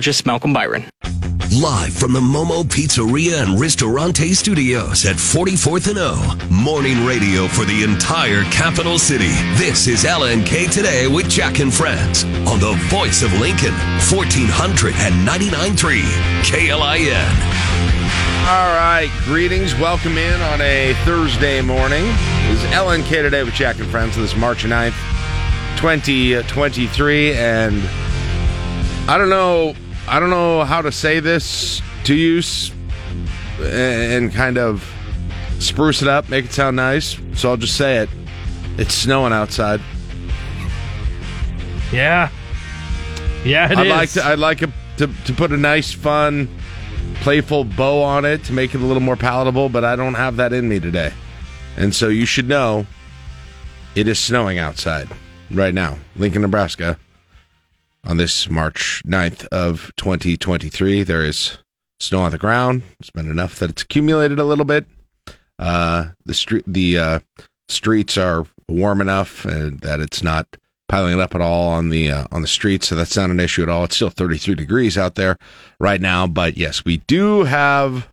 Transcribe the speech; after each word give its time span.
Just 0.00 0.26
Malcolm 0.26 0.52
Byron. 0.52 0.84
Live 1.60 1.94
from 1.94 2.12
the 2.12 2.20
Momo 2.20 2.64
Pizzeria 2.64 3.40
and 3.44 3.60
Ristorante 3.60 4.34
Studios 4.34 5.06
at 5.06 5.14
44th 5.14 5.88
and 5.88 5.98
O. 6.00 6.16
Morning 6.50 7.06
radio 7.06 7.46
for 7.46 7.64
the 7.64 7.84
entire 7.84 8.42
capital 8.44 8.98
city. 8.98 9.30
This 9.54 9.86
is 9.86 10.02
LNK 10.02 10.72
Today 10.72 11.06
with 11.06 11.30
Jack 11.30 11.60
and 11.60 11.72
Friends 11.72 12.24
on 12.24 12.58
the 12.58 12.74
voice 12.88 13.22
of 13.22 13.32
Lincoln, 13.34 13.72
1499.3 14.10 16.02
KLIN. 16.42 17.14
All 18.46 18.74
right, 18.74 19.08
greetings. 19.24 19.76
Welcome 19.76 20.18
in 20.18 20.40
on 20.42 20.60
a 20.60 20.92
Thursday 21.04 21.60
morning. 21.62 22.04
This 22.48 22.64
is 22.64 22.70
LNK 22.72 23.08
Today 23.08 23.44
with 23.44 23.54
Jack 23.54 23.78
and 23.78 23.88
Friends. 23.88 24.16
This 24.16 24.34
March 24.34 24.64
9th, 24.64 24.96
2023. 25.76 27.34
And 27.34 27.80
I 29.08 29.16
don't 29.18 29.30
know 29.30 29.74
I 30.06 30.20
don't 30.20 30.30
know 30.30 30.64
how 30.64 30.82
to 30.82 30.92
say 30.92 31.20
this 31.20 31.80
to 32.04 32.14
you 32.14 32.42
and 33.60 34.32
kind 34.32 34.58
of 34.58 34.84
spruce 35.58 36.02
it 36.02 36.08
up, 36.08 36.28
make 36.28 36.44
it 36.44 36.52
sound 36.52 36.76
nice. 36.76 37.18
So 37.34 37.50
I'll 37.50 37.56
just 37.56 37.76
say 37.76 37.98
it. 37.98 38.08
It's 38.76 38.94
snowing 38.94 39.32
outside. 39.32 39.80
Yeah. 41.92 42.28
Yeah, 43.44 43.70
it 43.70 43.78
I'd 43.78 43.86
is. 43.86 43.92
like 43.92 44.10
to 44.10 44.24
I'd 44.24 44.38
like 44.38 44.62
a, 44.62 44.72
to 44.98 45.06
to 45.06 45.32
put 45.32 45.52
a 45.52 45.56
nice 45.56 45.92
fun 45.92 46.48
playful 47.16 47.64
bow 47.64 48.02
on 48.02 48.24
it 48.24 48.44
to 48.44 48.52
make 48.52 48.74
it 48.74 48.80
a 48.80 48.84
little 48.84 49.02
more 49.02 49.16
palatable, 49.16 49.68
but 49.68 49.84
I 49.84 49.96
don't 49.96 50.14
have 50.14 50.36
that 50.36 50.52
in 50.52 50.68
me 50.68 50.80
today. 50.80 51.12
And 51.76 51.94
so 51.94 52.08
you 52.08 52.26
should 52.26 52.48
know 52.48 52.86
it 53.94 54.08
is 54.08 54.18
snowing 54.18 54.58
outside 54.58 55.08
right 55.50 55.74
now. 55.74 55.98
Lincoln, 56.16 56.42
Nebraska 56.42 56.98
on 58.06 58.16
this 58.16 58.48
March 58.50 59.02
9th 59.06 59.46
of 59.46 59.92
2023. 59.96 61.02
There 61.02 61.24
is 61.24 61.58
snow 62.00 62.20
on 62.20 62.30
the 62.32 62.38
ground. 62.38 62.82
It's 63.00 63.10
been 63.10 63.30
enough 63.30 63.58
that 63.58 63.70
it's 63.70 63.82
accumulated 63.82 64.38
a 64.38 64.44
little 64.44 64.64
bit. 64.64 64.86
Uh, 65.58 66.10
the 66.24 66.34
street, 66.34 66.64
the 66.66 66.98
uh, 66.98 67.18
streets 67.68 68.18
are 68.18 68.46
warm 68.68 69.00
enough 69.00 69.44
and 69.44 69.80
that 69.80 70.00
it's 70.00 70.22
not 70.22 70.56
piling 70.88 71.20
up 71.20 71.34
at 71.34 71.40
all 71.40 71.68
on 71.68 71.88
the 71.88 72.10
uh, 72.10 72.26
on 72.30 72.42
the 72.42 72.48
streets, 72.48 72.88
so 72.88 72.94
that's 72.94 73.16
not 73.16 73.30
an 73.30 73.40
issue 73.40 73.62
at 73.62 73.68
all. 73.68 73.84
It's 73.84 73.96
still 73.96 74.10
33 74.10 74.54
degrees 74.54 74.98
out 74.98 75.14
there 75.14 75.38
right 75.80 76.00
now, 76.00 76.26
but 76.26 76.56
yes, 76.56 76.84
we 76.84 76.98
do 76.98 77.44
have 77.44 78.08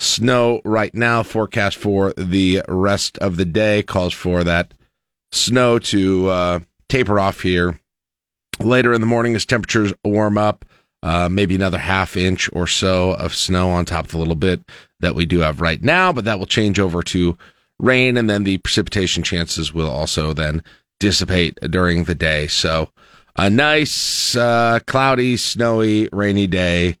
snow 0.00 0.60
right 0.64 0.94
now. 0.94 1.22
Forecast 1.22 1.76
for 1.76 2.12
the 2.16 2.62
rest 2.68 3.18
of 3.18 3.36
the 3.36 3.44
day 3.44 3.82
calls 3.82 4.12
for 4.12 4.42
that 4.42 4.74
snow 5.32 5.78
to 5.78 6.28
uh, 6.28 6.60
taper 6.88 7.20
off 7.20 7.40
here 7.40 7.78
Later 8.60 8.92
in 8.94 9.00
the 9.00 9.06
morning, 9.06 9.34
as 9.34 9.44
temperatures 9.44 9.92
warm 10.04 10.38
up, 10.38 10.64
uh, 11.02 11.28
maybe 11.28 11.54
another 11.54 11.78
half 11.78 12.16
inch 12.16 12.48
or 12.52 12.66
so 12.66 13.12
of 13.14 13.34
snow 13.34 13.70
on 13.70 13.84
top 13.84 14.06
of 14.06 14.10
the 14.12 14.18
little 14.18 14.34
bit 14.34 14.62
that 15.00 15.14
we 15.14 15.26
do 15.26 15.40
have 15.40 15.60
right 15.60 15.82
now, 15.82 16.12
but 16.12 16.24
that 16.24 16.38
will 16.38 16.46
change 16.46 16.78
over 16.78 17.02
to 17.02 17.36
rain, 17.78 18.16
and 18.16 18.30
then 18.30 18.44
the 18.44 18.58
precipitation 18.58 19.22
chances 19.22 19.74
will 19.74 19.90
also 19.90 20.32
then 20.32 20.62
dissipate 21.00 21.58
during 21.70 22.04
the 22.04 22.14
day. 22.14 22.46
So, 22.46 22.90
a 23.36 23.50
nice, 23.50 24.34
uh, 24.36 24.78
cloudy, 24.86 25.36
snowy, 25.36 26.08
rainy 26.12 26.46
day 26.46 26.96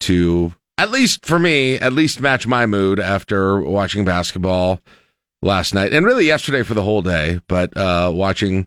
to, 0.00 0.54
at 0.76 0.90
least 0.90 1.24
for 1.24 1.38
me, 1.38 1.76
at 1.76 1.92
least 1.92 2.20
match 2.20 2.46
my 2.46 2.66
mood 2.66 3.00
after 3.00 3.60
watching 3.60 4.04
basketball 4.04 4.80
last 5.42 5.74
night 5.74 5.92
and 5.92 6.04
really 6.04 6.26
yesterday 6.26 6.62
for 6.62 6.74
the 6.74 6.82
whole 6.82 7.02
day, 7.02 7.40
but 7.48 7.76
uh, 7.76 8.10
watching 8.14 8.66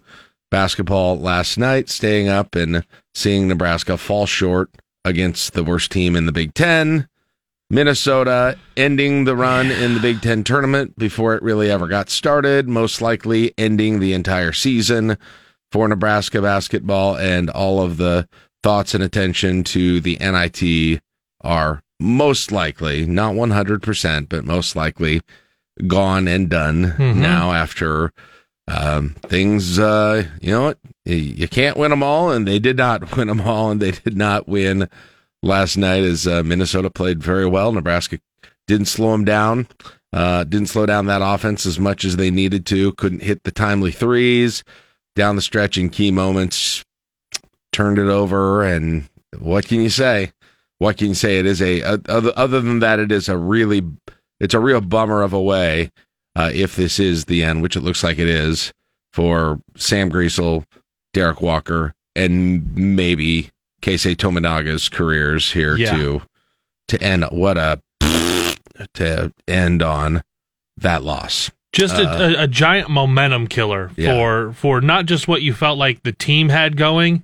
basketball 0.52 1.20
last 1.20 1.58
night, 1.58 1.90
staying 1.90 2.30
up 2.30 2.54
and 2.54 2.86
seeing 3.16 3.48
Nebraska 3.48 3.98
fall 3.98 4.28
short 4.28 4.70
against 5.04 5.54
the 5.54 5.64
worst 5.64 5.92
team 5.92 6.16
in 6.16 6.28
the 6.28 6.32
Big 6.32 6.54
Ten. 6.54 7.08
Minnesota 7.72 8.58
ending 8.76 9.24
the 9.24 9.36
run 9.36 9.72
in 9.72 9.94
the 9.94 10.00
Big 10.02 10.22
Ten 10.22 10.44
tournament 10.44 10.98
before 11.00 11.34
it 11.34 11.42
really 11.42 11.72
ever 11.72 11.88
got 11.88 12.10
started, 12.10 12.68
most 12.68 13.02
likely 13.02 13.54
ending 13.58 14.00
the 14.00 14.14
entire 14.14 14.52
season 14.52 15.18
for 15.72 15.88
Nebraska 15.88 16.42
basketball, 16.42 17.16
and 17.16 17.50
all 17.50 17.82
of 17.82 17.96
the 17.98 18.28
thoughts 18.62 18.94
and 18.94 19.04
attention 19.04 19.64
to 19.64 20.02
the 20.02 20.18
NIT 20.20 21.02
are 21.42 21.82
most 22.00 22.52
likely, 22.52 23.06
not 23.06 23.36
100%, 23.36 24.28
but 24.28 24.44
most 24.44 24.76
likely 24.76 25.22
gone 25.88 26.28
and 26.28 26.50
done 26.50 26.96
mm-hmm. 26.98 27.22
now 27.22 27.54
after 27.54 28.12
um, 28.68 29.16
things, 29.24 29.80
uh, 29.80 30.26
you 30.42 30.52
know 30.52 30.64
what? 30.64 30.78
You 31.06 31.48
can't 31.48 31.78
win 31.78 31.92
them 31.92 32.04
all, 32.04 32.32
and 32.32 32.48
they 32.48 32.60
did 32.60 32.78
not 32.78 33.16
win 33.18 33.28
them 33.28 33.42
all, 33.42 33.72
and 33.72 33.82
they 33.82 33.92
did 33.92 34.18
not 34.18 34.48
win 34.48 34.90
last 35.44 35.78
night 35.78 36.04
as 36.04 36.28
uh, 36.28 36.44
Minnesota 36.44 36.90
played 36.90 37.22
very 37.22 37.46
well. 37.46 37.72
Nebraska 37.72 38.20
didn't 38.68 38.88
slow 38.88 39.12
them 39.12 39.26
down, 39.26 39.68
uh, 40.14 40.44
didn't 40.44 40.70
slow 40.70 40.86
down 40.86 41.08
that 41.08 41.22
offense 41.24 41.66
as 41.66 41.80
much 41.80 42.06
as 42.06 42.18
they 42.18 42.32
needed 42.32 42.66
to, 42.68 42.94
couldn't 42.94 43.24
hit 43.24 43.44
the 43.44 43.52
timely 43.52 43.92
threes 43.92 44.64
down 45.16 45.36
the 45.36 45.42
stretch 45.42 45.78
in 45.78 45.90
key 45.90 46.12
moments, 46.12 46.86
turned 47.74 47.98
it 47.98 48.08
over, 48.08 48.64
and 48.64 49.10
what 49.40 49.66
can 49.66 49.82
you 49.82 49.90
say? 49.90 50.32
What 50.78 50.98
can 50.98 51.10
you 51.10 51.16
say? 51.16 51.38
It 51.38 51.46
is 51.46 51.62
a, 51.62 51.82
other, 51.84 52.32
other 52.36 52.62
than 52.62 52.80
that, 52.80 53.00
it 53.00 53.12
is 53.12 53.28
a 53.28 53.38
really, 53.38 53.82
it's 54.40 54.54
a 54.54 54.60
real 54.60 54.82
bummer 54.82 55.22
of 55.22 55.34
a 55.34 55.42
way 55.42 55.92
uh, 56.36 56.52
if 56.54 56.76
this 56.76 57.00
is 57.00 57.26
the 57.26 57.44
end, 57.44 57.62
which 57.62 57.76
it 57.76 57.82
looks 57.82 58.04
like 58.04 58.20
it 58.20 58.30
is 58.30 58.74
for 59.12 59.60
Sam 59.76 60.10
Griesel, 60.10 60.66
Derek 61.14 61.42
Walker, 61.42 61.94
and 62.16 62.76
maybe 62.76 63.52
Keisei 63.82 64.16
Tominaga's 64.16 64.90
careers 64.90 65.52
here 65.52 65.76
yeah. 65.76 65.96
to 65.96 66.22
to 66.88 67.02
end. 67.02 67.26
What 67.32 67.58
a 67.58 67.82
to 68.94 69.34
end 69.48 69.84
on 69.84 70.24
that 70.78 71.04
loss. 71.04 71.52
Just 71.74 71.96
a, 71.96 72.04
uh, 72.04 72.30
a, 72.30 72.44
a 72.44 72.48
giant 72.48 72.90
momentum 72.90 73.48
killer 73.48 73.92
yeah. 73.96 74.14
for 74.14 74.54
for 74.54 74.82
not 74.82 75.06
just 75.06 75.28
what 75.28 75.42
you 75.42 75.54
felt 75.54 75.78
like 75.78 76.04
the 76.04 76.12
team 76.12 76.50
had 76.50 76.76
going, 76.76 77.24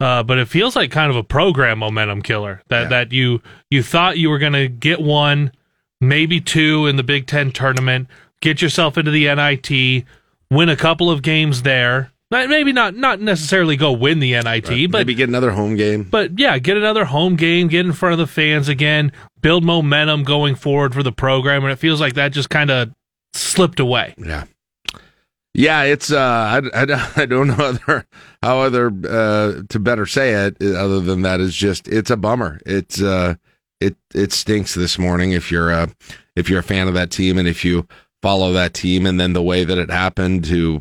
uh, 0.00 0.22
but 0.22 0.38
it 0.38 0.48
feels 0.48 0.74
like 0.74 0.90
kind 0.90 1.10
of 1.10 1.16
a 1.16 1.22
program 1.22 1.78
momentum 1.78 2.22
killer 2.22 2.62
that 2.68 2.82
yeah. 2.82 2.88
that 2.88 3.12
you 3.12 3.40
you 3.70 3.82
thought 3.82 4.18
you 4.18 4.30
were 4.30 4.38
going 4.38 4.52
to 4.52 4.68
get 4.68 5.00
one, 5.00 5.52
maybe 6.00 6.40
two 6.40 6.86
in 6.86 6.96
the 6.96 7.04
Big 7.04 7.26
Ten 7.26 7.52
tournament 7.52 8.08
get 8.40 8.62
yourself 8.62 8.98
into 8.98 9.10
the 9.10 9.34
NIT, 9.34 10.04
win 10.50 10.68
a 10.68 10.76
couple 10.76 11.10
of 11.10 11.22
games 11.22 11.62
there. 11.62 12.12
Maybe 12.30 12.72
not 12.72 12.96
not 12.96 13.20
necessarily 13.20 13.76
go 13.76 13.92
win 13.92 14.18
the 14.18 14.32
NIT, 14.32 14.68
right. 14.68 14.90
but 14.90 14.98
maybe 14.98 15.14
get 15.14 15.28
another 15.28 15.52
home 15.52 15.76
game. 15.76 16.02
But 16.02 16.38
yeah, 16.38 16.58
get 16.58 16.76
another 16.76 17.04
home 17.04 17.36
game, 17.36 17.68
get 17.68 17.86
in 17.86 17.92
front 17.92 18.14
of 18.14 18.18
the 18.18 18.26
fans 18.26 18.68
again, 18.68 19.12
build 19.40 19.62
momentum 19.62 20.24
going 20.24 20.56
forward 20.56 20.94
for 20.94 21.04
the 21.04 21.12
program, 21.12 21.62
and 21.62 21.72
it 21.72 21.76
feels 21.76 22.00
like 22.00 22.14
that 22.14 22.32
just 22.32 22.50
kind 22.50 22.70
of 22.70 22.92
slipped 23.34 23.78
away. 23.78 24.14
Yeah. 24.18 24.44
Yeah, 25.56 25.84
it's 25.84 26.10
uh, 26.10 26.18
I, 26.74 26.82
I, 26.82 27.12
I 27.22 27.26
don't 27.26 27.46
know 27.46 27.54
other, 27.54 28.06
how 28.42 28.58
other 28.58 28.88
uh, 29.08 29.62
to 29.68 29.78
better 29.78 30.06
say 30.06 30.32
it 30.32 30.60
other 30.60 31.00
than 31.00 31.22
that 31.22 31.40
is 31.40 31.54
just 31.54 31.86
it's 31.86 32.10
a 32.10 32.16
bummer. 32.16 32.60
It's 32.66 33.00
uh, 33.00 33.36
it 33.80 33.96
it 34.14 34.32
stinks 34.32 34.74
this 34.74 34.98
morning 34.98 35.32
if 35.32 35.52
you're 35.52 35.70
a 35.70 35.88
if 36.34 36.50
you're 36.50 36.60
a 36.60 36.64
fan 36.64 36.88
of 36.88 36.94
that 36.94 37.12
team 37.12 37.38
and 37.38 37.46
if 37.46 37.64
you 37.64 37.86
follow 38.24 38.54
that 38.54 38.72
team 38.72 39.04
and 39.04 39.20
then 39.20 39.34
the 39.34 39.42
way 39.42 39.64
that 39.64 39.76
it 39.76 39.90
happened 39.90 40.42
to 40.46 40.80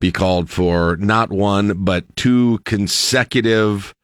be 0.00 0.10
called 0.10 0.48
for 0.48 0.96
not 0.96 1.28
one 1.28 1.74
but 1.84 2.06
two 2.16 2.58
consecutive 2.64 3.94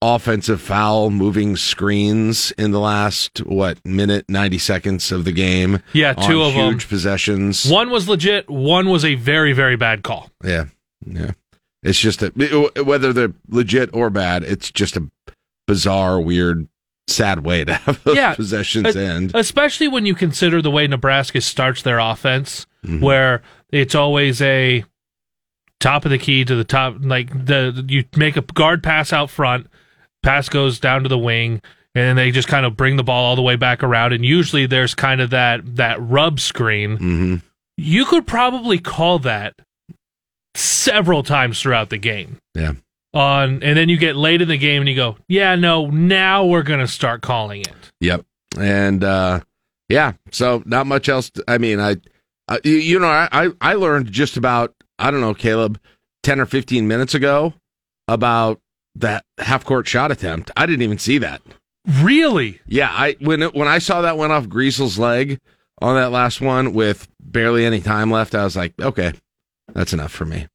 offensive 0.00 0.58
foul 0.58 1.10
moving 1.10 1.56
screens 1.56 2.52
in 2.52 2.70
the 2.70 2.80
last 2.80 3.40
what 3.44 3.84
minute 3.84 4.24
90 4.30 4.56
seconds 4.56 5.12
of 5.12 5.26
the 5.26 5.32
game 5.32 5.82
yeah 5.92 6.14
two 6.14 6.40
of 6.42 6.54
them 6.54 6.70
huge 6.70 6.84
them. 6.84 6.88
possessions. 6.88 7.70
One 7.70 7.90
was 7.90 8.08
legit 8.08 8.48
one 8.48 8.88
was 8.88 9.04
a 9.04 9.16
very 9.16 9.52
very 9.52 9.76
bad 9.76 10.02
call. 10.02 10.30
Yeah 10.42 10.66
yeah. 11.04 11.32
It's 11.82 12.00
just 12.00 12.22
a 12.22 12.30
whether 12.82 13.12
they're 13.12 13.34
legit 13.50 13.90
or 13.92 14.08
bad 14.08 14.42
it's 14.42 14.72
just 14.72 14.96
a 14.96 15.10
bizarre 15.66 16.18
weird 16.18 16.66
sad 17.08 17.44
way 17.44 17.64
to 17.64 17.74
have 17.74 18.02
those 18.04 18.16
yeah, 18.16 18.34
possessions 18.34 18.96
end. 18.96 19.32
Especially 19.34 19.88
when 19.88 20.06
you 20.06 20.14
consider 20.14 20.60
the 20.60 20.70
way 20.70 20.86
Nebraska 20.86 21.40
starts 21.40 21.82
their 21.82 21.98
offense, 21.98 22.66
mm-hmm. 22.84 23.00
where 23.00 23.42
it's 23.70 23.94
always 23.94 24.40
a 24.42 24.84
top 25.80 26.04
of 26.04 26.10
the 26.10 26.18
key 26.18 26.44
to 26.44 26.54
the 26.54 26.64
top, 26.64 26.96
like 27.00 27.46
the 27.46 27.84
you 27.88 28.04
make 28.16 28.36
a 28.36 28.42
guard 28.42 28.82
pass 28.82 29.12
out 29.12 29.30
front, 29.30 29.66
pass 30.22 30.48
goes 30.48 30.78
down 30.78 31.02
to 31.02 31.08
the 31.08 31.18
wing, 31.18 31.62
and 31.94 32.04
then 32.04 32.16
they 32.16 32.30
just 32.30 32.48
kind 32.48 32.66
of 32.66 32.76
bring 32.76 32.96
the 32.96 33.04
ball 33.04 33.24
all 33.24 33.36
the 33.36 33.42
way 33.42 33.56
back 33.56 33.82
around. 33.82 34.12
And 34.12 34.24
usually 34.24 34.66
there's 34.66 34.94
kind 34.94 35.20
of 35.20 35.30
that 35.30 35.76
that 35.76 36.00
rub 36.00 36.40
screen. 36.40 36.98
Mm-hmm. 36.98 37.36
You 37.78 38.04
could 38.06 38.26
probably 38.26 38.78
call 38.78 39.18
that 39.20 39.54
several 40.54 41.22
times 41.22 41.60
throughout 41.60 41.90
the 41.90 41.98
game. 41.98 42.38
Yeah 42.54 42.72
on 43.16 43.62
and 43.62 43.76
then 43.76 43.88
you 43.88 43.96
get 43.96 44.16
late 44.16 44.42
in 44.42 44.48
the 44.48 44.58
game 44.58 44.82
and 44.82 44.88
you 44.88 44.94
go, 44.94 45.16
"Yeah, 45.28 45.54
no, 45.54 45.86
now 45.86 46.44
we're 46.44 46.62
going 46.62 46.80
to 46.80 46.88
start 46.88 47.22
calling 47.22 47.62
it." 47.62 47.92
Yep. 48.00 48.24
And 48.58 49.02
uh 49.02 49.40
yeah, 49.88 50.12
so 50.32 50.62
not 50.66 50.86
much 50.86 51.08
else 51.08 51.30
to, 51.30 51.44
I 51.46 51.58
mean, 51.58 51.80
I 51.80 51.96
uh, 52.48 52.58
you, 52.64 52.76
you, 52.76 52.98
know, 52.98 53.08
I 53.08 53.50
I 53.60 53.74
learned 53.74 54.10
just 54.12 54.36
about 54.36 54.74
I 54.98 55.10
don't 55.10 55.20
know, 55.20 55.34
Caleb, 55.34 55.80
10 56.22 56.40
or 56.40 56.46
15 56.46 56.88
minutes 56.88 57.14
ago 57.14 57.54
about 58.08 58.60
that 58.94 59.24
half 59.38 59.64
court 59.64 59.86
shot 59.86 60.10
attempt. 60.10 60.50
I 60.56 60.66
didn't 60.66 60.82
even 60.82 60.98
see 60.98 61.18
that. 61.18 61.42
Really? 62.00 62.60
Yeah, 62.66 62.90
I 62.90 63.16
when 63.20 63.42
it, 63.42 63.54
when 63.54 63.68
I 63.68 63.78
saw 63.78 64.02
that 64.02 64.18
went 64.18 64.32
off 64.32 64.48
Griesel's 64.48 64.98
leg 64.98 65.40
on 65.80 65.94
that 65.96 66.10
last 66.10 66.40
one 66.40 66.72
with 66.72 67.08
barely 67.20 67.64
any 67.64 67.80
time 67.80 68.10
left, 68.10 68.34
I 68.34 68.44
was 68.44 68.56
like, 68.56 68.74
okay, 68.80 69.12
that's 69.72 69.92
enough 69.92 70.12
for 70.12 70.24
me. 70.24 70.48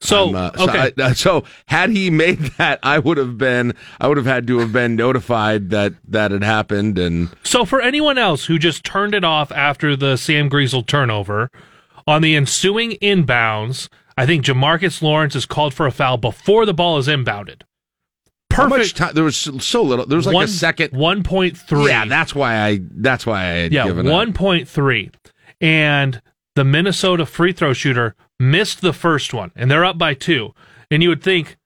So, 0.00 0.34
uh, 0.34 0.52
okay. 0.58 0.92
So, 0.96 1.04
I, 1.04 1.12
so, 1.14 1.44
had 1.66 1.90
he 1.90 2.10
made 2.10 2.38
that, 2.58 2.78
I 2.82 2.98
would 2.98 3.18
have 3.18 3.36
been, 3.36 3.74
I 4.00 4.08
would 4.08 4.16
have 4.16 4.26
had 4.26 4.46
to 4.46 4.58
have 4.58 4.72
been 4.72 4.94
notified 4.94 5.70
that 5.70 5.94
that 6.06 6.30
had 6.30 6.44
happened. 6.44 6.98
And 6.98 7.30
so, 7.42 7.64
for 7.64 7.80
anyone 7.80 8.16
else 8.16 8.46
who 8.46 8.58
just 8.58 8.84
turned 8.84 9.14
it 9.14 9.24
off 9.24 9.50
after 9.52 9.96
the 9.96 10.16
Sam 10.16 10.48
Griesel 10.48 10.86
turnover, 10.86 11.50
on 12.06 12.22
the 12.22 12.36
ensuing 12.36 12.92
inbounds, 13.02 13.88
I 14.16 14.24
think 14.24 14.44
Jamarques 14.44 15.02
Lawrence 15.02 15.34
is 15.34 15.46
called 15.46 15.74
for 15.74 15.86
a 15.86 15.92
foul 15.92 16.16
before 16.16 16.64
the 16.64 16.74
ball 16.74 16.98
is 16.98 17.08
inbounded. 17.08 17.62
Perfect. 18.50 18.96
time? 18.96 19.14
There 19.14 19.24
was 19.24 19.36
so 19.36 19.82
little. 19.82 20.06
There 20.06 20.16
was 20.16 20.26
like 20.26 20.34
one, 20.34 20.44
a 20.44 20.48
second. 20.48 20.92
One 20.92 21.22
point 21.22 21.56
three. 21.56 21.88
Yeah, 21.88 22.06
that's 22.06 22.34
why 22.34 22.56
I. 22.56 22.80
That's 22.82 23.26
why 23.26 23.42
I 23.42 23.46
had 23.46 23.72
yeah, 23.72 23.90
one 23.90 24.32
point 24.32 24.68
three, 24.68 25.10
and 25.60 26.20
the 26.56 26.64
Minnesota 26.64 27.26
free 27.26 27.52
throw 27.52 27.72
shooter 27.72 28.16
missed 28.38 28.80
the 28.80 28.92
first 28.92 29.34
one, 29.34 29.52
and 29.56 29.70
they're 29.70 29.84
up 29.84 29.98
by 29.98 30.14
two. 30.14 30.54
And 30.90 31.02
you 31.02 31.08
would 31.08 31.22
think, 31.22 31.56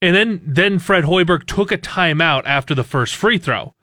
and 0.00 0.14
then 0.14 0.40
then 0.44 0.78
Fred 0.78 1.04
Hoiberg 1.04 1.46
took 1.46 1.70
a 1.70 1.78
timeout 1.78 2.42
after 2.46 2.74
the 2.74 2.84
first 2.84 3.14
free 3.14 3.38
throw, 3.38 3.74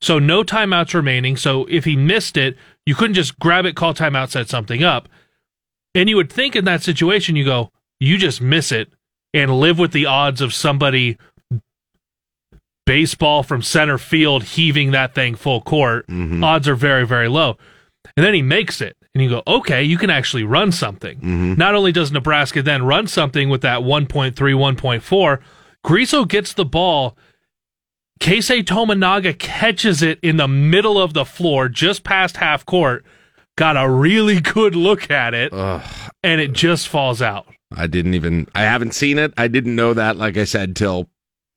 so 0.00 0.18
no 0.18 0.42
timeouts 0.42 0.94
remaining. 0.94 1.36
So 1.36 1.66
if 1.66 1.84
he 1.84 1.96
missed 1.96 2.36
it, 2.36 2.56
you 2.86 2.94
couldn't 2.94 3.14
just 3.14 3.38
grab 3.38 3.66
it, 3.66 3.76
call 3.76 3.94
timeout, 3.94 4.30
set 4.30 4.48
something 4.48 4.82
up. 4.82 5.08
And 5.94 6.08
you 6.08 6.16
would 6.16 6.32
think 6.32 6.54
in 6.54 6.64
that 6.66 6.82
situation, 6.82 7.36
you 7.36 7.44
go, 7.44 7.72
you 7.98 8.18
just 8.18 8.40
miss 8.40 8.70
it 8.70 8.92
and 9.34 9.58
live 9.58 9.78
with 9.78 9.92
the 9.92 10.06
odds 10.06 10.40
of 10.40 10.54
somebody 10.54 11.18
baseball 12.86 13.42
from 13.42 13.60
center 13.60 13.98
field 13.98 14.42
heaving 14.44 14.92
that 14.92 15.14
thing 15.14 15.34
full 15.34 15.60
court. 15.60 16.06
Mm-hmm. 16.06 16.42
Odds 16.42 16.68
are 16.68 16.74
very, 16.74 17.06
very 17.06 17.28
low. 17.28 17.58
And 18.16 18.24
then 18.24 18.34
he 18.34 18.42
makes 18.42 18.80
it. 18.80 18.96
And 19.18 19.24
you 19.24 19.30
go, 19.30 19.42
okay, 19.48 19.82
you 19.82 19.98
can 19.98 20.10
actually 20.10 20.44
run 20.44 20.70
something. 20.70 21.18
Mm-hmm. 21.18 21.54
Not 21.54 21.74
only 21.74 21.90
does 21.90 22.12
Nebraska 22.12 22.62
then 22.62 22.84
run 22.84 23.08
something 23.08 23.48
with 23.48 23.62
that 23.62 23.80
1.3, 23.80 24.32
1.4, 24.32 25.40
Griesel 25.84 26.28
gets 26.28 26.52
the 26.52 26.64
ball. 26.64 27.18
Keisei 28.20 28.62
Tominaga 28.62 29.36
catches 29.36 30.02
it 30.02 30.20
in 30.22 30.36
the 30.36 30.46
middle 30.46 31.02
of 31.02 31.14
the 31.14 31.24
floor, 31.24 31.68
just 31.68 32.04
past 32.04 32.36
half 32.36 32.64
court. 32.64 33.04
Got 33.56 33.76
a 33.76 33.90
really 33.90 34.40
good 34.54 34.76
look 34.76 35.10
at 35.10 35.34
it, 35.34 35.52
Ugh. 35.52 35.82
and 36.22 36.40
it 36.40 36.52
just 36.52 36.86
falls 36.86 37.20
out. 37.20 37.48
I 37.76 37.88
didn't 37.88 38.14
even. 38.14 38.46
I 38.54 38.62
haven't 38.62 38.94
seen 38.94 39.18
it. 39.18 39.34
I 39.36 39.48
didn't 39.48 39.74
know 39.74 39.94
that. 39.94 40.16
Like 40.16 40.36
I 40.36 40.44
said, 40.44 40.76
till 40.76 41.08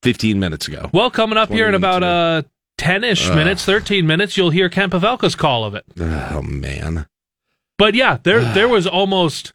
15 0.01 0.39
minutes 0.39 0.67
ago. 0.67 0.89
Well, 0.91 1.11
coming 1.11 1.37
up 1.37 1.49
here 1.49 1.69
in 1.69 1.75
about 1.75 2.01
uh 2.01 2.41
10-ish 2.79 3.29
uh, 3.29 3.35
minutes, 3.35 3.63
13 3.65 4.07
minutes, 4.07 4.35
you'll 4.35 4.49
hear 4.49 4.67
Kent 4.67 4.93
Pavelka's 4.93 5.35
call 5.35 5.63
of 5.63 5.75
it. 5.75 5.85
Oh 5.99 6.41
man. 6.41 7.05
But 7.81 7.95
yeah, 7.95 8.19
there 8.21 8.41
there 8.53 8.67
was 8.67 8.85
almost 8.85 9.53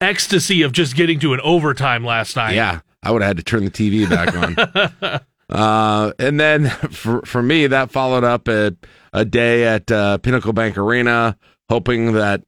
ecstasy 0.00 0.62
of 0.62 0.72
just 0.72 0.96
getting 0.96 1.20
to 1.20 1.34
an 1.34 1.40
overtime 1.42 2.04
last 2.04 2.34
night. 2.34 2.56
Yeah, 2.56 2.80
I 3.00 3.12
would 3.12 3.22
have 3.22 3.28
had 3.28 3.36
to 3.36 3.44
turn 3.44 3.64
the 3.64 3.70
TV 3.70 4.10
back 4.10 4.34
on. 4.34 5.20
uh, 5.48 6.12
and 6.18 6.40
then 6.40 6.68
for 6.68 7.22
for 7.22 7.40
me, 7.40 7.68
that 7.68 7.92
followed 7.92 8.24
up 8.24 8.48
a 8.48 8.76
a 9.12 9.24
day 9.24 9.68
at 9.68 9.88
uh, 9.92 10.18
Pinnacle 10.18 10.52
Bank 10.52 10.76
Arena, 10.76 11.38
hoping 11.68 12.14
that 12.14 12.42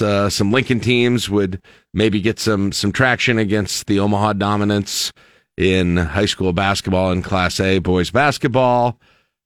uh, 0.00 0.30
some 0.30 0.50
Lincoln 0.50 0.80
teams 0.80 1.28
would 1.28 1.62
maybe 1.92 2.22
get 2.22 2.38
some 2.38 2.72
some 2.72 2.90
traction 2.90 3.36
against 3.36 3.86
the 3.86 3.98
Omaha 3.98 4.32
dominance 4.32 5.12
in 5.58 5.98
high 5.98 6.24
school 6.24 6.54
basketball 6.54 7.10
and 7.10 7.22
Class 7.22 7.60
A 7.60 7.80
boys 7.80 8.10
basketball. 8.10 8.98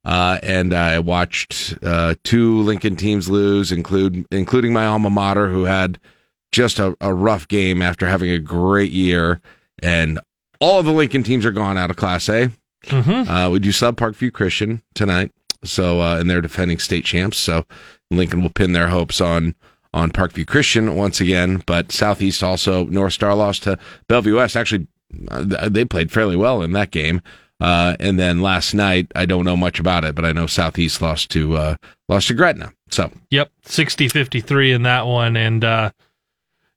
Uh, 0.08 0.38
and 0.43 0.72
I 0.72 1.00
watched 1.00 1.76
uh, 1.82 2.14
two 2.25 2.62
Lincoln 2.62 2.96
teams 2.96 3.28
lose, 3.28 3.70
include 3.70 4.25
including 4.31 4.72
my 4.72 4.87
alma 4.87 5.10
mater, 5.10 5.50
who 5.50 5.64
had 5.64 6.00
just 6.50 6.78
a, 6.78 6.96
a 7.02 7.12
rough 7.12 7.46
game 7.46 7.82
after 7.82 8.06
having 8.06 8.31
a 8.31 8.38
great 8.38 8.90
year. 8.90 9.43
And 9.82 10.19
all 10.60 10.81
of 10.81 10.87
the 10.87 10.93
Lincoln 10.93 11.25
teams 11.25 11.44
are 11.44 11.52
gone 11.52 11.76
out 11.76 11.90
of 11.90 11.96
Class 11.96 12.26
A. 12.31 12.50
Mm-hmm. 12.87 13.31
Uh, 13.31 13.50
we 13.50 13.58
do 13.58 13.70
sub 13.70 13.99
Parkview 13.99 14.32
Christian 14.32 14.81
tonight, 14.94 15.31
so 15.62 16.00
uh, 16.00 16.16
and 16.19 16.31
they're 16.31 16.40
defending 16.40 16.78
state 16.78 17.05
champs. 17.05 17.37
So 17.37 17.66
Lincoln 18.10 18.40
will 18.40 18.49
pin 18.49 18.72
their 18.72 18.88
hopes 18.88 19.20
on 19.20 19.55
on 19.93 20.10
Parkview 20.10 20.46
Christian 20.46 20.94
once 20.96 21.20
again. 21.20 21.62
But 21.66 21.93
Southeast 21.93 22.43
also 22.43 22.87
North 22.87 23.12
Star 23.12 23.34
lost 23.34 23.64
to 23.64 23.78
Bellevue 24.06 24.37
West. 24.37 24.56
Actually, 24.56 24.87
uh, 25.31 25.69
they 25.69 25.84
played 25.84 26.10
fairly 26.10 26.37
well 26.37 26.62
in 26.62 26.72
that 26.72 26.93
game. 26.93 27.20
Uh, 27.60 27.96
and 27.99 28.19
then 28.19 28.40
last 28.40 28.72
night, 28.72 29.10
I 29.16 29.26
don't 29.26 29.44
know 29.44 29.56
much 29.56 29.81
about 29.81 30.05
it, 30.05 30.14
but 30.14 30.25
I 30.25 30.32
know 30.32 30.46
Southeast 30.46 31.02
lost 31.02 31.31
to 31.32 31.56
uh, 31.56 31.76
lost 32.08 32.28
to 32.28 32.34
Gretna. 32.34 32.72
So 32.90 33.10
yep, 33.31 33.50
60-53 33.64 34.75
in 34.75 34.82
that 34.82 35.06
one, 35.06 35.37
and 35.37 35.64
uh, 35.64 35.90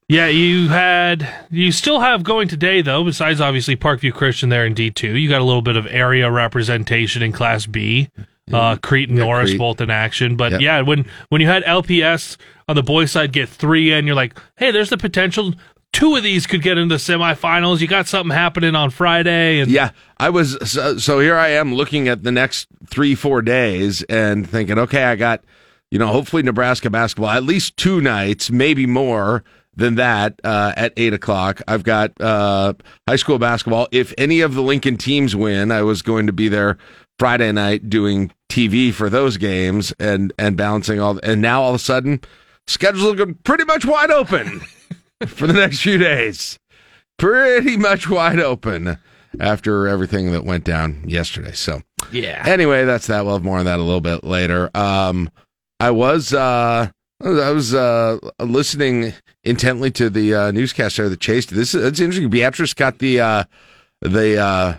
yeah, 0.08 0.26
you 0.26 0.68
had 0.68 1.28
you 1.50 1.72
still 1.72 2.00
have 2.00 2.22
going 2.24 2.48
today 2.48 2.82
though. 2.82 3.04
Besides 3.04 3.40
obviously 3.40 3.76
Parkview 3.76 4.12
Christian 4.12 4.48
there 4.48 4.66
in 4.66 4.74
D 4.74 4.90
two, 4.90 5.16
you 5.16 5.28
got 5.28 5.40
a 5.40 5.44
little 5.44 5.62
bit 5.62 5.76
of 5.76 5.86
area 5.86 6.30
representation 6.30 7.22
in 7.22 7.32
Class 7.32 7.66
B. 7.66 8.10
Uh, 8.52 8.76
Crete 8.76 9.08
and 9.08 9.16
yeah, 9.16 9.24
Norris 9.24 9.50
Crete. 9.50 9.58
both 9.58 9.80
in 9.80 9.88
action, 9.88 10.36
but 10.36 10.52
yep. 10.52 10.60
yeah, 10.60 10.80
when 10.82 11.06
when 11.28 11.40
you 11.40 11.46
had 11.46 11.62
LPS 11.62 12.36
on 12.68 12.76
the 12.76 12.82
boys' 12.82 13.12
side 13.12 13.32
get 13.32 13.48
three, 13.48 13.92
and 13.92 14.06
you're 14.06 14.16
like, 14.16 14.38
hey, 14.56 14.70
there's 14.70 14.90
the 14.90 14.98
potential 14.98 15.54
two 15.92 16.16
of 16.16 16.22
these 16.22 16.46
could 16.46 16.62
get 16.62 16.78
into 16.78 16.94
the 16.94 16.98
semifinals. 16.98 17.80
You 17.80 17.86
got 17.86 18.06
something 18.06 18.34
happening 18.34 18.74
on 18.74 18.90
Friday, 18.90 19.60
and 19.60 19.70
yeah, 19.70 19.90
I 20.18 20.30
was 20.30 20.56
so, 20.70 20.98
so, 20.98 21.20
here. 21.20 21.36
I 21.36 21.48
am 21.48 21.74
looking 21.74 22.08
at 22.08 22.22
the 22.22 22.32
next 22.32 22.68
three 22.86 23.14
four 23.14 23.42
days 23.42 24.02
and 24.04 24.48
thinking, 24.48 24.78
okay, 24.78 25.04
I 25.04 25.16
got 25.16 25.44
you 25.90 25.98
know 25.98 26.08
hopefully 26.08 26.42
Nebraska 26.42 26.90
basketball 26.90 27.30
at 27.30 27.44
least 27.44 27.76
two 27.76 28.00
nights, 28.00 28.50
maybe 28.50 28.86
more 28.86 29.44
than 29.74 29.94
that 29.96 30.38
uh, 30.44 30.72
at 30.76 30.92
eight 30.96 31.14
o'clock. 31.14 31.62
I've 31.66 31.82
got 31.82 32.18
uh, 32.20 32.74
high 33.08 33.16
school 33.16 33.38
basketball. 33.38 33.88
If 33.92 34.12
any 34.18 34.40
of 34.40 34.54
the 34.54 34.62
Lincoln 34.62 34.96
teams 34.96 35.34
win, 35.34 35.70
I 35.70 35.82
was 35.82 36.02
going 36.02 36.26
to 36.26 36.32
be 36.32 36.48
there 36.48 36.78
Friday 37.18 37.52
night 37.52 37.88
doing 37.88 38.32
TV 38.50 38.92
for 38.92 39.08
those 39.08 39.36
games 39.36 39.92
and 39.98 40.32
and 40.38 40.56
balancing 40.56 41.00
all. 41.00 41.18
And 41.22 41.40
now 41.40 41.62
all 41.62 41.70
of 41.70 41.76
a 41.76 41.78
sudden, 41.78 42.20
schedule's 42.66 43.04
looking 43.04 43.34
pretty 43.44 43.64
much 43.64 43.84
wide 43.84 44.10
open. 44.10 44.60
For 45.26 45.46
the 45.46 45.52
next 45.52 45.80
few 45.80 45.98
days. 45.98 46.58
Pretty 47.18 47.76
much 47.76 48.08
wide 48.08 48.40
open 48.40 48.98
after 49.40 49.88
everything 49.88 50.32
that 50.32 50.44
went 50.44 50.64
down 50.64 51.04
yesterday. 51.06 51.52
So, 51.52 51.82
yeah. 52.10 52.42
Anyway, 52.46 52.84
that's 52.84 53.06
that. 53.06 53.24
We'll 53.24 53.34
have 53.34 53.44
more 53.44 53.58
on 53.58 53.66
that 53.66 53.78
a 53.78 53.82
little 53.82 54.00
bit 54.00 54.24
later. 54.24 54.70
Um, 54.74 55.30
I 55.80 55.90
was 55.90 56.32
uh, 56.32 56.88
I 57.22 57.50
was 57.50 57.74
uh, 57.74 58.18
listening 58.40 59.12
intently 59.44 59.90
to 59.92 60.10
the 60.10 60.34
uh, 60.34 60.50
newscaster 60.50 61.08
that 61.08 61.20
chased 61.20 61.50
this. 61.50 61.74
It's 61.74 62.00
interesting. 62.00 62.30
Beatrice 62.30 62.74
got 62.74 62.98
the 62.98 63.20
uh, 63.20 63.44
the 64.00 64.38
uh, 64.38 64.76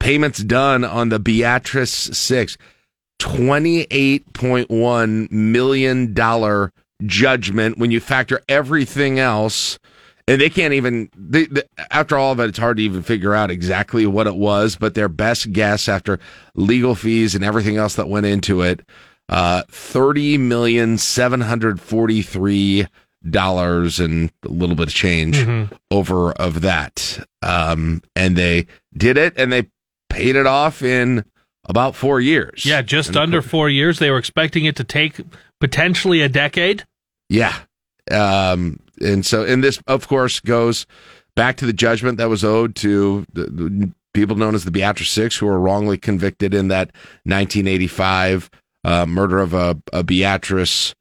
payments 0.00 0.40
done 0.40 0.84
on 0.84 1.10
the 1.10 1.18
Beatrice 1.18 1.92
Six. 1.92 2.56
$28.1 3.18 5.30
million 5.30 6.14
judgment 7.04 7.78
when 7.78 7.90
you 7.90 8.00
factor 8.00 8.40
everything 8.48 9.18
else 9.18 9.78
and 10.28 10.40
they 10.40 10.48
can't 10.48 10.72
even 10.72 11.10
they, 11.16 11.44
they, 11.46 11.62
after 11.90 12.16
all 12.16 12.32
of 12.32 12.40
it 12.40 12.48
it's 12.48 12.58
hard 12.58 12.78
to 12.78 12.82
even 12.82 13.02
figure 13.02 13.34
out 13.34 13.50
exactly 13.50 14.06
what 14.06 14.26
it 14.26 14.36
was 14.36 14.76
but 14.76 14.94
their 14.94 15.08
best 15.08 15.52
guess 15.52 15.88
after 15.88 16.18
legal 16.54 16.94
fees 16.94 17.34
and 17.34 17.44
everything 17.44 17.76
else 17.76 17.94
that 17.96 18.08
went 18.08 18.24
into 18.24 18.62
it 18.62 18.80
uh 19.28 19.62
30 19.68 20.38
million 20.38 20.96
743 20.96 22.86
dollars 23.30 24.00
and 24.00 24.30
a 24.44 24.48
little 24.48 24.76
bit 24.76 24.88
of 24.88 24.94
change 24.94 25.36
mm-hmm. 25.36 25.74
over 25.90 26.32
of 26.32 26.60
that. 26.62 27.26
Um 27.42 28.02
and 28.14 28.36
they 28.36 28.66
did 28.96 29.16
it 29.16 29.34
and 29.36 29.52
they 29.52 29.68
paid 30.08 30.36
it 30.36 30.46
off 30.46 30.82
in 30.82 31.24
about 31.64 31.94
four 31.94 32.20
years. 32.20 32.64
Yeah 32.64 32.82
just 32.82 33.08
and 33.08 33.16
under 33.16 33.42
four 33.42 33.68
years. 33.68 33.98
They 33.98 34.10
were 34.10 34.18
expecting 34.18 34.64
it 34.64 34.76
to 34.76 34.84
take 34.84 35.20
potentially 35.60 36.22
a 36.22 36.28
decade. 36.28 36.84
Yeah. 37.28 37.56
Um, 38.10 38.80
and 39.00 39.24
so, 39.24 39.44
and 39.44 39.62
this, 39.62 39.80
of 39.86 40.08
course, 40.08 40.40
goes 40.40 40.86
back 41.34 41.56
to 41.58 41.66
the 41.66 41.72
judgment 41.72 42.18
that 42.18 42.28
was 42.28 42.44
owed 42.44 42.74
to 42.76 43.26
the, 43.32 43.44
the 43.44 43.92
people 44.14 44.36
known 44.36 44.54
as 44.54 44.64
the 44.64 44.70
Beatrice 44.70 45.10
Six, 45.10 45.36
who 45.36 45.46
were 45.46 45.60
wrongly 45.60 45.98
convicted 45.98 46.54
in 46.54 46.68
that 46.68 46.88
1985 47.24 48.50
uh, 48.84 49.06
murder 49.06 49.38
of 49.38 49.52
a, 49.52 49.80
a 49.92 50.02
Beatrice 50.02 50.94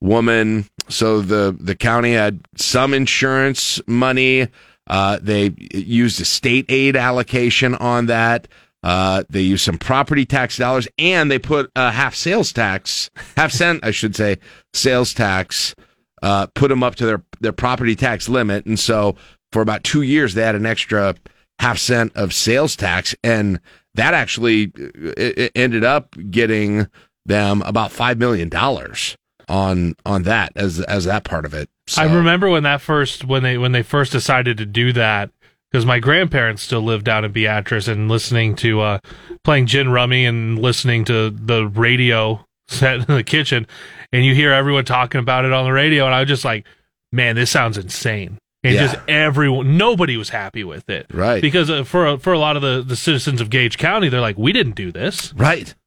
woman. 0.00 0.66
So 0.88 1.20
the 1.20 1.56
the 1.58 1.74
county 1.74 2.12
had 2.12 2.40
some 2.56 2.94
insurance 2.94 3.80
money. 3.86 4.48
Uh, 4.86 5.18
they 5.20 5.54
used 5.72 6.20
a 6.20 6.24
state 6.24 6.66
aid 6.68 6.96
allocation 6.96 7.74
on 7.74 8.06
that. 8.06 8.48
Uh, 8.84 9.24
they 9.30 9.40
use 9.40 9.62
some 9.62 9.78
property 9.78 10.26
tax 10.26 10.58
dollars 10.58 10.86
and 10.98 11.30
they 11.30 11.38
put 11.38 11.70
a 11.74 11.90
half 11.90 12.14
sales 12.14 12.52
tax, 12.52 13.10
half 13.36 13.50
cent, 13.50 13.82
I 13.82 13.90
should 13.90 14.14
say, 14.14 14.36
sales 14.74 15.14
tax, 15.14 15.74
uh, 16.22 16.48
put 16.48 16.68
them 16.68 16.82
up 16.82 16.94
to 16.96 17.06
their, 17.06 17.24
their 17.40 17.52
property 17.52 17.96
tax 17.96 18.28
limit. 18.28 18.66
And 18.66 18.78
so 18.78 19.16
for 19.52 19.62
about 19.62 19.84
two 19.84 20.02
years, 20.02 20.34
they 20.34 20.42
had 20.42 20.54
an 20.54 20.66
extra 20.66 21.14
half 21.60 21.78
cent 21.78 22.12
of 22.14 22.34
sales 22.34 22.76
tax, 22.76 23.14
and 23.24 23.58
that 23.94 24.12
actually 24.12 24.70
it 24.74 25.52
ended 25.54 25.84
up 25.84 26.14
getting 26.30 26.86
them 27.24 27.62
about 27.62 27.90
five 27.90 28.18
million 28.18 28.50
dollars 28.50 29.16
on 29.48 29.94
on 30.04 30.24
that 30.24 30.52
as 30.56 30.80
as 30.80 31.04
that 31.04 31.24
part 31.24 31.46
of 31.46 31.54
it. 31.54 31.70
So. 31.86 32.02
I 32.02 32.14
remember 32.14 32.50
when 32.50 32.64
that 32.64 32.80
first 32.80 33.24
when 33.24 33.42
they 33.42 33.56
when 33.56 33.72
they 33.72 33.82
first 33.82 34.12
decided 34.12 34.58
to 34.58 34.66
do 34.66 34.92
that 34.92 35.30
because 35.74 35.84
my 35.84 35.98
grandparents 35.98 36.62
still 36.62 36.82
live 36.82 37.02
down 37.02 37.24
in 37.24 37.32
Beatrice 37.32 37.88
and 37.88 38.08
listening 38.08 38.54
to 38.54 38.80
uh 38.80 38.98
playing 39.42 39.66
gin 39.66 39.88
rummy 39.88 40.24
and 40.24 40.56
listening 40.56 41.04
to 41.06 41.30
the 41.30 41.66
radio 41.66 42.46
set 42.68 43.00
in 43.00 43.16
the 43.16 43.24
kitchen. 43.24 43.66
And 44.12 44.24
you 44.24 44.36
hear 44.36 44.52
everyone 44.52 44.84
talking 44.84 45.18
about 45.18 45.44
it 45.44 45.52
on 45.52 45.64
the 45.64 45.72
radio 45.72 46.06
and 46.06 46.14
I 46.14 46.20
was 46.20 46.28
just 46.28 46.44
like 46.44 46.64
man 47.10 47.34
this 47.34 47.50
sounds 47.50 47.76
insane. 47.76 48.38
And 48.62 48.74
yeah. 48.74 48.82
just 48.82 48.96
everyone 49.08 49.76
nobody 49.76 50.16
was 50.16 50.28
happy 50.28 50.62
with 50.62 50.88
it. 50.88 51.06
Right. 51.12 51.42
Because 51.42 51.68
uh, 51.68 51.82
for 51.82 52.18
for 52.18 52.32
a 52.32 52.38
lot 52.38 52.54
of 52.54 52.62
the 52.62 52.80
the 52.80 52.94
citizens 52.94 53.40
of 53.40 53.50
Gage 53.50 53.76
County 53.76 54.08
they're 54.08 54.20
like 54.20 54.38
we 54.38 54.52
didn't 54.52 54.76
do 54.76 54.92
this. 54.92 55.34
Right. 55.34 55.74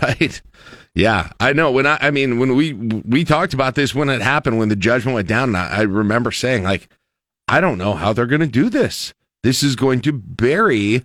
Right. 0.00 0.40
Yeah 0.94 1.30
I 1.40 1.52
know. 1.52 1.70
When 1.70 1.86
I 1.86 1.96
I 2.02 2.10
mean 2.10 2.38
when 2.38 2.54
we 2.54 2.74
we 2.74 3.24
talked 3.24 3.54
about 3.54 3.76
this 3.76 3.94
when 3.94 4.10
it 4.10 4.20
happened 4.20 4.58
when 4.58 4.68
the 4.68 4.76
judgment 4.76 5.14
went 5.14 5.28
down 5.28 5.54
I, 5.54 5.68
I 5.68 5.80
remember 5.82 6.32
saying 6.32 6.64
like 6.64 6.90
I 7.48 7.60
don't 7.62 7.78
know 7.78 7.94
how 7.94 8.12
they're 8.12 8.26
going 8.26 8.40
to 8.40 8.46
do 8.46 8.70
this 8.70 9.12
this 9.42 9.62
is 9.62 9.76
going 9.76 10.00
to 10.00 10.12
bury 10.12 11.04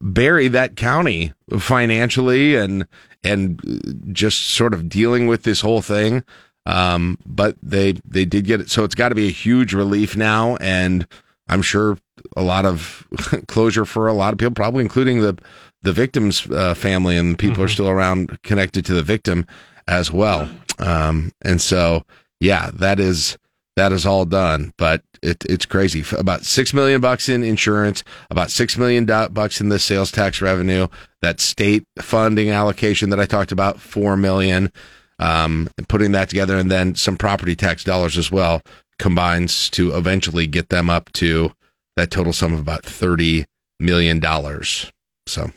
bury 0.00 0.48
that 0.48 0.76
county 0.76 1.32
financially 1.58 2.56
and 2.56 2.86
and 3.22 4.10
just 4.12 4.46
sort 4.46 4.74
of 4.74 4.88
dealing 4.88 5.28
with 5.28 5.44
this 5.44 5.60
whole 5.60 5.80
thing 5.80 6.24
um, 6.66 7.18
but 7.26 7.56
they 7.62 7.92
they 8.04 8.24
did 8.24 8.44
get 8.44 8.60
it, 8.60 8.70
so 8.70 8.84
it's 8.84 8.94
got 8.94 9.08
to 9.08 9.14
be 9.14 9.26
a 9.26 9.32
huge 9.32 9.74
relief 9.74 10.16
now, 10.16 10.56
and 10.56 11.06
I'm 11.48 11.62
sure 11.62 11.98
a 12.36 12.42
lot 12.42 12.64
of 12.64 13.06
closure 13.48 13.84
for 13.84 14.06
a 14.06 14.12
lot 14.12 14.32
of 14.32 14.38
people, 14.38 14.54
probably 14.54 14.82
including 14.82 15.20
the 15.20 15.36
the 15.82 15.92
victim's 15.92 16.48
uh, 16.50 16.74
family 16.74 17.16
and 17.16 17.38
people 17.38 17.54
mm-hmm. 17.54 17.64
are 17.64 17.68
still 17.68 17.88
around 17.88 18.40
connected 18.42 18.84
to 18.86 18.94
the 18.94 19.02
victim 19.02 19.46
as 19.88 20.12
well. 20.12 20.48
Um, 20.78 21.32
and 21.42 21.60
so, 21.60 22.04
yeah, 22.38 22.70
that 22.74 23.00
is 23.00 23.36
that 23.76 23.92
is 23.92 24.04
all 24.04 24.24
done, 24.24 24.72
but 24.76 25.02
it, 25.22 25.44
it's 25.46 25.66
crazy. 25.66 26.04
About 26.16 26.44
six 26.44 26.74
million 26.74 27.00
bucks 27.00 27.28
in 27.28 27.42
insurance, 27.42 28.04
about 28.30 28.50
six 28.50 28.76
million 28.76 29.06
bucks 29.06 29.60
in 29.60 29.68
the 29.68 29.78
sales 29.78 30.10
tax 30.10 30.42
revenue, 30.42 30.88
that 31.22 31.40
state 31.40 31.84
funding 31.98 32.50
allocation 32.50 33.10
that 33.10 33.20
I 33.20 33.26
talked 33.26 33.52
about, 33.52 33.80
four 33.80 34.16
million 34.16 34.70
um, 35.18 35.68
putting 35.88 36.12
that 36.12 36.28
together, 36.28 36.58
and 36.58 36.70
then 36.70 36.94
some 36.94 37.16
property 37.16 37.54
tax 37.54 37.84
dollars 37.84 38.18
as 38.18 38.30
well 38.30 38.62
combines 38.98 39.70
to 39.70 39.96
eventually 39.96 40.46
get 40.46 40.68
them 40.68 40.90
up 40.90 41.10
to 41.12 41.52
that 41.96 42.10
total 42.10 42.32
sum 42.32 42.52
of 42.52 42.60
about 42.60 42.84
thirty 42.84 43.46
million 43.80 44.18
dollars. 44.18 44.90
So 45.26 45.50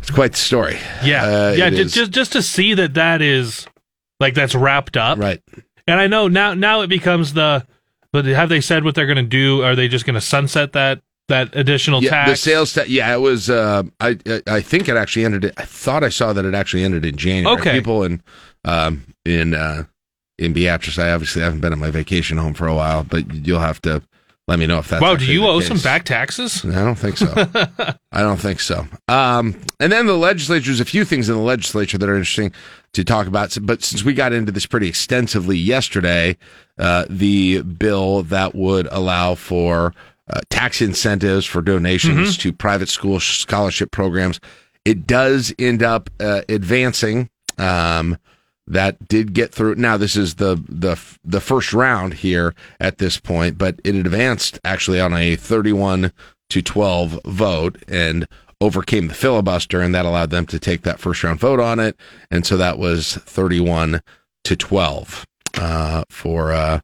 it's 0.00 0.10
quite 0.10 0.32
the 0.32 0.38
story. 0.38 0.78
Yeah, 1.04 1.24
uh, 1.24 1.54
yeah. 1.56 1.70
Just, 1.70 1.94
just 1.94 2.10
just 2.12 2.32
to 2.32 2.42
see 2.42 2.74
that 2.74 2.94
that 2.94 3.22
is 3.22 3.66
like 4.20 4.34
that's 4.34 4.54
wrapped 4.54 4.96
up, 4.96 5.18
right? 5.18 5.42
And 5.86 6.00
I 6.00 6.06
know 6.06 6.28
now 6.28 6.54
now 6.54 6.80
it 6.80 6.88
becomes 6.88 7.34
the. 7.34 7.66
But 8.12 8.26
have 8.26 8.48
they 8.48 8.60
said 8.60 8.84
what 8.84 8.94
they're 8.94 9.06
going 9.06 9.16
to 9.16 9.22
do? 9.22 9.62
Are 9.64 9.74
they 9.74 9.88
just 9.88 10.06
going 10.06 10.14
to 10.14 10.20
sunset 10.20 10.72
that 10.74 11.02
that 11.28 11.54
additional 11.56 12.02
yeah, 12.02 12.10
tax. 12.10 12.30
The 12.30 12.36
sales 12.36 12.74
tax. 12.74 12.88
Yeah, 12.88 13.14
it 13.14 13.20
was. 13.20 13.48
Uh, 13.48 13.84
I 14.00 14.18
I 14.46 14.60
think 14.60 14.88
it 14.88 14.96
actually 14.96 15.24
ended. 15.24 15.52
I 15.56 15.64
thought 15.64 16.04
I 16.04 16.08
saw 16.08 16.32
that 16.32 16.44
it 16.44 16.54
actually 16.54 16.84
ended 16.84 17.04
in 17.04 17.16
January. 17.16 17.58
Okay. 17.60 17.72
People 17.72 18.02
in 18.04 18.22
um, 18.64 19.04
in 19.24 19.54
uh, 19.54 19.84
in 20.38 20.52
Beatrice. 20.52 20.98
I 20.98 21.12
obviously 21.12 21.42
haven't 21.42 21.60
been 21.60 21.72
at 21.72 21.78
my 21.78 21.90
vacation 21.90 22.36
home 22.36 22.54
for 22.54 22.66
a 22.66 22.74
while, 22.74 23.04
but 23.04 23.32
you'll 23.46 23.60
have 23.60 23.80
to 23.82 24.02
let 24.46 24.58
me 24.58 24.66
know 24.66 24.78
if 24.78 24.88
that's. 24.88 25.00
Wow, 25.00 25.16
do 25.16 25.24
you 25.24 25.46
owe 25.46 25.58
case. 25.58 25.68
some 25.68 25.78
back 25.78 26.04
taxes? 26.04 26.64
I 26.64 26.84
don't 26.84 26.98
think 26.98 27.16
so. 27.16 27.32
I 28.12 28.20
don't 28.20 28.38
think 28.38 28.60
so. 28.60 28.86
Um, 29.08 29.58
and 29.80 29.90
then 29.90 30.06
the 30.06 30.16
legislature. 30.16 30.66
There's 30.66 30.80
a 30.80 30.84
few 30.84 31.04
things 31.04 31.28
in 31.30 31.36
the 31.36 31.42
legislature 31.42 31.96
that 31.96 32.08
are 32.08 32.14
interesting 32.14 32.52
to 32.92 33.04
talk 33.04 33.26
about. 33.26 33.56
But 33.62 33.82
since 33.82 34.04
we 34.04 34.12
got 34.12 34.32
into 34.32 34.52
this 34.52 34.66
pretty 34.66 34.88
extensively 34.88 35.56
yesterday, 35.56 36.36
uh, 36.78 37.06
the 37.08 37.62
bill 37.62 38.22
that 38.24 38.54
would 38.54 38.86
allow 38.90 39.34
for 39.34 39.94
uh, 40.28 40.40
tax 40.50 40.82
incentives 40.82 41.46
for 41.46 41.62
donations 41.62 42.32
mm-hmm. 42.36 42.40
to 42.42 42.52
private 42.52 42.88
school 42.88 43.20
scholarship 43.20 43.90
programs. 43.90 44.40
It 44.84 45.06
does 45.06 45.54
end 45.58 45.82
up 45.82 46.10
uh, 46.20 46.42
advancing. 46.50 47.30
Um, 47.56 48.18
that 48.66 49.08
did 49.08 49.34
get 49.34 49.52
through. 49.52 49.74
Now 49.76 49.96
this 49.96 50.16
is 50.16 50.36
the 50.36 50.62
the 50.68 51.00
the 51.24 51.40
first 51.40 51.72
round 51.72 52.14
here 52.14 52.54
at 52.80 52.98
this 52.98 53.18
point, 53.18 53.58
but 53.58 53.80
it 53.84 53.94
advanced 53.94 54.58
actually 54.64 55.00
on 55.00 55.12
a 55.14 55.36
31 55.36 56.12
to 56.50 56.62
12 56.62 57.20
vote 57.26 57.82
and 57.88 58.26
overcame 58.60 59.08
the 59.08 59.14
filibuster, 59.14 59.80
and 59.80 59.94
that 59.94 60.06
allowed 60.06 60.30
them 60.30 60.46
to 60.46 60.58
take 60.58 60.82
that 60.82 61.00
first 61.00 61.22
round 61.22 61.40
vote 61.40 61.60
on 61.60 61.78
it. 61.78 61.96
And 62.30 62.46
so 62.46 62.56
that 62.56 62.78
was 62.78 63.14
31 63.14 64.00
to 64.44 64.56
12 64.56 65.26
uh, 65.58 66.04
for 66.08 66.52
uh, 66.52 66.80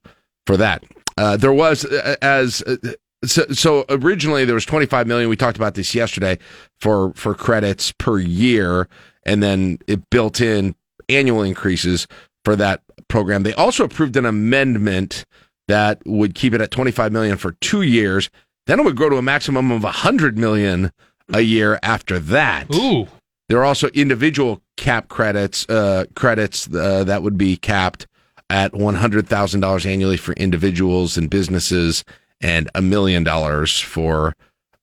for 0.46 0.56
that. 0.56 0.84
Uh, 1.16 1.36
there 1.36 1.52
was 1.52 1.84
uh, 1.84 2.16
as 2.22 2.62
uh, 2.62 2.76
so, 3.24 3.44
so 3.52 3.84
originally 3.90 4.44
there 4.44 4.54
was 4.54 4.64
25 4.64 5.06
million. 5.06 5.28
We 5.28 5.36
talked 5.36 5.56
about 5.56 5.74
this 5.74 5.94
yesterday 5.94 6.38
for 6.80 7.12
for 7.14 7.34
credits 7.34 7.92
per 7.92 8.18
year, 8.18 8.88
and 9.24 9.42
then 9.42 9.78
it 9.86 10.08
built 10.10 10.40
in 10.40 10.74
annual 11.16 11.42
increases 11.42 12.06
for 12.44 12.56
that 12.56 12.82
program. 13.08 13.42
They 13.42 13.54
also 13.54 13.84
approved 13.84 14.16
an 14.16 14.26
amendment 14.26 15.24
that 15.68 16.02
would 16.06 16.34
keep 16.34 16.54
it 16.54 16.60
at 16.60 16.70
25 16.70 17.12
million 17.12 17.36
for 17.36 17.52
two 17.60 17.82
years. 17.82 18.30
Then 18.66 18.80
it 18.80 18.84
would 18.84 18.96
grow 18.96 19.08
to 19.10 19.16
a 19.16 19.22
maximum 19.22 19.70
of 19.70 19.82
100 19.82 20.38
million 20.38 20.90
a 21.32 21.40
year 21.40 21.78
after 21.82 22.18
that. 22.18 22.74
Ooh. 22.74 23.06
There 23.48 23.58
are 23.58 23.64
also 23.64 23.88
individual 23.88 24.62
cap 24.76 25.08
credits, 25.08 25.68
uh, 25.68 26.06
credits 26.14 26.72
uh, 26.72 27.04
that 27.04 27.22
would 27.22 27.36
be 27.36 27.56
capped 27.56 28.06
at 28.48 28.72
$100,000 28.72 29.86
annually 29.86 30.16
for 30.16 30.32
individuals 30.34 31.16
and 31.16 31.30
businesses 31.30 32.04
and 32.40 32.68
a 32.74 32.82
million 32.82 33.22
dollars 33.22 33.78
for 33.78 34.34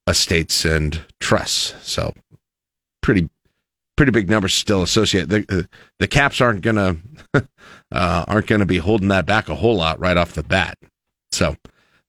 estates 0.06 0.64
and 0.64 1.00
trusts. 1.20 1.74
So 1.82 2.14
pretty 3.02 3.28
pretty 3.98 4.12
big 4.12 4.30
numbers 4.30 4.54
still 4.54 4.82
associated. 4.82 5.28
The 5.28 5.68
the 5.98 6.06
caps 6.06 6.40
aren't 6.40 6.62
gonna 6.62 6.96
uh, 7.34 7.44
aren't 7.92 8.46
gonna 8.46 8.64
be 8.64 8.78
holding 8.78 9.08
that 9.08 9.26
back 9.26 9.50
a 9.50 9.56
whole 9.56 9.76
lot 9.76 9.98
right 10.00 10.16
off 10.16 10.32
the 10.32 10.44
bat. 10.44 10.78
So 11.32 11.56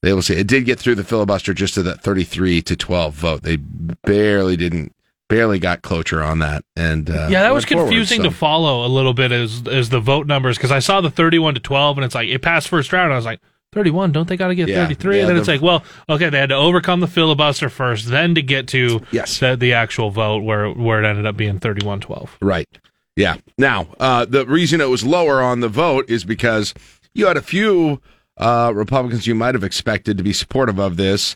they 0.01 0.13
will 0.13 0.21
see. 0.21 0.35
It 0.35 0.47
did 0.47 0.65
get 0.65 0.79
through 0.79 0.95
the 0.95 1.03
filibuster 1.03 1.53
just 1.53 1.73
to 1.73 1.83
that 1.83 2.01
thirty 2.01 2.23
three 2.23 2.61
to 2.61 2.77
twelve 2.77 3.15
vote. 3.15 3.41
They 3.41 3.57
barely 3.57 4.55
didn't 4.55 4.93
barely 5.27 5.59
got 5.59 5.83
cloture 5.83 6.23
on 6.23 6.39
that 6.39 6.65
and 6.75 7.11
uh, 7.11 7.27
yeah 7.29 7.43
that 7.43 7.53
was 7.53 7.63
confusing 7.63 8.17
forward, 8.17 8.31
so. 8.31 8.33
to 8.33 8.35
follow 8.35 8.83
a 8.83 8.89
little 8.89 9.13
bit 9.13 9.31
as 9.31 9.61
as 9.67 9.89
the 9.89 9.99
vote 9.99 10.25
numbers 10.25 10.57
because 10.57 10.71
i 10.71 10.79
saw 10.79 11.01
the 11.01 11.11
31 11.11 11.53
to 11.53 11.59
12 11.59 11.99
and 11.99 12.05
it's 12.05 12.15
like 12.15 12.27
it 12.27 12.41
passed 12.41 12.67
first 12.67 12.91
round 12.91 13.13
i 13.13 13.15
was 13.15 13.25
like 13.25 13.39
31 13.71 14.11
don't 14.11 14.27
they 14.27 14.37
got 14.37 14.47
to 14.47 14.55
get 14.55 14.67
yeah, 14.67 14.83
33 14.83 15.15
yeah, 15.15 15.21
and 15.21 15.29
then 15.29 15.37
it's 15.37 15.47
like 15.47 15.61
well 15.61 15.83
okay 16.09 16.29
they 16.29 16.39
had 16.39 16.49
to 16.49 16.55
overcome 16.55 16.99
the 16.99 17.07
filibuster 17.07 17.69
first 17.69 18.07
then 18.07 18.33
to 18.33 18.41
get 18.41 18.67
to 18.67 19.01
yes. 19.11 19.39
the, 19.39 19.55
the 19.55 19.73
actual 19.73 20.09
vote 20.09 20.43
where 20.43 20.69
where 20.71 21.03
it 21.03 21.07
ended 21.07 21.25
up 21.25 21.37
being 21.37 21.59
31-12 21.59 22.29
right. 22.41 22.67
Yeah. 23.15 23.35
Now 23.57 23.87
uh, 23.99 24.25
the 24.25 24.45
reason 24.45 24.79
it 24.79 24.89
was 24.89 25.05
lower 25.05 25.41
on 25.41 25.59
the 25.59 25.67
vote 25.67 26.09
is 26.09 26.23
because 26.23 26.73
you 27.13 27.27
had 27.27 27.37
a 27.37 27.41
few 27.41 28.01
uh, 28.37 28.71
republicans 28.73 29.27
you 29.27 29.35
might 29.35 29.55
have 29.55 29.63
expected 29.63 30.17
to 30.17 30.23
be 30.23 30.33
supportive 30.33 30.79
of 30.79 30.97
this 30.97 31.35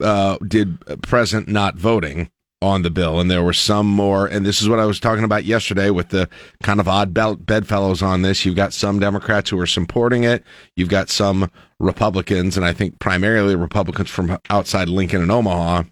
uh, 0.00 0.38
did 0.46 0.78
present 1.02 1.48
not 1.48 1.76
voting 1.76 2.30
on 2.66 2.82
the 2.82 2.90
bill, 2.90 3.20
and 3.20 3.30
there 3.30 3.42
were 3.42 3.52
some 3.52 3.86
more. 3.86 4.26
And 4.26 4.44
this 4.44 4.60
is 4.60 4.68
what 4.68 4.78
I 4.78 4.84
was 4.84 5.00
talking 5.00 5.24
about 5.24 5.44
yesterday 5.44 5.90
with 5.90 6.10
the 6.10 6.28
kind 6.62 6.80
of 6.80 6.88
odd 6.88 7.14
bedfellows 7.14 8.02
on 8.02 8.22
this. 8.22 8.44
You've 8.44 8.56
got 8.56 8.72
some 8.72 8.98
Democrats 8.98 9.50
who 9.50 9.58
are 9.60 9.66
supporting 9.66 10.24
it. 10.24 10.44
You've 10.76 10.88
got 10.88 11.08
some 11.08 11.50
Republicans, 11.80 12.56
and 12.56 12.66
I 12.66 12.72
think 12.72 12.98
primarily 12.98 13.54
Republicans 13.54 14.10
from 14.10 14.38
outside 14.50 14.88
Lincoln 14.88 15.22
and 15.22 15.30
Omaha, 15.30 15.84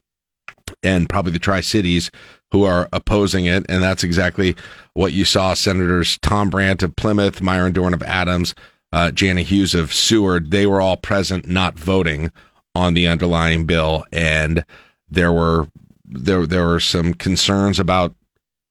and 0.83 1.09
probably 1.09 1.33
the 1.33 1.39
Tri 1.39 1.61
Cities 1.61 2.11
who 2.51 2.65
are 2.65 2.89
opposing 2.93 3.47
it. 3.47 3.67
And 3.69 3.83
that's 3.83 4.05
exactly 4.05 4.55
what 4.93 5.13
you 5.13 5.25
saw. 5.25 5.55
Senators 5.55 6.19
Tom 6.23 6.51
Brandt 6.51 6.83
of 6.83 6.95
Plymouth, 6.97 7.41
Myron 7.41 7.73
Dorn 7.73 7.95
of 7.95 8.03
Adams, 8.03 8.55
uh, 8.93 9.11
Jana 9.11 9.43
Hughes 9.43 9.75
of 9.75 9.93
Seward, 9.93 10.53
they 10.53 10.67
were 10.67 10.81
all 10.81 10.97
present, 10.97 11.49
not 11.49 11.77
voting 11.77 12.31
on 12.75 12.95
the 12.95 13.09
underlying 13.09 13.67
bill. 13.67 14.05
And 14.13 14.65
there 15.09 15.33
were 15.33 15.67
there 16.15 16.47
there 16.47 16.67
were 16.67 16.81
some 16.81 17.15
concerns 17.15 17.79
about 17.79 18.15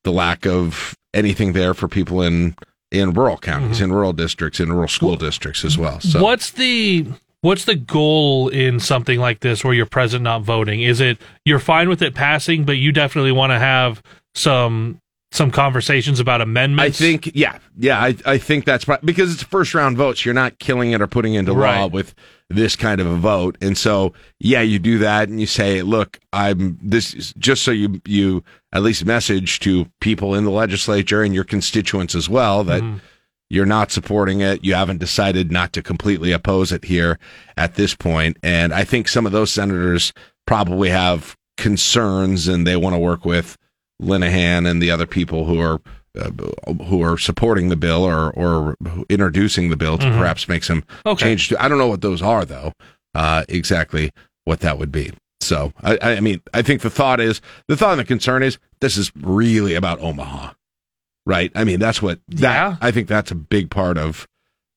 the 0.03 0.11
lack 0.11 0.45
of 0.45 0.95
anything 1.13 1.53
there 1.53 1.73
for 1.73 1.87
people 1.87 2.21
in 2.21 2.55
in 2.91 3.11
rural 3.13 3.37
counties, 3.37 3.77
mm-hmm. 3.77 3.85
in 3.85 3.93
rural 3.93 4.13
districts, 4.13 4.59
in 4.59 4.71
rural 4.71 4.87
school 4.87 5.15
districts 5.15 5.65
as 5.65 5.77
well. 5.77 5.99
So 5.99 6.21
what's 6.21 6.51
the 6.51 7.07
what's 7.41 7.65
the 7.65 7.75
goal 7.75 8.49
in 8.49 8.79
something 8.79 9.19
like 9.19 9.41
this 9.41 9.63
where 9.63 9.73
you're 9.73 9.85
present 9.85 10.23
not 10.23 10.43
voting? 10.43 10.81
Is 10.81 11.01
it 11.01 11.19
you're 11.45 11.59
fine 11.59 11.89
with 11.89 12.01
it 12.01 12.15
passing, 12.15 12.63
but 12.63 12.73
you 12.73 12.91
definitely 12.91 13.31
want 13.31 13.51
to 13.51 13.59
have 13.59 14.01
some 14.35 14.99
some 15.33 15.49
conversations 15.49 16.19
about 16.19 16.41
amendments. 16.41 17.01
I 17.01 17.03
think, 17.03 17.31
yeah, 17.33 17.57
yeah, 17.75 17.99
I, 17.99 18.15
I 18.23 18.37
think 18.37 18.65
that's 18.65 18.85
because 19.03 19.33
it's 19.33 19.41
first 19.41 19.73
round 19.73 19.97
votes. 19.97 20.23
You're 20.23 20.35
not 20.35 20.59
killing 20.59 20.91
it 20.91 21.01
or 21.01 21.07
putting 21.07 21.33
it 21.33 21.39
into 21.39 21.53
Right. 21.53 21.79
law 21.79 21.87
with 21.87 22.13
this 22.53 22.75
kind 22.75 23.01
of 23.01 23.07
a 23.07 23.15
vote, 23.15 23.57
and 23.61 23.77
so 23.77 24.13
yeah, 24.39 24.61
you 24.61 24.79
do 24.79 24.97
that 24.99 25.29
and 25.29 25.39
you 25.39 25.47
say, 25.47 25.81
look, 25.81 26.19
I'm 26.31 26.77
this 26.81 27.13
is 27.13 27.33
just 27.33 27.63
so 27.63 27.71
you 27.71 28.01
you 28.05 28.43
at 28.71 28.83
least 28.83 29.05
message 29.05 29.59
to 29.61 29.87
people 30.01 30.35
in 30.35 30.43
the 30.43 30.51
legislature 30.51 31.23
and 31.23 31.33
your 31.33 31.43
constituents 31.43 32.15
as 32.15 32.29
well 32.29 32.63
that. 32.63 32.81
Mm-hmm. 32.81 32.97
You're 33.49 33.67
not 33.67 33.91
supporting 33.91 34.41
it. 34.41 34.65
You 34.65 34.73
haven't 34.73 34.97
decided 34.97 35.51
not 35.51 35.73
to 35.73 35.83
completely 35.83 36.31
oppose 36.31 36.71
it 36.71 36.85
here 36.85 37.19
at 37.55 37.75
this 37.75 37.93
point. 37.93 38.37
And 38.41 38.73
I 38.73 38.83
think 38.83 39.07
some 39.07 39.27
of 39.27 39.31
those 39.31 39.51
senators 39.51 40.11
probably 40.47 40.89
have 40.89 41.37
concerns 41.57 42.47
and 42.47 42.65
they 42.65 42.75
want 42.75 42.95
to 42.95 42.99
work 42.99 43.25
with 43.25 43.57
Linehan 44.01 44.67
and 44.67 44.81
the 44.81 44.89
other 44.89 45.05
people 45.05 45.45
who 45.45 45.59
are 45.59 45.81
uh, 46.19 46.29
who 46.85 47.01
are 47.01 47.17
supporting 47.17 47.69
the 47.69 47.75
bill 47.75 48.03
or 48.03 48.31
or 48.31 48.75
introducing 49.09 49.69
the 49.69 49.77
bill 49.77 49.97
to 49.97 50.05
perhaps 50.11 50.47
make 50.47 50.63
some 50.63 50.83
Okay. 51.05 51.25
change 51.25 51.49
to. 51.49 51.63
I 51.63 51.67
don't 51.67 51.77
know 51.77 51.87
what 51.87 52.01
those 52.01 52.21
are 52.21 52.45
though. 52.45 52.73
Uh, 53.15 53.43
exactly 53.49 54.11
what 54.45 54.59
that 54.61 54.77
would 54.79 54.91
be. 54.91 55.11
So 55.41 55.73
I, 55.83 55.97
I 56.01 56.19
mean, 56.19 56.41
I 56.53 56.61
think 56.61 56.81
the 56.81 56.89
thought 56.89 57.19
is 57.19 57.41
the 57.67 57.75
thought 57.77 57.91
and 57.91 57.99
the 57.99 58.05
concern 58.05 58.43
is 58.43 58.57
this 58.81 58.97
is 58.97 59.11
really 59.15 59.73
about 59.75 59.99
Omaha, 59.99 60.53
right? 61.25 61.51
I 61.55 61.63
mean, 61.63 61.79
that's 61.79 62.01
what 62.01 62.19
that 62.29 62.41
Yeah. 62.53 62.77
I 62.81 62.91
think 62.91 63.07
that's 63.07 63.31
a 63.31 63.35
big 63.35 63.69
part 63.69 63.97
of 63.97 64.27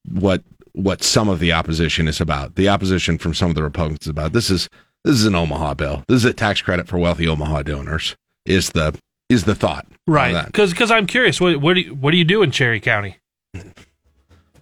what 0.09 0.43
what 0.73 1.03
some 1.03 1.27
of 1.29 1.39
the 1.39 1.51
opposition 1.53 2.07
is 2.07 2.21
about. 2.21 2.55
The 2.55 2.69
opposition 2.69 3.17
from 3.17 3.33
some 3.33 3.49
of 3.49 3.55
the 3.55 3.63
Republicans 3.63 4.01
is 4.05 4.09
about 4.09 4.33
this 4.33 4.49
is 4.49 4.69
this 5.03 5.15
is 5.15 5.25
an 5.25 5.35
Omaha 5.35 5.73
bill. 5.75 6.03
This 6.07 6.17
is 6.17 6.25
a 6.25 6.33
tax 6.33 6.61
credit 6.61 6.87
for 6.87 6.97
wealthy 6.97 7.27
Omaha 7.27 7.61
donors. 7.63 8.15
Is 8.45 8.71
the 8.71 8.97
is 9.29 9.43
the 9.43 9.55
thought 9.55 9.85
right 10.05 10.33
that. 10.33 10.45
because 10.47 10.91
I'm 10.91 11.05
curious. 11.07 11.41
What 11.41 11.57
what 11.57 11.73
do 11.73 11.81
you, 11.81 11.93
what 11.95 12.11
do 12.11 12.17
you 12.17 12.23
do 12.25 12.41
in 12.41 12.51
Cherry 12.51 12.79
County? 12.79 13.17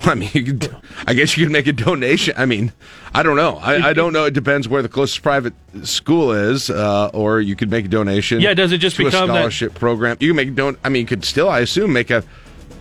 I 0.02 0.14
mean, 0.14 0.30
you 0.34 0.44
could, 0.44 0.76
I 1.08 1.14
guess 1.14 1.36
you 1.38 1.46
could 1.46 1.54
make 1.54 1.68
a 1.68 1.74
donation. 1.74 2.36
I 2.38 2.46
mean, 2.46 2.74
I 3.14 3.24
don't 3.24 3.38
know. 3.38 3.56
I, 3.58 3.90
I 3.90 3.94
don't 3.94 4.12
know. 4.14 4.26
It 4.26 4.34
depends 4.34 4.68
where 4.68 4.82
the 4.82 4.90
closest 4.90 5.24
private 5.24 5.54
school 5.84 6.32
is, 6.32 6.70
uh, 6.70 7.10
or 7.14 7.40
you 7.40 7.56
could 7.56 7.72
make 7.72 7.86
a 7.86 7.88
donation. 7.88 8.42
Yeah, 8.42 8.54
does 8.54 8.72
it 8.72 8.80
just 8.80 8.98
to 8.98 9.04
a 9.04 9.06
become 9.06 9.30
that- 9.30 9.36
scholarship 9.36 9.74
program? 9.74 10.18
You 10.20 10.30
can 10.30 10.36
make 10.36 10.54
don. 10.54 10.78
I 10.84 10.90
mean, 10.90 11.02
you 11.02 11.08
could 11.08 11.24
still, 11.24 11.50
I 11.50 11.60
assume, 11.62 11.94
make 11.94 12.12
a 12.12 12.24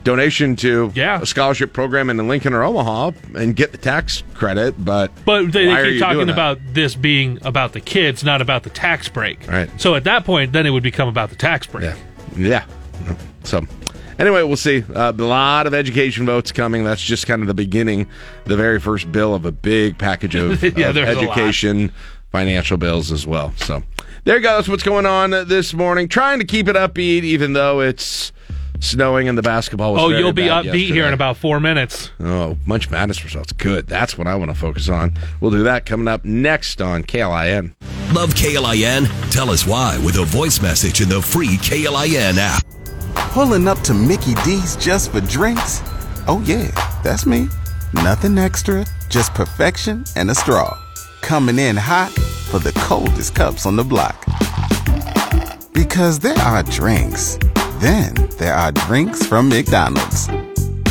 donation 0.05 0.55
to 0.57 0.93
Yeah. 0.95 1.21
a 1.23 1.27
scholarship 1.27 1.73
program 1.73 2.11
in 2.11 2.29
Lincoln 2.29 2.53
or 2.55 2.63
Omaha 2.63 3.13
and 3.35 3.57
get 3.57 3.73
the 3.73 3.79
tax 3.79 4.23
credit. 4.35 4.75
But 4.85 5.11
But 5.25 5.51
they, 5.53 5.67
they 5.67 5.93
keep 5.93 6.01
talking 6.01 6.29
about 6.31 6.59
this 6.73 6.95
being 6.95 7.39
about 7.43 7.73
the 7.73 7.81
kids, 7.81 8.23
not 8.23 8.41
about 8.41 8.63
the 8.63 8.71
tax 8.71 9.09
break. 9.09 9.47
Right. 9.49 9.69
So 9.81 9.95
at 9.95 10.05
that 10.05 10.25
point, 10.25 10.53
then 10.53 10.67
it 10.67 10.71
would 10.71 10.83
become 10.83 11.09
about 11.09 11.31
the 11.31 11.37
tax 11.37 11.67
break. 11.67 11.85
Yeah. 11.85 11.97
Yeah. 12.37 12.65
So, 13.45 13.63
anyway, 14.19 14.43
we'll 14.43 14.57
see. 14.57 14.85
Uh, 14.95 15.13
a 15.17 15.23
lot 15.23 15.67
of 15.67 15.75
education 15.75 16.27
votes 16.27 16.53
coming. 16.53 16.85
That's 16.85 17.03
just 17.03 17.27
kind 17.27 17.43
of 17.43 17.49
the 17.49 17.55
beginning, 17.55 18.07
the 18.45 18.57
very 18.57 18.81
first 18.81 19.11
bill 19.13 19.35
of 19.35 19.45
a 19.45 19.53
big 19.53 19.99
package 19.99 20.35
of, 20.35 20.63
Yeah, 20.79 20.89
of 20.89 20.95
there's 20.95 21.17
a 21.17 21.21
lot. 21.21 21.25
education, 21.37 21.93
financial 22.33 22.77
bills 22.77 23.11
as 23.13 23.27
well. 23.27 23.53
So, 23.57 23.83
there 24.25 24.37
you 24.37 24.43
go. 24.43 24.57
That's 24.57 24.69
what's 24.69 24.83
going 24.83 25.07
on 25.07 25.31
this 25.31 25.75
morning. 25.75 26.09
Trying 26.09 26.39
to 26.41 26.45
keep 26.45 26.69
it 26.69 26.77
upbeat, 26.77 27.23
even 27.23 27.53
though 27.53 27.81
it's 27.81 28.33
snowing 28.81 29.29
and 29.29 29.37
the 29.39 29.43
basketball 29.43 29.93
was 29.95 30.03
Oh, 30.03 30.09
very 30.09 30.21
you'll 30.21 30.33
be 30.33 30.49
bad 30.49 30.65
upbeat 30.67 30.89
here 30.89 31.07
in 31.07 31.15
about 31.15 31.37
four 31.37 31.61
minutes. 31.61 32.11
Oh, 32.21 32.57
Munch 32.67 32.91
Madness 32.91 33.25
results. 33.25 33.53
Good. 33.53 33.87
That's 33.87 34.17
what 34.19 34.27
I 34.27 34.35
want 34.35 34.51
to 34.51 34.57
focus 34.57 34.89
on. 34.89 35.15
We'll 35.41 35.51
do 35.51 35.63
that 35.65 35.87
coming 35.87 36.09
up 36.09 36.25
next 36.25 36.81
on 36.83 37.03
KLIN. 37.05 37.75
Love 38.15 38.35
KLIN? 38.35 39.07
Tell 39.31 39.51
us 39.51 39.67
why 39.67 39.99
with 40.05 40.17
a 40.19 40.25
voice 40.25 40.61
message 40.61 41.01
in 41.01 41.09
the 41.09 41.21
free 41.23 41.57
KLIN 41.59 42.37
app. 42.39 42.63
Pulling 43.33 43.67
up 43.69 43.79
to 43.81 43.95
Mickey 43.95 44.35
D's 44.45 44.77
just 44.77 45.13
for 45.13 45.21
drinks? 45.21 45.81
Oh, 46.27 46.43
yeah, 46.47 46.71
that's 47.03 47.27
me. 47.27 47.49
Nothing 47.93 48.39
extra, 48.39 48.85
just 49.09 49.35
perfection 49.35 50.05
and 50.17 50.31
a 50.31 50.35
straw. 50.35 50.81
Coming 51.21 51.59
in 51.59 51.77
hot 51.77 52.11
for 52.51 52.59
the 52.59 52.73
coldest 52.73 53.35
cups 53.35 53.67
on 53.67 53.77
the 53.77 53.85
block. 53.85 54.25
Because 55.73 56.19
there 56.21 56.37
are 56.39 56.63
drinks, 56.65 57.37
then 57.81 58.15
there 58.39 58.55
are 58.55 58.73
drinks 58.73 59.27
from 59.27 59.49
McDonald's. 59.49 60.29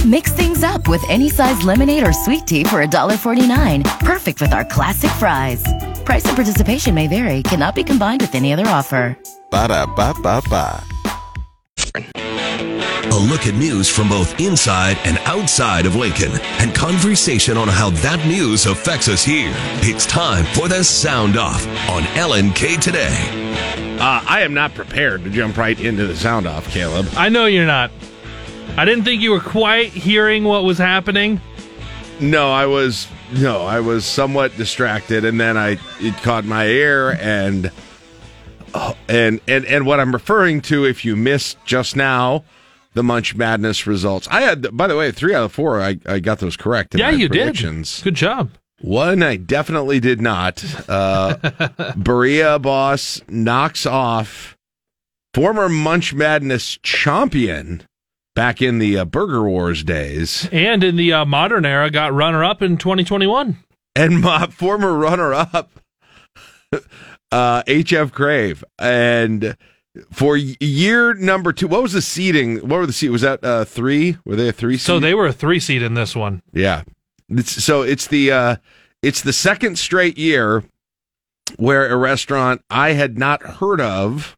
Mix 0.06 0.34
things 0.34 0.64
up 0.64 0.88
with 0.88 1.04
any 1.10 1.30
size 1.30 1.64
lemonade 1.64 2.06
or 2.06 2.12
sweet 2.12 2.46
tea 2.46 2.64
for 2.64 2.86
$1.49. 2.86 4.00
Perfect 4.00 4.42
with 4.42 4.52
our 4.54 4.66
classic 4.66 5.12
fries. 5.12 5.64
Price 6.04 6.26
and 6.26 6.36
participation 6.36 6.94
may 6.94 7.08
vary, 7.08 7.42
cannot 7.44 7.76
be 7.76 7.84
combined 7.84 8.22
with 8.22 8.36
any 8.36 8.52
other 8.52 8.68
offer. 8.68 9.18
Ba 9.50 9.68
da 9.70 9.86
ba 9.86 10.14
ba 10.22 10.42
ba. 10.50 10.84
A 11.96 13.20
look 13.30 13.46
at 13.46 13.54
news 13.54 13.88
from 13.88 14.10
both 14.10 14.40
inside 14.40 14.98
and 15.06 15.20
outside 15.26 15.86
of 15.86 15.96
Lincoln 15.96 16.32
and 16.60 16.74
conversation 16.74 17.58
on 17.58 17.68
how 17.68 17.92
that 17.92 18.26
news 18.26 18.66
affects 18.66 19.08
us 19.08 19.24
here. 19.24 19.54
It's 19.84 20.06
time 20.08 20.46
for 20.56 20.68
the 20.68 20.84
Sound 20.84 21.38
Off 21.38 21.66
on 21.90 22.02
LNK 22.18 22.82
Today. 22.82 23.83
Uh, 24.00 24.24
I 24.28 24.42
am 24.42 24.54
not 24.54 24.74
prepared 24.74 25.24
to 25.24 25.30
jump 25.30 25.58
right 25.58 25.80
into 25.80 26.06
the 26.06 26.16
sound 26.16 26.46
off, 26.46 26.68
Caleb. 26.70 27.08
I 27.16 27.30
know 27.30 27.46
you're 27.46 27.66
not. 27.66 27.92
I 28.76 28.86
didn't 28.86 29.04
think 29.06 29.22
you 29.22 29.32
were 29.32 29.40
quite 29.40 29.92
hearing 29.92 30.44
what 30.44 30.64
was 30.64 30.78
happening. 30.78 31.40
No, 32.20 32.52
I 32.52 32.66
was 32.66 33.08
no, 33.34 33.66
I 33.66 33.80
was 33.80 34.06
somewhat 34.06 34.56
distracted, 34.58 35.26
and 35.26 35.40
then 35.40 35.58
I 35.58 35.78
it 36.00 36.16
caught 36.24 36.46
my 36.46 36.66
ear, 36.66 37.18
and 37.20 37.72
oh, 38.74 38.96
and 39.08 39.40
and 39.48 39.66
and 39.66 39.86
what 39.86 40.00
I'm 40.00 40.14
referring 40.14 40.62
to, 40.64 40.86
if 40.86 41.06
you 41.06 41.16
missed 41.16 41.58
just 41.66 41.96
now, 41.96 42.44
the 42.94 43.04
Munch 43.04 43.36
Madness 43.36 43.88
results. 43.88 44.28
I 44.30 44.42
had, 44.42 44.76
by 44.76 44.88
the 44.88 44.96
way, 44.96 45.12
three 45.12 45.34
out 45.34 45.44
of 45.44 45.52
four. 45.52 45.82
I, 45.82 45.98
I 46.06 46.20
got 46.20 46.40
those 46.40 46.58
correct. 46.58 46.94
In 46.94 47.00
yeah, 47.00 47.10
you 47.10 47.28
did. 47.30 47.56
Good 48.04 48.16
job. 48.16 48.52
One 48.84 49.24
I 49.24 49.38
definitely 49.38 50.02
did 50.02 50.20
not. 50.20 50.62
Uh, 50.90 51.38
Birria 51.96 52.62
boss 52.62 53.22
knocks 53.30 53.86
off 53.86 54.58
former 55.34 55.70
Munch 55.70 56.14
Madness 56.14 56.78
champion 56.84 57.84
back 58.36 58.62
in 58.62 58.80
the 58.80 58.98
uh, 58.98 59.06
Burger 59.06 59.44
Wars 59.48 59.84
days. 59.86 60.50
And 60.52 60.84
in 60.84 60.98
the 60.98 61.14
uh, 61.14 61.24
modern 61.26 61.66
era, 61.66 61.90
got 61.90 62.14
runner 62.14 62.44
up 62.44 62.62
in 62.62 62.76
2021. 62.78 63.58
and 63.96 64.20
my 64.20 64.48
former 64.52 64.94
runner-up, 64.98 65.72
uh, 67.32 67.64
HF 67.64 68.12
Crave, 68.12 68.66
and 68.80 69.56
for 70.12 70.36
year 70.36 71.14
number 71.14 71.54
two, 71.54 71.68
what 71.70 71.84
was 71.84 71.94
the 71.94 72.02
seating? 72.02 72.58
What 72.58 72.80
were 72.80 72.86
the 72.86 72.92
seat? 72.94 73.10
Was 73.10 73.22
that 73.22 73.44
uh, 73.46 73.64
three? 73.64 74.18
Were 74.26 74.36
they 74.36 74.50
a 74.50 74.52
three? 74.52 74.76
So 74.78 75.00
they 75.00 75.14
were 75.14 75.28
a 75.28 75.34
three 75.34 75.62
seed 75.62 75.82
in 75.84 75.94
this 75.94 76.16
one. 76.16 76.42
yeah. 76.52 76.84
It's, 77.40 77.64
so 77.64 77.82
it's 77.82 78.08
the 78.08 78.32
uh, 78.32 78.56
it's 79.02 79.22
the 79.22 79.34
second 79.34 79.78
straight 79.78 80.18
year 80.18 80.64
where 81.58 81.90
a 81.90 81.98
restaurant 81.98 82.62
I 82.70 82.94
had 82.94 83.18
not 83.18 83.44
heard 83.44 83.82
of 83.82 84.38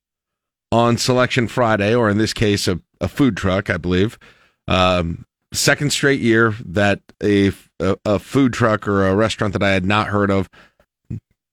on 0.71 0.97
Selection 0.97 1.47
Friday, 1.47 1.93
or 1.95 2.09
in 2.09 2.17
this 2.17 2.33
case, 2.33 2.67
a, 2.67 2.79
a 2.99 3.07
food 3.07 3.37
truck, 3.37 3.69
I 3.69 3.77
believe. 3.77 4.17
Um, 4.67 5.25
second 5.53 5.91
straight 5.93 6.19
year 6.19 6.55
that 6.65 7.01
a, 7.23 7.51
a 7.79 7.97
a 8.05 8.19
food 8.19 8.53
truck 8.53 8.87
or 8.87 9.07
a 9.07 9.15
restaurant 9.15 9.53
that 9.53 9.63
I 9.63 9.71
had 9.71 9.85
not 9.85 10.07
heard 10.07 10.31
of 10.31 10.49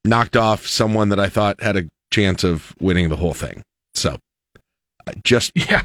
knocked 0.05 0.37
off 0.37 0.67
someone 0.67 1.09
that 1.11 1.21
I 1.21 1.29
thought 1.29 1.61
had 1.61 1.77
a 1.77 1.89
chance 2.11 2.45
of 2.45 2.75
winning 2.81 3.09
the 3.09 3.17
whole 3.17 3.35
thing. 3.35 3.63
So, 3.95 4.19
just 5.23 5.53
Yeah. 5.57 5.83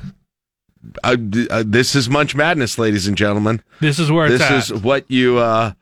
Uh, 1.04 1.18
uh, 1.50 1.64
this 1.66 1.96
is 1.96 2.10
Munch 2.10 2.36
Madness, 2.36 2.78
ladies 2.78 3.08
and 3.08 3.18
gentlemen. 3.18 3.62
This 3.80 4.00
is 4.00 4.12
where 4.12 4.28
it's 4.28 4.40
This 4.40 4.72
at. 4.72 4.76
is 4.78 4.84
what 4.84 5.10
you 5.10 5.38
uh, 5.38 5.74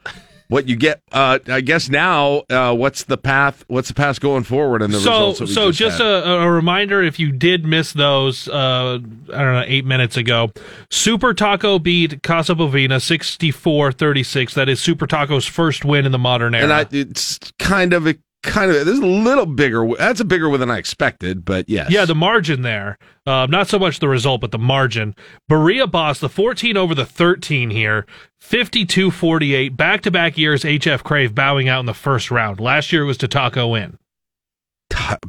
what 0.48 0.68
you 0.68 0.76
get. 0.76 1.02
Uh, 1.12 1.39
I 1.48 1.62
guess 1.62 1.89
now, 1.89 2.44
uh, 2.50 2.74
what's 2.74 3.04
the 3.04 3.18
path? 3.18 3.63
What's 3.68 3.88
the 3.88 3.94
path 3.96 4.20
going 4.20 4.44
forward? 4.44 4.82
And 4.82 4.94
the 4.94 5.00
so 5.00 5.30
results. 5.30 5.54
So 5.54 5.72
just, 5.72 5.98
just 5.98 6.00
a, 6.00 6.41
a 6.41 6.52
reminder 6.52 7.02
if 7.02 7.20
you 7.20 7.32
did 7.32 7.65
miss 7.65 7.94
those 7.94 8.48
uh 8.48 9.00
i 9.34 9.38
don't 9.38 9.54
know 9.54 9.63
eight 9.65 9.86
minutes 9.86 10.18
ago 10.18 10.52
super 10.91 11.34
taco 11.34 11.80
beat 11.80 12.22
casa 12.22 12.54
bovina 12.54 12.98
64-36 12.98 14.54
that 14.54 14.70
is 14.70 14.80
super 14.80 15.08
taco's 15.08 15.46
first 15.46 15.84
win 15.86 16.06
in 16.06 16.12
the 16.12 16.20
modern 16.20 16.54
era 16.54 16.63
and 16.63 16.74
I, 16.74 16.86
it's 16.91 17.39
kind 17.60 17.94
of 17.94 18.08
a 18.08 18.15
kind 18.45 18.71
of 18.71 18.86
there's 18.86 18.99
a 18.99 19.05
little 19.05 19.45
bigger. 19.45 19.88
That's 19.97 20.19
a 20.19 20.25
bigger 20.25 20.49
one 20.49 20.60
than 20.60 20.71
I 20.71 20.77
expected, 20.77 21.43
but 21.45 21.67
yes, 21.69 21.91
yeah, 21.91 22.05
the 22.05 22.15
margin 22.15 22.62
there. 22.62 22.97
Uh, 23.25 23.47
not 23.47 23.67
so 23.67 23.79
much 23.79 23.99
the 23.99 24.08
result, 24.08 24.41
but 24.41 24.51
the 24.51 24.60
margin. 24.60 25.15
Birria 25.49 25.89
Boss, 25.89 26.19
the 26.19 26.29
14 26.29 26.77
over 26.77 26.93
the 26.93 27.05
13 27.05 27.69
here, 27.71 28.05
52 28.39 29.12
48. 29.12 29.75
Back 29.75 30.01
to 30.01 30.12
back 30.12 30.38
years, 30.38 30.63
HF 30.63 31.03
Crave 31.03 31.36
bowing 31.36 31.67
out 31.67 31.79
in 31.79 31.86
the 31.86 31.93
first 31.93 32.31
round. 32.31 32.60
Last 32.60 32.91
year 32.91 33.03
it 33.03 33.08
was 33.08 33.17
to 33.17 33.27
Taco 33.27 33.75
Inn. 33.75 33.97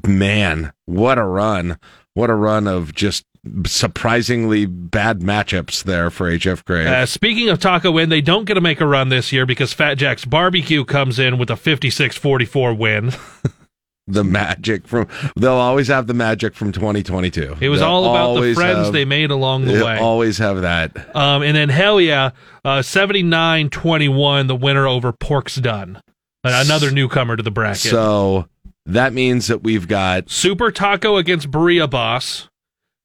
man, 0.07 0.73
what 0.85 1.19
a 1.19 1.25
run! 1.25 1.79
What 2.15 2.31
a 2.31 2.35
run 2.35 2.67
of 2.67 2.95
just 2.95 3.25
surprisingly 3.67 4.67
bad 4.67 5.21
matchups 5.21 5.85
there 5.85 6.11
for 6.11 6.31
HF 6.31 6.65
Crave. 6.65 6.87
Uh, 6.87 7.07
speaking 7.07 7.49
of 7.49 7.59
Taco 7.59 7.91
win, 7.91 8.09
they 8.09 8.21
don't 8.21 8.45
get 8.45 8.55
to 8.55 8.61
make 8.61 8.81
a 8.81 8.87
run 8.87 9.09
this 9.09 9.33
year 9.33 9.47
because 9.47 9.73
Fat 9.73 9.95
Jack's 9.95 10.25
Barbecue 10.25 10.85
comes 10.85 11.19
in 11.19 11.39
with 11.39 11.51
a 11.51 11.57
56 11.57 12.17
44 12.17 12.75
win. 12.75 13.13
the 14.07 14.25
magic 14.25 14.87
from. 14.87 15.09
They'll 15.37 15.53
always 15.53 15.89
have 15.89 16.07
the 16.07 16.15
magic 16.15 16.55
from 16.55 16.73
2022. 16.73 17.57
It 17.61 17.69
was 17.69 17.81
They'll 17.81 17.89
all 17.89 18.05
about 18.05 18.41
the 18.41 18.55
friends 18.55 18.87
have- 18.87 18.93
they 18.93 19.05
made 19.05 19.31
along 19.31 19.65
the 19.65 19.85
way. 19.85 19.99
Always 19.99 20.39
have 20.39 20.63
that. 20.63 21.17
Um, 21.17 21.43
and 21.43 21.57
then 21.57 21.69
hell 21.69 22.01
yeah, 22.01 22.31
uh, 22.65 22.79
79-21, 22.79 24.49
the 24.49 24.57
winner 24.57 24.87
over 24.87 25.13
Pork's 25.13 25.57
Done. 25.57 26.01
Another 26.45 26.93
newcomer 26.93 27.37
to 27.37 27.43
the 27.43 27.51
bracket. 27.51 27.91
So 27.91 28.49
that 28.87 29.13
means 29.13 29.49
that 29.49 29.65
we've 29.65 29.89
got 29.89 30.31
Super 30.31 30.71
Taco 30.71 31.17
against 31.17 31.51
Birria 31.51 31.91
Boss. 31.91 32.49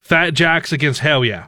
Fat 0.01 0.31
Jacks 0.33 0.71
against 0.71 0.99
Hell 0.99 1.23
Yeah. 1.23 1.47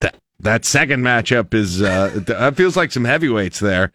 that 0.00 0.16
that 0.40 0.64
second 0.64 1.02
matchup 1.02 1.54
is 1.54 1.82
uh 1.82 2.10
that 2.26 2.56
feels 2.56 2.76
like 2.76 2.92
some 2.92 3.04
heavyweights 3.04 3.60
there. 3.60 3.92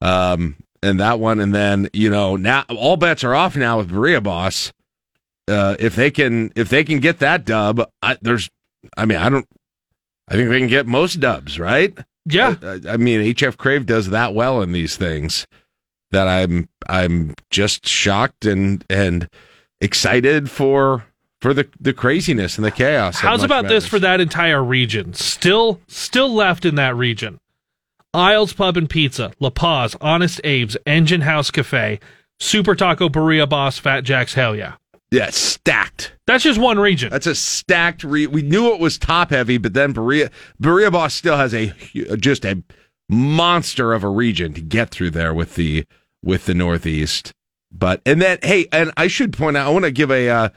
Um 0.00 0.56
and 0.82 1.00
that 1.00 1.18
one 1.18 1.40
and 1.40 1.54
then, 1.54 1.88
you 1.92 2.10
know, 2.10 2.36
now 2.36 2.64
all 2.68 2.96
bets 2.96 3.24
are 3.24 3.34
off 3.34 3.56
now 3.56 3.78
with 3.78 3.90
Birria 3.90 4.22
Boss. 4.22 4.72
Uh 5.48 5.76
if 5.78 5.94
they 5.96 6.10
can 6.10 6.52
if 6.56 6.68
they 6.68 6.84
can 6.84 7.00
get 7.00 7.18
that 7.20 7.44
dub, 7.44 7.88
I, 8.02 8.16
there's 8.22 8.48
I 8.96 9.04
mean, 9.04 9.18
I 9.18 9.28
don't 9.28 9.46
I 10.28 10.34
think 10.34 10.48
they 10.50 10.58
can 10.58 10.68
get 10.68 10.86
most 10.86 11.20
dubs, 11.20 11.58
right? 11.58 11.96
Yeah. 12.28 12.56
I, 12.62 12.80
I 12.90 12.96
mean, 12.96 13.20
HF 13.34 13.56
Crave 13.56 13.86
does 13.86 14.10
that 14.10 14.34
well 14.34 14.60
in 14.62 14.72
these 14.72 14.96
things 14.96 15.46
that 16.10 16.26
I'm 16.28 16.68
I'm 16.88 17.34
just 17.50 17.86
shocked 17.86 18.44
and 18.44 18.84
and 18.90 19.28
excited 19.80 20.50
for 20.50 21.04
for 21.46 21.54
the 21.54 21.68
the 21.80 21.92
craziness 21.92 22.58
and 22.58 22.64
the 22.64 22.72
chaos. 22.72 23.20
How's 23.20 23.44
about 23.44 23.68
this 23.68 23.86
for 23.86 24.00
that 24.00 24.20
entire 24.20 24.64
region? 24.64 25.14
Still, 25.14 25.80
still 25.86 26.28
left 26.28 26.64
in 26.64 26.74
that 26.74 26.96
region. 26.96 27.38
Isles 28.12 28.52
Pub 28.52 28.76
and 28.76 28.90
Pizza, 28.90 29.30
La 29.38 29.50
Paz, 29.50 29.94
Honest 30.00 30.40
Abe's, 30.40 30.76
Engine 30.86 31.20
House 31.20 31.52
Cafe, 31.52 32.00
Super 32.40 32.74
Taco 32.74 33.08
Birria 33.08 33.48
Boss, 33.48 33.78
Fat 33.78 34.00
Jack's 34.00 34.34
Hell 34.34 34.56
Yeah. 34.56 34.74
Yeah, 35.12 35.30
stacked. 35.30 36.16
That's 36.26 36.42
just 36.42 36.58
one 36.58 36.80
region. 36.80 37.10
That's 37.10 37.28
a 37.28 37.34
stacked. 37.36 38.02
Re- 38.02 38.26
we 38.26 38.42
knew 38.42 38.74
it 38.74 38.80
was 38.80 38.98
top 38.98 39.30
heavy, 39.30 39.56
but 39.56 39.72
then 39.72 39.94
Birria 39.94 40.32
Birria 40.60 40.90
Boss 40.90 41.14
still 41.14 41.36
has 41.36 41.54
a 41.54 41.72
just 42.16 42.44
a 42.44 42.60
monster 43.08 43.92
of 43.92 44.02
a 44.02 44.08
region 44.08 44.52
to 44.54 44.60
get 44.60 44.90
through 44.90 45.10
there 45.10 45.32
with 45.32 45.54
the 45.54 45.84
with 46.24 46.46
the 46.46 46.54
Northeast. 46.54 47.32
But 47.70 48.02
and 48.04 48.20
then 48.20 48.38
hey, 48.42 48.66
and 48.72 48.90
I 48.96 49.06
should 49.06 49.32
point 49.32 49.56
out, 49.56 49.68
I 49.68 49.70
want 49.70 49.84
to 49.84 49.92
give 49.92 50.10
a 50.10 50.28
uh, 50.28 50.48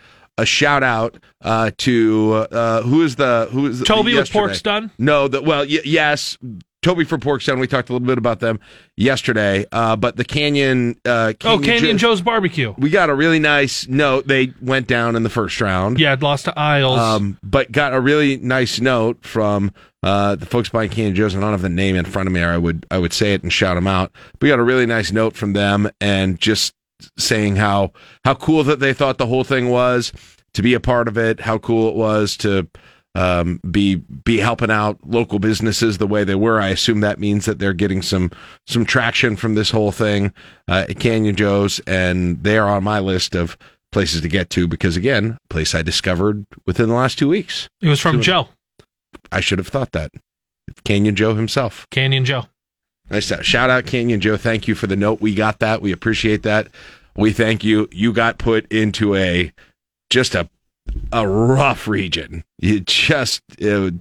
a 0.41 0.45
shout 0.45 0.83
out 0.83 1.17
uh, 1.41 1.71
to 1.79 2.47
uh, 2.51 2.81
who 2.83 3.03
is 3.03 3.15
the 3.15 3.47
who 3.51 3.67
is 3.67 3.81
Toby 3.83 4.11
with 4.11 4.13
yesterday? 4.15 4.39
Pork's 4.39 4.61
Done? 4.61 4.91
No, 4.97 5.27
the 5.27 5.41
well, 5.41 5.61
y- 5.61 5.79
yes, 5.83 6.37
Toby 6.81 7.03
for 7.03 7.17
Pork's 7.17 7.45
Done. 7.45 7.59
We 7.59 7.67
talked 7.67 7.89
a 7.89 7.93
little 7.93 8.05
bit 8.07 8.17
about 8.17 8.39
them 8.39 8.59
yesterday, 8.95 9.65
uh, 9.71 9.95
but 9.95 10.15
the 10.15 10.23
Canyon. 10.25 10.95
Uh, 11.05 11.33
oh, 11.43 11.59
Canyon 11.59 11.97
Jo- 11.97 12.09
Joe's 12.09 12.21
Barbecue. 12.21 12.73
we 12.77 12.89
got 12.89 13.09
a 13.09 13.15
really 13.15 13.39
nice 13.39 13.87
note. 13.87 14.27
They 14.27 14.53
went 14.61 14.87
down 14.87 15.15
in 15.15 15.23
the 15.23 15.29
first 15.29 15.59
round. 15.61 15.99
Yeah, 15.99 16.15
lost 16.19 16.45
to 16.45 16.57
Isles. 16.57 16.99
Um, 16.99 17.37
but 17.43 17.71
got 17.71 17.93
a 17.93 17.99
really 17.99 18.37
nice 18.37 18.79
note 18.79 19.23
from 19.25 19.71
uh, 20.03 20.35
the 20.35 20.45
folks 20.45 20.69
buying 20.69 20.89
Canyon 20.89 21.15
Joe's. 21.15 21.33
And 21.33 21.43
I 21.43 21.47
don't 21.47 21.53
have 21.53 21.61
the 21.61 21.69
name 21.69 21.95
in 21.97 22.05
front 22.05 22.27
of 22.27 22.33
me, 22.33 22.41
or 22.41 22.49
I 22.49 22.57
would 22.57 22.85
I 22.89 22.97
would 22.97 23.11
say 23.13 23.33
it 23.33 23.43
and 23.43 23.51
shout 23.51 23.75
them 23.75 23.87
out. 23.87 24.11
We 24.41 24.47
got 24.47 24.59
a 24.59 24.63
really 24.63 24.85
nice 24.85 25.11
note 25.11 25.35
from 25.35 25.51
them, 25.53 25.89
and 25.99 26.39
just 26.39 26.73
saying 27.17 27.55
how 27.55 27.91
how 28.25 28.35
cool 28.35 28.63
that 28.63 28.79
they 28.79 28.93
thought 28.93 29.17
the 29.17 29.27
whole 29.27 29.43
thing 29.43 29.69
was 29.69 30.11
to 30.53 30.61
be 30.61 30.73
a 30.73 30.79
part 30.79 31.07
of 31.07 31.17
it. 31.17 31.41
How 31.41 31.57
cool 31.57 31.89
it 31.89 31.95
was 31.95 32.37
to 32.37 32.67
um, 33.15 33.59
be 33.69 33.95
be 33.95 34.37
helping 34.37 34.71
out 34.71 34.97
local 35.05 35.39
businesses 35.39 35.97
the 35.97 36.07
way 36.07 36.23
they 36.23 36.35
were. 36.35 36.61
I 36.61 36.69
assume 36.69 37.01
that 37.01 37.19
means 37.19 37.45
that 37.45 37.59
they're 37.59 37.73
getting 37.73 38.01
some 38.01 38.31
some 38.67 38.85
traction 38.85 39.35
from 39.35 39.55
this 39.55 39.71
whole 39.71 39.91
thing 39.91 40.33
uh, 40.67 40.85
at 40.89 40.99
Canyon 40.99 41.35
Joe's, 41.35 41.79
and 41.87 42.43
they 42.43 42.57
are 42.57 42.69
on 42.69 42.83
my 42.83 42.99
list 42.99 43.35
of 43.35 43.57
places 43.91 44.21
to 44.21 44.27
get 44.27 44.49
to 44.51 44.67
because 44.67 44.95
again, 44.95 45.37
place 45.49 45.73
I 45.73 45.81
discovered 45.81 46.45
within 46.65 46.89
the 46.89 46.95
last 46.95 47.17
two 47.17 47.27
weeks. 47.27 47.67
it 47.81 47.89
was 47.89 47.99
from 47.99 48.21
Joe, 48.21 48.49
I 49.31 49.39
should 49.39 49.59
have 49.59 49.67
thought 49.67 49.91
that. 49.93 50.11
Canyon 50.85 51.15
Joe 51.15 51.33
himself. 51.33 51.87
Canyon 51.89 52.25
Joe. 52.25 52.45
Nice 53.09 53.25
shout- 53.27 53.45
shout 53.45 53.69
out 53.69 53.85
Canyon 53.85 54.19
Joe. 54.19 54.37
Thank 54.37 54.67
you 54.67 54.75
for 54.75 54.87
the 54.87 54.95
note. 54.95 55.21
We 55.21 55.33
got 55.33 55.59
that. 55.59 55.81
We 55.81 55.91
appreciate 55.91 56.43
that. 56.43 56.67
We 57.15 57.33
thank 57.33 57.63
you. 57.63 57.87
You 57.91 58.13
got 58.13 58.37
put 58.37 58.71
into 58.71 59.15
a 59.15 59.51
just 60.09 60.35
a 60.35 60.49
a 61.11 61.27
rough 61.27 61.87
region. 61.87 62.43
You 62.59 62.79
just 62.81 63.41
it, 63.57 63.93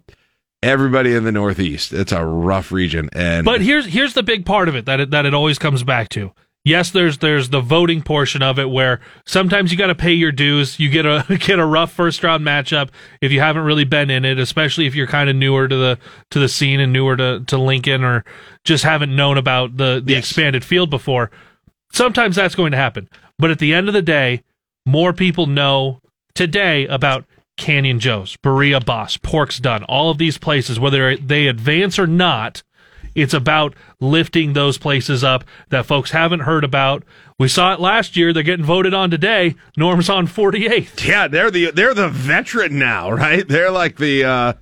everybody 0.63 1.15
in 1.15 1.25
the 1.25 1.33
Northeast. 1.33 1.93
It's 1.93 2.13
a 2.13 2.25
rough 2.25 2.73
region, 2.73 3.09
and 3.13 3.45
But 3.45 3.61
here's 3.61 3.87
here's 3.87 4.15
the 4.15 4.23
big 4.23 4.45
part 4.47 4.69
of 4.69 4.77
it 4.77 4.85
that 4.87 5.01
it, 5.01 5.11
that 5.11 5.27
it 5.27 5.35
always 5.35 5.59
comes 5.59 5.83
back 5.83 6.09
to. 6.11 6.33
Yes, 6.69 6.91
there's 6.91 7.19
there's 7.19 7.49
the 7.49 7.61
voting 7.61 8.03
portion 8.03 8.43
of 8.43 8.59
it 8.59 8.69
where 8.69 9.01
sometimes 9.27 9.73
you 9.73 9.79
got 9.79 9.87
to 9.87 9.95
pay 9.95 10.13
your 10.13 10.33
dues. 10.33 10.79
You 10.79 10.91
get 10.91 11.07
a 11.07 11.25
get 11.41 11.59
a 11.59 11.65
rough 11.65 11.93
first 11.93 12.23
round 12.23 12.45
matchup 12.45 12.91
if 13.21 13.33
you 13.33 13.41
haven't 13.41 13.63
really 13.63 13.85
been 13.85 14.11
in 14.11 14.25
it, 14.25 14.39
especially 14.39 14.87
if 14.87 14.95
you're 14.95 15.07
kind 15.07 15.31
of 15.31 15.37
newer 15.37 15.67
to 15.67 15.77
the 15.77 15.99
to 16.31 16.39
the 16.39 16.49
scene 16.49 16.79
and 16.81 16.93
newer 16.93 17.17
to, 17.17 17.43
to 17.47 17.57
Lincoln 17.59 18.05
or 18.05 18.25
just 18.65 18.85
haven't 18.85 19.15
known 19.15 19.39
about 19.39 19.77
the 19.79 20.03
the 20.05 20.13
Yes. 20.13 20.25
expanded 20.27 20.65
field 20.65 20.91
before. 20.91 21.31
Sometimes 21.93 22.37
that's 22.37 22.55
going 22.55 22.73
to 22.73 22.79
happen. 22.79 23.09
But 23.39 23.51
at 23.51 23.59
the 23.61 23.73
end 23.73 23.89
of 23.89 23.95
the 23.95 24.03
day, 24.03 24.43
more 24.85 25.13
people 25.13 25.47
know 25.47 26.01
today 26.35 26.87
about 26.87 27.25
Canyon 27.57 27.99
Joe's, 27.99 28.37
Birria 28.37 28.85
Boss, 28.85 29.17
Pork's 29.17 29.59
Done, 29.59 29.85
all 29.85 30.11
of 30.11 30.19
these 30.19 30.39
places, 30.39 30.79
whether 30.79 31.17
they 31.17 31.47
advance 31.47 31.99
or 31.99 32.07
not, 32.07 32.63
it's 33.19 33.35
about 33.35 33.75
lifting 34.01 34.53
those 34.53 34.79
places 34.79 35.23
up 35.25 35.45
that 35.71 35.87
folks 35.87 36.11
haven't 36.13 36.41
heard 36.41 36.65
about. 36.65 37.03
We 37.39 37.49
saw 37.49 37.73
it 37.75 37.81
last 37.81 38.17
year. 38.17 38.33
They're 38.33 38.43
getting 38.43 38.65
voted 38.65 38.95
on 38.95 39.11
today. 39.11 39.55
Norm's 39.77 40.09
on 40.09 40.27
48th. 40.27 41.07
yeah, 41.07 41.29
they're 41.29 41.51
the 41.51 41.71
they're 41.71 41.95
the 41.95 42.09
veteran 42.09 42.79
now, 42.79 43.11
right? 43.25 43.47
They're 43.47 43.71
like 43.71 43.97
the 43.97 44.25
uh 44.25 44.53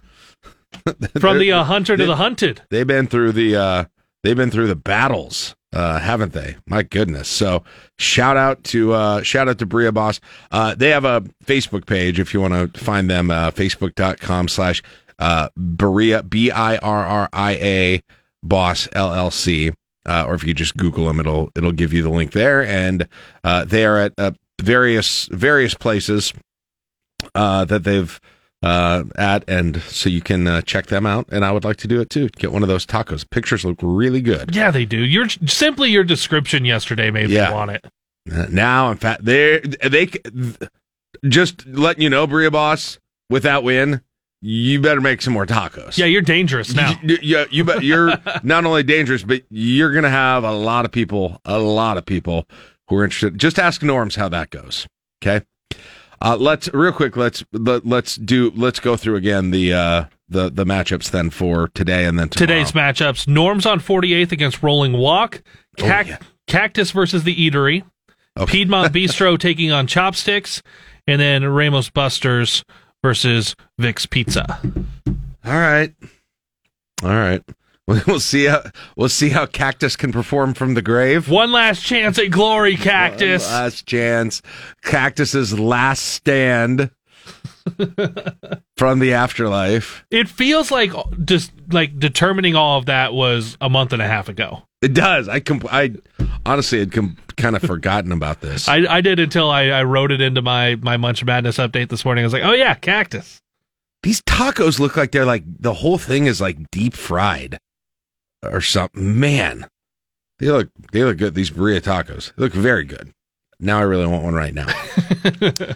From 1.21 1.38
the 1.38 1.53
uh, 1.53 1.64
hunter 1.64 1.97
to 1.97 2.07
the 2.07 2.16
hunted. 2.16 2.62
they've 2.71 2.87
been 2.87 3.07
through 3.07 3.33
the 3.33 3.57
uh 3.57 3.85
they've 4.23 4.37
been 4.37 4.51
through 4.51 4.66
the 4.66 4.77
battles 4.77 5.55
uh 5.73 5.99
haven't 5.99 6.33
they 6.33 6.57
my 6.66 6.83
goodness 6.83 7.29
so 7.29 7.64
shout 7.99 8.37
out 8.37 8.62
to 8.64 8.92
uh 8.92 9.23
shout 9.23 9.49
out 9.49 9.59
to 9.59 9.66
birria 9.66 9.92
boss 9.95 10.21
uh 10.53 10.75
they 10.75 10.90
have 10.90 11.05
a 11.05 11.23
facebook 11.45 11.87
page 11.87 12.21
if 12.21 12.35
you 12.35 12.40
want 12.40 12.75
to 12.75 12.81
find 12.81 13.09
them 13.11 13.31
uh 13.31 13.51
facebook.com 13.51 14.49
slash 14.49 14.83
uh 15.19 15.49
birria 15.59 16.29
b-i-r-r-i-a 16.29 18.03
boss 18.42 18.87
llc 18.88 19.72
uh, 20.07 20.25
or 20.27 20.35
if 20.35 20.44
you 20.44 20.55
just 20.55 20.77
google 20.77 21.07
them 21.07 21.18
it'll 21.20 21.51
it'll 21.57 21.72
give 21.72 21.92
you 21.92 22.03
the 22.03 22.11
link 22.11 22.33
there 22.33 22.64
and 22.64 23.09
uh 23.44 23.64
they 23.64 23.85
are 23.85 23.99
at 23.99 24.12
uh, 24.18 24.31
various 24.62 25.27
various 25.33 25.75
places 25.75 26.33
uh 27.35 27.64
that 27.64 27.85
they've 27.85 28.20
uh, 28.62 29.05
at, 29.16 29.44
and 29.49 29.81
so 29.83 30.09
you 30.09 30.22
can 30.22 30.46
uh, 30.49 30.61
check 30.62 30.87
them 30.87 31.05
out. 31.07 31.27
And 31.31 31.44
I 31.44 31.53
would 31.53 31.62
like 31.62 31.77
to 31.77 31.87
do 31.87 32.01
it 32.01 32.09
too. 32.11 32.31
Get 32.31 32.53
one 32.53 32.62
of 32.62 32.68
those 32.68 32.87
tacos. 32.87 33.29
Pictures 33.29 33.64
look 33.66 33.77
really 33.83 34.22
good. 34.22 34.57
Yeah, 34.57 34.70
they 34.70 34.87
do. 34.87 34.96
Your 35.05 35.29
simply 35.29 35.90
your 35.90 36.03
description 36.03 36.64
yesterday 36.64 37.11
made 37.11 37.29
Yeah. 37.29 37.49
me 37.51 37.55
want 37.55 37.70
it. 37.72 37.85
Now, 38.51 38.90
in 38.90 38.96
fact, 38.96 39.25
they 39.27 39.61
they 39.61 40.09
just 41.29 41.66
letting 41.66 42.03
you 42.03 42.11
know, 42.11 42.27
Birria 42.27 42.51
Boss, 42.51 42.99
with 43.31 43.42
that 43.44 43.62
win, 43.62 44.01
you 44.48 44.80
better 44.80 45.00
make 45.00 45.20
some 45.20 45.32
more 45.32 45.44
tacos. 45.44 45.98
Yeah, 45.98 46.06
you're 46.06 46.22
dangerous 46.22 46.72
now. 46.72 46.94
You, 47.02 47.18
you, 47.20 47.44
you 47.50 47.64
bet 47.64 47.82
you're 47.82 48.12
not 48.44 48.64
only 48.64 48.85
dangerous, 48.85 49.24
but 49.24 49.42
you're 49.50 49.90
going 49.90 50.04
to 50.04 50.11
have 50.11 50.44
a 50.44 50.52
lot 50.52 50.85
of 50.85 50.92
people, 50.92 51.40
a 51.44 51.59
lot 51.59 51.96
of 51.98 52.06
people 52.06 52.46
who 52.88 52.96
are 52.96 53.04
interested. 53.04 53.38
Just 53.38 53.59
ask 53.59 53.82
Norms 53.82 54.14
how 54.14 54.28
that 54.28 54.50
goes. 54.50 54.87
Okay. 55.20 55.44
Uh, 56.22 56.37
let's 56.38 56.72
real 56.72 56.92
quick. 56.92 57.16
Let's 57.16 57.44
let, 57.52 57.85
let's 57.85 58.14
do. 58.16 58.52
Let's 58.54 58.78
go 58.78 58.96
through 58.96 59.16
again 59.16 59.50
the 59.50 59.72
uh, 59.72 60.04
the 60.28 60.48
the 60.50 60.64
matchups 60.64 61.11
then 61.11 61.28
for 61.30 61.68
today 61.74 62.04
and 62.04 62.16
then 62.18 62.28
tomorrow. 62.28 62.46
Today's 62.46 62.72
matchups: 62.72 63.26
Norm's 63.26 63.66
on 63.66 63.80
48th 63.80 64.30
against 64.32 64.62
Rolling 64.62 64.92
Walk, 64.92 65.42
Cac- 65.76 66.06
Oh, 66.06 66.11
yeah. 66.11 66.18
Cactus 66.46 66.92
versus 66.92 67.24
the 67.24 67.35
Eatery, 67.35 67.82
Piedmont 68.46 68.92
Bistro 68.94 69.38
taking 69.38 69.72
on 69.72 69.87
Chopsticks, 69.88 70.62
and 71.06 71.20
then 71.20 71.44
Ramos 71.44 71.90
Busters 71.90 72.64
versus 73.07 73.55
Vic's 73.79 74.05
Pizza. 74.05 74.61
All 75.45 75.53
right. 75.53 75.95
All 77.05 77.11
right. 77.11 77.40
We'll 77.88 78.19
see 78.19 78.47
how 78.47 78.64
we'll 78.97 79.09
see 79.09 79.29
how 79.29 79.47
Cactus 79.47 79.95
can 79.95 80.11
perform 80.11 80.55
from 80.55 80.75
the 80.75 80.83
grave. 80.83 81.29
One 81.31 81.53
last 81.53 81.85
chance 81.85 82.19
at 82.19 82.33
glory, 82.33 82.75
Cactus. 82.77 83.49
Last 83.49 83.87
chance. 83.87 84.42
Cactus's 84.83 85.57
last 85.57 86.01
stand 86.03 86.90
from 88.77 88.99
the 88.99 89.12
afterlife. 89.12 90.05
It 90.11 90.29
feels 90.29 90.73
like 90.73 90.90
just 91.25 91.53
like 91.71 91.97
determining 91.97 92.57
all 92.57 92.77
of 92.81 92.87
that 92.87 93.14
was 93.14 93.57
a 93.61 93.69
month 93.71 93.92
and 93.92 94.03
a 94.03 94.09
half 94.09 94.29
ago. 94.29 94.62
It 94.83 94.92
does. 94.92 95.29
I 95.29 95.38
com- 95.38 95.62
I 95.71 95.95
honestly 96.46 96.78
had 96.78 96.92
com- 96.92 97.16
kind 97.37 97.56
of 97.56 97.62
forgotten 97.62 98.12
about 98.12 98.40
this. 98.40 98.68
I, 98.68 98.85
I 98.88 99.00
did 99.00 99.20
until 99.20 99.50
I, 99.50 99.64
I 99.64 99.82
wrote 99.82 100.11
it 100.12 100.20
into 100.20 100.42
my 100.42 100.76
my 100.76 100.96
Munch 100.96 101.24
Madness 101.24 101.59
update 101.59 101.88
this 101.88 102.04
morning. 102.04 102.24
I 102.24 102.26
was 102.26 102.32
like, 102.32 102.44
oh 102.44 102.52
yeah, 102.52 102.74
Cactus. 102.74 103.40
These 104.02 104.22
tacos 104.22 104.78
look 104.78 104.96
like 104.96 105.12
they're 105.12 105.24
like 105.24 105.44
the 105.46 105.74
whole 105.74 105.98
thing 105.98 106.26
is 106.26 106.40
like 106.40 106.70
deep 106.70 106.94
fried 106.94 107.59
or 108.42 108.61
something. 108.61 109.18
Man, 109.18 109.66
they 110.38 110.46
look 110.46 110.70
they 110.92 111.04
look 111.04 111.18
good. 111.18 111.35
These 111.35 111.50
burrito 111.50 111.80
tacos 111.80 112.32
they 112.37 112.44
look 112.44 112.52
very 112.52 112.85
good. 112.85 113.12
now 113.59 113.78
I 113.78 113.82
really 113.82 114.06
want 114.06 114.24
one 114.24 114.35
right 114.35 114.54
now. 114.54 114.68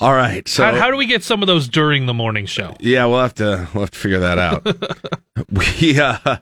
All 0.00 0.14
right. 0.14 0.46
So 0.46 0.64
how, 0.64 0.74
how, 0.76 0.90
do 0.92 0.96
we 0.96 1.06
get 1.06 1.24
some 1.24 1.42
of 1.42 1.48
those 1.48 1.66
during 1.66 2.06
the 2.06 2.14
morning 2.14 2.46
show? 2.46 2.76
Yeah, 2.78 3.06
we'll 3.06 3.20
have 3.20 3.34
to 3.34 3.68
we'll 3.74 3.82
have 3.82 3.90
to 3.90 3.98
figure 3.98 4.20
that 4.20 4.38
out. 4.38 4.64
we 5.80 5.98
uh 5.98 6.38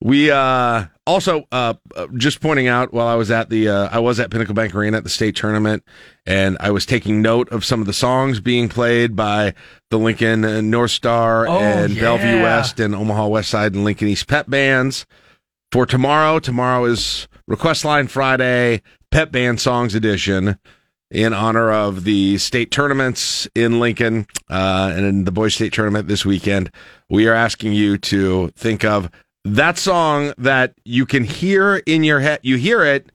we 0.00 0.30
uh 0.30 0.86
also 1.06 1.46
uh 1.52 1.74
just 2.16 2.40
pointing 2.40 2.66
out 2.68 2.92
while 2.92 3.06
I 3.06 3.14
was 3.14 3.30
at 3.30 3.50
the 3.50 3.68
uh 3.68 3.88
I 3.90 3.98
was 4.00 4.20
at 4.20 4.30
Pinnacle 4.30 4.54
Bank 4.54 4.74
Arena 4.74 4.98
at 4.98 5.04
the 5.04 5.10
state 5.10 5.36
tournament 5.36 5.84
and 6.26 6.56
I 6.60 6.70
was 6.70 6.86
taking 6.86 7.22
note 7.22 7.48
of 7.50 7.64
some 7.64 7.80
of 7.80 7.86
the 7.86 7.92
songs 7.92 8.40
being 8.40 8.68
played 8.68 9.16
by 9.16 9.54
the 9.90 9.98
Lincoln 9.98 10.70
North 10.70 10.90
Star 10.90 11.46
oh, 11.46 11.58
and 11.58 11.92
yeah. 11.92 12.00
Bellevue 12.00 12.42
West 12.42 12.80
and 12.80 12.94
Omaha 12.94 13.28
West 13.28 13.50
Side 13.50 13.74
and 13.74 13.84
Lincoln 13.84 14.08
East 14.08 14.26
pep 14.26 14.48
bands 14.48 15.06
for 15.72 15.86
tomorrow. 15.86 16.38
Tomorrow 16.38 16.84
is 16.84 17.28
Request 17.46 17.84
Line 17.84 18.06
Friday, 18.06 18.82
Pep 19.10 19.32
Band 19.32 19.60
Songs 19.60 19.94
Edition 19.94 20.58
in 21.10 21.32
honor 21.32 21.70
of 21.70 22.04
the 22.04 22.38
state 22.38 22.70
tournaments 22.70 23.46
in 23.54 23.78
Lincoln 23.78 24.26
uh, 24.50 24.92
and 24.94 25.06
in 25.06 25.24
the 25.24 25.32
boys 25.32 25.54
state 25.54 25.72
tournament 25.72 26.08
this 26.08 26.24
weekend. 26.24 26.70
We 27.08 27.28
are 27.28 27.34
asking 27.34 27.72
you 27.72 27.98
to 27.98 28.48
think 28.56 28.84
of 28.84 29.10
that 29.44 29.78
song 29.78 30.32
that 30.38 30.74
you 30.84 31.06
can 31.06 31.24
hear 31.24 31.76
in 31.86 32.04
your 32.04 32.20
head. 32.20 32.40
You 32.42 32.56
hear 32.56 32.84
it, 32.84 33.10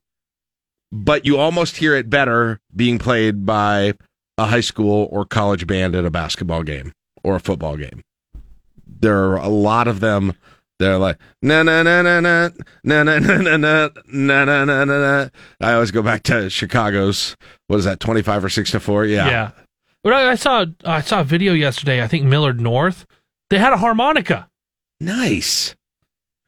but 0.92 1.26
you 1.26 1.38
almost 1.38 1.78
hear 1.78 1.96
it 1.96 2.10
better 2.10 2.60
being 2.76 3.00
played 3.00 3.46
by 3.46 3.94
a 4.38 4.46
high 4.46 4.62
school 4.62 5.08
or 5.12 5.26
college 5.26 5.68
band 5.68 5.96
at 5.96 6.06
a 6.06 6.12
basketball 6.12 6.64
game 6.64 6.94
or 7.24 7.36
a 7.36 7.40
football 7.40 7.78
game. 7.78 8.04
There 8.86 9.18
are 9.32 9.38
a 9.38 9.48
lot 9.48 9.88
of 9.88 10.00
them 10.00 10.34
they're 10.80 10.98
like 10.98 11.18
na 11.42 11.62
na 11.62 11.84
na 11.84 12.02
na 12.02 12.22
na 12.22 12.50
na 12.84 13.04
na 13.04 13.20
na 13.20 13.38
na 13.38 13.58
na 13.58 13.90
na 14.46 14.46
na 14.46 14.66
na 14.66 14.86
na. 14.86 15.30
I 15.60 15.74
always 15.74 15.92
go 15.92 16.02
back 16.02 16.24
to 16.24 16.50
Chicago's. 16.50 17.36
What 17.68 17.78
is 17.78 17.86
that? 17.86 18.00
Twenty 18.00 18.22
five 18.22 18.44
or 18.44 18.50
six 18.50 18.72
to 18.72 18.80
four? 18.80 19.06
Yeah. 19.06 19.28
Yeah. 19.28 19.52
But 20.04 20.14
I, 20.14 20.32
I 20.32 20.36
saw 20.36 20.66
I 20.86 21.02
saw 21.02 21.20
a 21.20 21.26
video 21.26 21.54
yesterday. 21.54 22.02
I 22.02 22.08
think 22.08 22.24
Millard 22.26 22.62
North. 22.62 23.06
They 23.50 23.58
had 23.58 23.74
a 23.74 23.78
harmonica. 23.78 24.48
Nice. 25.02 25.76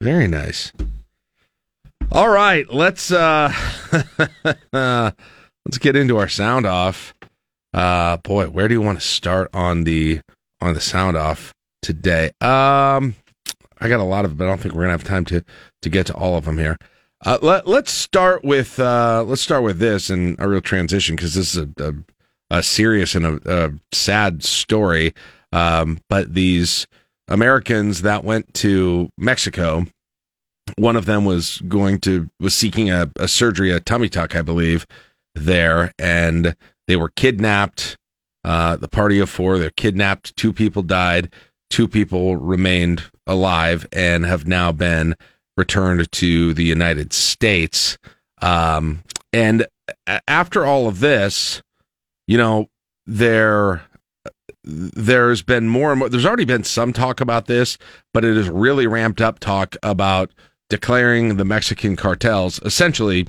Very 0.01 0.27
nice. 0.27 0.71
All 2.11 2.29
right, 2.29 2.67
let's 2.73 3.11
uh 3.11 3.53
let's 4.73 5.77
get 5.79 5.95
into 5.95 6.17
our 6.17 6.27
sound 6.27 6.65
off. 6.65 7.13
Uh 7.71 8.17
boy, 8.17 8.47
where 8.47 8.67
do 8.67 8.73
you 8.73 8.81
want 8.81 8.99
to 8.99 9.05
start 9.05 9.51
on 9.53 9.83
the 9.83 10.21
on 10.59 10.73
the 10.73 10.81
sound 10.81 11.17
off 11.17 11.53
today? 11.83 12.31
Um 12.41 13.13
I 13.79 13.89
got 13.89 13.99
a 13.99 14.03
lot 14.03 14.25
of 14.25 14.31
them, 14.31 14.39
but 14.39 14.45
I 14.45 14.47
don't 14.47 14.59
think 14.59 14.73
we're 14.73 14.81
gonna 14.81 14.93
have 14.93 15.03
time 15.03 15.25
to 15.25 15.43
to 15.83 15.89
get 15.89 16.07
to 16.07 16.15
all 16.15 16.35
of 16.35 16.45
them 16.45 16.57
here. 16.57 16.77
Uh, 17.23 17.37
let 17.43 17.67
Let's 17.67 17.91
start 17.91 18.43
with 18.43 18.79
uh, 18.79 19.23
let's 19.27 19.43
start 19.43 19.61
with 19.61 19.77
this 19.77 20.09
and 20.09 20.35
a 20.39 20.49
real 20.49 20.61
transition 20.61 21.15
because 21.15 21.35
this 21.35 21.55
is 21.55 21.67
a, 21.77 21.83
a, 21.85 22.57
a, 22.57 22.63
serious 22.63 23.13
and 23.13 23.25
a, 23.27 23.39
a 23.45 23.71
sad 23.91 24.43
story. 24.43 25.13
Um, 25.53 25.99
but 26.09 26.33
these 26.33 26.87
Americans 27.31 28.01
that 28.01 28.23
went 28.23 28.53
to 28.55 29.09
Mexico, 29.17 29.85
one 30.77 30.95
of 30.95 31.05
them 31.05 31.25
was 31.25 31.59
going 31.67 31.99
to 32.01 32.29
was 32.39 32.53
seeking 32.53 32.89
a, 32.89 33.09
a 33.15 33.27
surgery, 33.27 33.71
a 33.71 33.79
tummy 33.79 34.09
tuck, 34.09 34.35
I 34.35 34.41
believe, 34.41 34.85
there, 35.33 35.93
and 35.97 36.55
they 36.87 36.95
were 36.95 37.09
kidnapped. 37.15 37.97
Uh, 38.43 38.75
the 38.75 38.87
party 38.87 39.19
of 39.19 39.29
four, 39.29 39.57
they're 39.57 39.69
kidnapped. 39.71 40.35
Two 40.35 40.51
people 40.51 40.83
died. 40.83 41.33
Two 41.69 41.87
people 41.87 42.35
remained 42.35 43.03
alive 43.25 43.87
and 43.93 44.25
have 44.25 44.45
now 44.45 44.71
been 44.71 45.15
returned 45.55 46.11
to 46.11 46.53
the 46.53 46.63
United 46.63 47.13
States. 47.13 47.97
Um, 48.41 49.03
and 49.31 49.67
after 50.27 50.65
all 50.65 50.87
of 50.87 50.99
this, 50.99 51.61
you 52.27 52.37
know, 52.37 52.67
there 53.05 53.83
there's 54.63 55.41
been 55.41 55.67
more 55.67 55.91
and 55.91 55.99
more 55.99 56.09
there's 56.09 56.25
already 56.25 56.45
been 56.45 56.63
some 56.63 56.93
talk 56.93 57.21
about 57.21 57.47
this, 57.47 57.77
but 58.13 58.23
it 58.23 58.35
has 58.35 58.49
really 58.49 58.87
ramped 58.87 59.21
up 59.21 59.39
talk 59.39 59.75
about 59.83 60.31
declaring 60.69 61.37
the 61.37 61.45
Mexican 61.45 61.95
cartels 61.95 62.59
essentially 62.63 63.27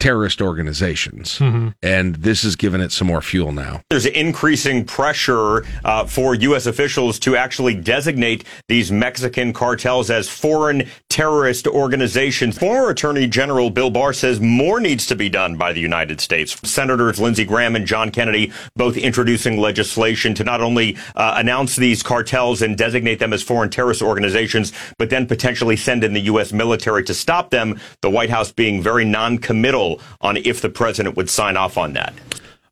terrorist 0.00 0.40
organizations. 0.40 1.38
Mm-hmm. 1.38 1.68
And 1.82 2.16
this 2.16 2.42
has 2.42 2.54
given 2.54 2.80
it 2.80 2.92
some 2.92 3.08
more 3.08 3.20
fuel 3.20 3.52
now. 3.52 3.82
There's 3.90 4.06
increasing 4.06 4.84
pressure 4.84 5.64
uh, 5.84 6.04
for 6.06 6.34
U.S. 6.34 6.66
officials 6.66 7.18
to 7.20 7.36
actually 7.36 7.74
designate 7.74 8.44
these 8.68 8.92
Mexican 8.92 9.52
cartels 9.52 10.10
as 10.10 10.28
foreign 10.28 10.88
terrorist 11.08 11.66
organizations. 11.66 12.56
Former 12.56 12.90
Attorney 12.90 13.26
General 13.26 13.70
Bill 13.70 13.90
Barr 13.90 14.12
says 14.12 14.40
more 14.40 14.78
needs 14.78 15.06
to 15.06 15.16
be 15.16 15.28
done 15.28 15.56
by 15.56 15.72
the 15.72 15.80
United 15.80 16.20
States. 16.20 16.56
Senators 16.68 17.18
Lindsey 17.18 17.44
Graham 17.44 17.74
and 17.74 17.86
John 17.86 18.10
Kennedy 18.10 18.52
both 18.76 18.96
introducing 18.96 19.58
legislation 19.58 20.34
to 20.34 20.44
not 20.44 20.60
only 20.60 20.96
uh, 21.16 21.34
announce 21.36 21.74
these 21.76 22.02
cartels 22.02 22.62
and 22.62 22.78
designate 22.78 23.18
them 23.18 23.32
as 23.32 23.42
foreign 23.42 23.70
terrorist 23.70 24.02
organizations, 24.02 24.72
but 24.96 25.10
then 25.10 25.26
potentially 25.26 25.76
send 25.76 26.04
in 26.04 26.12
the 26.12 26.20
U.S. 26.20 26.52
military 26.52 27.02
to 27.04 27.14
stop 27.14 27.50
them. 27.50 27.80
The 28.02 28.10
White 28.10 28.30
House 28.30 28.52
being 28.52 28.80
very 28.80 29.04
non-committal 29.04 29.87
on 30.20 30.36
if 30.36 30.60
the 30.60 30.68
president 30.68 31.16
would 31.16 31.30
sign 31.30 31.56
off 31.56 31.78
on 31.78 31.92
that. 31.94 32.12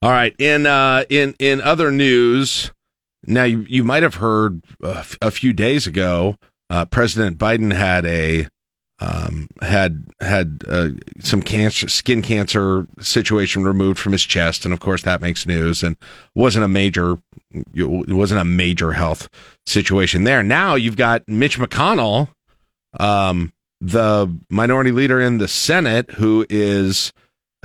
All 0.02 0.10
right. 0.10 0.34
In 0.38 0.66
uh, 0.66 1.04
in 1.08 1.34
in 1.38 1.60
other 1.60 1.90
news, 1.90 2.70
now 3.26 3.44
you, 3.44 3.64
you 3.68 3.82
might 3.84 4.02
have 4.02 4.16
heard 4.16 4.62
a 4.82 5.30
few 5.30 5.52
days 5.52 5.86
ago, 5.86 6.36
uh, 6.70 6.84
President 6.84 7.38
Biden 7.38 7.72
had 7.72 8.04
a 8.04 8.48
um, 8.98 9.48
had 9.60 10.06
had 10.20 10.62
uh, 10.66 10.88
some 11.20 11.42
cancer, 11.42 11.88
skin 11.88 12.22
cancer 12.22 12.86
situation 13.00 13.64
removed 13.64 13.98
from 13.98 14.12
his 14.12 14.24
chest, 14.24 14.64
and 14.64 14.72
of 14.72 14.80
course 14.80 15.02
that 15.02 15.20
makes 15.20 15.46
news. 15.46 15.82
And 15.82 15.96
wasn't 16.34 16.64
a 16.64 16.68
major, 16.68 17.18
it 17.74 18.14
wasn't 18.14 18.40
a 18.40 18.44
major 18.44 18.92
health 18.92 19.28
situation 19.66 20.24
there. 20.24 20.42
Now 20.42 20.74
you've 20.76 20.96
got 20.96 21.28
Mitch 21.28 21.58
McConnell, 21.58 22.28
um, 22.98 23.52
the 23.80 24.34
minority 24.48 24.92
leader 24.92 25.20
in 25.20 25.38
the 25.38 25.48
Senate 25.48 26.12
who 26.12 26.46
is 26.48 27.12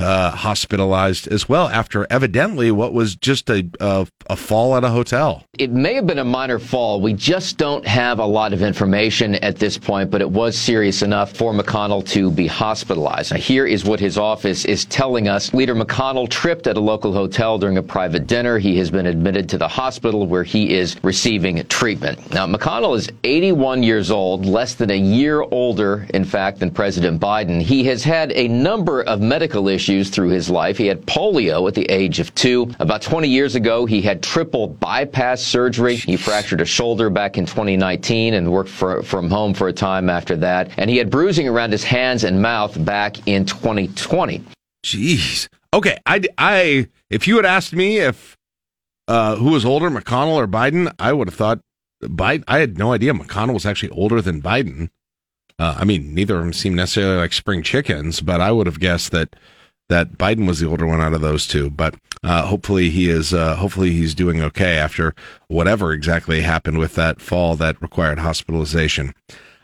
uh, 0.01 0.32
hospitalized 0.32 1.27
as 1.27 1.47
well 1.47 1.67
after 1.69 2.08
evidently 2.10 2.71
what 2.71 2.93
was 2.93 3.15
just 3.15 3.49
a, 3.49 3.67
a, 3.80 4.08
a 4.30 4.36
fall 4.36 4.75
at 4.75 4.84
a 4.84 4.89
hotel. 4.89 5.43
It 5.58 5.71
may 5.71 5.93
have 5.93 6.08
been 6.08 6.19
a 6.19 6.25
minor 6.25 6.60
fall. 6.60 7.01
We 7.01 7.13
just 7.13 7.58
don't 7.58 7.86
have 7.86 8.19
a 8.19 8.25
lot 8.25 8.54
of 8.54 8.62
information 8.62 9.36
at 9.36 9.58
this 9.58 9.77
point, 9.77 10.10
but 10.10 10.21
it 10.21 10.30
was 10.30 10.58
serious 10.58 11.01
enough 11.01 11.36
for 11.36 11.54
McConnell 11.54 12.08
to 12.10 12.32
be 12.32 12.47
hospitalized. 12.47 13.32
Now, 13.32 13.38
here 13.38 13.67
is 13.67 13.86
what 13.86 13.99
his 13.99 14.17
office 14.17 14.65
is 14.65 14.86
telling 14.86 15.27
us. 15.27 15.54
Leader 15.54 15.75
McConnell 15.75 16.30
tripped 16.30 16.67
at 16.67 16.77
a 16.77 16.80
local 16.80 17.13
hotel 17.13 17.58
during 17.58 17.77
a 17.77 17.84
private 17.84 18.27
dinner. 18.27 18.58
He 18.58 18.77
has 18.77 18.89
been 18.89 19.06
admitted 19.06 19.49
to 19.49 19.58
the 19.58 19.67
hospital 19.67 20.25
where 20.25 20.43
he 20.43 20.73
is 20.73 20.95
receiving 21.04 21.63
treatment. 21.65 22.34
Now, 22.34 22.47
McConnell 22.47 22.97
is 22.97 23.10
81 23.23 23.84
years 23.84 24.10
old, 24.10 24.45
less 24.45 24.73
than 24.75 24.89
a 24.89 24.97
year 24.97 25.41
older, 25.41 26.08
in 26.13 26.25
fact, 26.25 26.60
than 26.60 26.71
President 26.71 27.21
Biden. 27.21 27.62
He 27.62 27.84
has 27.86 28.04
had 28.04 28.32
a 28.32 28.47
number 28.47 29.01
of 29.04 29.21
medical 29.21 29.67
issues 29.67 29.81
issues 29.82 30.12
through 30.12 30.30
his 30.30 30.48
life. 30.48 30.78
He 30.78 30.86
had 30.86 31.08
polio 31.08 31.67
at 31.67 31.74
the 31.74 31.89
age 31.89 32.20
of 32.20 32.34
two. 32.36 32.72
About 32.80 33.02
20 33.02 33.28
years 33.28 33.56
ago, 33.56 33.88
he 33.88 34.00
had 34.00 34.22
triple 34.22 34.67
bypass 34.67 35.41
surgery. 35.41 35.96
He 35.96 36.17
fractured 36.17 36.62
a 36.62 36.65
shoulder 36.65 37.10
back 37.10 37.36
in 37.36 37.48
2019 37.48 38.36
and 38.36 38.52
worked 38.52 38.70
for, 38.70 39.02
from 39.02 39.32
home 39.32 39.56
for 39.56 39.67
a 39.67 39.74
time 39.74 40.08
after 40.08 40.36
that. 40.38 40.70
And 40.78 40.88
he 40.88 40.98
had 40.98 41.10
bruising 41.10 41.48
around 41.48 41.72
his 41.72 41.84
hands 41.84 42.24
and 42.24 42.44
mouth 42.44 42.86
back 42.86 43.28
in 43.28 43.44
2020. 43.46 44.44
Jeez. 44.86 45.48
Okay. 45.74 45.98
I, 46.06 46.22
I, 46.38 46.88
if 47.10 47.28
you 47.28 47.38
had 47.38 47.46
asked 47.46 47.74
me 47.74 47.98
if, 47.98 48.38
uh, 49.08 49.36
who 49.36 49.50
was 49.50 49.65
older, 49.65 49.89
McConnell 49.89 50.36
or 50.36 50.48
Biden, 50.48 50.94
I 51.00 51.12
would 51.12 51.28
have 51.28 51.36
thought 51.36 51.60
Biden. 52.04 52.44
I 52.48 52.60
had 52.60 52.78
no 52.78 52.94
idea 52.94 53.13
McConnell 53.13 53.56
was 53.56 53.65
actually 53.65 53.89
older 53.89 54.22
than 54.22 54.44
Biden. 54.44 54.89
Uh, 55.58 55.76
I 55.80 55.86
mean, 55.86 56.13
neither 56.13 56.38
of 56.38 56.44
them 56.44 56.54
seem 56.54 56.76
necessarily 56.76 57.17
like 57.17 57.34
spring 57.34 57.63
chickens, 57.63 58.22
but 58.22 58.41
I 58.41 58.52
would 58.52 58.67
have 58.67 58.80
guessed 58.80 59.12
that 59.12 59.36
that 59.91 60.17
Biden 60.17 60.47
was 60.47 60.60
the 60.60 60.67
older 60.67 60.88
one 60.88 61.01
out 61.01 61.13
of 61.13 61.21
those 61.21 61.45
two. 61.45 61.69
But 61.69 61.95
uh, 62.23 62.45
hopefully 62.47 62.89
he 62.89 63.10
is. 63.10 63.34
Uh, 63.34 63.56
hopefully 63.56 63.91
he's 63.91 64.15
doing 64.15 64.41
okay 64.41 64.77
after 64.77 65.13
whatever 65.47 65.91
exactly 65.91 66.41
happened 66.41 66.80
with 66.80 66.95
that 66.95 67.21
fall 67.21 67.56
that 67.58 67.82
required 67.82 68.19
hospitalization. 68.19 69.13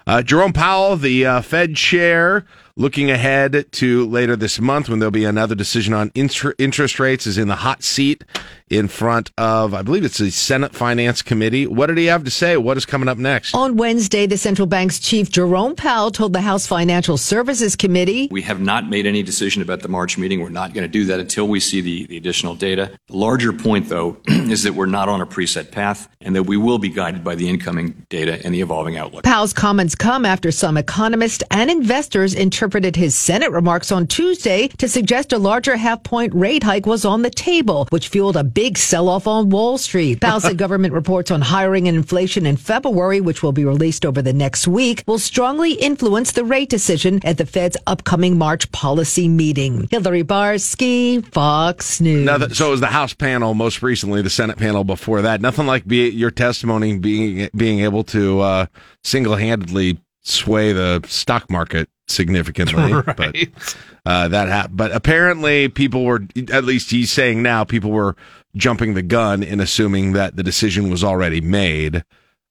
Uh, 0.05 0.21
Jerome 0.21 0.53
Powell, 0.53 0.95
the 0.95 1.25
uh, 1.25 1.41
Fed 1.41 1.75
chair, 1.75 2.45
looking 2.77 3.09
ahead 3.09 3.65
to 3.71 4.05
later 4.05 4.35
this 4.35 4.59
month 4.59 4.87
when 4.87 4.99
there'll 4.99 5.11
be 5.11 5.25
another 5.25 5.55
decision 5.55 5.93
on 5.93 6.11
interest 6.13 6.99
rates, 6.99 7.25
is 7.25 7.37
in 7.37 7.47
the 7.47 7.55
hot 7.55 7.83
seat 7.83 8.23
in 8.69 8.87
front 8.87 9.31
of, 9.37 9.73
I 9.73 9.81
believe 9.81 10.05
it's 10.05 10.19
the 10.19 10.29
Senate 10.29 10.75
Finance 10.75 11.21
Committee. 11.21 11.65
What 11.65 11.87
did 11.87 11.97
he 11.97 12.05
have 12.05 12.23
to 12.25 12.31
say? 12.31 12.55
What 12.57 12.77
is 12.77 12.85
coming 12.85 13.09
up 13.09 13.17
next? 13.17 13.55
On 13.55 13.77
Wednesday, 13.77 14.27
the 14.27 14.37
central 14.37 14.67
bank's 14.67 14.99
chief, 14.99 15.31
Jerome 15.31 15.75
Powell, 15.75 16.11
told 16.11 16.33
the 16.33 16.41
House 16.41 16.67
Financial 16.67 17.17
Services 17.17 17.75
Committee 17.75 18.27
We 18.29 18.43
have 18.43 18.61
not 18.61 18.89
made 18.89 19.05
any 19.05 19.23
decision 19.23 19.61
about 19.61 19.81
the 19.81 19.87
March 19.87 20.17
meeting. 20.17 20.41
We're 20.41 20.49
not 20.49 20.73
going 20.73 20.83
to 20.83 20.87
do 20.87 21.05
that 21.05 21.19
until 21.19 21.47
we 21.47 21.59
see 21.59 21.81
the, 21.81 22.05
the 22.05 22.17
additional 22.17 22.55
data. 22.55 22.91
The 23.07 23.17
larger 23.17 23.53
point, 23.53 23.89
though, 23.89 24.17
is 24.27 24.63
that 24.63 24.75
we're 24.75 24.85
not 24.85 25.09
on 25.09 25.21
a 25.21 25.25
preset 25.25 25.71
path 25.71 26.09
and 26.21 26.35
that 26.35 26.43
we 26.43 26.57
will 26.57 26.77
be 26.77 26.89
guided 26.89 27.23
by 27.23 27.35
the 27.35 27.49
incoming 27.49 28.05
data 28.09 28.39
and 28.43 28.53
the 28.53 28.61
evolving 28.61 28.97
outlook. 28.97 29.23
Powell's 29.23 29.53
comments 29.53 29.95
come 29.95 30.25
after 30.25 30.51
some 30.51 30.77
economists 30.77 31.43
and 31.49 31.71
investors 31.71 32.33
interpret 32.33 32.66
interpreted 32.67 32.97
his 32.97 33.15
Senate 33.15 33.49
remarks 33.51 33.93
on 33.93 34.05
Tuesday 34.05 34.67
to 34.67 34.89
suggest 34.89 35.31
a 35.31 35.37
larger 35.37 35.77
half 35.77 36.03
point 36.03 36.33
rate 36.35 36.63
hike 36.63 36.85
was 36.85 37.05
on 37.05 37.21
the 37.21 37.29
table, 37.29 37.87
which 37.91 38.09
fueled 38.09 38.35
a 38.35 38.43
big 38.43 38.77
sell 38.77 39.07
off 39.07 39.25
on 39.25 39.47
Wall 39.49 39.77
Street. 39.77 40.19
Powell 40.21 40.41
said 40.41 40.57
government 40.57 40.93
reports 40.93 41.31
on 41.31 41.39
hiring 41.39 41.87
and 41.87 41.95
inflation 41.95 42.45
in 42.45 42.57
February, 42.57 43.21
which 43.21 43.41
will 43.41 43.53
be 43.53 43.63
released 43.63 44.05
over 44.05 44.21
the 44.21 44.33
next 44.33 44.67
week, 44.67 45.01
will 45.07 45.17
strongly 45.17 45.75
influence 45.75 46.33
the 46.33 46.43
rate 46.43 46.67
decision 46.69 47.21
at 47.23 47.37
the 47.37 47.45
Fed's 47.45 47.77
upcoming 47.87 48.37
March 48.37 48.69
policy 48.73 49.29
meeting. 49.29 49.87
Hillary 49.89 50.25
Barsky, 50.25 51.25
Fox 51.31 52.01
News. 52.01 52.25
Now, 52.25 52.37
so 52.49 52.67
it 52.67 52.71
was 52.71 52.81
the 52.81 52.87
House 52.87 53.13
panel 53.13 53.53
most 53.53 53.81
recently, 53.81 54.21
the 54.21 54.29
Senate 54.29 54.57
panel 54.57 54.83
before 54.83 55.21
that. 55.21 55.39
Nothing 55.39 55.67
like 55.67 55.87
be, 55.87 56.09
your 56.09 56.31
testimony 56.31 56.97
being 56.97 57.49
being 57.55 57.79
able 57.79 58.03
to 58.03 58.41
uh, 58.41 58.65
single 59.05 59.37
handedly 59.37 59.99
sway 60.27 60.73
the 60.73 61.01
stock 61.07 61.49
market 61.49 61.89
significantly. 62.07 62.93
Right. 63.07 63.15
But 63.15 63.75
uh, 64.05 64.27
that 64.29 64.47
happened. 64.47 64.77
But 64.77 64.91
apparently, 64.91 65.67
people 65.67 66.05
were 66.05 66.25
at 66.51 66.63
least 66.63 66.91
he's 66.91 67.11
saying 67.11 67.41
now 67.43 67.63
people 67.63 67.91
were 67.91 68.15
jumping 68.55 68.93
the 68.93 69.01
gun 69.01 69.43
in 69.43 69.59
assuming 69.59 70.13
that 70.13 70.35
the 70.35 70.43
decision 70.43 70.89
was 70.89 71.03
already 71.03 71.41
made. 71.41 72.03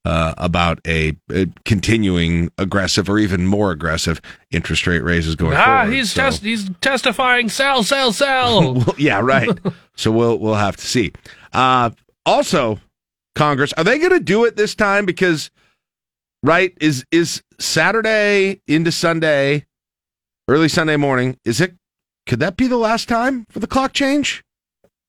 Uh, 0.05 0.33
about 0.39 0.79
a, 0.87 1.17
a 1.33 1.49
continuing 1.65 2.49
aggressive 2.59 3.11
or 3.11 3.19
even 3.19 3.45
more 3.45 3.73
aggressive 3.73 4.21
interest 4.53 4.87
rate 4.87 5.03
raises 5.03 5.35
going 5.35 5.57
ah, 5.57 5.81
forward. 5.81 5.93
he's 5.93 6.12
So- 6.12 6.23
test, 6.23 6.43
he's 6.45 6.71
testifying. 6.81 7.49
Sell, 7.49 7.83
sell, 7.83 8.12
sell. 8.12 8.75
well, 8.75 8.95
yeah, 8.99 9.19
right. 9.21 9.51
so 9.97 10.12
we'll 10.12 10.39
we'll 10.39 10.55
have 10.55 10.77
to 10.77 10.87
see. 10.87 11.11
Uh, 11.53 11.91
also, 12.25 12.79
Congress 13.35 13.73
are 13.73 13.83
they 13.83 13.99
going 13.99 14.12
to 14.12 14.21
do 14.21 14.45
it 14.45 14.55
this 14.55 14.77
time? 14.77 15.07
Because 15.07 15.51
right 16.47 16.73
is 16.81 17.05
is 17.11 17.43
Saturday 17.59 18.61
into 18.67 18.93
Sunday, 18.93 19.67
early 20.49 20.69
Sunday 20.69 20.97
morning. 20.97 21.37
Is 21.45 21.61
it? 21.61 21.75
Could 22.27 22.41
that 22.41 22.57
be 22.57 22.67
the 22.67 22.77
last 22.77 23.09
time 23.09 23.47
for 23.51 23.59
the 23.59 23.67
clock 23.67 23.93
change? 23.93 24.43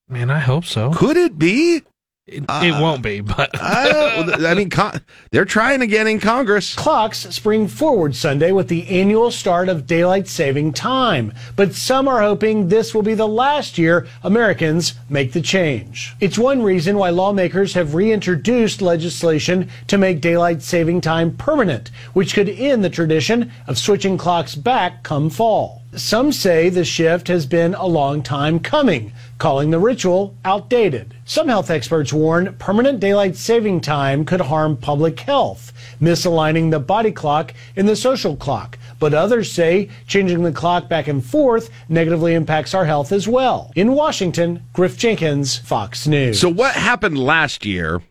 Man, 0.09 0.29
I 0.29 0.39
hope 0.39 0.65
so. 0.65 0.91
Could 0.93 1.17
it 1.17 1.37
be? 1.37 1.83
It, 2.27 2.43
uh, 2.49 2.61
it 2.61 2.71
won't 2.71 3.01
be, 3.01 3.21
but 3.21 3.49
I, 3.53 4.49
I 4.49 4.53
mean, 4.53 4.69
con- 4.69 4.99
they're 5.31 5.45
trying 5.45 5.81
again 5.81 6.07
in 6.07 6.19
Congress. 6.19 6.75
Clocks 6.75 7.19
spring 7.19 7.69
forward 7.69 8.17
Sunday 8.17 8.51
with 8.51 8.67
the 8.67 8.85
annual 8.89 9.31
start 9.31 9.69
of 9.69 9.87
daylight 9.87 10.27
saving 10.27 10.73
time, 10.73 11.31
but 11.55 11.73
some 11.73 12.05
are 12.05 12.21
hoping 12.21 12.67
this 12.67 12.93
will 12.93 13.01
be 13.01 13.13
the 13.13 13.27
last 13.27 13.77
year 13.77 14.05
Americans 14.23 14.95
make 15.09 15.31
the 15.31 15.41
change. 15.41 16.15
It's 16.19 16.37
one 16.37 16.61
reason 16.61 16.97
why 16.97 17.11
lawmakers 17.11 17.73
have 17.75 17.95
reintroduced 17.95 18.81
legislation 18.81 19.69
to 19.87 19.97
make 19.97 20.19
daylight 20.19 20.61
saving 20.61 20.99
time 20.99 21.37
permanent, 21.37 21.91
which 22.11 22.33
could 22.33 22.49
end 22.49 22.83
the 22.83 22.89
tradition 22.89 23.53
of 23.67 23.77
switching 23.77 24.17
clocks 24.17 24.53
back 24.53 25.01
come 25.01 25.29
fall. 25.29 25.81
Some 25.95 26.33
say 26.33 26.67
the 26.67 26.83
shift 26.83 27.29
has 27.29 27.45
been 27.45 27.73
a 27.73 27.85
long 27.85 28.21
time 28.21 28.59
coming, 28.59 29.13
calling 29.37 29.71
the 29.71 29.79
ritual 29.79 30.35
outdated. 30.43 31.13
Some 31.29 31.49
health 31.49 31.69
experts 31.69 32.13
warn 32.13 32.55
permanent 32.55 33.01
daylight 33.01 33.35
saving 33.35 33.81
time 33.81 34.23
could 34.23 34.39
harm 34.39 34.77
public 34.77 35.19
health, 35.19 35.73
misaligning 36.01 36.71
the 36.71 36.79
body 36.79 37.11
clock 37.11 37.53
and 37.75 37.85
the 37.85 37.97
social 37.97 38.37
clock. 38.37 38.77
But 38.97 39.13
others 39.13 39.51
say 39.51 39.89
changing 40.07 40.43
the 40.43 40.53
clock 40.53 40.87
back 40.87 41.09
and 41.09 41.21
forth 41.23 41.69
negatively 41.89 42.33
impacts 42.33 42.73
our 42.73 42.85
health 42.85 43.11
as 43.11 43.27
well. 43.27 43.73
In 43.75 43.91
Washington, 43.91 44.63
Griff 44.71 44.97
Jenkins, 44.97 45.57
Fox 45.57 46.07
News. 46.07 46.39
So 46.39 46.47
what 46.47 46.75
happened 46.75 47.17
last 47.17 47.65
year 47.65 48.01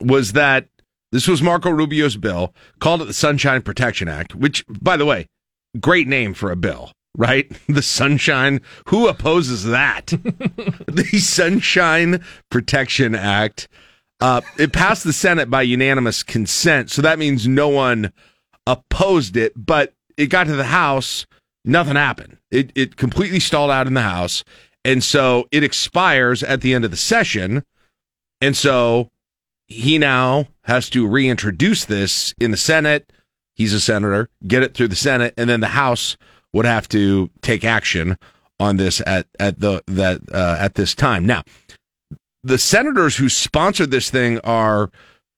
was 0.00 0.34
that 0.34 0.68
this 1.10 1.26
was 1.26 1.42
Marco 1.42 1.70
Rubio's 1.70 2.16
bill, 2.16 2.54
called 2.78 3.02
it 3.02 3.06
the 3.06 3.14
Sunshine 3.14 3.62
Protection 3.62 4.06
Act, 4.06 4.36
which, 4.36 4.64
by 4.68 4.96
the 4.96 5.04
way, 5.04 5.26
great 5.80 6.06
name 6.06 6.34
for 6.34 6.52
a 6.52 6.56
bill, 6.56 6.92
right? 7.16 7.50
The 7.68 7.82
Sunshine. 7.82 8.60
Who 8.88 9.08
opposes 9.08 9.64
that? 9.64 10.06
the 10.86 11.18
Sunshine 11.18 12.24
Protection 12.50 13.14
Act. 13.14 13.68
Uh, 14.20 14.40
it 14.58 14.72
passed 14.72 15.04
the 15.04 15.12
Senate 15.12 15.50
by 15.50 15.62
unanimous 15.62 16.22
consent, 16.22 16.90
so 16.90 17.02
that 17.02 17.18
means 17.18 17.48
no 17.48 17.68
one 17.68 18.12
opposed 18.66 19.36
it. 19.36 19.52
But 19.56 19.92
it 20.16 20.26
got 20.26 20.44
to 20.46 20.56
the 20.56 20.64
House, 20.64 21.26
nothing 21.64 21.96
happened. 21.96 22.38
It 22.50 22.70
it 22.74 22.96
completely 22.96 23.40
stalled 23.40 23.70
out 23.70 23.86
in 23.86 23.94
the 23.94 24.02
House, 24.02 24.44
and 24.84 25.02
so 25.02 25.48
it 25.50 25.64
expires 25.64 26.42
at 26.42 26.60
the 26.60 26.74
end 26.74 26.84
of 26.84 26.90
the 26.90 26.96
session, 26.96 27.64
and 28.40 28.56
so 28.56 29.10
he 29.66 29.98
now 29.98 30.46
has 30.62 30.88
to 30.90 31.06
reintroduce 31.06 31.84
this 31.84 32.34
in 32.38 32.50
the 32.50 32.56
Senate. 32.56 33.12
He's 33.54 33.72
a 33.72 33.80
senator, 33.80 34.28
get 34.46 34.62
it 34.62 34.74
through 34.74 34.88
the 34.88 34.96
Senate, 34.96 35.34
and 35.36 35.48
then 35.50 35.60
the 35.60 35.68
House 35.68 36.16
would 36.54 36.64
have 36.64 36.88
to 36.88 37.28
take 37.42 37.64
action 37.64 38.16
on 38.58 38.78
this 38.78 39.02
at 39.06 39.26
at 39.38 39.60
the 39.60 39.82
that 39.86 40.22
uh, 40.32 40.56
at 40.58 40.74
this 40.74 40.94
time. 40.94 41.26
Now, 41.26 41.42
the 42.42 42.56
senators 42.56 43.16
who 43.16 43.28
sponsored 43.28 43.90
this 43.90 44.08
thing 44.08 44.38
are 44.40 44.90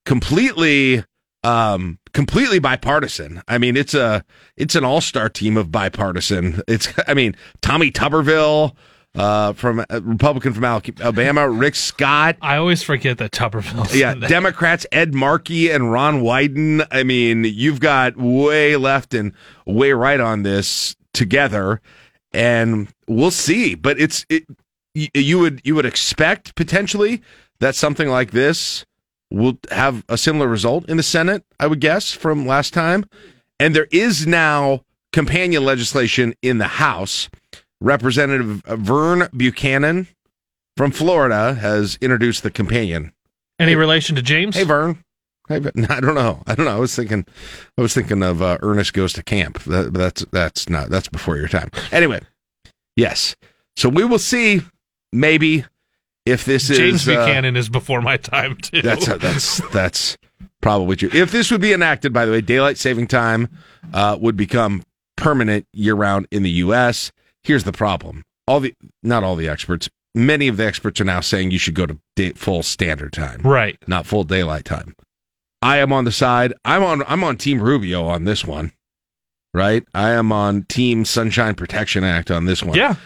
completely 0.05 1.03
um 1.43 1.99
completely 2.13 2.59
bipartisan. 2.59 3.43
I 3.49 3.59
mean, 3.59 3.77
it's 3.77 3.95
a 3.95 4.25
it's 4.57 4.75
an 4.75 4.85
all-star 4.85 5.29
team 5.29 5.57
of 5.57 5.73
bipartisan. 5.73 6.63
It's 6.69 6.93
I 7.09 7.15
mean, 7.15 7.35
Tommy 7.63 7.91
Tuberville 7.91 8.77
uh 9.15 9.55
from 9.55 9.81
uh, 9.81 10.03
Republican 10.03 10.53
from 10.53 10.65
Alabama, 10.65 11.49
Rick 11.49 11.75
Scott, 11.75 12.37
I 12.43 12.57
always 12.57 12.83
forget 12.83 13.17
that 13.19 13.33
Tuberville. 13.33 13.95
yeah, 13.99 14.15
Democrats 14.15 14.85
Ed 14.93 15.15
Markey 15.15 15.71
and 15.71 15.91
Ron 15.91 16.21
Wyden. 16.21 16.87
I 16.91 17.03
mean, 17.03 17.45
you've 17.45 17.81
got 17.81 18.19
way 18.19 18.77
left 18.77 19.15
and 19.15 19.33
way 19.65 19.93
right 19.93 20.21
on 20.21 20.43
this 20.43 20.97
together, 21.17 21.81
and 22.33 22.89
we'll 23.09 23.31
see. 23.31 23.75
But 23.75 24.01
it's 24.01 24.25
it. 24.29 24.45
You 24.95 25.39
would 25.41 25.61
you 25.65 25.75
would 25.75 25.87
expect 25.87 26.55
potentially 26.55 27.23
that 27.59 27.75
something 27.75 28.09
like 28.09 28.31
this 28.31 28.87
will 29.31 29.59
have 29.71 30.05
a 30.09 30.17
similar 30.17 30.47
result 30.47 30.89
in 30.89 30.97
the 30.97 31.03
Senate. 31.03 31.45
I 31.59 31.67
would 31.67 31.81
guess 31.81 32.13
from 32.13 32.47
last 32.47 32.73
time, 32.73 33.05
and 33.59 33.75
there 33.75 33.89
is 33.91 34.27
now 34.27 34.85
companion 35.13 35.65
legislation 35.65 36.35
in 36.43 36.59
the 36.59 36.69
House. 36.69 37.29
Representative 37.79 38.63
Vern 38.65 39.29
Buchanan 39.37 40.09
from 40.77 40.91
Florida 40.91 41.55
has 41.55 41.99
introduced 42.01 42.43
the 42.43 42.51
companion 42.51 43.13
Any 43.59 43.75
relation 43.75 44.17
to 44.17 44.23
James? 44.23 44.57
Hey, 44.57 44.65
Vern. 44.65 45.05
Vern. 45.49 45.87
I 45.91 46.01
don't 46.01 46.15
know. 46.15 46.43
I 46.47 46.55
don't 46.55 46.67
know. 46.67 46.77
I 46.77 46.81
was 46.81 46.95
thinking, 46.95 47.25
I 47.79 47.83
was 47.83 47.95
thinking 47.95 48.23
of 48.23 48.43
uh, 48.43 48.59
Ernest 48.63 48.93
goes 48.93 49.13
to 49.15 49.23
camp. 49.23 49.63
That, 49.65 49.93
but 49.93 49.99
that's 49.99 50.25
that's 50.33 50.69
not 50.69 50.91
that's 50.91 51.09
before 51.09 51.37
your 51.37 51.49
time. 51.49 51.71
Anyway, 51.93 52.21
yes. 52.97 53.37
So 53.77 53.89
we 53.89 54.05
will 54.05 54.19
see. 54.19 54.63
Maybe 55.13 55.65
if 56.27 56.45
this 56.45 56.69
James 56.69 57.03
is 57.03 57.09
uh, 57.09 57.25
Buchanan 57.25 57.57
is 57.57 57.69
before 57.69 58.03
my 58.03 58.17
time 58.17 58.57
too. 58.57 58.83
that's 58.83 59.07
that's 59.07 59.61
that's 59.71 60.19
probably 60.61 60.97
true. 60.97 61.11
If 61.13 61.31
this 61.31 61.51
would 61.51 61.61
be 61.61 61.73
enacted, 61.73 62.13
by 62.13 62.27
the 62.27 62.33
way, 62.33 62.41
daylight 62.41 62.77
saving 62.77 63.07
time 63.07 63.49
uh, 63.95 64.19
would 64.21 64.37
become 64.37 64.83
permanent 65.17 65.67
year 65.73 65.95
round 65.95 66.27
in 66.31 66.43
the 66.43 66.51
U.S. 66.51 67.13
Here's 67.45 67.65
the 67.65 67.73
problem: 67.73 68.25
all 68.47 68.61
the 68.61 68.75
not 69.03 69.23
all 69.23 69.37
the 69.37 69.49
experts, 69.49 69.89
many 70.15 70.49
of 70.49 70.57
the 70.57 70.67
experts 70.67 71.01
are 71.01 71.05
now 71.05 71.21
saying 71.21 71.53
you 71.53 71.59
should 71.59 71.75
go 71.75 71.87
to 71.87 71.99
day, 72.17 72.33
full 72.33 72.63
standard 72.63 73.13
time, 73.13 73.41
right. 73.43 73.79
not 73.87 74.07
full 74.07 74.25
daylight 74.25 74.65
time. 74.65 74.97
I 75.63 75.79
am 75.79 75.93
on 75.93 76.05
the 76.05 76.13
side. 76.13 76.53
I'm 76.65 76.83
on. 76.83 77.03
I'm 77.07 77.25
on 77.25 77.37
Team 77.37 77.61
Rubio 77.63 78.07
on 78.07 78.25
this 78.25 78.45
one. 78.45 78.73
Right. 79.55 79.85
I 79.95 80.11
am 80.11 80.33
on 80.33 80.65
Team 80.65 81.05
Sunshine 81.05 81.55
Protection 81.55 82.05
Act 82.05 82.31
on 82.31 82.45
this 82.45 82.63
one. 82.63 82.77
Yeah. 82.77 82.97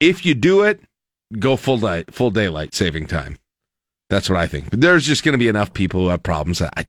If 0.00 0.26
you 0.26 0.34
do 0.34 0.62
it, 0.62 0.80
go 1.38 1.56
full 1.56 1.78
day, 1.78 2.04
full 2.10 2.30
daylight 2.30 2.74
saving 2.74 3.06
time. 3.06 3.38
That's 4.10 4.28
what 4.28 4.38
I 4.38 4.46
think. 4.46 4.68
But 4.70 4.80
there's 4.82 5.06
just 5.06 5.24
going 5.24 5.32
to 5.32 5.38
be 5.38 5.48
enough 5.48 5.72
people 5.72 6.00
who 6.02 6.08
have 6.08 6.22
problems. 6.22 6.58
that 6.58 6.74
I, 6.76 6.86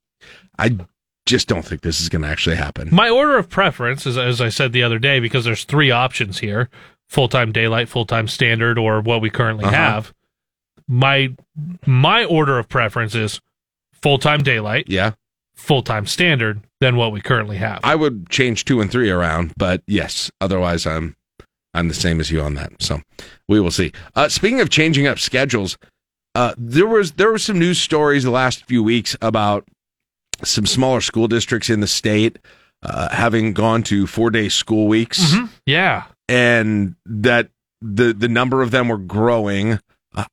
I 0.60 0.78
just 1.26 1.48
don't 1.48 1.64
think 1.64 1.80
this 1.82 2.02
is 2.02 2.10
going 2.10 2.24
to 2.24 2.28
actually 2.28 2.58
happen. 2.58 2.90
My 2.92 3.10
order 3.10 3.38
of 3.38 3.50
preference 3.50 4.06
is, 4.06 4.18
as 4.18 4.42
I 4.42 4.50
said 4.50 4.74
the 4.74 4.84
other 4.84 5.00
day, 5.00 5.22
because 5.22 5.46
there's 5.46 5.64
three 5.64 5.90
options 5.92 6.40
here: 6.40 6.70
full 7.08 7.30
time 7.30 7.54
daylight, 7.54 7.88
full 7.88 8.06
time 8.06 8.28
standard, 8.28 8.78
or 8.78 9.00
what 9.00 9.22
we 9.22 9.30
currently 9.30 9.64
Uh-huh. 9.64 9.74
have. 9.76 10.14
My 10.90 11.34
my 11.86 12.26
order 12.26 12.60
of 12.60 12.68
preference 12.68 13.16
is 13.16 13.40
full 14.04 14.20
time 14.20 14.44
daylight, 14.44 14.86
Yeah, 14.88 15.14
full 15.56 15.82
time 15.82 16.06
standard, 16.06 16.62
than 16.82 16.96
what 16.98 17.12
we 17.12 17.22
currently 17.22 17.58
have. 17.58 17.80
I 17.84 17.96
would 17.96 18.30
change 18.30 18.66
two 18.66 18.82
and 18.82 18.92
three 18.92 19.10
around, 19.10 19.54
but 19.58 19.82
yes, 19.88 20.30
otherwise 20.40 20.86
I'm 20.86 21.16
I'm 21.74 21.88
the 21.88 21.94
same 21.96 22.20
as 22.20 22.30
you 22.30 22.42
on 22.42 22.54
that. 22.56 22.74
So 22.80 23.02
we 23.50 23.60
will 23.60 23.72
see. 23.72 23.92
Uh, 24.16 24.30
speaking 24.30 24.62
of 24.62 24.70
changing 24.70 25.08
up 25.08 25.18
schedules, 25.18 25.78
uh, 26.36 26.54
there 26.58 26.86
was 26.88 27.14
there 27.14 27.32
were 27.32 27.40
some 27.40 27.58
news 27.58 27.80
stories 27.80 28.24
the 28.24 28.30
last 28.32 28.66
few 28.66 28.84
weeks 28.84 29.16
about 29.22 29.66
some 30.44 30.66
smaller 30.66 31.02
school 31.02 31.28
districts 31.28 31.70
in 31.70 31.80
the 31.80 31.88
state 31.88 32.38
uh, 32.84 33.10
having 33.10 33.54
gone 33.54 33.82
to 33.84 34.06
four 34.06 34.30
day 34.30 34.50
school 34.50 34.88
weeks, 34.88 35.36
yeah, 35.66 36.04
and 36.28 36.96
that 37.06 37.50
the 37.82 38.14
the 38.14 38.28
number 38.28 38.62
of 38.62 38.72
them 38.72 38.90
were 38.90 38.98
growing. 38.98 39.80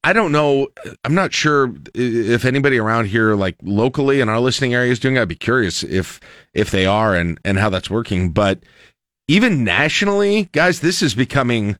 I 0.04 0.12
don't 0.12 0.32
know. 0.32 0.68
I'm 1.04 1.14
not 1.14 1.32
sure 1.32 1.74
if 1.94 2.44
anybody 2.44 2.78
around 2.78 3.06
here, 3.06 3.34
like 3.34 3.56
locally 3.62 4.20
in 4.20 4.28
our 4.28 4.40
listening 4.40 4.74
area, 4.74 4.92
is 4.92 4.98
doing. 4.98 5.16
I'd 5.16 5.28
be 5.28 5.34
curious 5.34 5.82
if 5.82 6.20
if 6.52 6.70
they 6.70 6.86
are 6.86 7.14
and 7.14 7.40
and 7.44 7.58
how 7.58 7.70
that's 7.70 7.90
working. 7.90 8.30
But 8.30 8.60
even 9.28 9.64
nationally, 9.64 10.44
guys, 10.52 10.80
this 10.80 11.02
is 11.02 11.14
becoming. 11.14 11.78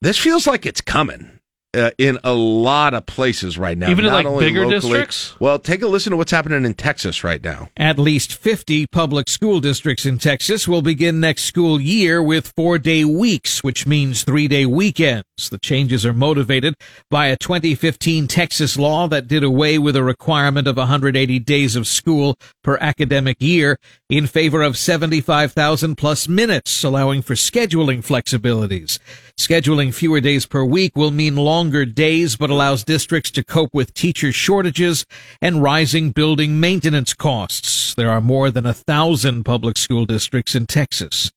This 0.00 0.18
feels 0.18 0.46
like 0.46 0.66
it's 0.66 0.80
coming. 0.80 1.33
Uh, 1.74 1.90
in 1.98 2.18
a 2.22 2.32
lot 2.32 2.94
of 2.94 3.04
places 3.04 3.58
right 3.58 3.76
now. 3.76 3.90
Even 3.90 4.04
in 4.04 4.12
like 4.12 4.24
only 4.26 4.44
bigger 4.44 4.64
locally- 4.64 4.80
districts? 4.80 5.34
Well, 5.40 5.58
take 5.58 5.82
a 5.82 5.88
listen 5.88 6.12
to 6.12 6.16
what's 6.16 6.30
happening 6.30 6.64
in 6.64 6.74
Texas 6.74 7.24
right 7.24 7.42
now. 7.42 7.68
At 7.76 7.98
least 7.98 8.32
50 8.34 8.86
public 8.86 9.28
school 9.28 9.58
districts 9.60 10.06
in 10.06 10.18
Texas 10.18 10.68
will 10.68 10.82
begin 10.82 11.18
next 11.18 11.44
school 11.44 11.80
year 11.80 12.22
with 12.22 12.52
four 12.56 12.78
day 12.78 13.04
weeks, 13.04 13.64
which 13.64 13.86
means 13.86 14.22
three 14.22 14.46
day 14.46 14.66
weekends. 14.66 15.24
The 15.50 15.58
changes 15.58 16.06
are 16.06 16.12
motivated 16.12 16.74
by 17.10 17.26
a 17.26 17.36
2015 17.36 18.28
Texas 18.28 18.78
law 18.78 19.08
that 19.08 19.26
did 19.26 19.42
away 19.42 19.76
with 19.78 19.96
a 19.96 20.04
requirement 20.04 20.68
of 20.68 20.76
180 20.76 21.40
days 21.40 21.74
of 21.74 21.88
school 21.88 22.36
per 22.62 22.76
academic 22.80 23.38
year 23.40 23.78
in 24.08 24.26
favor 24.28 24.62
of 24.62 24.78
75,000 24.78 25.96
plus 25.96 26.28
minutes, 26.28 26.84
allowing 26.84 27.20
for 27.22 27.34
scheduling 27.34 28.04
flexibilities. 28.04 28.98
Scheduling 29.38 29.92
fewer 29.92 30.20
days 30.20 30.46
per 30.46 30.64
week 30.64 30.96
will 30.96 31.10
mean 31.10 31.34
longer 31.34 31.84
days, 31.84 32.36
but 32.36 32.50
allows 32.50 32.84
districts 32.84 33.32
to 33.32 33.42
cope 33.42 33.74
with 33.74 33.92
teacher 33.92 34.30
shortages 34.30 35.04
and 35.42 35.62
rising 35.62 36.10
building 36.12 36.60
maintenance 36.60 37.14
costs. 37.14 37.94
There 37.94 38.10
are 38.10 38.20
more 38.20 38.50
than 38.50 38.64
a 38.64 38.72
thousand 38.72 39.44
public 39.44 39.76
school 39.76 40.06
districts 40.06 40.54
in 40.54 40.66
Texas. 40.66 41.32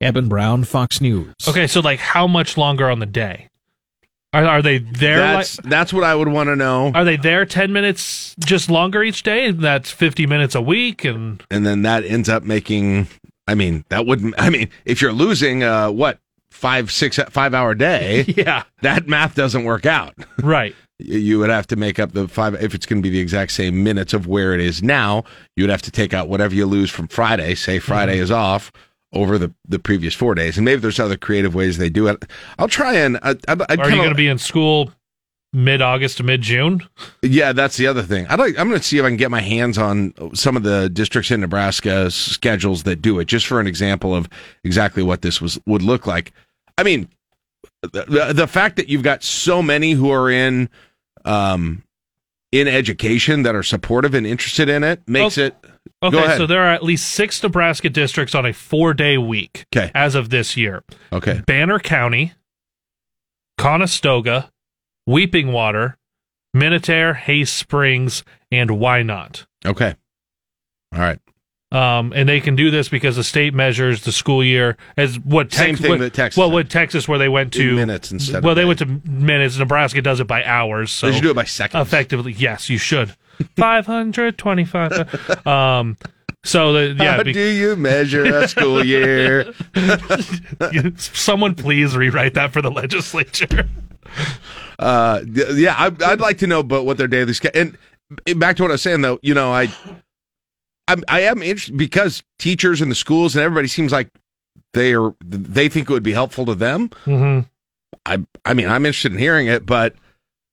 Eben 0.00 0.28
Brown, 0.28 0.64
Fox 0.64 1.00
News. 1.00 1.34
Okay, 1.46 1.66
so 1.66 1.80
like 1.80 2.00
how 2.00 2.26
much 2.26 2.56
longer 2.56 2.90
on 2.90 2.98
the 2.98 3.06
day? 3.06 3.48
Are, 4.32 4.44
are 4.44 4.62
they 4.62 4.78
there? 4.78 5.18
That's 5.18 5.58
like, 5.58 5.70
that's 5.70 5.92
what 5.92 6.02
I 6.02 6.14
would 6.14 6.28
want 6.28 6.48
to 6.48 6.56
know. 6.56 6.90
are 6.94 7.04
they 7.04 7.16
there 7.16 7.44
ten 7.46 7.72
minutes 7.72 8.34
just 8.40 8.68
longer 8.68 9.02
each 9.02 9.22
day? 9.22 9.52
That's 9.52 9.90
fifty 9.90 10.26
minutes 10.26 10.54
a 10.54 10.60
week, 10.62 11.04
and 11.04 11.42
and 11.50 11.64
then 11.64 11.82
that 11.82 12.04
ends 12.04 12.28
up 12.28 12.42
making. 12.42 13.06
I 13.46 13.54
mean, 13.54 13.84
that 13.90 14.06
wouldn't. 14.06 14.34
I 14.38 14.50
mean, 14.50 14.70
if 14.84 15.00
you're 15.00 15.12
losing, 15.12 15.62
uh, 15.62 15.90
what 15.90 16.18
five, 16.64 16.90
six, 16.90 17.18
five 17.28 17.52
hour 17.52 17.74
day, 17.74 18.24
yeah, 18.38 18.62
that 18.80 19.06
math 19.06 19.34
doesn't 19.34 19.64
work 19.64 19.84
out. 19.84 20.14
right. 20.42 20.74
You 20.98 21.18
you 21.18 21.38
would 21.38 21.50
have 21.50 21.66
to 21.66 21.76
make 21.76 21.98
up 21.98 22.12
the 22.12 22.26
five 22.26 22.54
if 22.54 22.74
it's 22.74 22.86
going 22.86 23.02
to 23.02 23.06
be 23.06 23.12
the 23.12 23.20
exact 23.20 23.52
same 23.52 23.84
minutes 23.84 24.14
of 24.14 24.26
where 24.26 24.54
it 24.54 24.60
is 24.60 24.82
now. 24.82 25.24
You 25.56 25.64
would 25.64 25.70
have 25.70 25.82
to 25.82 25.90
take 25.90 26.14
out 26.14 26.30
whatever 26.30 26.54
you 26.54 26.64
lose 26.64 26.90
from 26.90 27.08
Friday. 27.08 27.54
Say 27.54 27.80
Friday 27.80 28.14
mm-hmm. 28.14 28.22
is 28.22 28.30
off 28.30 28.72
over 29.12 29.36
the 29.36 29.52
the 29.68 29.78
previous 29.78 30.14
four 30.14 30.34
days, 30.34 30.56
and 30.56 30.64
maybe 30.64 30.80
there's 30.80 30.98
other 30.98 31.18
creative 31.18 31.54
ways 31.54 31.76
they 31.76 31.90
do 31.90 32.06
it. 32.06 32.24
I'll 32.58 32.68
try 32.68 32.94
and. 32.94 33.18
Uh, 33.20 33.34
I, 33.46 33.52
I, 33.52 33.56
I'd 33.68 33.80
Are 33.80 33.84
you 33.84 33.90
kinda- 33.90 33.96
going 33.96 34.08
to 34.08 34.14
be 34.14 34.28
in 34.28 34.38
school 34.38 34.90
mid 35.54 35.80
August 35.80 36.16
to 36.18 36.22
mid 36.22 36.42
June? 36.42 36.80
Yeah, 37.22 37.52
that's 37.52 37.76
the 37.76 37.86
other 37.86 38.02
thing. 38.02 38.26
I'd 38.26 38.38
like, 38.38 38.58
I'm 38.58 38.68
going 38.68 38.80
to 38.80 38.86
see 38.86 38.98
if 38.98 39.04
I 39.04 39.08
can 39.08 39.16
get 39.16 39.30
my 39.30 39.40
hands 39.40 39.76
on 39.78 40.12
some 40.34 40.56
of 40.56 40.64
the 40.64 40.90
districts 40.90 41.30
in 41.30 41.40
Nebraska 41.40 42.10
schedules 42.10 42.82
that 42.82 43.02
do 43.02 43.18
it, 43.20 43.26
just 43.26 43.46
for 43.46 43.60
an 43.60 43.66
example 43.66 44.14
of 44.14 44.28
exactly 44.64 45.02
what 45.02 45.22
this 45.22 45.40
was 45.40 45.58
would 45.66 45.82
look 45.82 46.06
like. 46.06 46.32
I 46.76 46.82
mean, 46.82 47.08
the, 47.82 48.32
the, 48.34 48.46
fact 48.46 48.76
that 48.76 48.88
you've 48.88 49.02
got 49.02 49.22
so 49.22 49.62
many 49.62 49.92
who 49.92 50.10
are 50.10 50.30
in 50.30 50.68
um, 51.24 51.82
in 52.52 52.68
education 52.68 53.42
that 53.42 53.54
are 53.54 53.62
supportive 53.62 54.14
and 54.14 54.26
interested 54.26 54.68
in 54.68 54.84
it 54.84 55.02
makes 55.08 55.38
it. 55.38 55.56
Okay, 56.02 56.36
so 56.36 56.46
there 56.46 56.62
are 56.62 56.72
at 56.72 56.82
least 56.82 57.08
six 57.10 57.42
Nebraska 57.42 57.88
districts 57.88 58.34
on 58.34 58.46
a 58.46 58.52
four 58.52 58.94
day 58.94 59.18
week 59.18 59.66
Okay. 59.74 59.90
as 59.94 60.14
of 60.14 60.30
this 60.30 60.56
year. 60.56 60.82
Okay. 61.12 61.42
Banner 61.46 61.78
County, 61.78 62.32
Conestoga, 63.58 64.50
Weeping 65.06 65.52
Water, 65.52 65.98
Minatare, 66.54 67.16
Hay 67.16 67.44
Springs, 67.44 68.24
and 68.50 68.70
Wynot? 68.70 69.46
Okay. 69.66 69.94
All 70.92 71.00
right. 71.00 71.18
Um, 71.74 72.12
and 72.14 72.28
they 72.28 72.40
can 72.40 72.54
do 72.54 72.70
this 72.70 72.88
because 72.88 73.16
the 73.16 73.24
state 73.24 73.52
measures 73.52 74.02
the 74.04 74.12
school 74.12 74.44
year 74.44 74.76
as 74.96 75.18
what 75.18 75.52
Same 75.52 75.74
thing 75.74 75.90
what- 75.90 75.98
that 75.98 76.14
Texas 76.14 76.38
Well, 76.38 76.50
what 76.50 76.70
Texas 76.70 77.08
where 77.08 77.18
they 77.18 77.28
went 77.28 77.56
In 77.56 77.62
to 77.62 77.74
minutes 77.74 78.12
instead 78.12 78.36
of 78.36 78.44
Well, 78.44 78.54
they 78.54 78.64
went 78.64 78.78
to 78.78 78.86
minutes. 79.04 79.58
Nebraska 79.58 80.00
does 80.00 80.20
it 80.20 80.26
by 80.28 80.44
hours. 80.44 80.92
So 80.92 81.08
They 81.08 81.14
should 81.14 81.22
do 81.24 81.30
it 81.30 81.34
by 81.34 81.44
seconds. 81.44 81.84
Effectively, 81.86 82.32
yes, 82.32 82.70
you 82.70 82.78
should. 82.78 83.14
Five 83.56 83.86
hundred 83.86 84.38
twenty-five. 84.38 85.46
um. 85.46 85.96
So 86.44 86.72
the 86.74 87.02
yeah. 87.02 87.16
How 87.16 87.22
be- 87.24 87.32
do 87.32 87.40
you 87.48 87.74
measure 87.74 88.22
a 88.24 88.46
school 88.46 88.84
year? 88.84 89.52
someone 90.96 91.54
please 91.54 91.96
rewrite 91.96 92.34
that 92.34 92.52
for 92.52 92.62
the 92.62 92.70
legislature. 92.70 93.68
Uh, 94.78 95.20
yeah, 95.54 95.74
I, 95.76 95.90
I'd 96.12 96.20
like 96.20 96.38
to 96.38 96.46
know, 96.46 96.62
but 96.62 96.84
what 96.84 96.98
their 96.98 97.08
daily 97.08 97.32
schedule. 97.32 97.72
And 98.26 98.38
back 98.38 98.56
to 98.56 98.62
what 98.62 98.70
I 98.70 98.74
was 98.74 98.82
saying, 98.82 99.00
though, 99.00 99.18
you 99.22 99.34
know, 99.34 99.52
I, 99.52 99.68
I'm, 100.88 101.02
I 101.08 101.20
am 101.20 101.42
interested 101.42 101.76
because 101.76 102.22
teachers 102.38 102.80
and 102.80 102.90
the 102.90 102.94
schools 102.96 103.34
and 103.34 103.42
everybody 103.42 103.68
seems 103.68 103.92
like 103.92 104.10
they 104.74 104.94
are 104.94 105.14
they 105.24 105.68
think 105.68 105.88
it 105.88 105.92
would 105.92 106.02
be 106.02 106.12
helpful 106.12 106.44
to 106.46 106.54
them. 106.54 106.88
Mm-hmm. 107.06 107.48
I, 108.06 108.24
I 108.44 108.54
mean, 108.54 108.68
I'm 108.68 108.84
interested 108.84 109.12
in 109.12 109.18
hearing 109.18 109.46
it, 109.46 109.64
but 109.64 109.94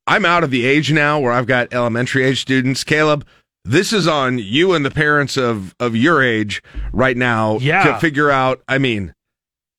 I'm 0.07 0.25
out 0.25 0.43
of 0.43 0.51
the 0.51 0.65
age 0.65 0.91
now 0.91 1.19
where 1.19 1.31
I've 1.33 1.47
got 1.47 1.73
elementary 1.73 2.23
age 2.23 2.39
students. 2.41 2.83
Caleb, 2.83 3.25
this 3.65 3.91
is 3.91 4.07
on 4.07 4.37
you 4.39 4.73
and 4.73 4.85
the 4.85 4.91
parents 4.91 5.37
of 5.37 5.75
of 5.79 5.95
your 5.95 6.21
age 6.23 6.63
right 6.93 7.17
now 7.17 7.57
Yeah. 7.59 7.83
to 7.93 7.99
figure 7.99 8.31
out. 8.31 8.61
I 8.67 8.77
mean, 8.77 9.13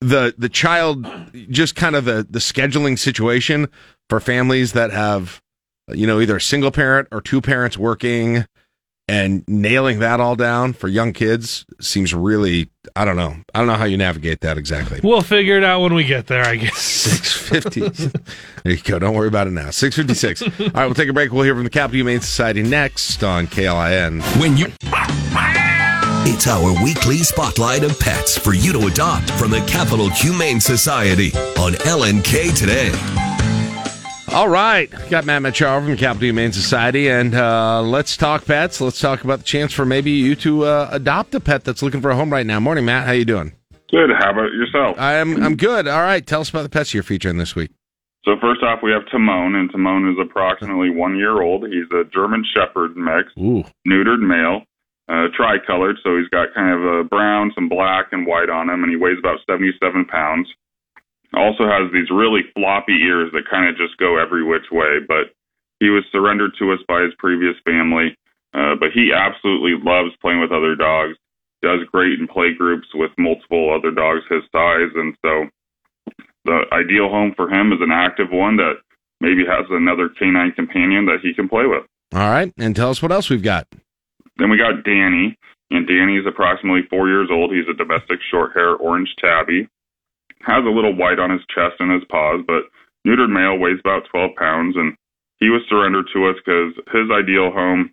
the 0.00 0.34
the 0.36 0.48
child, 0.48 1.06
just 1.48 1.74
kind 1.76 1.96
of 1.96 2.04
the 2.04 2.26
the 2.28 2.40
scheduling 2.40 2.98
situation 2.98 3.68
for 4.10 4.20
families 4.20 4.72
that 4.72 4.90
have, 4.90 5.40
you 5.88 6.06
know, 6.06 6.20
either 6.20 6.36
a 6.36 6.40
single 6.40 6.70
parent 6.70 7.08
or 7.10 7.20
two 7.22 7.40
parents 7.40 7.78
working. 7.78 8.44
And 9.12 9.44
nailing 9.46 9.98
that 9.98 10.20
all 10.20 10.36
down 10.36 10.72
for 10.72 10.88
young 10.88 11.12
kids 11.12 11.66
seems 11.82 12.14
really, 12.14 12.70
I 12.96 13.04
don't 13.04 13.16
know. 13.16 13.36
I 13.54 13.58
don't 13.58 13.66
know 13.66 13.74
how 13.74 13.84
you 13.84 13.98
navigate 13.98 14.40
that 14.40 14.56
exactly. 14.56 15.00
We'll 15.02 15.20
figure 15.20 15.58
it 15.58 15.64
out 15.64 15.82
when 15.82 15.92
we 15.92 16.04
get 16.04 16.28
there, 16.28 16.42
I 16.42 16.56
guess. 16.56 16.78
650. 16.78 18.10
there 18.64 18.72
you 18.72 18.82
go. 18.82 18.98
Don't 18.98 19.14
worry 19.14 19.28
about 19.28 19.48
it 19.48 19.50
now. 19.50 19.68
656. 19.68 20.42
All 20.42 20.66
right, 20.68 20.86
we'll 20.86 20.94
take 20.94 21.10
a 21.10 21.12
break. 21.12 21.30
We'll 21.30 21.42
hear 21.42 21.54
from 21.54 21.64
the 21.64 21.70
Capital 21.70 21.98
Humane 21.98 22.22
Society 22.22 22.62
next 22.62 23.22
on 23.22 23.48
KLIN. 23.48 24.22
When 24.40 24.56
you. 24.56 24.68
It's 26.24 26.46
our 26.46 26.82
weekly 26.82 27.18
spotlight 27.18 27.84
of 27.84 27.98
pets 28.00 28.38
for 28.38 28.54
you 28.54 28.72
to 28.72 28.86
adopt 28.86 29.30
from 29.32 29.50
the 29.50 29.60
Capital 29.68 30.08
Humane 30.08 30.60
Society 30.60 31.32
on 31.58 31.72
LNK 31.72 32.56
today. 32.56 33.31
All 34.32 34.48
right. 34.48 34.90
Got 35.10 35.26
Matt 35.26 35.42
Macharo 35.42 35.80
from 35.80 35.90
the 35.90 35.96
Capital 35.96 36.24
Humane 36.28 36.52
Society, 36.52 37.10
and 37.10 37.34
uh, 37.34 37.82
let's 37.82 38.16
talk 38.16 38.46
pets. 38.46 38.80
Let's 38.80 38.98
talk 38.98 39.24
about 39.24 39.40
the 39.40 39.44
chance 39.44 39.74
for 39.74 39.84
maybe 39.84 40.10
you 40.10 40.34
to 40.36 40.64
uh, 40.64 40.88
adopt 40.90 41.34
a 41.34 41.40
pet 41.40 41.64
that's 41.64 41.82
looking 41.82 42.00
for 42.00 42.10
a 42.10 42.16
home 42.16 42.32
right 42.32 42.46
now. 42.46 42.58
Morning, 42.58 42.86
Matt. 42.86 43.06
How 43.06 43.12
you 43.12 43.26
doing? 43.26 43.52
Good. 43.90 44.08
How 44.18 44.30
about 44.30 44.52
yourself? 44.52 44.96
I'm 44.98 45.42
I'm 45.42 45.54
good. 45.56 45.86
All 45.86 46.00
right. 46.00 46.26
Tell 46.26 46.40
us 46.40 46.48
about 46.48 46.62
the 46.62 46.70
pets 46.70 46.94
you're 46.94 47.02
featuring 47.02 47.36
this 47.36 47.54
week. 47.54 47.72
So 48.24 48.36
first 48.40 48.62
off, 48.62 48.80
we 48.82 48.90
have 48.92 49.02
Timon, 49.10 49.54
and 49.54 49.70
Timon 49.70 50.08
is 50.10 50.16
approximately 50.18 50.88
one 50.88 51.18
year 51.18 51.42
old. 51.42 51.66
He's 51.66 51.90
a 51.92 52.04
German 52.04 52.42
Shepherd 52.54 52.96
mix, 52.96 53.28
Ooh. 53.36 53.64
neutered 53.86 54.20
male, 54.20 54.62
uh, 55.10 55.28
tricolored. 55.36 55.96
So 56.02 56.16
he's 56.16 56.28
got 56.28 56.54
kind 56.54 56.72
of 56.72 56.82
a 56.82 57.04
brown, 57.04 57.52
some 57.54 57.68
black, 57.68 58.06
and 58.12 58.26
white 58.26 58.48
on 58.48 58.70
him, 58.70 58.82
and 58.82 58.90
he 58.90 58.96
weighs 58.96 59.18
about 59.18 59.40
77 59.46 60.06
pounds. 60.06 60.48
Also 61.34 61.64
has 61.64 61.90
these 61.92 62.10
really 62.10 62.42
floppy 62.54 63.00
ears 63.02 63.30
that 63.32 63.48
kind 63.50 63.68
of 63.68 63.76
just 63.76 63.96
go 63.98 64.18
every 64.18 64.44
which 64.44 64.70
way. 64.70 65.00
But 65.06 65.32
he 65.80 65.88
was 65.88 66.04
surrendered 66.12 66.52
to 66.58 66.72
us 66.72 66.80
by 66.86 67.02
his 67.02 67.12
previous 67.18 67.56
family. 67.64 68.16
Uh, 68.54 68.74
but 68.78 68.92
he 68.92 69.12
absolutely 69.12 69.74
loves 69.82 70.14
playing 70.20 70.40
with 70.40 70.52
other 70.52 70.76
dogs. 70.76 71.16
Does 71.62 71.80
great 71.90 72.18
in 72.18 72.28
play 72.28 72.52
groups 72.52 72.88
with 72.92 73.10
multiple 73.16 73.72
other 73.72 73.90
dogs 73.90 74.22
his 74.28 74.42
size, 74.50 74.90
and 74.94 75.14
so 75.24 75.46
the 76.44 76.62
ideal 76.72 77.08
home 77.08 77.32
for 77.36 77.48
him 77.48 77.72
is 77.72 77.78
an 77.80 77.92
active 77.92 78.28
one 78.30 78.56
that 78.56 78.74
maybe 79.20 79.46
has 79.46 79.64
another 79.70 80.08
canine 80.08 80.52
companion 80.52 81.06
that 81.06 81.18
he 81.22 81.32
can 81.32 81.48
play 81.48 81.66
with. 81.66 81.84
All 82.12 82.28
right. 82.28 82.52
And 82.58 82.74
tell 82.74 82.90
us 82.90 83.00
what 83.00 83.12
else 83.12 83.30
we've 83.30 83.42
got. 83.42 83.68
Then 84.36 84.50
we 84.50 84.58
got 84.58 84.84
Danny, 84.84 85.38
and 85.70 85.86
Danny 85.86 86.16
is 86.16 86.26
approximately 86.26 86.82
four 86.90 87.08
years 87.08 87.28
old. 87.30 87.52
He's 87.54 87.68
a 87.70 87.76
domestic 87.76 88.18
short 88.28 88.52
hair 88.54 88.74
orange 88.74 89.14
tabby. 89.18 89.68
Has 90.42 90.64
a 90.66 90.74
little 90.74 90.94
white 90.94 91.18
on 91.18 91.30
his 91.30 91.42
chest 91.54 91.78
and 91.78 91.92
his 91.92 92.02
paws, 92.10 92.42
but 92.46 92.66
neutered 93.06 93.30
male 93.30 93.58
weighs 93.58 93.80
about 93.80 94.08
12 94.10 94.30
pounds, 94.36 94.76
and 94.76 94.94
he 95.38 95.48
was 95.48 95.62
surrendered 95.68 96.06
to 96.14 96.28
us 96.30 96.36
because 96.44 96.74
his 96.92 97.10
ideal 97.10 97.50
home, 97.50 97.90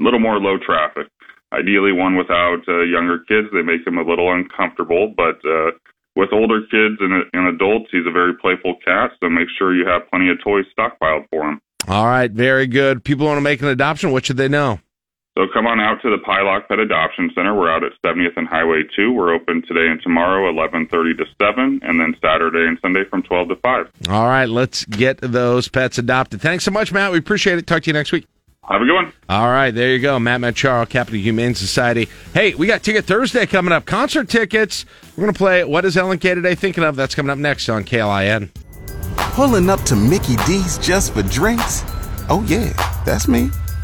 a 0.00 0.04
little 0.04 0.20
more 0.20 0.38
low 0.38 0.56
traffic. 0.58 1.08
Ideally, 1.52 1.92
one 1.92 2.16
without 2.16 2.64
uh, 2.66 2.80
younger 2.80 3.20
kids. 3.28 3.48
They 3.52 3.60
make 3.60 3.86
him 3.86 3.98
a 3.98 4.08
little 4.08 4.32
uncomfortable, 4.32 5.12
but 5.14 5.36
uh, 5.44 5.76
with 6.16 6.32
older 6.32 6.60
kids 6.62 6.96
and, 7.00 7.24
and 7.32 7.48
adults, 7.48 7.90
he's 7.92 8.06
a 8.06 8.10
very 8.10 8.32
playful 8.40 8.76
cat. 8.84 9.12
So 9.20 9.28
make 9.28 9.48
sure 9.58 9.74
you 9.74 9.86
have 9.86 10.08
plenty 10.08 10.30
of 10.30 10.42
toys 10.42 10.64
stockpiled 10.76 11.26
for 11.30 11.48
him. 11.48 11.60
All 11.88 12.06
right. 12.06 12.30
Very 12.30 12.66
good. 12.66 13.04
People 13.04 13.26
want 13.26 13.36
to 13.36 13.42
make 13.42 13.60
an 13.60 13.68
adoption. 13.68 14.12
What 14.12 14.24
should 14.24 14.36
they 14.36 14.48
know? 14.48 14.80
So 15.36 15.46
come 15.54 15.66
on 15.66 15.80
out 15.80 16.02
to 16.02 16.10
the 16.10 16.18
Pieloch 16.18 16.68
Pet 16.68 16.78
Adoption 16.78 17.30
Center. 17.34 17.54
We're 17.54 17.72
out 17.72 17.82
at 17.82 17.92
70th 18.04 18.36
and 18.36 18.46
Highway 18.46 18.82
2. 18.94 19.12
We're 19.12 19.32
open 19.32 19.62
today 19.66 19.88
and 19.90 20.00
tomorrow, 20.02 20.52
11:30 20.52 21.16
to 21.16 21.24
7, 21.40 21.80
and 21.82 21.98
then 21.98 22.14
Saturday 22.20 22.66
and 22.68 22.78
Sunday 22.82 23.04
from 23.08 23.22
12 23.22 23.48
to 23.48 23.56
5. 23.56 23.90
All 24.10 24.26
right. 24.26 24.46
Let's 24.46 24.84
get 24.84 25.20
those 25.22 25.68
pets 25.68 25.96
adopted. 25.96 26.42
Thanks 26.42 26.64
so 26.64 26.70
much, 26.70 26.92
Matt. 26.92 27.12
We 27.12 27.18
appreciate 27.18 27.56
it. 27.56 27.66
Talk 27.66 27.82
to 27.84 27.86
you 27.88 27.94
next 27.94 28.12
week. 28.12 28.26
Have 28.68 28.82
a 28.82 28.84
good 28.84 28.94
one. 28.94 29.12
All 29.28 29.48
right, 29.48 29.72
there 29.72 29.90
you 29.90 29.98
go. 29.98 30.20
Matt 30.20 30.40
Macharo, 30.40 30.88
Capital 30.88 31.18
Humane 31.18 31.54
Society. 31.56 32.08
Hey, 32.32 32.54
we 32.54 32.68
got 32.68 32.82
Ticket 32.84 33.04
Thursday 33.06 33.44
coming 33.44 33.72
up. 33.72 33.86
Concert 33.86 34.28
tickets. 34.28 34.84
We're 35.16 35.22
going 35.24 35.34
to 35.34 35.38
play 35.38 35.64
What 35.64 35.84
is 35.84 35.96
LNK 35.96 36.20
today 36.34 36.54
thinking 36.54 36.84
of? 36.84 36.94
That's 36.94 37.14
coming 37.14 37.30
up 37.30 37.38
next 37.38 37.68
on 37.68 37.84
KLIN. 37.84 38.50
Pulling 39.16 39.68
up 39.68 39.80
to 39.82 39.96
Mickey 39.96 40.36
D's 40.46 40.78
just 40.78 41.12
for 41.12 41.22
drinks? 41.22 41.82
Oh, 42.28 42.44
yeah, 42.46 42.72
that's 43.04 43.26
me. 43.26 43.50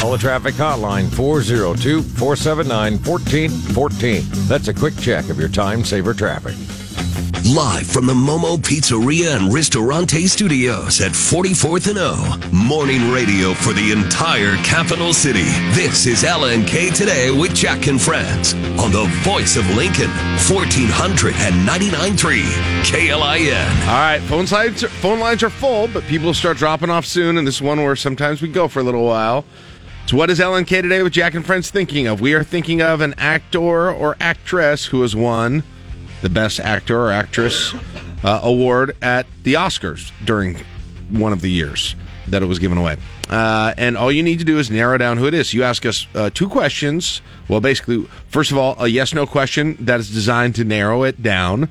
Call 0.00 0.12
the 0.12 0.18
traffic 0.18 0.54
hotline 0.54 1.10
402 1.14 2.02
479 2.02 2.98
1414. 2.98 4.22
That's 4.46 4.68
a 4.68 4.74
quick 4.74 4.96
check 4.98 5.30
of 5.30 5.38
your 5.38 5.48
time 5.48 5.84
saver 5.84 6.12
traffic. 6.12 6.54
Live 7.54 7.86
from 7.86 8.06
the 8.06 8.12
Momo 8.12 8.58
Pizzeria 8.58 9.36
and 9.36 9.54
Ristorante 9.54 10.26
Studios 10.26 11.00
at 11.00 11.12
44th 11.12 11.88
and 11.88 11.98
O. 11.98 12.40
Morning 12.52 13.10
radio 13.10 13.54
for 13.54 13.72
the 13.72 13.92
entire 13.92 14.56
capital 14.64 15.14
city. 15.14 15.44
This 15.72 16.06
is 16.06 16.24
LNK 16.24 16.92
Today 16.92 17.30
with 17.30 17.54
Jack 17.54 17.86
and 17.86 18.02
Friends 18.02 18.54
on 18.54 18.90
the 18.90 19.06
voice 19.22 19.56
of 19.56 19.64
Lincoln, 19.76 20.10
1499.3 20.48 22.42
KLIN. 22.82 23.86
All 23.86 23.94
right, 23.94 24.20
phone 24.22 24.46
lines, 24.46 24.82
are, 24.82 24.88
phone 24.88 25.20
lines 25.20 25.44
are 25.44 25.50
full, 25.50 25.86
but 25.88 26.02
people 26.04 26.34
start 26.34 26.56
dropping 26.56 26.90
off 26.90 27.06
soon, 27.06 27.38
and 27.38 27.46
this 27.46 27.54
is 27.56 27.62
one 27.62 27.80
where 27.82 27.96
sometimes 27.96 28.42
we 28.42 28.48
go 28.48 28.66
for 28.66 28.80
a 28.80 28.82
little 28.82 29.04
while. 29.06 29.44
So, 30.06 30.16
what 30.16 30.30
is 30.30 30.38
LNK 30.38 30.82
Today 30.82 31.02
with 31.02 31.12
Jack 31.12 31.34
and 31.34 31.44
Friends 31.44 31.68
thinking 31.68 32.06
of? 32.06 32.20
We 32.20 32.32
are 32.34 32.44
thinking 32.44 32.80
of 32.80 33.00
an 33.00 33.14
actor 33.18 33.90
or 33.90 34.16
actress 34.20 34.86
who 34.86 35.02
has 35.02 35.16
won 35.16 35.64
the 36.22 36.28
Best 36.28 36.60
Actor 36.60 36.96
or 36.96 37.10
Actress 37.10 37.74
uh, 38.22 38.38
award 38.44 38.96
at 39.02 39.26
the 39.42 39.54
Oscars 39.54 40.12
during 40.24 40.62
one 41.10 41.32
of 41.32 41.40
the 41.40 41.50
years 41.50 41.96
that 42.28 42.40
it 42.40 42.46
was 42.46 42.60
given 42.60 42.78
away. 42.78 42.98
Uh, 43.28 43.74
and 43.76 43.96
all 43.96 44.12
you 44.12 44.22
need 44.22 44.38
to 44.38 44.44
do 44.44 44.60
is 44.60 44.70
narrow 44.70 44.96
down 44.96 45.16
who 45.16 45.26
it 45.26 45.34
is. 45.34 45.52
You 45.52 45.64
ask 45.64 45.84
us 45.84 46.06
uh, 46.14 46.30
two 46.32 46.48
questions. 46.48 47.20
Well, 47.48 47.60
basically, 47.60 48.06
first 48.28 48.52
of 48.52 48.58
all, 48.58 48.76
a 48.78 48.86
yes 48.86 49.12
no 49.12 49.26
question 49.26 49.76
that 49.80 49.98
is 49.98 50.08
designed 50.08 50.54
to 50.54 50.64
narrow 50.64 51.02
it 51.02 51.20
down. 51.20 51.68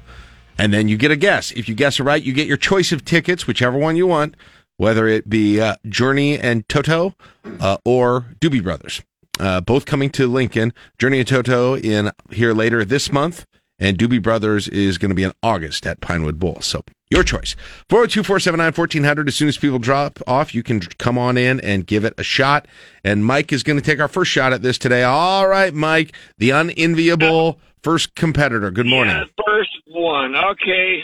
And 0.58 0.74
then 0.74 0.90
you 0.90 0.98
get 0.98 1.10
a 1.10 1.16
guess. 1.16 1.52
If 1.52 1.70
you 1.70 1.76
guess 1.76 2.02
it 2.02 2.04
right, 2.04 2.22
you 2.22 2.34
get 2.34 2.48
your 2.48 2.58
choice 2.58 2.92
of 2.92 3.06
tickets, 3.06 3.48
whichever 3.48 3.78
one 3.78 3.96
you 3.96 4.08
want, 4.08 4.36
whether 4.78 5.08
it 5.08 5.30
be 5.30 5.60
uh, 5.60 5.76
Journey 5.88 6.38
and 6.38 6.68
Toto 6.68 7.16
uh, 7.60 7.78
or 7.86 8.28
Doobie 8.40 8.64
Brothers. 8.64 9.02
Uh, 9.40 9.60
both 9.62 9.86
coming 9.86 10.10
to 10.12 10.28
Lincoln. 10.28 10.74
Journey 10.98 11.20
and 11.20 11.28
Toto 11.28 11.76
in 11.76 12.12
here 12.32 12.54
later 12.54 12.86
this 12.86 13.12
month 13.12 13.46
and 13.80 13.98
Doobie 13.98 14.22
Brothers 14.22 14.68
is 14.68 14.98
going 14.98 15.10
to 15.10 15.16
be 15.16 15.24
in 15.24 15.34
August 15.44 15.86
at 15.86 16.02
Pinewood 16.02 16.40
Bowl. 16.40 16.60
So 16.62 16.84
your 17.10 17.24
choice. 17.24 17.56
402 17.90 18.24
479 18.24 18.74
1400. 18.74 19.28
As 19.28 19.36
soon 19.36 19.48
as 19.48 19.58
people 19.58 19.80
drop 19.80 20.20
off, 20.28 20.56
you 20.56 20.64
can 20.64 20.80
come 20.82 21.18
on 21.18 21.38
in 21.38 21.60
and 21.62 21.86
give 21.86 22.06
it 22.06 22.14
a 22.18 22.24
shot. 22.24 22.68
And 23.04 23.26
Mike 23.26 23.52
is 23.52 23.64
going 23.64 23.80
to 23.80 23.86
take 23.86 24.00
our 24.00 24.08
first 24.08 24.32
shot 24.32 24.54
at 24.54 24.62
this 24.62 24.78
today. 24.78 25.04
All 25.04 25.48
right, 25.48 25.74
Mike, 25.74 26.16
the 26.38 26.52
unenviable 26.52 27.60
first 27.84 28.16
competitor. 28.16 28.72
Good 28.72 28.88
morning. 28.88 29.16
Yeah, 29.16 29.44
first 29.46 29.70
one. 29.88 30.36
Okay. 30.36 31.04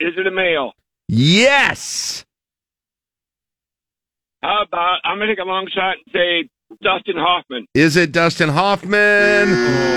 Is 0.00 0.14
it 0.16 0.26
a 0.26 0.32
male? 0.32 0.72
Yes. 1.08 2.24
How 4.42 4.62
about, 4.66 4.98
I'm 5.04 5.18
going 5.18 5.28
to 5.28 5.36
take 5.36 5.44
a 5.44 5.46
long 5.46 5.68
shot 5.72 5.96
and 6.04 6.12
say 6.12 6.48
Dustin 6.82 7.16
Hoffman. 7.16 7.66
Is 7.74 7.96
it 7.96 8.12
Dustin 8.12 8.48
Hoffman? 8.48 9.48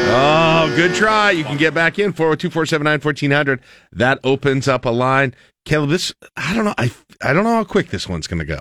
Oh, 0.07 0.71
good 0.75 0.93
try. 0.93 1.31
You 1.31 1.43
can 1.43 1.57
get 1.57 1.73
back 1.73 1.97
in 1.97 2.13
402 2.13 2.49
479 2.49 2.99
1400. 3.01 3.59
That 3.91 4.19
opens 4.23 4.67
up 4.67 4.85
a 4.85 4.89
line. 4.89 5.33
Caleb, 5.65 5.89
this, 5.89 6.13
I 6.37 6.53
don't 6.53 6.65
know. 6.65 6.75
I, 6.77 6.91
I 7.23 7.33
don't 7.33 7.43
know 7.43 7.55
how 7.55 7.63
quick 7.63 7.89
this 7.89 8.07
one's 8.07 8.27
going 8.27 8.39
to 8.39 8.45
go. 8.45 8.59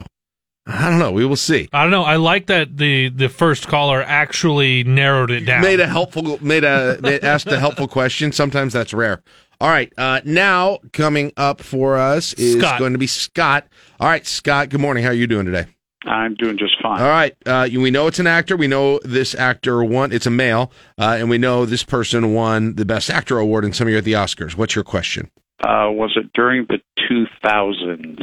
I 0.66 0.88
don't 0.88 0.98
know. 0.98 1.12
We 1.12 1.26
will 1.26 1.36
see. 1.36 1.68
I 1.74 1.82
don't 1.82 1.90
know. 1.90 2.04
I 2.04 2.16
like 2.16 2.46
that 2.46 2.78
the 2.78 3.10
the 3.10 3.28
first 3.28 3.68
caller 3.68 4.02
actually 4.02 4.82
narrowed 4.82 5.30
it 5.30 5.40
down. 5.40 5.60
Made 5.60 5.78
a 5.80 5.86
helpful, 5.86 6.38
made 6.40 6.64
a 6.64 6.98
made, 7.02 7.22
asked 7.22 7.48
a 7.48 7.60
helpful 7.60 7.86
question. 7.86 8.32
Sometimes 8.32 8.72
that's 8.72 8.94
rare. 8.94 9.22
All 9.60 9.68
right. 9.68 9.92
Uh, 9.98 10.22
now 10.24 10.78
coming 10.94 11.32
up 11.36 11.60
for 11.60 11.98
us 11.98 12.32
is 12.34 12.56
Scott. 12.56 12.78
going 12.78 12.92
to 12.92 12.98
be 12.98 13.06
Scott. 13.06 13.66
All 14.00 14.08
right, 14.08 14.26
Scott. 14.26 14.70
Good 14.70 14.80
morning. 14.80 15.04
How 15.04 15.10
are 15.10 15.14
you 15.14 15.26
doing 15.26 15.44
today? 15.44 15.66
I'm 16.06 16.34
doing 16.34 16.58
just 16.58 16.74
fine. 16.82 17.00
All 17.00 17.08
right. 17.08 17.34
Uh, 17.46 17.68
we 17.72 17.90
know 17.90 18.06
it's 18.06 18.18
an 18.18 18.26
actor. 18.26 18.56
We 18.56 18.66
know 18.66 19.00
this 19.04 19.34
actor 19.34 19.82
won. 19.84 20.12
It's 20.12 20.26
a 20.26 20.30
male, 20.30 20.70
uh, 20.98 21.16
and 21.18 21.30
we 21.30 21.38
know 21.38 21.64
this 21.66 21.82
person 21.82 22.34
won 22.34 22.74
the 22.74 22.84
Best 22.84 23.08
Actor 23.10 23.38
award 23.38 23.64
in 23.64 23.72
some 23.72 23.88
year 23.88 23.98
at 23.98 24.04
the 24.04 24.12
Oscars. 24.12 24.56
What's 24.56 24.74
your 24.74 24.84
question? 24.84 25.30
Uh, 25.62 25.88
was 25.90 26.12
it 26.16 26.30
during 26.34 26.66
the 26.68 26.78
2000s? 27.10 28.20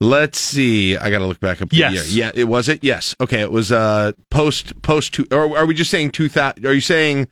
Let's 0.00 0.38
see. 0.40 0.96
I 0.96 1.10
got 1.10 1.18
to 1.18 1.26
look 1.26 1.38
back 1.38 1.62
up. 1.62 1.68
The 1.70 1.76
Yes. 1.76 2.12
year. 2.12 2.26
Yeah. 2.26 2.32
It 2.34 2.44
was 2.48 2.68
it. 2.68 2.82
Yes. 2.82 3.14
Okay. 3.20 3.40
It 3.40 3.52
was 3.52 3.70
uh 3.70 4.12
post 4.30 4.80
post 4.82 5.14
two. 5.14 5.26
Or 5.30 5.56
are 5.56 5.64
we 5.66 5.74
just 5.74 5.90
saying 5.92 6.10
two 6.10 6.28
thousand? 6.28 6.66
Are 6.66 6.72
you 6.72 6.80
saying 6.80 7.28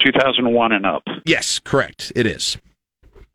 2001 0.00 0.72
and 0.72 0.84
up. 0.86 1.02
yes? 1.24 1.58
Correct. 1.60 2.12
It 2.16 2.26
is. 2.26 2.56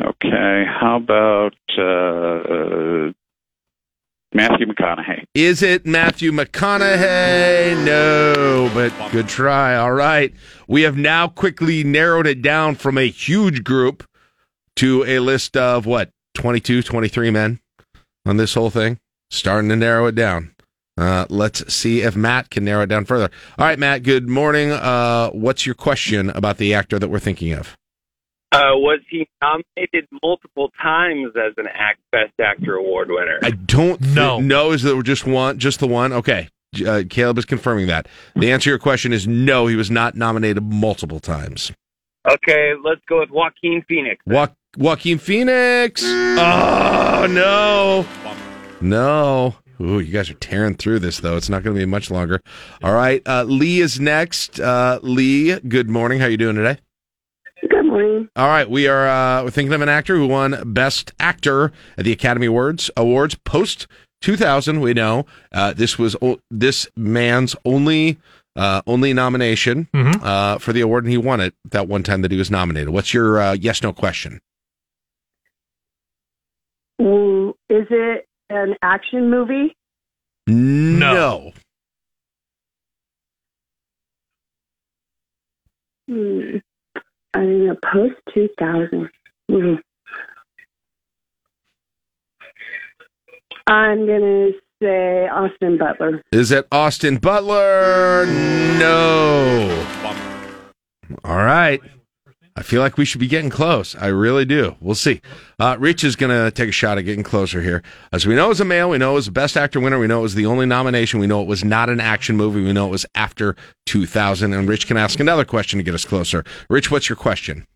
Okay. 0.04 0.66
How 0.80 0.98
about 0.98 1.56
uh, 1.78 3.12
Matthew 4.34 4.68
McConaughey? 4.68 5.24
Is 5.34 5.62
it 5.62 5.86
Matthew 5.86 6.32
McConaughey? 6.32 7.84
No, 7.86 8.70
but 8.74 8.94
good 9.12 9.28
try. 9.28 9.76
All 9.76 9.94
right. 9.94 10.34
We 10.68 10.82
have 10.82 10.98
now 10.98 11.28
quickly 11.28 11.84
narrowed 11.84 12.28
it 12.28 12.42
down 12.42 12.76
from 12.76 12.98
a 12.98 13.08
huge 13.08 13.64
group 13.64 14.04
to 14.78 15.04
a 15.06 15.20
list 15.20 15.56
of 15.56 15.86
what, 15.86 16.10
22, 16.36 16.84
23 16.84 17.32
men 17.32 17.60
on 18.26 18.38
this 18.38 18.54
whole 18.54 18.70
thing? 18.70 19.00
Starting 19.32 19.70
to 19.70 19.76
narrow 19.76 20.08
it 20.08 20.16
down. 20.16 20.54
Uh, 20.98 21.26
let's 21.30 21.74
see 21.74 22.02
if 22.02 22.16
Matt 22.16 22.50
can 22.50 22.66
narrow 22.66 22.84
it 22.84 22.88
down 22.88 23.06
further. 23.06 23.30
All 23.58 23.66
right, 23.66 23.78
Matt, 23.78 24.04
good 24.04 24.28
morning. 24.28 24.72
Uh, 24.72 25.30
what's 25.30 25.66
your 25.66 25.76
question 25.76 26.32
about 26.32 26.58
the 26.58 26.74
actor 26.74 26.98
that 26.98 27.10
we're 27.10 27.20
thinking 27.20 27.54
of? 27.54 27.78
Uh, 28.52 28.72
was 28.76 29.00
he 29.10 29.28
nominated 29.42 30.08
multiple 30.24 30.72
times 30.82 31.34
as 31.36 31.54
an 31.58 31.68
act 31.74 32.00
best 32.12 32.32
actor 32.42 32.76
award 32.76 33.10
winner? 33.10 33.40
I 33.44 33.52
don't 33.52 34.00
know. 34.02 34.40
no, 34.40 34.72
is 34.72 34.84
there 34.84 35.02
just 35.02 35.26
one, 35.28 35.60
just 35.60 35.80
the 35.80 35.88
one? 35.88 36.14
Okay. 36.14 36.48
Uh, 36.86 37.04
Caleb 37.10 37.38
is 37.38 37.46
confirming 37.46 37.88
that. 37.88 38.08
The 38.36 38.52
answer 38.52 38.66
to 38.66 38.70
your 38.72 38.80
question 38.80 39.12
is 39.14 39.28
no, 39.28 39.68
he 39.68 39.76
was 39.76 39.92
not 39.92 40.16
nominated 40.16 40.64
multiple 40.64 41.20
times. 41.20 41.72
Okay, 42.30 42.74
let's 42.84 43.02
go 43.08 43.20
with 43.20 43.30
Joaquin 43.32 43.84
Phoenix. 43.88 44.22
Wa- 44.26 44.50
Joaquin 44.78 45.18
Phoenix. 45.18 46.04
Oh, 46.06 47.28
no. 47.30 48.06
No. 48.82 49.56
Ooh, 49.80 50.00
you 50.00 50.12
guys 50.12 50.30
are 50.30 50.34
tearing 50.36 50.76
through 50.76 51.00
this, 51.00 51.20
though. 51.20 51.38
It's 51.38 51.50
not 51.50 51.64
going 51.64 51.76
to 51.76 51.80
be 51.80 51.86
much 51.86 52.10
longer. 52.12 52.42
All 52.84 52.94
right. 52.94 53.22
Uh, 53.26 53.44
Lee 53.44 53.80
is 53.80 54.00
next. 54.00 54.60
Uh, 54.60 55.00
Lee, 55.04 55.58
good 55.60 55.90
morning. 55.90 56.20
How 56.20 56.26
you 56.28 56.38
doing 56.38 56.56
today? 56.56 56.80
Good 57.98 58.04
morning. 58.04 58.30
All 58.36 58.48
right, 58.48 58.70
we 58.70 58.88
are 58.88 59.08
uh, 59.08 59.44
we're 59.44 59.50
thinking 59.50 59.74
of 59.74 59.82
an 59.82 59.90
actor 59.90 60.16
who 60.18 60.28
won 60.28 60.72
Best 60.72 61.14
Actor 61.20 61.72
at 61.98 62.06
the 62.06 62.12
Academy 62.12 62.46
Awards 62.46 62.92
Awards 62.96 63.34
post 63.44 63.88
2000. 64.22 64.82
We 64.82 64.94
know 64.94 65.26
uh, 65.52 65.74
this 65.74 65.98
was 65.98 66.16
o- 66.22 66.40
this 66.52 66.88
man's 66.96 67.56
only 67.66 68.20
uh, 68.56 68.84
only 68.86 69.14
nomination 69.14 69.88
uh, 70.22 70.60
for 70.60 70.74
the 70.74 70.82
award, 70.82 71.06
and 71.06 71.12
he 71.12 71.18
won 71.18 71.40
it 71.40 71.56
that 71.72 71.88
one 71.88 72.04
time 72.04 72.22
that 72.22 72.30
he 72.32 72.38
was 72.38 72.52
nominated. 72.52 72.90
What's 72.90 73.16
your 73.16 73.40
uh, 73.40 73.54
yes 73.54 73.82
no 73.82 73.92
question? 73.94 74.42
Mm, 77.02 77.50
Is 77.70 77.88
it 77.90 78.28
an 78.52 78.76
action 78.84 79.32
movie? 79.32 79.76
No. 80.46 81.52
Hmm. 86.08 86.58
I 87.38 87.42
mean, 87.42 87.70
a 87.70 87.76
post 87.94 88.16
2000. 88.34 89.08
Hmm. 89.52 89.76
I'm 93.68 94.08
going 94.08 94.22
to 94.22 94.52
say 94.82 95.28
Austin 95.28 95.78
Butler. 95.78 96.24
Is 96.32 96.52
it 96.52 96.68
Austin 96.72 97.18
Butler? 97.18 98.26
No. 98.80 99.86
All 101.24 101.38
right. 101.38 101.80
I 102.58 102.64
feel 102.64 102.82
like 102.82 102.98
we 102.98 103.06
should 103.06 103.20
be 103.20 103.28
getting 103.28 103.52
close. 103.52 103.96
I 103.96 104.08
really 104.08 104.44
do. 104.44 104.76
We'll 104.82 104.96
see. 104.96 105.22
Uh, 105.60 105.78
Rich 105.80 106.04
is 106.04 106.16
going 106.16 106.32
to 106.32 106.50
take 106.50 106.70
a 106.70 106.72
shot 106.72 106.98
at 106.98 107.04
getting 107.04 107.24
closer 107.24 107.62
here. 107.62 107.84
As 108.12 108.26
we 108.26 108.34
know, 108.34 108.50
as 108.50 108.60
a 108.60 108.66
male, 108.66 108.90
we 108.90 108.98
know 108.98 109.12
it 109.12 109.16
was 109.16 109.28
the 109.28 109.32
best 109.32 109.56
actor 109.56 109.80
winner. 109.80 110.00
We 110.00 110.08
know 110.08 110.20
it 110.20 110.24
was 110.24 110.34
the 110.34 110.48
only 110.48 110.66
nomination. 110.66 111.20
We 111.20 111.28
know 111.28 111.40
it 111.40 111.48
was 111.48 111.64
not 111.64 111.88
an 111.88 112.00
action 112.00 112.36
movie. 112.36 112.64
We 112.64 112.74
know 112.74 112.88
it 112.88 112.92
was 112.92 113.06
after 113.14 113.56
2000. 113.86 114.54
And 114.54 114.68
Rich 114.68 114.88
can 114.88 114.98
ask 114.98 115.20
another 115.20 115.46
question 115.46 115.78
to 115.78 115.84
get 115.84 115.94
us 115.94 116.04
closer. 116.04 116.44
Rich, 116.68 116.90
what's 116.90 117.10
your 117.10 117.16
question? 117.16 117.68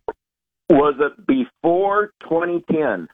Was 0.68 0.94
it 0.98 1.28
before 1.28 2.10
2010? 2.24 3.06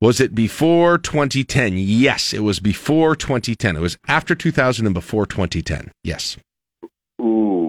Was 0.00 0.18
it 0.18 0.34
before 0.34 0.96
2010? 0.96 1.74
Yes, 1.76 2.32
it 2.32 2.40
was 2.40 2.58
before 2.58 3.14
2010. 3.14 3.76
It 3.76 3.80
was 3.80 3.98
after 4.08 4.34
2000 4.34 4.86
and 4.86 4.94
before 4.94 5.26
2010. 5.26 5.92
Yes. 6.02 6.38
Ooh. 7.20 7.59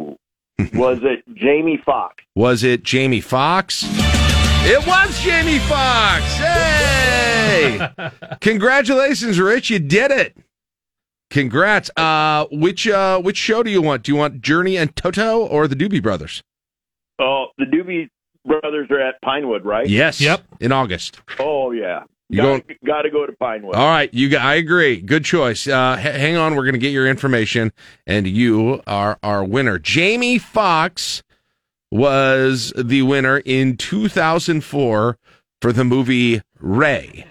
Was 0.73 0.99
it 1.03 1.23
Jamie 1.35 1.81
Foxx? 1.85 2.23
Was 2.35 2.63
it 2.63 2.83
Jamie 2.83 3.21
Foxx? 3.21 3.83
It 4.63 4.85
was 4.85 5.19
Jamie 5.21 5.59
Foxx. 5.59 6.23
Hey! 6.37 7.89
Congratulations, 8.41 9.39
Rich. 9.39 9.69
You 9.69 9.79
did 9.79 10.11
it. 10.11 10.37
Congrats. 11.31 11.89
Uh, 11.95 12.45
which 12.51 12.87
uh, 12.87 13.19
which 13.21 13.37
show 13.37 13.63
do 13.63 13.71
you 13.71 13.81
want? 13.81 14.03
Do 14.03 14.11
you 14.11 14.17
want 14.17 14.41
Journey 14.41 14.77
and 14.77 14.95
Toto 14.95 15.45
or 15.45 15.67
the 15.67 15.75
Doobie 15.75 16.03
Brothers? 16.03 16.43
Oh, 17.19 17.47
the 17.57 17.65
Doobie 17.65 18.09
Brothers 18.45 18.87
are 18.91 18.99
at 18.99 19.15
Pinewood, 19.21 19.65
right? 19.65 19.87
Yes. 19.87 20.19
Yep. 20.21 20.43
In 20.59 20.71
August. 20.71 21.21
Oh 21.39 21.71
yeah. 21.71 22.03
You 22.31 22.37
Got 22.37 22.43
going- 22.67 22.77
got 22.85 23.01
to 23.01 23.09
go 23.09 23.25
to 23.25 23.33
Pinewood. 23.33 23.75
All 23.75 23.87
right, 23.89 24.11
you. 24.13 24.37
I 24.37 24.55
agree. 24.55 25.01
Good 25.01 25.25
choice. 25.25 25.67
Uh, 25.67 25.97
h- 25.99 26.15
hang 26.15 26.37
on, 26.37 26.55
we're 26.55 26.63
going 26.63 26.73
to 26.73 26.79
get 26.79 26.93
your 26.93 27.05
information, 27.05 27.73
and 28.07 28.25
you 28.25 28.81
are 28.87 29.19
our 29.21 29.43
winner. 29.43 29.77
Jamie 29.77 30.37
Foxx 30.37 31.23
was 31.91 32.71
the 32.77 33.01
winner 33.01 33.39
in 33.45 33.75
2004 33.77 35.17
for 35.61 35.73
the 35.73 35.83
movie 35.83 36.41
Ray. 36.59 37.25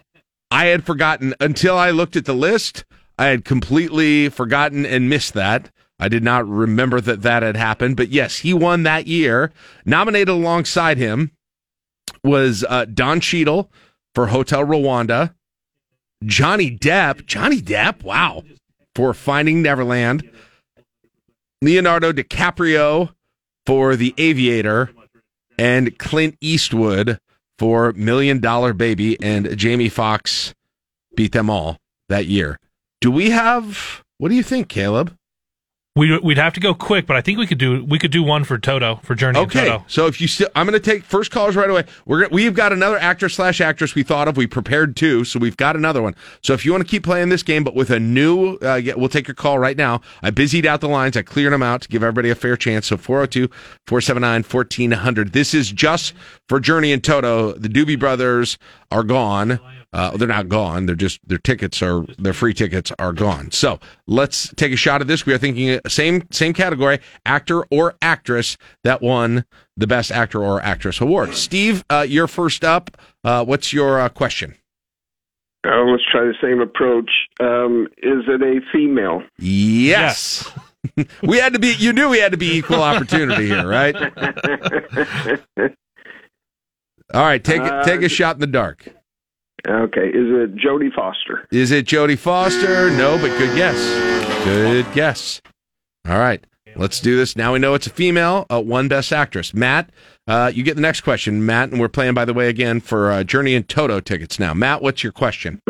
I 0.51 0.67
had 0.67 0.85
forgotten 0.85 1.35
until 1.41 1.77
I 1.79 1.91
looked 1.91 2.17
at 2.17 2.27
the 2.27 2.35
list. 2.35 2.85
I 3.19 3.27
had 3.27 3.45
completely 3.45 4.29
forgotten 4.29 4.85
and 4.85 5.09
missed 5.09 5.33
that. 5.35 5.71
I 5.99 6.09
did 6.09 6.23
not 6.23 6.47
remember 6.49 7.01
that 7.01 7.23
that 7.23 7.43
had 7.43 7.57
happened. 7.57 7.97
But 7.97 8.09
yes, 8.11 8.39
he 8.39 8.53
won 8.53 8.83
that 8.83 9.07
year. 9.07 9.53
Nominated 9.85 10.29
alongside 10.29 10.99
him 10.99 11.31
was 12.25 12.65
uh, 12.69 12.85
Don 12.87 13.21
Cheadle 13.21 13.71
for 14.15 14.29
Hotel 14.29 14.65
Rwanda. 14.65 15.35
Johnny 16.25 16.77
Depp, 16.77 17.25
Johnny 17.27 17.63
Depp, 17.63 18.03
wow, 18.03 18.43
for 18.95 19.15
Finding 19.15 19.63
Neverland. 19.63 20.31
Leonardo 21.63 22.13
DiCaprio 22.13 23.15
for 23.67 23.97
The 23.97 24.15
Aviator, 24.19 24.91
and 25.59 25.99
Clint 25.99 26.37
Eastwood 26.41 27.19
for 27.59 27.93
Million 27.93 28.41
Dollar 28.41 28.73
Baby, 28.73 29.23
and 29.23 29.57
Jamie 29.57 29.89
Foxx 29.91 30.55
beat 31.15 31.33
them 31.33 31.51
all 31.51 31.77
that 32.09 32.27
year. 32.27 32.59
Do 33.01 33.11
we 33.11 33.31
have? 33.31 34.03
What 34.19 34.31
do 34.31 34.35
you 34.35 34.43
think, 34.43 34.69
Caleb? 34.69 35.15
We 35.97 36.17
we'd 36.21 36.39
have 36.39 36.55
to 36.55 36.61
go 36.61 36.73
quick, 36.73 37.05
but 37.07 37.17
I 37.17 37.21
think 37.21 37.37
we 37.37 37.49
could 37.49 37.59
do 37.59 37.85
we 37.85 37.99
could 37.99 38.13
do 38.13 38.23
one 38.23 38.45
for 38.45 38.59
Toto 38.59 39.01
for 39.03 39.17
Journey. 39.17 39.41
and 39.41 39.49
Okay, 39.51 39.67
Toto. 39.67 39.85
so 39.89 40.07
if 40.07 40.21
you 40.21 40.29
still, 40.29 40.47
I'm 40.55 40.65
going 40.65 40.81
to 40.81 40.91
take 40.91 41.03
first 41.03 41.33
callers 41.33 41.57
right 41.57 41.69
away. 41.69 41.83
We're 42.07 42.29
we've 42.29 42.55
got 42.55 42.73
another 42.73 42.97
actor 42.97 43.29
slash 43.29 43.61
actress 43.61 43.97
we 43.97 44.05
thought 44.05 44.29
of. 44.29 44.37
We 44.37 44.47
prepared 44.47 44.95
two, 44.95 45.25
so 45.25 45.41
we've 45.41 45.57
got 45.57 45.75
another 45.75 46.01
one. 46.01 46.15
So 46.45 46.53
if 46.55 46.65
you 46.65 46.71
want 46.71 46.85
to 46.85 46.89
keep 46.89 47.03
playing 47.03 47.31
this 47.31 47.43
game, 47.43 47.65
but 47.65 47.75
with 47.75 47.91
a 47.91 47.99
new, 47.99 48.55
uh, 48.59 48.81
we'll 48.97 49.09
take 49.09 49.27
your 49.27 49.35
call 49.35 49.59
right 49.59 49.77
now. 49.77 50.01
I 50.23 50.31
busied 50.31 50.65
out 50.65 50.81
the 50.81 50.89
lines. 50.89 51.17
I 51.17 51.23
cleared 51.23 51.53
them 51.53 51.63
out 51.63 51.83
to 51.83 51.89
give 51.89 52.05
everybody 52.05 52.31
a 52.31 52.37
fair 52.37 52.57
chance. 52.57 52.87
So 52.87 52.97
402-479-1400. 52.97 55.33
This 55.33 55.55
is 55.55 55.73
just 55.73 56.15
for 56.49 56.61
Journey 56.61 56.93
and 56.93 57.03
Toto. 57.03 57.55
The 57.55 57.69
Doobie 57.69 57.99
Brothers 57.99 58.59
are 58.93 59.03
gone. 59.03 59.59
Uh, 59.93 60.17
they're 60.17 60.29
not 60.29 60.49
gone. 60.49 60.87
They're 60.87 60.95
just 60.95 61.19
their 61.27 61.39
tickets 61.39 61.83
are 61.83 62.05
their 62.17 62.33
free 62.33 62.55
tickets 62.55 62.93
are 62.99 63.13
gone. 63.13 63.51
So 63.51 63.81
let's 64.07 64.55
take 64.55 64.73
a 64.73 64.77
shot 64.77 65.01
at 65.01 65.09
this. 65.09 65.27
We 65.27 65.35
are 65.35 65.39
thinking 65.39 65.71
uh, 65.71 65.81
same 65.89 66.29
same 66.31 66.53
category, 66.53 67.01
actor 67.27 67.65
or 67.71 67.97
actress 68.01 68.57
that 68.85 69.03
won 69.03 69.45
the 69.77 69.89
best 69.89 70.13
actor 70.13 70.43
or 70.43 70.63
actress 70.63 71.01
award. 71.01 71.35
Steve, 71.35 71.85
uh, 71.91 72.07
you're 72.09 72.29
first 72.29 72.65
up. 72.65 72.97
Uh, 73.25 73.45
what's 73.45 73.73
your 73.73 73.99
uh, 73.99 74.09
question? 74.09 74.55
Uh, 75.67 75.83
let's 75.85 76.05
try 76.11 76.23
the 76.23 76.35
same 76.41 76.61
approach. 76.61 77.11
Um, 77.41 77.87
is 77.99 78.23
it 78.29 78.41
a 78.43 78.61
female? 78.73 79.23
Yes. 79.39 80.51
we 81.23 81.39
had 81.39 81.53
to 81.53 81.59
be. 81.59 81.75
You 81.75 81.93
knew 81.93 82.09
we 82.09 82.19
had 82.19 82.33
to 82.33 82.39
be 82.39 82.57
equal 82.57 82.83
opportunity 82.83 83.47
here, 83.49 83.67
right? 83.67 83.95
All 87.13 87.25
right, 87.25 87.43
take 87.43 87.61
Uh, 87.61 87.83
take 87.83 88.03
a 88.03 88.09
shot 88.09 88.37
in 88.37 88.41
the 88.41 88.47
dark. 88.47 88.89
Okay. 89.69 90.09
Is 90.09 90.27
it 90.31 90.55
Jodie 90.57 90.93
Foster? 90.95 91.47
Is 91.53 91.71
it 91.71 91.87
Jodie 91.87 92.19
Foster? 92.19 92.91
No, 92.91 93.17
but 93.19 93.37
good 93.39 93.55
guess. 93.57 93.79
Good 94.45 94.87
guess. 94.95 95.41
All 96.09 96.19
right, 96.19 96.43
let's 96.77 96.99
do 97.01 97.17
this. 97.17 97.37
Now 97.37 97.53
we 97.53 97.59
know 97.59 97.75
it's 97.75 97.87
a 97.87 97.91
female. 97.91 98.47
Uh, 98.51 98.61
one 98.63 98.89
best 98.89 99.13
actress. 99.13 99.53
Matt, 99.53 99.91
uh, 100.27 100.51
you 100.55 100.63
get 100.63 100.77
the 100.77 100.81
next 100.83 101.03
question. 101.03 101.45
Matt, 101.45 101.71
and 101.71 101.79
we're 101.81 101.89
playing 101.89 102.15
by 102.15 102.25
the 102.25 102.33
way 102.33 102.49
again 102.49 102.81
for 102.81 103.11
uh, 103.13 103.23
Journey 103.23 103.55
and 103.55 103.69
Toto 103.69 104.01
tickets 104.01 104.39
now. 104.39 104.55
Matt, 104.55 104.81
what's 104.83 105.03
your 105.03 105.13
question? 105.13 105.61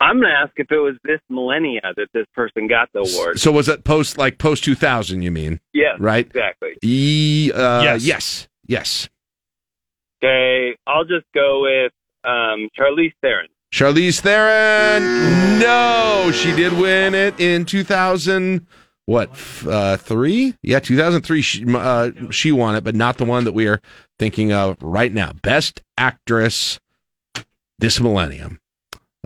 I'm 0.00 0.20
going 0.20 0.28
to 0.32 0.34
ask 0.38 0.52
if 0.56 0.70
it 0.70 0.78
was 0.78 0.94
this 1.04 1.18
millennia 1.28 1.80
that 1.96 2.06
this 2.14 2.24
person 2.32 2.68
got 2.68 2.88
the 2.94 3.00
award. 3.00 3.40
So 3.40 3.50
was 3.52 3.68
it 3.68 3.84
post 3.84 4.16
like 4.16 4.38
post 4.38 4.64
two 4.64 4.74
thousand? 4.76 5.22
You 5.22 5.30
mean? 5.32 5.60
Yes, 5.74 5.96
Right. 5.98 6.24
exactly. 6.26 6.76
E, 6.82 7.50
uh, 7.52 7.82
Yes. 7.82 8.04
yes. 8.04 8.48
Yes. 8.66 9.08
Okay, 10.22 10.76
I'll 10.86 11.04
just 11.04 11.26
go 11.34 11.62
with 11.62 11.92
um, 12.24 12.68
Charlize 12.78 13.12
Theron. 13.22 13.48
Charlize 13.72 14.20
Theron. 14.20 15.58
No, 15.58 16.30
she 16.32 16.54
did 16.54 16.72
win 16.72 17.14
it 17.14 17.38
in 17.38 17.64
2000. 17.64 18.66
What 19.06 19.30
uh, 19.66 19.96
three? 19.96 20.54
Yeah, 20.62 20.80
2003. 20.80 21.40
She, 21.40 21.64
uh, 21.74 22.10
she 22.30 22.52
won 22.52 22.76
it, 22.76 22.84
but 22.84 22.94
not 22.94 23.16
the 23.16 23.24
one 23.24 23.44
that 23.44 23.52
we 23.52 23.66
are 23.66 23.80
thinking 24.18 24.52
of 24.52 24.76
right 24.82 25.12
now. 25.12 25.32
Best 25.32 25.82
actress 25.96 26.78
this 27.78 28.00
millennium 28.00 28.60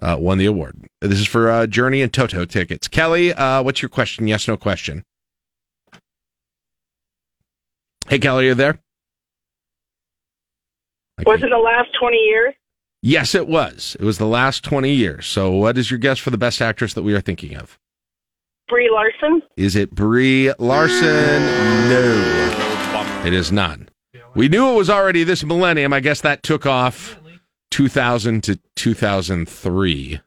uh, 0.01 0.17
won 0.21 0.39
the 0.39 0.47
award. 0.47 0.87
This 1.01 1.19
is 1.19 1.27
for 1.27 1.51
uh, 1.51 1.67
Journey 1.67 2.03
and 2.03 2.13
Toto 2.13 2.45
tickets. 2.45 2.87
Kelly, 2.87 3.33
uh, 3.33 3.63
what's 3.63 3.83
your 3.83 3.89
question? 3.89 4.29
Yes, 4.29 4.47
no 4.47 4.57
question. 4.57 5.05
Hey, 8.09 8.19
Kelly, 8.19 8.45
are 8.45 8.49
you 8.49 8.55
there? 8.55 8.79
Was 11.25 11.43
it 11.43 11.51
the 11.51 11.59
last 11.59 11.89
20 12.01 12.17
years? 12.17 12.55
Yes, 13.03 13.35
it 13.35 13.49
was. 13.49 13.97
It 13.99 14.05
was 14.05 14.19
the 14.19 14.27
last 14.27 14.63
20 14.63 14.93
years. 14.93 15.27
So, 15.27 15.51
what 15.51 15.77
is 15.77 15.91
your 15.91 15.99
guess 15.99 16.19
for 16.19 16.31
the 16.31 16.39
best 16.39 16.63
actress 16.63 16.95
that 16.95 17.03
we 17.03 17.15
are 17.15 17.21
thinking 17.21 17.57
of? 17.57 17.79
Brie 18.69 18.89
Larson? 18.91 19.43
Is 19.57 19.75
it 19.75 19.91
Brie 19.91 20.53
Larson? 20.59 21.43
No, 21.91 23.23
it 23.27 23.33
is 23.33 23.51
not. 23.51 23.81
We 24.35 24.49
knew 24.49 24.71
it 24.71 24.77
was 24.77 24.89
already 24.89 25.25
this 25.25 25.45
millennium. 25.45 25.93
I 25.93 26.01
guess 26.01 26.21
that 26.23 26.43
took 26.43 26.65
off 26.65 27.19
2000 27.73 28.43
to 28.45 28.59
2003, 28.77 30.21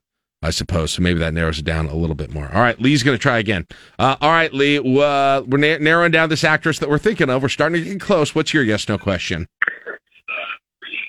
I 0.43 0.49
suppose. 0.51 0.91
So 0.91 1.01
maybe 1.01 1.19
that 1.19 1.33
narrows 1.33 1.59
it 1.59 1.65
down 1.65 1.87
a 1.87 1.95
little 1.95 2.15
bit 2.15 2.31
more. 2.31 2.51
All 2.53 2.61
right, 2.61 2.79
Lee's 2.79 3.01
going 3.03 3.17
to 3.17 3.21
try 3.21 3.39
again. 3.39 3.65
Uh, 3.97 4.17
all 4.21 4.31
right, 4.31 4.53
Lee, 4.53 4.77
uh, 4.77 5.41
we're 5.47 5.57
na- 5.57 5.77
narrowing 5.79 6.11
down 6.11 6.29
this 6.29 6.43
actress 6.43 6.77
that 6.79 6.89
we're 6.89 6.99
thinking 6.99 7.29
of. 7.29 7.41
We're 7.41 7.49
starting 7.49 7.83
to 7.83 7.89
get 7.89 8.01
close. 8.01 8.35
What's 8.35 8.53
your 8.53 8.63
yes 8.63 8.87
no 8.87 8.97
question? 8.97 9.47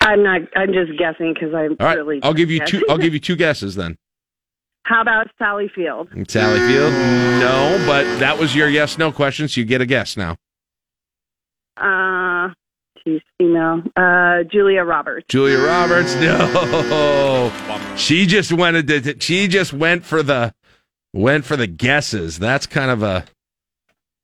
I'm 0.07 0.23
not. 0.23 0.43
I'm 0.55 0.73
just 0.73 0.97
guessing 0.99 1.35
because 1.35 1.53
I'm 1.53 1.77
All 1.81 1.87
right, 1.87 1.97
really. 1.97 2.21
I'll 2.23 2.33
give 2.35 2.51
you 2.51 2.61
just 2.61 2.71
two. 2.71 2.85
I'll 2.89 2.99
give 3.07 3.13
you 3.13 3.21
two 3.21 3.37
guesses 3.37 3.75
then. 3.75 3.99
How 4.85 5.03
about 5.03 5.27
Sally 5.37 5.69
Field? 5.75 6.09
Sally 6.29 6.61
Field? 6.61 6.93
No, 6.93 7.83
but 7.87 8.05
that 8.21 8.39
was 8.39 8.55
your 8.55 8.69
yes 8.69 8.99
no 8.99 9.11
question, 9.11 9.49
so 9.49 9.61
you 9.61 9.67
get 9.67 9.81
a 9.81 9.87
guess 9.87 10.17
now. 10.17 10.37
Uh, 11.77 12.55
she's 13.03 13.21
female. 13.37 13.83
Uh, 13.97 14.45
Julia 14.45 14.85
Roberts. 14.85 15.27
Julia 15.29 15.59
Roberts? 15.59 16.15
No. 16.15 17.53
She 17.97 18.27
just 18.27 18.53
went 18.53 18.87
to, 18.87 19.17
she 19.19 19.49
just 19.49 19.73
went 19.73 20.05
for 20.05 20.23
the 20.23 20.55
went 21.13 21.45
for 21.45 21.57
the 21.57 21.67
guesses. 21.67 22.39
That's 22.39 22.67
kind 22.67 22.93
of 22.93 23.03
a 23.03 23.25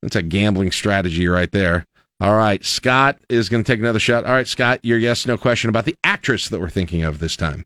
that's 0.00 0.14
a 0.14 0.22
gambling 0.22 0.70
strategy 0.70 1.26
right 1.26 1.50
there. 1.50 1.86
All 2.22 2.36
right, 2.36 2.64
Scott 2.64 3.18
is 3.28 3.48
going 3.48 3.64
to 3.64 3.72
take 3.72 3.80
another 3.80 3.98
shot. 3.98 4.24
All 4.24 4.32
right, 4.32 4.46
Scott, 4.46 4.78
your 4.84 4.96
yes 4.96 5.26
no 5.26 5.36
question 5.36 5.68
about 5.68 5.86
the 5.86 5.96
actress 6.04 6.50
that 6.50 6.60
we're 6.60 6.70
thinking 6.70 7.02
of 7.02 7.18
this 7.18 7.34
time. 7.34 7.64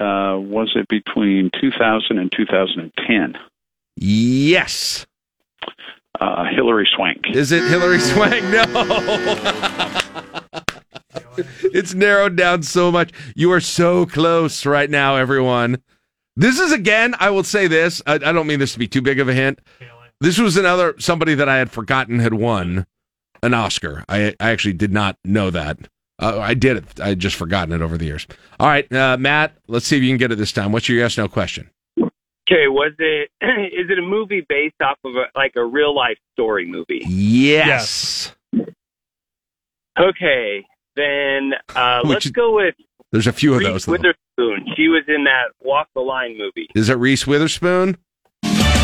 Uh, 0.00 0.40
was 0.40 0.72
it 0.74 0.88
between 0.88 1.52
2000 1.60 2.18
and 2.18 2.32
2010? 2.36 3.34
Yes. 3.94 5.06
Uh, 6.20 6.46
Hilary 6.52 6.88
Swank. 6.96 7.26
Is 7.32 7.52
it 7.52 7.62
Hilary 7.62 8.00
Swank? 8.00 8.42
No. 8.46 8.64
it's 11.72 11.94
narrowed 11.94 12.34
down 12.34 12.64
so 12.64 12.90
much. 12.90 13.12
You 13.36 13.52
are 13.52 13.60
so 13.60 14.04
close 14.04 14.66
right 14.66 14.90
now, 14.90 15.14
everyone. 15.14 15.80
This 16.34 16.58
is 16.58 16.72
again, 16.72 17.14
I 17.20 17.30
will 17.30 17.44
say 17.44 17.68
this. 17.68 18.02
I, 18.04 18.14
I 18.14 18.32
don't 18.32 18.48
mean 18.48 18.58
this 18.58 18.72
to 18.72 18.80
be 18.80 18.88
too 18.88 19.00
big 19.00 19.20
of 19.20 19.28
a 19.28 19.32
hint. 19.32 19.60
This 20.20 20.40
was 20.40 20.56
another 20.56 20.96
somebody 20.98 21.36
that 21.36 21.48
I 21.48 21.58
had 21.58 21.70
forgotten 21.70 22.18
had 22.18 22.34
won 22.34 22.84
an 23.42 23.54
Oscar. 23.54 24.04
I, 24.08 24.34
I 24.40 24.50
actually 24.50 24.74
did 24.74 24.92
not 24.92 25.16
know 25.24 25.50
that. 25.50 25.78
Uh, 26.18 26.38
I 26.38 26.54
did 26.54 26.76
it. 26.76 27.00
I 27.00 27.14
just 27.14 27.34
forgotten 27.36 27.72
it 27.74 27.82
over 27.82 27.98
the 27.98 28.04
years. 28.04 28.26
All 28.60 28.68
right, 28.68 28.90
uh, 28.92 29.16
Matt. 29.18 29.56
Let's 29.66 29.86
see 29.86 29.96
if 29.96 30.02
you 30.02 30.10
can 30.10 30.18
get 30.18 30.30
it 30.30 30.36
this 30.36 30.52
time. 30.52 30.70
What's 30.72 30.88
your 30.88 30.98
yes 30.98 31.18
no 31.18 31.26
question? 31.28 31.70
Okay, 31.98 32.68
was 32.68 32.92
it 32.98 33.30
is 33.42 33.90
it 33.90 33.98
a 33.98 34.02
movie 34.02 34.44
based 34.48 34.76
off 34.82 34.98
of 35.04 35.12
a, 35.16 35.24
like 35.36 35.52
a 35.56 35.64
real 35.64 35.94
life 35.94 36.18
story 36.34 36.66
movie? 36.66 37.02
Yes. 37.08 38.32
Okay, 39.98 40.64
then 40.96 41.52
uh, 41.74 42.00
let's 42.04 42.26
is- 42.26 42.32
go 42.32 42.54
with 42.56 42.74
There's 43.10 43.26
a 43.26 43.32
few 43.32 43.54
of 43.54 43.60
Reese 43.60 43.68
those. 43.68 43.84
Though. 43.86 43.92
Witherspoon. 43.92 44.66
She 44.76 44.88
was 44.88 45.02
in 45.08 45.24
that 45.24 45.50
Walk 45.60 45.88
the 45.94 46.00
Line 46.00 46.36
movie. 46.38 46.68
Is 46.74 46.88
it 46.88 46.94
Reese 46.98 47.26
Witherspoon? 47.26 47.96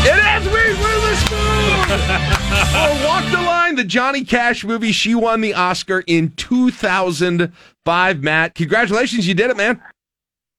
It 0.01 0.41
is 0.41 0.47
Reese 0.47 0.77
Witherspoon 0.83 1.99
for 2.71 3.05
Walk 3.05 3.25
the 3.31 3.41
Line, 3.41 3.75
the 3.75 3.83
Johnny 3.83 4.23
Cash 4.23 4.63
movie. 4.63 4.91
She 4.91 5.13
won 5.15 5.41
the 5.41 5.53
Oscar 5.53 6.03
in 6.07 6.31
2005. 6.31 8.23
Matt, 8.23 8.55
congratulations, 8.55 9.27
you 9.27 9.33
did 9.33 9.51
it, 9.51 9.57
man. 9.57 9.81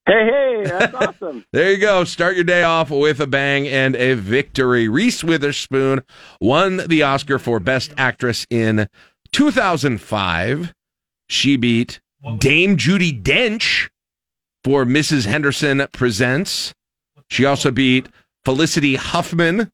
Hey, 0.07 0.24
hey, 0.24 0.62
that's 0.64 0.95
awesome. 0.95 1.45
There 1.53 1.70
you 1.70 1.78
go. 1.78 2.05
Start 2.05 2.34
your 2.34 2.45
day 2.45 2.62
off 2.62 2.91
with 2.91 3.20
a 3.20 3.26
bang 3.26 3.68
and 3.68 3.95
a 3.97 4.14
victory. 4.14 4.88
Reese 4.88 5.22
Witherspoon 5.22 6.03
won 6.41 6.78
the 6.88 7.03
Oscar 7.03 7.38
for 7.38 7.61
Best 7.61 7.93
Actress 7.97 8.47
in 8.51 8.88
2005. 9.32 10.72
She 11.28 11.57
beat 11.57 12.01
Dame 12.38 12.76
Judi 12.76 13.22
Dench 13.22 13.88
for 14.64 14.84
Mrs. 14.84 15.26
Henderson 15.26 15.86
Presents. 15.93 16.74
She 17.28 17.45
also 17.45 17.70
beat 17.70 18.09
Felicity 18.45 18.97
Huffman 18.97 19.70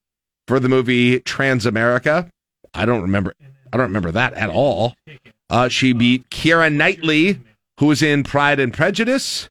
for 0.46 0.60
the 0.60 0.68
movie 0.68 1.20
Transamerica. 1.20 2.30
I 2.74 2.84
don't 2.84 3.02
remember. 3.02 3.34
I 3.72 3.76
don't 3.76 3.86
remember 3.88 4.12
that 4.12 4.34
at 4.34 4.50
all. 4.50 4.94
Uh, 5.50 5.68
she 5.68 5.92
beat 5.92 6.28
Keira 6.30 6.72
Knightley, 6.72 7.40
who 7.78 7.86
was 7.86 8.02
in 8.02 8.22
Pride 8.24 8.60
and 8.60 8.72
Prejudice, 8.72 9.48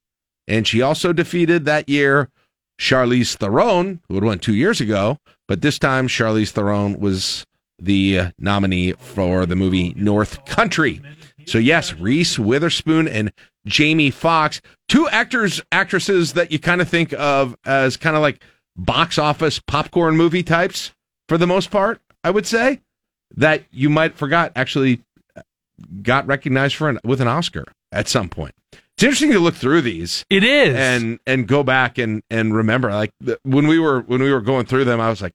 and 0.47 0.67
she 0.67 0.81
also 0.81 1.13
defeated 1.13 1.65
that 1.65 1.89
year 1.89 2.29
Charlize 2.79 3.35
Theron, 3.37 4.01
who 4.07 4.15
had 4.15 4.23
won 4.23 4.39
two 4.39 4.55
years 4.55 4.81
ago. 4.81 5.17
But 5.47 5.61
this 5.61 5.79
time, 5.79 6.07
Charlize 6.07 6.51
Theron 6.51 6.99
was 6.99 7.45
the 7.79 8.31
nominee 8.39 8.93
for 8.93 9.45
the 9.45 9.55
movie 9.55 9.93
North 9.95 10.45
Country. 10.45 11.01
So 11.45 11.57
yes, 11.57 11.93
Reese 11.93 12.39
Witherspoon 12.39 13.07
and 13.07 13.31
Jamie 13.67 14.11
Foxx, 14.11 14.61
two 14.87 15.07
actors, 15.09 15.61
actresses 15.71 16.33
that 16.33 16.51
you 16.51 16.59
kind 16.59 16.81
of 16.81 16.89
think 16.89 17.13
of 17.13 17.55
as 17.65 17.97
kind 17.97 18.15
of 18.15 18.21
like 18.21 18.41
box 18.75 19.17
office 19.17 19.59
popcorn 19.59 20.17
movie 20.17 20.43
types 20.43 20.91
for 21.27 21.37
the 21.37 21.47
most 21.47 21.71
part. 21.71 22.01
I 22.23 22.31
would 22.31 22.45
say 22.45 22.81
that 23.35 23.63
you 23.71 23.89
might 23.89 24.15
forgot 24.15 24.51
actually 24.55 25.01
got 26.01 26.25
recognized 26.27 26.75
for 26.75 26.89
an, 26.89 26.99
with 27.03 27.21
an 27.21 27.27
Oscar 27.27 27.65
at 27.91 28.07
some 28.07 28.29
point. 28.29 28.55
It's 28.71 29.03
interesting 29.03 29.31
to 29.33 29.39
look 29.39 29.55
through 29.55 29.81
these. 29.81 30.25
It 30.29 30.43
is, 30.43 30.75
and 30.75 31.19
and 31.27 31.47
go 31.47 31.63
back 31.63 31.97
and 31.97 32.23
and 32.29 32.55
remember 32.55 32.89
like 32.91 33.11
when 33.43 33.67
we 33.67 33.77
were 33.77 34.01
when 34.01 34.21
we 34.21 34.31
were 34.31 34.41
going 34.41 34.65
through 34.65 34.85
them, 34.85 35.01
I 35.01 35.09
was 35.09 35.21
like, 35.21 35.33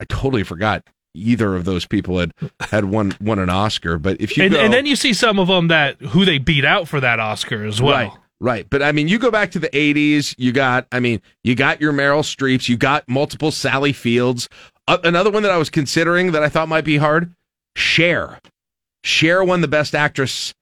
I 0.00 0.04
totally 0.04 0.42
forgot 0.42 0.84
either 1.14 1.54
of 1.54 1.64
those 1.64 1.86
people 1.86 2.18
had 2.18 2.32
had 2.60 2.86
won 2.86 3.14
won 3.20 3.38
an 3.38 3.50
Oscar. 3.50 3.98
But 3.98 4.20
if 4.20 4.36
you 4.36 4.44
and, 4.44 4.52
go, 4.52 4.60
and 4.60 4.72
then 4.72 4.84
you 4.84 4.96
see 4.96 5.12
some 5.12 5.38
of 5.38 5.46
them 5.46 5.68
that 5.68 6.00
who 6.00 6.24
they 6.24 6.38
beat 6.38 6.64
out 6.64 6.88
for 6.88 7.00
that 7.00 7.20
Oscar 7.20 7.64
as 7.64 7.80
well. 7.80 7.92
Right. 7.92 8.12
Right. 8.40 8.68
But 8.70 8.82
I 8.82 8.92
mean, 8.92 9.08
you 9.08 9.18
go 9.18 9.30
back 9.30 9.50
to 9.52 9.58
the 9.58 9.68
80s, 9.70 10.34
you 10.38 10.52
got, 10.52 10.86
I 10.92 11.00
mean, 11.00 11.20
you 11.42 11.54
got 11.54 11.80
your 11.80 11.92
Meryl 11.92 12.22
Streeps, 12.22 12.68
you 12.68 12.76
got 12.76 13.08
multiple 13.08 13.50
Sally 13.50 13.92
Fields. 13.92 14.48
Uh, 14.86 14.98
another 15.02 15.30
one 15.30 15.42
that 15.42 15.52
I 15.52 15.58
was 15.58 15.70
considering 15.70 16.32
that 16.32 16.42
I 16.42 16.48
thought 16.48 16.68
might 16.68 16.84
be 16.84 16.98
hard 16.98 17.34
Cher. 17.76 18.40
Cher 19.02 19.42
won 19.42 19.60
the 19.60 19.68
Best 19.68 19.94
Actress 19.94 20.52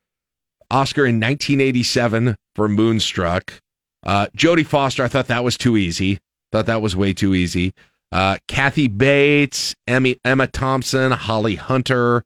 Oscar 0.71 1.07
in 1.07 1.17
1987 1.17 2.37
for 2.55 2.69
Moonstruck. 2.69 3.61
Uh, 4.05 4.27
Jodie 4.37 4.67
Foster, 4.67 5.05
I 5.05 5.09
thought 5.09 5.29
that 5.29 5.45
was 5.45 5.57
too 5.57 5.77
easy. 5.77 6.19
Thought 6.53 6.67
that 6.67 6.83
was 6.83 6.97
way 6.97 7.13
too 7.13 7.35
easy. 7.35 7.73
Uh, 8.13 8.39
Kathy 8.49 8.89
Bates, 8.89 9.75
Emmy, 9.87 10.17
Emma 10.25 10.47
Thompson, 10.47 11.13
Holly 11.13 11.57
Hunter, 11.57 12.25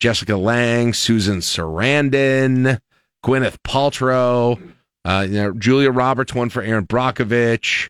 Jessica 0.00 0.36
Lange, 0.36 0.92
Susan 0.92 1.38
Sarandon, 1.38 2.80
Gwyneth 3.24 3.58
Paltrow, 3.64 4.60
uh, 5.04 5.26
you 5.28 5.34
know, 5.36 5.52
Julia 5.52 5.90
Roberts 5.90 6.34
won 6.34 6.50
for 6.50 6.62
Erin 6.62 6.86
Brockovich. 6.86 7.88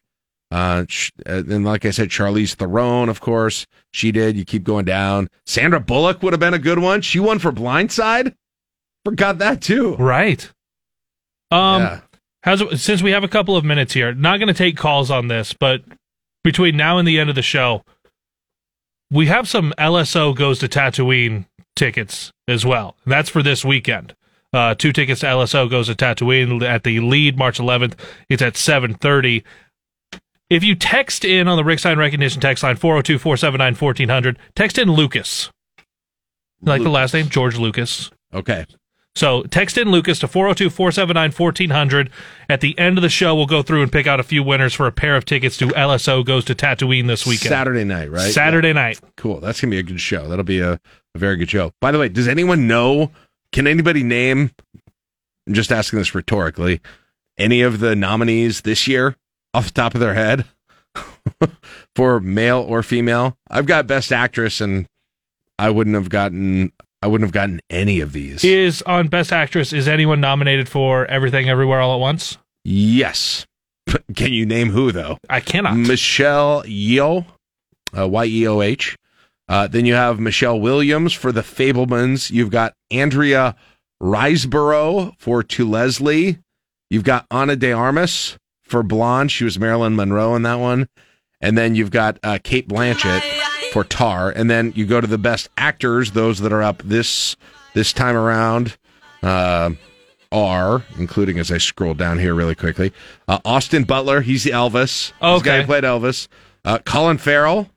Uh, 0.53 0.85
uh, 1.27 1.43
and 1.49 1.65
like 1.65 1.85
I 1.85 1.91
said, 1.91 2.09
Charlize 2.09 2.55
Theron, 2.55 3.09
of 3.09 3.21
course, 3.21 3.67
she 3.93 4.11
did. 4.11 4.37
You 4.37 4.45
keep 4.45 4.65
going 4.65 4.85
down. 4.85 5.29
Sandra 5.47 5.79
Bullock 5.81 6.23
would 6.23 6.33
have 6.33 6.41
been 6.41 6.55
a 6.55 6.59
good 6.59 6.79
one. 6.81 7.03
She 7.03 7.21
won 7.21 7.39
for 7.39 7.53
Blind 7.53 7.93
Side. 7.93 8.35
Forgot 9.05 9.39
that 9.39 9.61
too. 9.63 9.95
Right. 9.97 10.51
Um, 11.53 11.83
Yeah. 11.83 12.01
how's 12.43 12.83
since 12.83 13.01
we 13.03 13.13
have 13.13 13.25
a 13.25 13.29
couple 13.29 13.57
of 13.57 13.65
minutes 13.65 13.95
here, 13.95 14.13
not 14.13 14.39
going 14.39 14.49
to 14.49 14.55
take 14.55 14.77
calls 14.77 15.11
on 15.11 15.29
this, 15.29 15.53
but 15.53 15.83
between 16.43 16.77
now 16.77 16.99
and 16.99 17.07
the 17.07 17.19
end 17.21 17.31
of 17.31 17.37
the 17.37 17.43
show, 17.43 17.85
we 19.11 19.27
have 19.27 19.49
some 19.49 19.73
LSO 19.79 20.35
goes 20.37 20.59
to 20.61 20.69
Tatooine 20.69 21.47
tickets 21.77 22.31
as 22.49 22.65
well. 22.67 22.97
That's 23.07 23.29
for 23.31 23.43
this 23.43 23.65
weekend. 23.65 24.15
Uh, 24.53 24.75
two 24.75 24.93
tickets 24.93 25.21
to 25.21 25.27
LSO 25.27 25.71
goes 25.71 25.87
to 25.87 25.95
Tatooine 25.95 26.63
at 26.63 26.83
the 26.83 26.99
Lied 27.01 27.39
March 27.39 27.59
11th. 27.59 27.95
It's 28.29 28.43
at 28.43 28.55
7:30. 28.55 29.45
If 30.49 30.65
you 30.65 30.75
text 30.75 31.25
in 31.25 31.47
on 31.47 31.57
the 31.57 31.63
Rixstine 31.63 31.97
Recognition 31.97 32.41
text 32.41 32.65
line 32.65 32.75
402 32.77 33.19
479 33.19 33.75
1400, 33.77 34.39
text 34.57 34.79
in 34.79 34.91
Lucas. 34.91 35.51
Like 36.63 36.83
the 36.83 36.91
last 36.91 37.15
name, 37.15 37.29
George 37.29 37.57
Lucas. 37.57 38.11
Okay. 38.35 38.67
So 39.15 39.43
text 39.45 39.79
in 39.79 39.91
Lucas 39.91 40.19
to 40.21 40.29
402 40.29 40.69
479 40.71 41.33
1400. 41.33 42.11
At 42.49 42.61
the 42.61 42.77
end 42.79 42.99
of 42.99 43.03
the 43.03 43.09
show, 43.09 43.35
we'll 43.35 43.47
go 43.47 43.63
through 43.63 43.83
and 43.83 43.91
pick 43.93 44.07
out 44.07 44.21
a 44.21 44.25
few 44.25 44.43
winners 44.43 44.75
for 44.75 44.87
a 44.87 44.93
pair 44.93 45.17
of 45.17 45.25
tickets 45.25 45.57
to 45.59 45.67
LSO 45.69 46.25
Goes 46.25 46.45
to 46.47 46.55
Tatooine 46.55 47.07
this 47.07 47.25
weekend. 47.27 47.51
Saturday 47.51 47.85
night, 47.85 48.11
right? 48.11 48.33
Saturday 48.33 48.69
Yeah. 48.69 48.75
night. 48.75 49.01
Cool. 49.17 49.41
That's 49.41 49.61
gonna 49.61 49.71
be 49.71 49.79
a 49.79 49.83
good 49.85 50.01
show. 50.01 50.29
That'll 50.29 50.45
be 50.45 50.61
a, 50.61 50.73
a 51.15 51.19
very 51.19 51.37
good 51.37 51.51
show. 51.51 51.73
By 51.81 51.93
the 51.93 51.99
way, 51.99 52.09
does 52.09 52.29
anyone 52.29 52.67
know? 52.67 53.11
Can 53.53 53.67
anybody 53.67 54.03
name? 54.03 54.51
I'm 55.47 55.55
just 55.55 55.73
asking 55.73 55.99
this 55.99 56.15
rhetorically. 56.15 56.81
Any 57.39 57.63
of 57.63 57.81
the 57.81 57.97
nominees 57.97 58.61
this 58.63 58.87
year 58.87 59.17
off 59.55 59.67
the 59.67 59.73
top 59.73 59.95
of 59.95 60.01
their 60.01 60.15
head 60.15 60.45
for 61.97 62.21
male 62.21 62.61
or 62.61 62.83
female? 62.83 63.37
I've 63.51 63.67
got 63.67 63.87
Best 63.87 64.13
Actress, 64.13 64.61
and 64.61 64.87
I 65.59 65.71
wouldn't 65.71 65.95
have 65.95 66.09
gotten. 66.11 66.73
I 67.03 67.07
wouldn't 67.07 67.27
have 67.27 67.33
gotten 67.33 67.61
any 67.71 68.01
of 68.01 68.13
these. 68.13 68.45
Is 68.45 68.83
on 68.83 69.09
Best 69.09 69.33
Actress, 69.33 69.73
is 69.73 69.89
anyone 69.89 70.21
nominated 70.21 70.69
for 70.69 71.07
Everything 71.07 71.49
Everywhere 71.49 71.81
All 71.81 71.95
at 71.95 72.01
Once? 72.01 72.37
Yes. 72.63 73.47
Can 74.15 74.33
you 74.35 74.45
name 74.45 74.69
who 74.71 74.93
though? 74.93 75.17
I 75.29 75.41
cannot. 75.41 75.77
Michelle 75.77 76.63
Yeoh, 76.65 77.25
uh, 77.97 78.07
Y 78.07 78.25
E 78.27 78.47
O 78.49 78.61
H. 78.61 78.97
Uh, 79.51 79.67
then 79.67 79.85
you 79.85 79.95
have 79.95 80.21
Michelle 80.21 80.61
Williams 80.61 81.13
for 81.13 81.33
The 81.33 81.41
Fabelmans. 81.43 82.31
You've 82.31 82.51
got 82.51 82.73
Andrea 82.91 83.57
Riseborough 84.01 85.15
for 85.19 85.43
To 85.43 85.69
Leslie. 85.69 86.39
You've 86.89 87.05
got 87.05 87.27
Ana 87.31 87.57
de 87.57 87.73
Armas 87.73 88.39
for 88.63 88.83
Blonde. 88.83 89.31
She 89.33 89.45
was 89.45 89.59
Marilyn 89.59 89.97
Monroe 89.97 90.35
in 90.37 90.43
that 90.43 90.59
one. 90.61 90.89
And 91.41 91.57
then 91.59 91.75
you've 91.75 91.91
got 91.91 92.19
uh, 92.23 92.39
Cate 92.43 92.69
Blanchett 92.69 93.23
for 93.73 93.83
Tar. 93.85 94.31
And 94.31 94.51
then 94.51 94.73
you 94.77 94.87
go 94.87 95.01
to 95.01 95.07
the 95.07 95.19
best 95.19 95.49
actors. 95.57 96.13
Those 96.13 96.39
that 96.41 96.53
are 96.53 96.63
up 96.63 96.83
this 96.85 97.35
this 97.75 97.93
time 97.93 98.17
around 98.17 98.77
uh, 99.23 99.71
are, 100.33 100.85
including 100.99 101.39
as 101.39 101.51
I 101.51 101.59
scroll 101.59 101.95
down 101.95 102.19
here 102.19 102.35
really 102.35 102.55
quickly, 102.55 102.93
uh, 103.29 103.39
Austin 103.45 103.85
Butler. 103.85 104.21
He's 104.21 104.45
the 104.45 104.51
Elvis. 104.51 105.13
This 105.21 105.43
guy 105.43 105.59
Okay. 105.59 105.65
played 105.67 105.85
Elvis. 105.85 106.29
Uh, 106.65 106.79
Colin 106.85 107.17
Farrell 107.19 107.69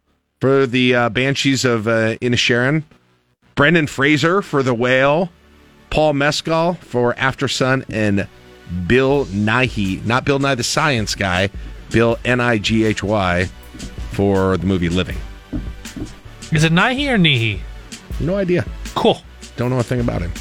for 0.44 0.68
the 0.68 0.94
uh, 0.94 1.08
Banshees 1.08 1.64
of 1.64 1.88
uh, 1.88 2.18
Inisherin. 2.18 2.84
Brendan 3.56 3.88
Fraser 3.88 4.42
for 4.42 4.62
The 4.62 4.74
Whale. 4.74 5.30
Paul 5.90 6.12
Mescal 6.12 6.74
for 6.74 7.14
Aftersun. 7.14 7.86
And 7.88 8.28
Bill 8.86 9.24
Nighy, 9.28 10.04
not 10.06 10.26
Bill 10.26 10.40
Nye 10.40 10.56
the 10.56 10.64
Science 10.66 11.16
Guy, 11.16 11.50
Bill 11.92 12.20
N 12.26 12.42
I 12.42 12.58
G 12.58 12.84
H 12.84 13.02
Y 13.02 13.46
for 14.12 14.58
the 14.58 14.66
movie 14.66 14.90
Living. 14.90 15.16
Is 16.52 16.66
it 16.66 16.74
Nahi 16.74 17.08
or 17.08 17.18
Nihi? 17.18 17.62
No 18.20 18.36
idea. 18.36 18.66
Cool. 18.96 19.22
Don't 19.56 19.70
know 19.70 19.80
a 19.80 19.84
thing 19.84 20.02
about 20.02 20.24
him. 20.24 20.34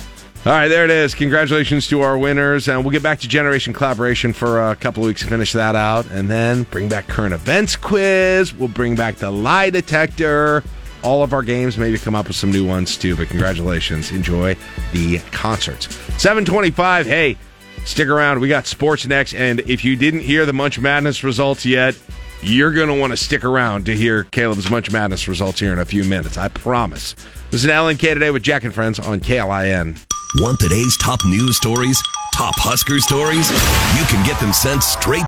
All 0.46 0.52
right, 0.52 0.68
there 0.68 0.84
it 0.84 0.90
is. 0.90 1.14
Congratulations 1.14 1.88
to 1.88 2.02
our 2.02 2.18
winners. 2.18 2.68
And 2.68 2.84
we'll 2.84 2.92
get 2.92 3.02
back 3.02 3.20
to 3.20 3.28
Generation 3.28 3.72
Collaboration 3.72 4.34
for 4.34 4.70
a 4.70 4.76
couple 4.76 5.02
of 5.02 5.06
weeks 5.06 5.22
to 5.22 5.26
finish 5.26 5.54
that 5.54 5.74
out. 5.74 6.04
And 6.10 6.28
then 6.28 6.64
bring 6.64 6.86
back 6.86 7.06
current 7.06 7.32
events 7.32 7.76
quiz. 7.76 8.52
We'll 8.52 8.68
bring 8.68 8.94
back 8.94 9.16
the 9.16 9.30
lie 9.30 9.70
detector. 9.70 10.62
All 11.02 11.22
of 11.22 11.32
our 11.32 11.42
games, 11.42 11.78
maybe 11.78 11.96
come 11.96 12.14
up 12.14 12.26
with 12.26 12.36
some 12.36 12.52
new 12.52 12.66
ones 12.66 12.98
too. 12.98 13.16
But 13.16 13.28
congratulations. 13.28 14.10
Enjoy 14.10 14.54
the 14.92 15.20
concerts. 15.30 15.86
725. 16.20 17.06
Hey, 17.06 17.38
stick 17.86 18.08
around. 18.08 18.40
We 18.40 18.48
got 18.48 18.66
sports 18.66 19.06
next. 19.06 19.32
And 19.32 19.60
if 19.60 19.82
you 19.82 19.96
didn't 19.96 20.20
hear 20.20 20.44
the 20.44 20.52
Munch 20.52 20.78
Madness 20.78 21.24
results 21.24 21.64
yet, 21.64 21.98
you're 22.42 22.72
going 22.72 22.88
to 22.88 23.00
want 23.00 23.14
to 23.14 23.16
stick 23.16 23.44
around 23.44 23.86
to 23.86 23.96
hear 23.96 24.24
Caleb's 24.24 24.70
Munch 24.70 24.92
Madness 24.92 25.26
results 25.26 25.60
here 25.60 25.72
in 25.72 25.78
a 25.78 25.86
few 25.86 26.04
minutes. 26.04 26.36
I 26.36 26.48
promise. 26.48 27.14
This 27.50 27.64
is 27.64 27.70
LNK 27.70 28.12
today 28.12 28.30
with 28.30 28.42
Jack 28.42 28.64
and 28.64 28.74
Friends 28.74 28.98
on 28.98 29.20
KLIN. 29.20 30.04
Want 30.38 30.58
today's 30.58 30.96
top 30.96 31.24
news 31.24 31.56
stories? 31.56 32.02
Top 32.34 32.56
Husker 32.56 32.98
stories? 32.98 33.48
You 33.96 34.04
can 34.06 34.26
get 34.26 34.40
them 34.40 34.52
sent 34.52 34.82
straight. 34.82 35.22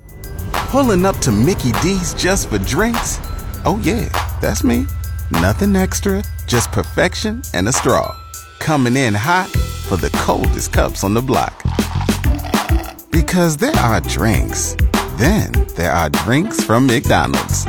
Pulling 0.53 1.07
up 1.07 1.17
to 1.19 1.31
Mickey 1.31 1.71
D's 1.81 2.13
just 2.13 2.49
for 2.49 2.59
drinks? 2.59 3.21
Oh, 3.65 3.81
yeah, 3.85 4.09
that's 4.41 4.65
me. 4.65 4.85
Nothing 5.31 5.77
extra, 5.77 6.25
just 6.49 6.73
perfection 6.73 7.43
and 7.55 7.69
a 7.69 7.73
straw. 7.73 8.21
Coming 8.59 8.97
in 8.97 9.15
hot 9.15 9.49
for 9.87 9.97
the 9.97 10.11
coldest 10.11 10.73
cups 10.73 11.05
on 11.05 11.15
the 11.15 11.23
block. 11.23 11.55
Because 13.13 13.57
there 13.57 13.77
are 13.77 14.01
drinks, 14.01 14.75
then 15.19 15.53
there 15.77 15.93
are 15.93 16.11
drinks 16.11 16.65
from 16.65 16.85
McDonald's. 16.89 17.65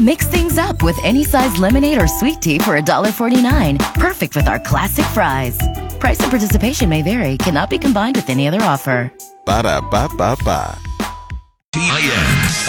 Mix 0.00 0.26
things 0.26 0.58
up 0.58 0.82
with 0.82 0.98
any 1.04 1.22
size 1.22 1.58
lemonade 1.58 2.00
or 2.00 2.08
sweet 2.08 2.40
tea 2.40 2.58
for 2.58 2.80
$1.49. 2.80 3.78
Perfect 3.94 4.34
with 4.34 4.48
our 4.48 4.58
classic 4.58 5.04
fries. 5.06 5.58
Price 5.98 6.18
and 6.20 6.30
participation 6.30 6.88
may 6.88 7.02
vary, 7.02 7.36
cannot 7.38 7.70
be 7.70 7.78
combined 7.78 8.16
with 8.16 8.28
any 8.30 8.48
other 8.48 8.60
offer. 8.62 9.12
Ba 9.44 9.62
da 9.62 9.80
ba 9.80 10.08
ba 10.16 10.36
ba. 10.44 10.78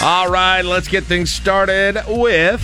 All 0.02 0.30
right, 0.30 0.62
let's 0.62 0.88
get 0.88 1.04
things 1.04 1.30
started 1.32 1.96
with 2.08 2.60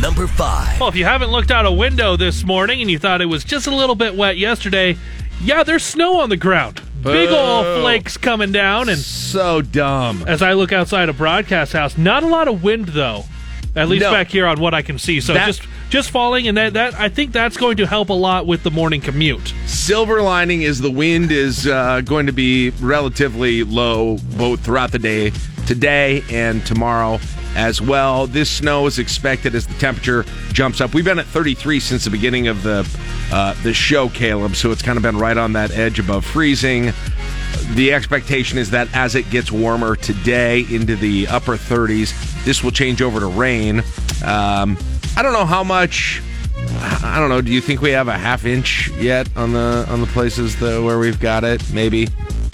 number 0.00 0.26
five. 0.26 0.78
Well, 0.78 0.88
if 0.88 0.96
you 0.96 1.04
haven't 1.04 1.30
looked 1.30 1.50
out 1.50 1.66
a 1.66 1.72
window 1.72 2.16
this 2.16 2.44
morning 2.44 2.80
and 2.80 2.90
you 2.90 2.98
thought 2.98 3.20
it 3.20 3.26
was 3.26 3.42
just 3.44 3.66
a 3.66 3.74
little 3.74 3.94
bit 3.94 4.14
wet 4.14 4.36
yesterday, 4.36 4.96
yeah, 5.42 5.62
there's 5.62 5.82
snow 5.84 6.20
on 6.20 6.28
the 6.28 6.36
ground. 6.36 6.82
Big 7.02 7.30
Boo. 7.30 7.34
old 7.36 7.80
flakes 7.80 8.16
coming 8.16 8.52
down, 8.52 8.88
and 8.88 8.98
so 8.98 9.60
dumb. 9.60 10.24
As 10.26 10.40
I 10.42 10.52
look 10.52 10.72
outside 10.72 11.08
a 11.08 11.12
broadcast 11.12 11.72
house, 11.72 11.98
not 11.98 12.22
a 12.22 12.26
lot 12.28 12.46
of 12.48 12.62
wind 12.62 12.88
though. 12.88 13.24
At 13.74 13.88
least 13.88 14.02
No. 14.02 14.10
back 14.12 14.28
here 14.30 14.46
on 14.46 14.60
what 14.60 14.74
I 14.74 14.82
can 14.82 14.98
see. 14.98 15.20
So 15.20 15.32
That- 15.34 15.46
just 15.46 15.62
just 15.88 16.10
falling, 16.10 16.48
and 16.48 16.56
that, 16.56 16.72
that 16.72 16.94
I 16.98 17.10
think 17.10 17.32
that's 17.32 17.56
going 17.58 17.76
to 17.76 17.86
help 17.86 18.08
a 18.08 18.14
lot 18.14 18.46
with 18.46 18.62
the 18.62 18.70
morning 18.70 19.00
commute. 19.02 19.52
Silver 19.66 20.22
lining 20.22 20.62
is 20.62 20.80
the 20.80 20.90
wind 20.90 21.30
is 21.30 21.66
uh, 21.66 22.00
going 22.02 22.26
to 22.26 22.32
be 22.32 22.70
relatively 22.80 23.62
low 23.62 24.16
both 24.38 24.60
throughout 24.60 24.90
the 24.92 24.98
day 24.98 25.32
today 25.66 26.22
and 26.30 26.64
tomorrow 26.66 27.20
as 27.54 27.82
well. 27.82 28.26
This 28.26 28.50
snow 28.50 28.86
is 28.86 28.98
expected 28.98 29.54
as 29.54 29.66
the 29.66 29.74
temperature 29.74 30.24
jumps 30.54 30.80
up. 30.80 30.94
We've 30.94 31.04
been 31.04 31.18
at 31.18 31.26
33 31.26 31.78
since 31.80 32.04
the 32.04 32.10
beginning 32.10 32.48
of 32.48 32.62
the 32.62 32.88
uh, 33.30 33.54
the 33.62 33.74
show, 33.74 34.08
Caleb. 34.08 34.56
So 34.56 34.70
it's 34.70 34.82
kind 34.82 34.96
of 34.96 35.02
been 35.02 35.18
right 35.18 35.36
on 35.36 35.52
that 35.54 35.70
edge 35.72 35.98
above 35.98 36.24
freezing. 36.24 36.92
The 37.74 37.92
expectation 37.92 38.58
is 38.58 38.70
that 38.70 38.88
as 38.94 39.14
it 39.14 39.28
gets 39.30 39.50
warmer 39.50 39.96
today 39.96 40.66
into 40.70 40.96
the 40.96 41.26
upper 41.28 41.56
30s, 41.56 42.12
this 42.44 42.62
will 42.62 42.70
change 42.70 43.00
over 43.00 43.20
to 43.20 43.26
rain. 43.26 43.80
Um, 44.24 44.76
I 45.16 45.22
don't 45.22 45.32
know 45.32 45.46
how 45.46 45.64
much. 45.64 46.22
I 47.02 47.18
don't 47.18 47.28
know. 47.28 47.40
Do 47.40 47.52
you 47.52 47.60
think 47.60 47.80
we 47.80 47.90
have 47.90 48.08
a 48.08 48.16
half 48.16 48.44
inch 48.44 48.90
yet 48.98 49.28
on 49.36 49.52
the 49.52 49.86
on 49.88 50.00
the 50.00 50.06
places 50.08 50.58
that, 50.60 50.82
where 50.82 50.98
we've 50.98 51.20
got 51.20 51.44
it? 51.44 51.72
Maybe. 51.72 52.08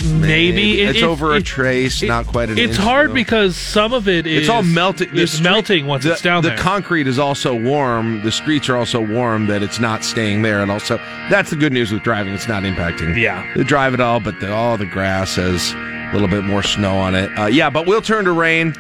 Maybe 0.05 0.81
It- 0.81 0.91
it's 0.91 0.99
it- 0.99 1.05
over 1.05 1.33
a 1.33 1.39
it- 1.39 1.45
trace, 1.45 2.03
not 2.03 2.27
quite 2.27 2.51
an 2.51 2.59
It's 2.59 2.77
hard 2.77 3.11
though. 3.11 3.15
because 3.15 3.57
some 3.57 3.93
of 3.93 4.07
it 4.09 4.27
is 4.27 4.43
It's 4.43 4.49
all 4.49 4.63
melting. 4.63 5.09
It's 5.13 5.33
street- 5.33 5.45
melting 5.45 5.87
once 5.87 6.05
the, 6.05 6.13
it's 6.13 6.23
down 6.23 6.43
the 6.43 6.49
there. 6.51 6.57
The 6.57 6.63
concrete 6.63 7.07
is 7.09 7.19
also 7.19 7.55
warm. 7.55 8.23
The 8.23 8.31
streets 8.33 8.69
are 8.69 8.77
also 8.77 9.01
warm. 9.01 9.47
That 9.49 9.63
it's 9.63 9.81
not 9.81 10.05
staying 10.05 10.43
there, 10.43 10.61
and 10.63 10.71
also 10.71 11.01
that's 11.31 11.51
the 11.51 11.57
good 11.57 11.73
news 11.73 11.91
with 11.93 12.03
driving. 12.05 12.33
It's 12.33 12.49
not 12.49 12.63
impacting. 12.63 13.17
Yeah. 13.21 13.45
the 13.57 13.65
drive 13.65 13.93
at 13.95 14.01
all, 14.01 14.21
but 14.21 14.39
the, 14.41 14.53
all 14.53 14.77
the 14.77 14.87
grass 14.87 15.35
has 15.37 15.73
a 15.75 16.11
little 16.13 16.29
bit 16.29 16.45
more 16.45 16.63
snow 16.63 16.97
on 16.97 17.15
it. 17.15 17.31
Uh, 17.39 17.47
yeah, 17.47 17.69
but 17.71 17.87
we'll 17.87 18.01
turn 18.01 18.25
to 18.27 18.33
rain 18.33 18.75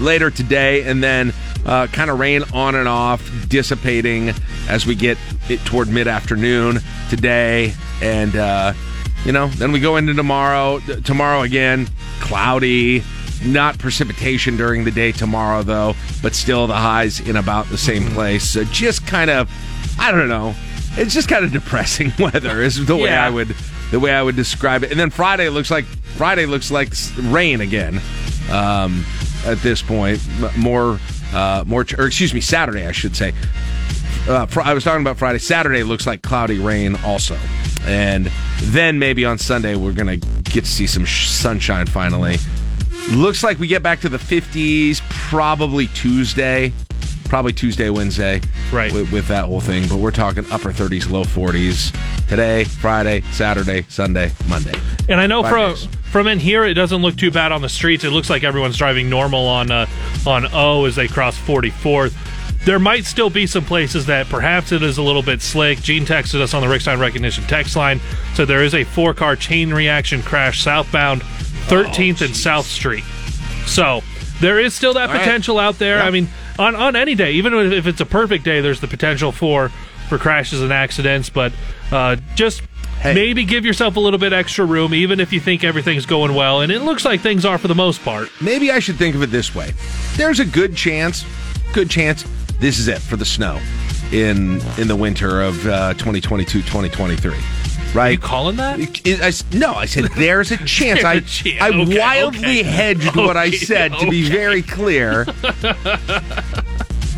later 0.00 0.30
today, 0.30 0.82
and 0.84 1.02
then 1.02 1.32
uh, 1.64 1.86
kind 1.88 2.10
of 2.10 2.18
rain 2.18 2.42
on 2.52 2.74
and 2.74 2.86
off, 2.88 3.22
dissipating 3.48 4.32
as 4.68 4.84
we 4.86 4.94
get 4.94 5.16
it 5.48 5.58
toward 5.64 5.88
mid 5.88 6.06
afternoon 6.06 6.78
today, 7.08 7.72
and 8.02 8.36
uh, 8.36 8.72
you 9.26 9.32
know, 9.32 9.48
then 9.48 9.72
we 9.72 9.80
go 9.80 9.96
into 9.96 10.14
tomorrow. 10.14 10.78
Tomorrow 11.04 11.42
again, 11.42 11.88
cloudy. 12.20 13.02
Not 13.44 13.78
precipitation 13.78 14.56
during 14.56 14.84
the 14.84 14.90
day 14.90 15.12
tomorrow, 15.12 15.62
though, 15.62 15.94
but 16.22 16.34
still 16.34 16.66
the 16.66 16.74
highs 16.76 17.20
in 17.20 17.36
about 17.36 17.66
the 17.66 17.76
same 17.76 18.06
place. 18.12 18.48
So 18.48 18.64
just 18.64 19.06
kind 19.06 19.30
of, 19.30 19.50
I 19.98 20.10
don't 20.10 20.28
know. 20.28 20.54
It's 20.92 21.12
just 21.12 21.28
kind 21.28 21.44
of 21.44 21.52
depressing 21.52 22.12
weather, 22.18 22.62
is 22.62 22.86
the 22.86 22.96
way 22.96 23.10
Yeah. 23.10 23.26
I 23.26 23.30
would 23.30 23.54
the 23.90 24.00
way 24.00 24.12
I 24.12 24.22
would 24.22 24.36
describe 24.36 24.84
it. 24.84 24.90
And 24.90 24.98
then 24.98 25.10
Friday 25.10 25.48
looks 25.48 25.70
like 25.70 25.84
Friday 25.84 26.46
looks 26.46 26.70
like 26.70 26.92
rain 27.20 27.60
again. 27.60 28.00
Um, 28.50 29.04
at 29.44 29.58
this 29.58 29.82
point, 29.82 30.20
more 30.56 30.98
uh, 31.34 31.64
more, 31.66 31.84
or 31.98 32.06
excuse 32.06 32.32
me, 32.32 32.40
Saturday 32.40 32.86
I 32.86 32.92
should 32.92 33.16
say. 33.16 33.32
Uh, 34.28 34.44
fr- 34.46 34.62
I 34.62 34.74
was 34.74 34.82
talking 34.82 35.02
about 35.02 35.18
Friday. 35.18 35.38
Saturday 35.38 35.82
looks 35.84 36.06
like 36.06 36.22
cloudy 36.22 36.58
rain 36.58 36.96
also, 37.04 37.38
and 37.84 38.26
then 38.60 38.98
maybe 38.98 39.24
on 39.24 39.38
Sunday 39.38 39.76
we're 39.76 39.92
gonna 39.92 40.16
get 40.16 40.64
to 40.64 40.70
see 40.70 40.86
some 40.88 41.04
sh- 41.04 41.28
sunshine 41.28 41.86
finally. 41.86 42.36
Looks 43.12 43.44
like 43.44 43.60
we 43.60 43.68
get 43.68 43.84
back 43.84 44.00
to 44.00 44.08
the 44.08 44.18
50s 44.18 45.00
probably 45.08 45.86
Tuesday, 45.88 46.72
probably 47.26 47.52
Tuesday, 47.52 47.88
Wednesday, 47.88 48.40
right? 48.72 48.92
With, 48.92 49.12
with 49.12 49.28
that 49.28 49.44
whole 49.44 49.60
thing, 49.60 49.86
but 49.88 49.98
we're 49.98 50.10
talking 50.10 50.44
upper 50.50 50.72
30s, 50.72 51.08
low 51.08 51.22
40s 51.22 51.96
today, 52.28 52.64
Friday, 52.64 53.20
Saturday, 53.30 53.82
Sunday, 53.88 54.32
Monday. 54.48 54.74
And 55.08 55.20
I 55.20 55.28
know 55.28 55.42
Five 55.42 55.50
from 55.52 55.70
days. 55.74 55.88
from 56.10 56.26
in 56.26 56.40
here, 56.40 56.64
it 56.64 56.74
doesn't 56.74 57.00
look 57.00 57.14
too 57.14 57.30
bad 57.30 57.52
on 57.52 57.62
the 57.62 57.68
streets. 57.68 58.02
It 58.02 58.10
looks 58.10 58.28
like 58.28 58.42
everyone's 58.42 58.76
driving 58.76 59.08
normal 59.08 59.46
on 59.46 59.70
uh, 59.70 59.86
on 60.26 60.46
O 60.52 60.84
as 60.86 60.96
they 60.96 61.06
cross 61.06 61.38
44th. 61.38 62.12
There 62.64 62.78
might 62.78 63.04
still 63.04 63.30
be 63.30 63.46
some 63.46 63.64
places 63.64 64.06
that 64.06 64.28
perhaps 64.28 64.72
it 64.72 64.82
is 64.82 64.98
a 64.98 65.02
little 65.02 65.22
bit 65.22 65.40
slick. 65.40 65.80
Gene 65.80 66.04
texted 66.04 66.40
us 66.40 66.54
on 66.54 66.62
the 66.62 66.66
Rixstine 66.66 66.98
Recognition 66.98 67.44
text 67.44 67.76
line. 67.76 68.00
So 68.34 68.44
there 68.44 68.64
is 68.64 68.74
a 68.74 68.84
four 68.84 69.14
car 69.14 69.36
chain 69.36 69.72
reaction 69.72 70.22
crash 70.22 70.62
southbound 70.62 71.22
13th 71.68 72.22
and 72.22 72.36
South 72.36 72.66
Street. 72.66 73.04
So 73.66 74.02
there 74.40 74.58
is 74.58 74.74
still 74.74 74.94
that 74.94 75.08
All 75.08 75.14
right. 75.14 75.20
potential 75.20 75.58
out 75.58 75.78
there. 75.78 75.98
Yeah. 75.98 76.06
I 76.06 76.10
mean, 76.10 76.28
on, 76.58 76.74
on 76.74 76.96
any 76.96 77.14
day, 77.14 77.32
even 77.32 77.54
if 77.54 77.86
it's 77.86 78.00
a 78.00 78.06
perfect 78.06 78.44
day, 78.44 78.60
there's 78.60 78.80
the 78.80 78.88
potential 78.88 79.32
for 79.32 79.70
for 80.08 80.18
crashes 80.18 80.62
and 80.62 80.72
accidents. 80.72 81.30
But 81.30 81.52
uh, 81.90 82.16
just 82.34 82.62
maybe 83.04 83.44
give 83.44 83.64
yourself 83.64 83.96
a 83.96 84.00
little 84.00 84.18
bit 84.18 84.32
extra 84.32 84.64
room, 84.64 84.94
even 84.94 85.20
if 85.20 85.32
you 85.32 85.40
think 85.40 85.64
everything's 85.64 86.06
going 86.06 86.34
well. 86.34 86.60
And 86.60 86.72
it 86.72 86.82
looks 86.82 87.04
like 87.04 87.20
things 87.20 87.44
are 87.44 87.58
for 87.58 87.68
the 87.68 87.74
most 87.74 88.02
part. 88.02 88.28
Maybe 88.40 88.70
I 88.70 88.78
should 88.78 88.96
think 88.96 89.14
of 89.14 89.22
it 89.22 89.30
this 89.30 89.54
way. 89.54 89.72
There's 90.16 90.40
a 90.40 90.44
good 90.44 90.76
chance, 90.76 91.24
good 91.72 91.90
chance 91.90 92.24
this 92.60 92.78
is 92.78 92.88
it 92.88 92.98
for 93.00 93.16
the 93.16 93.24
snow 93.24 93.60
in 94.12 94.60
in 94.78 94.88
the 94.88 94.96
winter 94.96 95.42
of 95.42 95.66
uh, 95.66 95.94
2022-2023. 95.94 97.94
Right? 97.94 98.10
You 98.10 98.18
calling 98.18 98.56
that? 98.56 98.78
I, 99.06 99.56
no, 99.56 99.72
I 99.74 99.86
said 99.86 100.06
there's 100.16 100.50
a 100.50 100.56
chance. 100.58 101.02
I 101.04 101.20
There's 101.20 101.40
a 101.40 101.44
chance. 101.44 101.62
I 101.62 101.68
Okay, 101.70 101.98
wildly 101.98 102.60
okay. 102.60 102.62
hedged 102.62 103.16
what 103.16 103.36
I 103.36 103.46
Okay, 103.48 103.56
said 103.56 103.92
to 104.00 104.10
be 104.10 104.28
very 104.28 104.62
clear. 104.62 105.26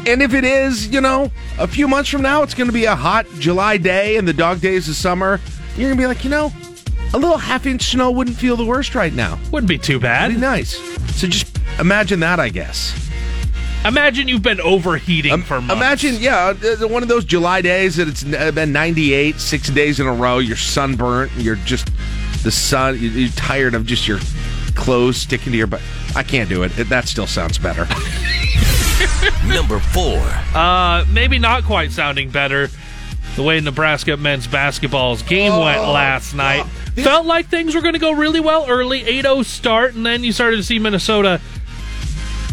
And 0.07 0.23
if 0.23 0.33
it 0.33 0.45
is, 0.45 0.89
you 0.89 1.03
know, 1.03 1.31
a 1.59 1.67
few 1.69 1.87
months 1.87 2.09
from 2.09 2.23
now, 2.23 2.43
it's 2.43 2.55
going 2.55 2.69
to 2.69 2.73
be 2.73 2.87
a 2.87 2.95
hot 2.97 3.27
July 3.41 3.77
day 3.77 4.17
and 4.17 4.27
the 4.27 4.33
dog 4.33 4.61
days 4.61 4.89
of 4.89 4.95
summer. 4.95 5.39
You're 5.77 5.89
going 5.91 5.99
to 5.99 6.03
be 6.03 6.07
like, 6.07 6.25
you 6.25 6.31
know, 6.31 6.51
a 7.13 7.19
little 7.19 7.37
half 7.37 7.67
inch 7.67 7.83
snow 7.83 8.11
wouldn't 8.11 8.37
feel 8.37 8.57
the 8.57 8.65
worst 8.65 8.95
right 8.95 9.13
now. 9.13 9.39
Wouldn't 9.51 9.69
be 9.69 9.77
too 9.77 10.01
bad. 10.01 10.33
Be 10.33 10.39
nice. 10.41 10.79
So 11.21 11.27
just 11.27 11.59
imagine 11.79 12.21
that, 12.21 12.41
I 12.41 12.49
guess. 12.49 13.08
Imagine 13.85 14.29
you've 14.29 14.43
been 14.43 14.61
overheating 14.61 15.43
for 15.43 15.61
months. 15.61 15.73
Imagine, 15.75 16.17
yeah, 16.21 16.53
uh, 16.83 16.89
one 16.89 17.03
of 17.03 17.09
those 17.09 17.25
July 17.25 17.63
days 17.63 17.97
that 17.97 18.09
it's 18.09 18.25
been 18.25 18.73
98, 18.73 19.37
six 19.41 19.71
days 19.71 20.01
in 20.01 20.07
a 20.07 20.13
row. 20.13 20.39
You're 20.39 20.57
sunburnt. 20.57 21.31
You're 21.37 21.57
just 21.57 21.91
the 22.43 22.51
sun. 22.51 22.99
you- 23.01 23.09
You're 23.11 23.31
tired 23.31 23.75
of 23.75 23.87
just 23.87 24.07
your 24.09 24.19
clothes 24.75 25.17
sticking 25.17 25.53
to 25.53 25.59
your 25.59 25.67
butt. 25.69 25.81
I 26.17 26.23
can't 26.23 26.49
do 26.49 26.65
it. 26.65 26.77
It- 26.79 26.89
That 26.89 27.09
still 27.09 27.27
sounds 27.27 27.57
better. 27.59 27.87
Number 29.47 29.79
four. 29.79 30.21
Uh, 30.55 31.05
maybe 31.11 31.39
not 31.39 31.65
quite 31.65 31.93
sounding 31.93 32.31
better. 32.31 32.69
The 33.37 33.43
way 33.45 33.61
Nebraska 33.61 34.17
men's 34.17 34.49
basketball's 34.49 35.23
game 35.23 35.53
went 35.53 35.81
last 35.83 36.35
night. 36.35 36.67
Felt 36.97 37.27
like 37.27 37.47
things 37.47 37.75
were 37.77 37.81
going 37.81 37.93
to 37.93 38.01
go 38.01 38.11
really 38.13 38.41
well 38.41 38.67
early, 38.69 39.03
8-0 39.05 39.45
start, 39.45 39.95
and 39.95 40.05
then 40.05 40.25
you 40.25 40.33
started 40.33 40.57
to 40.57 40.63
see 40.65 40.81
Minnesota 40.81 41.41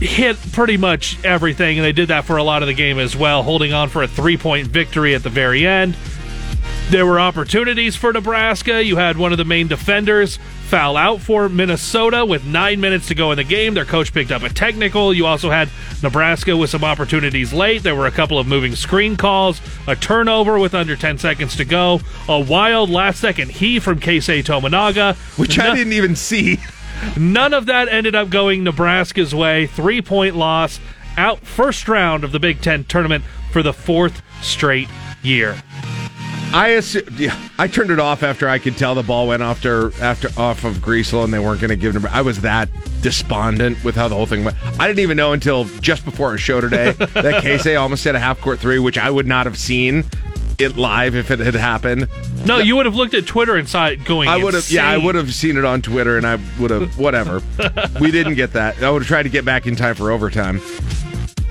hit 0.02 0.38
pretty 0.52 0.78
much 0.78 1.24
everything, 1.24 1.78
and 1.78 1.86
they 1.86 1.92
did 1.92 2.10
that 2.10 2.26
for 2.26 2.38
a 2.38 2.44
lot 2.44 2.62
of 2.64 2.68
the 2.68 2.74
game 2.74 3.00
as 3.00 3.16
well, 3.16 3.44
holding 3.44 3.74
on 3.74 3.90
for 3.90 4.04
a 4.04 4.08
three-point 4.08 4.68
victory 4.68 5.16
at 5.16 5.24
the 5.24 5.30
very 5.30 5.66
end. 5.66 5.96
There 6.90 7.06
were 7.06 7.20
opportunities 7.20 7.96
for 7.96 8.14
Nebraska. 8.14 8.84
You 8.84 8.98
had 8.98 9.18
one 9.18 9.32
of 9.32 9.40
the 9.40 9.46
main 9.46 9.68
defenders 9.68 10.38
foul 10.66 10.98
out 10.98 11.20
for 11.20 11.50
Minnesota 11.50 12.26
with 12.26 12.46
nine 12.46 12.80
minutes 12.80 13.08
to 13.08 13.16
go 13.16 13.32
in 13.32 13.38
the 13.38 13.44
game. 13.44 13.74
Their 13.74 13.86
coach 13.86 14.14
picked 14.14 14.32
up 14.32 14.44
a 14.44 14.50
technical. 14.50 15.12
You 15.12 15.26
also 15.26 15.50
had 15.50 15.70
Nebraska 16.04 16.56
with 16.56 16.70
some 16.70 16.84
opportunities 16.84 17.54
late. 17.54 17.82
There 17.82 17.96
were 17.96 18.06
a 18.06 18.12
couple 18.12 18.38
of 18.38 18.46
moving 18.46 18.76
screen 18.76 19.18
calls, 19.18 19.62
a 19.88 19.96
turnover 19.96 20.60
with 20.60 20.76
under 20.76 20.96
10 20.96 21.18
seconds 21.18 21.56
to 21.56 21.66
go, 21.66 22.02
a 22.28 22.40
wild 22.40 22.92
last 22.92 23.20
second 23.20 23.52
heave 23.52 23.84
from 23.84 24.00
Keisei 24.00 24.44
Tominaga, 24.44 25.16
Which 25.40 25.58
I 25.58 25.74
didn't 25.74 25.94
even 25.94 26.16
see. 26.16 26.60
None 27.18 27.54
of 27.54 27.66
that 27.68 27.88
ended 27.88 28.16
up 28.16 28.30
going 28.30 28.64
Nebraska's 28.64 29.34
way. 29.34 29.68
Three 29.68 30.02
point 30.02 30.36
loss 30.36 30.80
out 31.18 31.40
first 31.40 31.88
round 31.88 32.24
of 32.24 32.32
the 32.32 32.40
Big 32.40 32.62
Ten 32.62 32.84
tournament 32.84 33.24
for 33.52 33.64
the 33.64 33.74
fourth 33.74 34.22
straight 34.42 34.90
year. 35.24 35.56
I 36.54 36.70
assume, 36.70 37.04
yeah, 37.18 37.38
I 37.60 37.68
turned 37.68 37.92
it 37.92 38.00
off 38.00 38.24
after 38.24 38.48
I 38.48 38.60
could 38.60 38.78
tell 38.78 38.96
the 38.96 39.04
ball 39.04 39.28
went 39.28 39.42
after 39.42 39.92
after 40.02 40.30
off 40.40 40.64
of 40.64 40.78
Griesel 40.78 41.24
and 41.24 41.34
they 41.34 41.40
weren't 41.40 41.60
going 41.60 41.70
to 41.70 41.76
give 41.76 41.96
him. 41.96 42.06
I 42.06 42.22
was 42.22 42.42
that 42.42 42.70
despondent 43.02 43.84
with 43.84 43.96
how 43.96 44.08
the 44.08 44.16
whole 44.16 44.26
thing 44.26 44.46
went. 44.46 44.56
I 44.80 44.88
didn't 44.88 45.00
even 45.00 45.18
know 45.18 45.34
until 45.34 45.66
just 45.82 46.06
before 46.06 46.30
our 46.30 46.38
show 46.38 46.62
today 46.62 46.92
that 46.92 47.14
Keisei 47.44 47.80
almost 47.80 48.04
hit 48.06 48.16
a 48.16 48.20
half 48.20 48.40
court 48.40 48.60
three, 48.60 48.80
which 48.80 48.98
I 48.98 49.10
would 49.10 49.28
not 49.28 49.46
have 49.46 49.58
seen 49.58 50.06
it 50.58 50.78
live 50.78 51.16
if 51.16 51.32
it 51.32 51.40
had 51.40 51.54
happened. 51.56 52.08
No, 52.46 52.58
you 52.60 52.76
would 52.76 52.86
have 52.86 52.96
looked 52.96 53.14
at 53.14 53.26
Twitter 53.26 53.56
and 53.56 53.68
saw 53.68 53.88
it 53.88 54.04
going. 54.06 54.30
I 54.30 54.38
would 54.44 54.54
have, 54.54 54.70
yeah, 54.70 54.90
I 54.90 54.98
would 54.98 55.16
have 55.16 55.34
seen 55.34 55.58
it 55.58 55.66
on 55.66 55.82
Twitter, 55.82 56.18
and 56.18 56.26
I 56.26 56.40
would 56.60 56.72
have, 56.72 56.98
whatever. 57.00 57.42
we 58.00 58.12
didn't 58.12 58.36
get 58.36 58.54
that. 58.54 58.82
I 58.82 58.90
would 58.90 59.02
have 59.02 59.08
tried 59.08 59.24
to 59.24 59.30
get 59.30 59.44
back 59.46 59.68
in 59.68 59.76
time 59.76 59.96
for 59.96 60.12
overtime. 60.12 60.62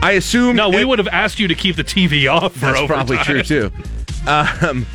I 0.02 0.12
assume. 0.12 0.56
No, 0.56 0.68
we 0.70 0.78
it- 0.82 0.88
would 0.88 0.98
have 0.98 1.08
asked 1.08 1.38
you 1.38 1.48
to 1.48 1.54
keep 1.54 1.76
the 1.76 1.84
TV 1.84 2.30
off. 2.32 2.54
For 2.54 2.60
That's 2.60 2.78
overtime. 2.80 3.06
probably 3.06 3.18
true 3.18 3.42
too. 3.42 3.72
Um, 4.26 4.86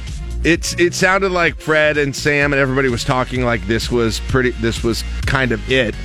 it's 0.43 0.73
it 0.79 0.93
sounded 0.93 1.31
like 1.31 1.55
Fred 1.59 1.97
and 1.97 2.15
Sam 2.15 2.53
and 2.53 2.59
everybody 2.61 2.89
was 2.89 3.03
talking 3.03 3.43
like 3.43 3.65
this 3.67 3.91
was 3.91 4.19
pretty. 4.21 4.51
This 4.51 4.83
was 4.83 5.03
kind 5.25 5.51
of 5.51 5.69
it. 5.71 5.95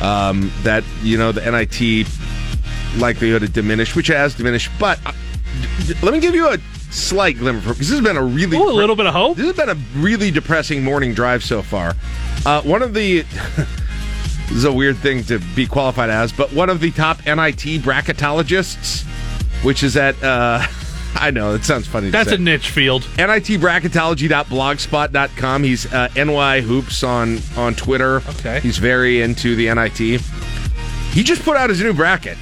Um, 0.00 0.50
that 0.64 0.82
you 1.02 1.16
know 1.16 1.30
the 1.32 1.40
NIT 1.48 2.08
likelihood 2.98 3.42
had 3.42 3.52
diminished, 3.52 3.94
which 3.96 4.08
has 4.08 4.34
diminished. 4.34 4.70
But 4.78 4.98
uh, 5.06 5.12
let 6.02 6.12
me 6.12 6.20
give 6.20 6.34
you 6.34 6.48
a 6.48 6.58
slight 6.94 7.36
glimmer 7.38 7.60
because 7.60 7.78
this 7.78 7.90
has 7.90 8.00
been 8.00 8.16
a 8.16 8.22
really 8.22 8.56
Ooh, 8.56 8.68
a 8.68 8.72
little 8.72 8.96
bit 8.96 9.06
of 9.06 9.12
hope. 9.12 9.36
This 9.36 9.46
has 9.46 9.56
been 9.56 9.68
a 9.68 9.74
really 10.00 10.30
depressing 10.30 10.82
morning 10.82 11.12
drive 11.14 11.44
so 11.44 11.62
far. 11.62 11.94
Uh, 12.46 12.62
one 12.62 12.82
of 12.82 12.94
the 12.94 13.20
this 14.48 14.50
is 14.52 14.64
a 14.64 14.72
weird 14.72 14.96
thing 14.98 15.22
to 15.24 15.38
be 15.54 15.66
qualified 15.66 16.08
as, 16.10 16.32
but 16.32 16.52
one 16.52 16.70
of 16.70 16.80
the 16.80 16.90
top 16.90 17.18
NIT 17.26 17.82
bracketologists, 17.82 19.04
which 19.64 19.82
is 19.82 19.96
at 19.96 20.20
uh, 20.22 20.64
I 21.16 21.30
know 21.30 21.54
it 21.54 21.64
sounds 21.64 21.86
funny. 21.86 22.08
to 22.08 22.12
That's 22.12 22.32
a 22.32 22.38
niche 22.38 22.70
field. 22.70 23.02
NITbracketology.blogspot.com. 23.02 25.62
He's 25.62 25.92
uh, 25.92 26.08
NY 26.16 26.60
Hoops 26.62 27.02
on 27.04 27.38
on 27.56 27.74
Twitter. 27.74 28.16
Okay. 28.30 28.60
He's 28.60 28.78
very 28.78 29.22
into 29.22 29.54
the 29.56 29.72
NIT. 29.72 30.20
He 31.12 31.22
just 31.22 31.42
put 31.44 31.56
out 31.56 31.70
his 31.70 31.80
new 31.80 31.94
bracket. 31.94 32.36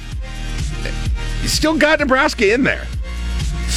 He's 1.41 1.53
still 1.53 1.77
got 1.77 1.99
Nebraska 1.99 2.51
in 2.53 2.63
there. 2.63 2.87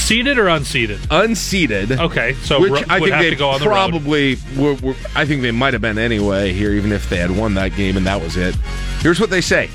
Seated 0.06 0.38
or 0.38 0.46
unseated? 0.46 1.00
Unseated. 1.10 1.90
Okay, 1.90 2.34
so 2.44 2.60
which 2.60 2.70
ro- 2.70 2.82
I 2.88 3.00
would 3.00 3.06
think 3.06 3.14
have 3.14 3.24
they 3.24 3.30
to 3.30 3.36
go 3.36 3.50
on 3.50 3.58
the 3.58 3.66
probably 3.66 4.36
were, 4.56 4.74
were, 4.74 4.94
I 5.16 5.26
think 5.26 5.42
they 5.42 5.50
might 5.50 5.72
have 5.74 5.82
been 5.82 5.98
anyway 5.98 6.52
here, 6.52 6.70
even 6.74 6.92
if 6.92 7.10
they 7.10 7.16
had 7.16 7.32
won 7.36 7.54
that 7.54 7.74
game 7.74 7.96
and 7.96 8.06
that 8.06 8.20
was 8.22 8.36
it. 8.36 8.54
Here's 9.00 9.18
what 9.18 9.30
they 9.30 9.40
say. 9.40 9.68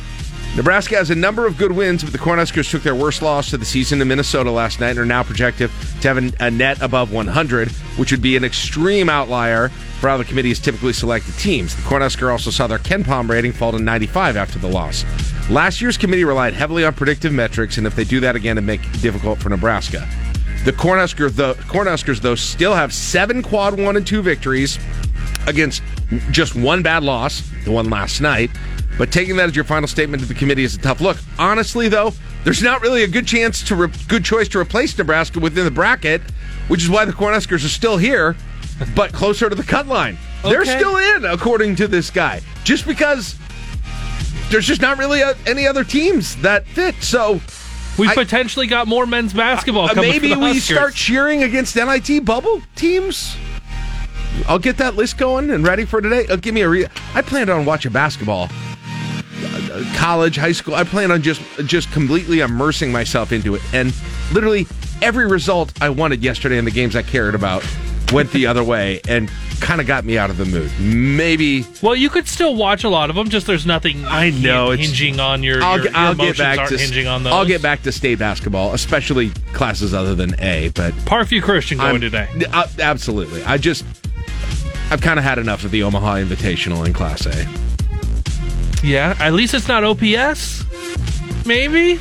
Nebraska 0.56 0.96
has 0.96 1.10
a 1.10 1.16
number 1.16 1.46
of 1.46 1.58
good 1.58 1.74
wins, 1.74 2.02
but 2.04 2.14
the 2.14 2.20
Cornhuskers 2.20 2.70
took 2.72 2.82
their 2.82 2.96
worst 2.96 3.22
loss 3.22 3.52
of 3.52 3.60
the 3.60 3.66
season 3.66 4.00
to 4.00 4.06
Minnesota 4.06 4.52
last 4.52 4.80
night 4.82 4.92
and 4.92 5.00
are 5.00 5.06
now 5.06 5.24
projected 5.24 5.70
to 6.02 6.08
have 6.08 6.16
an- 6.18 6.34
a 6.40 6.50
net 6.50 6.82
above 6.82 7.12
100, 7.12 7.70
which 7.98 8.12
would 8.12 8.22
be 8.22 8.36
an 8.38 8.44
extreme 8.46 9.10
outlier 9.10 9.70
for 10.00 10.10
how 10.10 10.18
the 10.18 10.26
committee 10.26 10.50
has 10.50 10.60
typically 10.60 10.92
selected 10.94 11.38
teams. 11.38 11.76
The 11.76 11.82
Cornhusker 11.84 12.30
also 12.32 12.52
saw 12.52 12.68
their 12.68 12.80
KenPom 12.80 13.30
rating 13.30 13.52
fall 13.54 13.72
to 13.74 13.80
95 13.80 14.36
after 14.38 14.60
the 14.60 14.68
loss. 14.68 15.06
Last 15.50 15.82
year's 15.82 15.98
committee 15.98 16.24
relied 16.26 16.54
heavily 16.54 16.84
on 16.86 16.94
predictive 16.94 17.32
metrics, 17.34 17.78
and 17.78 17.88
if 17.88 17.96
they 17.96 18.04
do 18.04 18.20
that 18.22 18.36
again, 18.36 18.58
it 18.58 18.62
make 18.62 18.82
it 18.84 19.02
difficult 19.02 19.40
for 19.40 19.50
Nebraska. 19.50 20.08
The 20.64 20.72
Cornhusker, 20.72 21.36
the 21.36 21.56
Cornhuskers, 21.56 22.20
though, 22.20 22.36
still 22.36 22.76
have 22.76 22.94
seven 22.94 23.42
quad 23.42 23.80
one 23.80 23.98
and 23.98 24.06
two 24.06 24.22
victories 24.22 24.78
against 25.48 25.82
just 26.30 26.56
one 26.56 26.84
bad 26.84 27.02
loss, 27.04 27.42
the 27.66 27.72
one 27.72 27.90
last 27.90 28.22
night. 28.22 28.52
But 28.98 29.12
taking 29.12 29.38
that 29.38 29.50
as 29.50 29.56
your 29.56 29.66
final 29.66 29.88
statement 29.88 30.22
to 30.22 30.28
the 30.28 30.36
committee 30.36 30.64
is 30.64 30.76
a 30.76 30.80
tough 30.80 31.02
look. 31.02 31.18
Honestly, 31.40 31.90
though, 31.90 32.14
there's 32.44 32.62
not 32.62 32.82
really 32.82 33.04
a 33.04 33.08
good 33.08 33.26
chance 33.26 33.64
to 33.64 33.76
re- 33.76 33.92
good 34.08 34.24
choice 34.24 34.48
to 34.50 34.60
replace 34.60 34.96
Nebraska 34.96 35.40
within 35.40 35.66
the 35.66 35.72
bracket, 35.72 36.22
which 36.68 36.84
is 36.84 36.90
why 36.90 37.06
the 37.06 37.14
Cornhuskers 37.14 37.66
are 37.66 37.70
still 37.70 37.98
here, 37.98 38.36
but 38.96 39.14
closer 39.14 39.50
to 39.50 39.56
the 39.56 39.64
cut 39.64 39.88
line. 39.88 40.18
They're 40.44 40.66
still 40.66 40.98
in, 40.98 41.26
according 41.26 41.76
to 41.78 41.88
this 41.88 42.12
guy, 42.12 42.42
just 42.64 42.86
because 42.86 43.36
there's 44.52 44.68
just 44.68 44.82
not 44.82 44.98
really 44.98 45.24
uh 45.24 45.34
any 45.48 45.66
other 45.66 45.84
teams 45.84 46.36
that 46.42 46.68
fit. 46.68 46.96
So 47.02 47.40
We 47.98 48.08
I- 48.08 48.16
potentially 48.16 48.68
got 48.68 48.88
more 48.88 49.06
men's 49.06 49.34
basketball 49.34 49.86
uh, 49.86 49.94
coming. 49.94 50.10
maybe 50.10 50.30
the 50.34 50.40
we 50.40 50.60
start 50.60 50.94
cheering 50.96 51.44
against 51.44 51.76
NIT 51.76 52.26
bubble 52.26 52.62
teams. 52.76 53.36
I'll 54.48 54.60
get 54.60 54.78
that 54.78 54.96
list 54.96 55.18
going 55.18 55.50
and 55.52 55.66
ready 55.68 55.86
for 55.86 56.02
today. 56.02 56.26
Uh, 56.28 56.38
give 56.38 56.54
me 56.54 56.62
a 56.62 56.70
re- 56.70 56.88
I 57.14 57.22
planned 57.22 57.50
on 57.50 57.66
watching 57.66 57.92
basketball, 57.92 58.48
uh, 59.44 59.94
college, 59.98 60.38
high 60.38 60.54
school. 60.54 60.74
I 60.76 60.84
plan 60.84 61.12
on 61.12 61.22
just 61.22 61.42
just 61.66 61.92
completely 61.92 62.40
immersing 62.40 62.92
myself 62.92 63.32
into 63.34 63.56
it, 63.56 63.62
and 63.74 63.94
literally 64.32 64.68
every 65.02 65.28
result 65.28 65.74
I 65.82 65.90
wanted 65.90 66.24
yesterday 66.24 66.58
in 66.58 66.66
the 66.66 66.72
games 66.72 66.96
I 66.96 67.02
cared 67.04 67.36
about 67.36 67.64
went 68.12 68.32
the 68.32 68.46
other 68.48 68.64
way 68.64 69.02
and 69.08 69.32
kind 69.60 69.80
of 69.80 69.88
got 69.88 70.04
me 70.06 70.18
out 70.18 70.30
of 70.30 70.38
the 70.38 70.46
mood. 70.46 70.72
Maybe 70.80 71.66
Well, 71.82 71.96
you 71.96 72.10
could 72.10 72.28
still 72.28 72.56
watch 72.56 72.84
a 72.84 72.90
lot 72.90 73.10
of 73.10 73.16
them. 73.16 73.30
Just 73.30 73.46
there's 73.48 73.66
nothing. 73.66 74.04
I 74.06 74.32
know, 74.32 74.72
it's- 74.72 74.90
hinging 74.98 75.20
on 75.20 75.44
your. 75.44 75.62
I'll, 75.64 75.76
your, 75.78 75.84
get- 75.84 75.92
your 75.94 76.00
I'll 76.02 76.14
get 76.16 76.20
emotions 76.24 76.38
back 76.40 76.58
aren't 76.60 76.70
to 76.72 76.78
hinging 76.78 77.08
on 77.08 77.24
those. 77.24 77.34
I'll 77.34 77.46
get 77.46 77.62
back 77.62 77.84
to 77.84 77.92
state 77.92 78.20
basketball, 78.20 78.74
especially 78.74 79.30
classes 79.54 79.94
other 79.94 80.16
than 80.16 80.40
A. 80.42 80.70
But 80.70 80.94
Parkview 81.06 81.42
Christian 81.44 81.78
going 81.78 81.90
I'm- 81.92 82.02
today. 82.02 82.28
Uh, 82.52 82.68
absolutely. 82.80 83.44
I 83.44 83.58
just 83.58 83.86
I've 84.90 85.02
kind 85.02 85.18
of 85.20 85.24
had 85.24 85.38
enough 85.38 85.64
of 85.64 85.72
the 85.72 85.84
Omaha 85.84 86.16
Invitational 86.16 86.86
in 86.86 86.94
Class 86.94 87.26
A. 87.26 87.48
Yeah, 88.84 89.16
at 89.20 89.34
least 89.34 89.54
it's 89.54 89.68
not 89.68 89.84
OPS. 89.84 90.66
Maybe. 91.46 92.00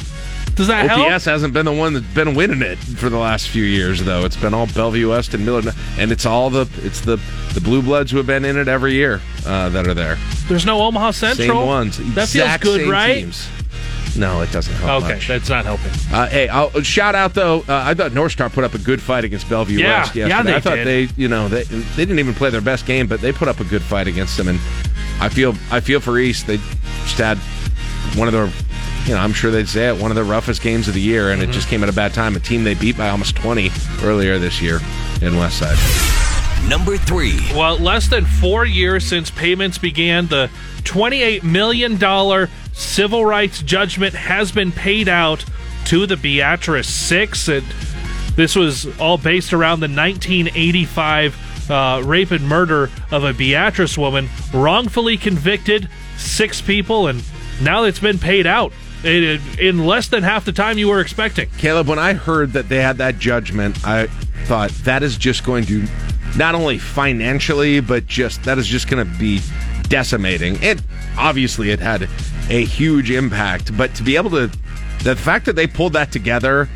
Does 0.56 0.66
that 0.66 0.90
help? 0.90 1.10
OPS 1.10 1.24
hasn't 1.24 1.54
been 1.54 1.64
the 1.64 1.72
one 1.72 1.94
that's 1.94 2.06
been 2.14 2.34
winning 2.34 2.60
it 2.62 2.76
for 2.78 3.08
the 3.08 3.16
last 3.16 3.48
few 3.48 3.64
years, 3.64 4.02
though. 4.04 4.24
It's 4.24 4.36
been 4.36 4.52
all 4.52 4.66
Bellevue 4.66 5.08
West 5.10 5.32
and 5.32 5.44
Millard, 5.44 5.66
and 5.98 6.12
it's 6.12 6.26
all 6.26 6.50
the 6.50 6.68
it's 6.82 7.00
the 7.00 7.18
the 7.54 7.60
Blue 7.60 7.80
Bloods 7.82 8.10
who 8.10 8.18
have 8.18 8.26
been 8.26 8.44
in 8.44 8.56
it 8.58 8.68
every 8.68 8.92
year 8.92 9.20
uh, 9.46 9.68
that 9.70 9.86
are 9.86 9.94
there. 9.94 10.18
There's 10.48 10.66
no 10.66 10.82
Omaha 10.82 11.12
Central. 11.12 11.48
Same 11.60 11.66
ones, 11.66 12.14
That 12.14 12.28
feels 12.28 12.56
good, 12.58 12.88
right? 12.88 13.14
Teams. 13.20 13.48
No, 14.16 14.40
it 14.42 14.50
doesn't 14.50 14.74
help. 14.74 15.04
Okay, 15.04 15.14
much. 15.14 15.28
that's 15.28 15.48
not 15.48 15.64
helping. 15.64 15.92
Uh, 16.12 16.26
hey, 16.26 16.48
I'll 16.48 16.68
shout 16.82 17.14
out 17.14 17.32
though. 17.32 17.60
Uh, 17.60 17.84
I 17.86 17.94
thought 17.94 18.12
North 18.12 18.32
Star 18.32 18.50
put 18.50 18.64
up 18.64 18.74
a 18.74 18.78
good 18.78 19.00
fight 19.00 19.24
against 19.24 19.48
Bellevue 19.48 19.78
Yeah, 19.78 20.00
West 20.00 20.14
yeah, 20.16 20.26
yesterday. 20.26 20.50
they 20.50 20.56
I 20.56 20.60
thought 20.60 20.74
did. 20.74 20.86
they, 20.86 21.08
you 21.16 21.28
know, 21.28 21.48
they 21.48 21.62
they 21.62 22.04
didn't 22.04 22.18
even 22.18 22.34
play 22.34 22.50
their 22.50 22.60
best 22.60 22.86
game, 22.86 23.06
but 23.06 23.20
they 23.20 23.32
put 23.32 23.46
up 23.48 23.60
a 23.60 23.64
good 23.64 23.82
fight 23.82 24.08
against 24.08 24.36
them. 24.36 24.48
And 24.48 24.58
I 25.20 25.28
feel 25.28 25.54
I 25.70 25.78
feel 25.80 26.00
for 26.00 26.18
East. 26.18 26.48
They 26.48 26.56
just 26.56 27.18
had 27.18 27.38
one 28.18 28.26
of 28.26 28.34
their, 28.34 28.50
you 29.10 29.16
know, 29.16 29.22
I'm 29.22 29.32
sure 29.32 29.50
they'd 29.50 29.66
say 29.68 29.88
it, 29.88 30.00
one 30.00 30.12
of 30.12 30.14
the 30.14 30.22
roughest 30.22 30.62
games 30.62 30.86
of 30.86 30.94
the 30.94 31.00
year, 31.00 31.32
and 31.32 31.42
it 31.42 31.46
Mm-hmm. 31.46 31.52
just 31.52 31.66
came 31.66 31.82
at 31.82 31.88
a 31.88 31.92
bad 31.92 32.14
time. 32.14 32.36
A 32.36 32.38
team 32.38 32.62
they 32.62 32.74
beat 32.74 32.96
by 32.96 33.08
almost 33.08 33.34
20 33.34 33.68
earlier 34.04 34.38
this 34.38 34.62
year 34.62 34.76
in 35.20 35.32
Westside. 35.34 35.76
Number 36.68 36.96
three. 36.96 37.40
Well, 37.52 37.76
less 37.78 38.06
than 38.06 38.24
four 38.24 38.64
years 38.64 39.04
since 39.04 39.28
payments 39.28 39.78
began, 39.78 40.28
the 40.28 40.48
$28 40.82 41.42
million 41.42 41.98
civil 42.72 43.24
rights 43.24 43.62
judgment 43.62 44.14
has 44.14 44.52
been 44.52 44.70
paid 44.70 45.08
out 45.08 45.44
to 45.86 46.06
the 46.06 46.16
Beatrice 46.16 46.88
Six. 46.88 47.48
And 47.48 47.66
this 48.36 48.54
was 48.54 48.86
all 49.00 49.18
based 49.18 49.52
around 49.52 49.80
the 49.80 49.88
1985 49.88 51.70
uh, 51.70 52.02
rape 52.04 52.30
and 52.30 52.46
murder 52.46 52.90
of 53.10 53.24
a 53.24 53.32
Beatrice 53.32 53.98
woman, 53.98 54.28
wrongfully 54.54 55.16
convicted, 55.16 55.88
six 56.16 56.60
people, 56.60 57.08
and 57.08 57.24
now 57.60 57.82
it's 57.84 57.98
been 57.98 58.18
paid 58.18 58.46
out 58.46 58.72
in, 59.04 59.40
in 59.58 59.86
less 59.86 60.08
than 60.08 60.22
half 60.22 60.44
the 60.44 60.52
time 60.52 60.78
you 60.78 60.88
were 60.88 61.00
expecting. 61.00 61.48
Caleb, 61.58 61.88
when 61.88 61.98
I 61.98 62.12
heard 62.14 62.52
that 62.52 62.68
they 62.68 62.82
had 62.82 62.98
that 62.98 63.18
judgment, 63.18 63.84
I 63.86 64.06
thought 64.44 64.70
that 64.84 65.02
is 65.02 65.16
just 65.16 65.44
going 65.44 65.64
to 65.66 65.86
not 66.36 66.54
only 66.54 66.78
financially, 66.78 67.80
but 67.80 68.06
just 68.06 68.44
that 68.44 68.58
is 68.58 68.66
just 68.66 68.88
going 68.88 69.04
to 69.04 69.18
be 69.18 69.40
decimating. 69.88 70.62
It 70.62 70.80
obviously, 71.18 71.70
it 71.70 71.80
had 71.80 72.08
a 72.48 72.64
huge 72.64 73.10
impact. 73.10 73.76
But 73.76 73.94
to 73.96 74.02
be 74.02 74.16
able 74.16 74.30
to, 74.30 74.50
the 75.02 75.16
fact 75.16 75.46
that 75.46 75.56
they 75.56 75.66
pulled 75.66 75.94
that 75.94 76.12
together, 76.12 76.68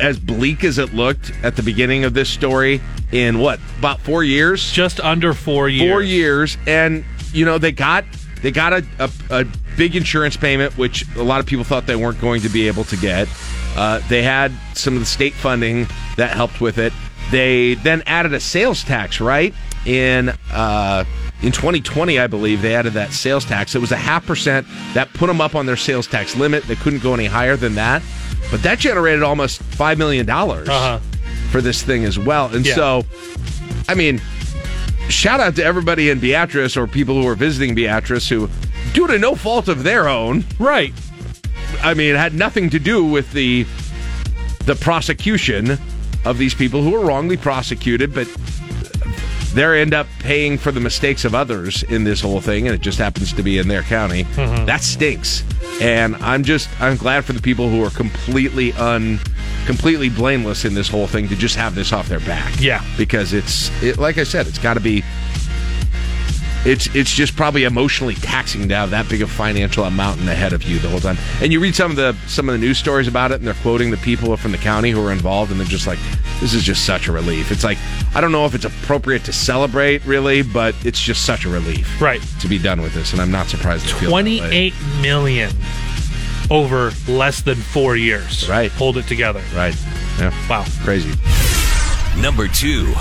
as 0.00 0.18
bleak 0.18 0.64
as 0.64 0.78
it 0.78 0.94
looked 0.94 1.32
at 1.42 1.56
the 1.56 1.62
beginning 1.62 2.04
of 2.04 2.14
this 2.14 2.28
story, 2.28 2.80
in 3.10 3.38
what 3.38 3.60
about 3.78 4.00
four 4.00 4.24
years? 4.24 4.72
Just 4.72 5.00
under 5.00 5.34
four 5.34 5.68
years. 5.68 5.90
Four 5.90 6.02
years, 6.02 6.56
and 6.66 7.04
you 7.32 7.44
know 7.44 7.58
they 7.58 7.72
got 7.72 8.04
they 8.42 8.50
got 8.50 8.72
a, 8.72 8.84
a, 8.98 9.10
a 9.30 9.44
big 9.76 9.96
insurance 9.96 10.36
payment, 10.36 10.76
which 10.76 11.04
a 11.16 11.22
lot 11.22 11.40
of 11.40 11.46
people 11.46 11.64
thought 11.64 11.86
they 11.86 11.96
weren't 11.96 12.20
going 12.20 12.40
to 12.42 12.48
be 12.48 12.66
able 12.66 12.84
to 12.84 12.96
get. 12.96 13.28
Uh, 13.76 14.00
they 14.08 14.22
had 14.22 14.52
some 14.74 14.94
of 14.94 15.00
the 15.00 15.06
state 15.06 15.32
funding 15.34 15.86
that 16.16 16.30
helped 16.36 16.60
with 16.60 16.78
it. 16.78 16.92
They 17.30 17.74
then 17.74 18.02
added 18.06 18.34
a 18.34 18.40
sales 18.40 18.82
tax, 18.84 19.20
right? 19.20 19.54
In 19.86 20.32
uh, 20.52 21.04
in 21.42 21.50
2020, 21.52 22.18
I 22.20 22.26
believe 22.26 22.62
they 22.62 22.74
added 22.74 22.92
that 22.92 23.12
sales 23.12 23.44
tax. 23.44 23.74
It 23.74 23.80
was 23.80 23.90
a 23.92 23.96
half 23.96 24.26
percent 24.26 24.66
that 24.94 25.12
put 25.14 25.26
them 25.28 25.40
up 25.40 25.54
on 25.54 25.66
their 25.66 25.76
sales 25.76 26.06
tax 26.06 26.36
limit. 26.36 26.64
They 26.64 26.76
couldn't 26.76 27.02
go 27.02 27.14
any 27.14 27.26
higher 27.26 27.56
than 27.56 27.74
that, 27.76 28.02
but 28.50 28.62
that 28.62 28.78
generated 28.78 29.22
almost 29.22 29.60
five 29.62 29.98
million 29.98 30.26
dollars 30.26 30.68
Uh-huh. 30.68 30.98
for 31.50 31.60
this 31.60 31.82
thing 31.82 32.04
as 32.04 32.18
well. 32.18 32.46
And 32.54 32.64
Yeah. 32.66 32.74
so, 32.74 33.04
I 33.88 33.94
mean, 33.94 34.20
shout 35.12 35.40
out 35.40 35.56
to 35.56 35.64
everybody 35.64 36.10
in 36.10 36.18
Beatrice 36.18 36.76
or 36.76 36.86
people 36.86 37.20
who 37.20 37.28
are 37.28 37.34
visiting 37.34 37.74
Beatrice 37.74 38.28
who, 38.28 38.48
due 38.92 39.06
to 39.06 39.18
no 39.18 39.34
fault 39.34 39.68
of 39.68 39.82
their 39.82 40.08
own, 40.08 40.44
right? 40.58 40.92
I 41.82 41.94
mean, 41.94 42.14
it 42.14 42.18
had 42.18 42.34
nothing 42.34 42.70
to 42.70 42.78
do 42.78 43.04
with 43.04 43.32
the 43.32 43.66
the 44.66 44.74
prosecution. 44.76 45.78
of 46.24 46.38
these 46.38 46.54
people 46.54 46.82
who 46.82 46.90
were 46.90 47.04
wrongly 47.04 47.36
prosecuted, 47.36 48.14
but 48.14 48.28
they 49.54 49.80
end 49.80 49.94
up 49.94 50.06
paying 50.20 50.58
for 50.58 50.72
the 50.72 50.80
mistakes 50.80 51.24
of 51.24 51.34
others 51.34 51.82
in 51.84 52.04
this 52.04 52.20
whole 52.20 52.40
thing, 52.40 52.66
and 52.66 52.74
it 52.74 52.80
just 52.80 52.98
happens 52.98 53.32
to 53.32 53.42
be 53.42 53.58
in 53.58 53.68
their 53.68 53.82
county. 53.82 54.24
Mhm. 54.36 54.66
That 54.66 54.82
stinks. 54.82 55.42
And 55.80 56.16
I'm 56.16 56.44
just 56.44 56.68
I'm 56.80 56.96
glad 56.96 57.24
for 57.24 57.32
the 57.32 57.40
people 57.40 57.68
who 57.68 57.82
are 57.84 57.90
completely 57.90 58.72
un 58.74 59.20
completely 59.66 60.08
blameless 60.08 60.64
in 60.64 60.74
this 60.74 60.88
whole 60.88 61.06
thing 61.06 61.28
to 61.28 61.36
just 61.36 61.54
have 61.56 61.74
this 61.74 61.92
off 61.92 62.08
their 62.08 62.20
back. 62.20 62.52
Yeah. 62.60 62.82
Because 62.96 63.32
it's 63.32 63.70
it, 63.82 63.98
like 63.98 64.18
I 64.18 64.24
said, 64.24 64.46
it's 64.46 64.58
got 64.58 64.74
to 64.74 64.80
be 64.80 65.02
it's 66.64 66.94
it's 66.94 67.10
just 67.10 67.36
probably 67.36 67.64
emotionally 67.64 68.14
taxing 68.14 68.68
to 68.68 68.74
have 68.74 68.90
that 68.90 69.08
big 69.08 69.22
of 69.22 69.30
financial 69.30 69.84
amount 69.84 70.20
ahead 70.28 70.52
of 70.52 70.62
you 70.62 70.78
the 70.78 70.88
whole 70.88 71.00
time. 71.00 71.16
And 71.40 71.52
you 71.52 71.60
read 71.60 71.74
some 71.74 71.90
of 71.90 71.96
the 71.96 72.16
some 72.28 72.48
of 72.48 72.52
the 72.52 72.58
news 72.58 72.78
stories 72.78 73.08
about 73.08 73.32
it, 73.32 73.36
and 73.36 73.46
they're 73.46 73.54
quoting 73.54 73.90
the 73.90 73.96
people 73.98 74.36
from 74.36 74.52
the 74.52 74.58
county 74.58 74.90
who 74.90 75.04
are 75.04 75.12
involved, 75.12 75.50
and 75.50 75.58
they're 75.58 75.66
just 75.66 75.86
like, 75.86 75.98
"This 76.40 76.54
is 76.54 76.62
just 76.62 76.84
such 76.84 77.08
a 77.08 77.12
relief." 77.12 77.50
It's 77.50 77.64
like 77.64 77.78
I 78.14 78.20
don't 78.20 78.32
know 78.32 78.46
if 78.46 78.54
it's 78.54 78.64
appropriate 78.64 79.24
to 79.24 79.32
celebrate, 79.32 80.04
really, 80.04 80.42
but 80.42 80.74
it's 80.84 81.00
just 81.00 81.24
such 81.24 81.44
a 81.44 81.48
relief, 81.48 82.00
right, 82.00 82.22
to 82.40 82.48
be 82.48 82.58
done 82.58 82.80
with 82.80 82.94
this. 82.94 83.12
And 83.12 83.20
I'm 83.20 83.30
not 83.30 83.48
surprised. 83.48 83.86
They 83.86 83.92
feel 83.92 84.10
that 84.10 84.24
way. 84.24 84.38
Twenty-eight 84.38 84.74
million 85.00 85.50
over 86.50 86.92
less 87.08 87.42
than 87.42 87.56
four 87.56 87.96
years. 87.96 88.48
Right. 88.48 88.70
Hold 88.72 88.98
it 88.98 89.06
together. 89.06 89.42
Right. 89.54 89.74
Yeah. 90.18 90.32
Wow. 90.48 90.64
Crazy. 90.84 91.10
Number 92.20 92.46
two. 92.46 92.92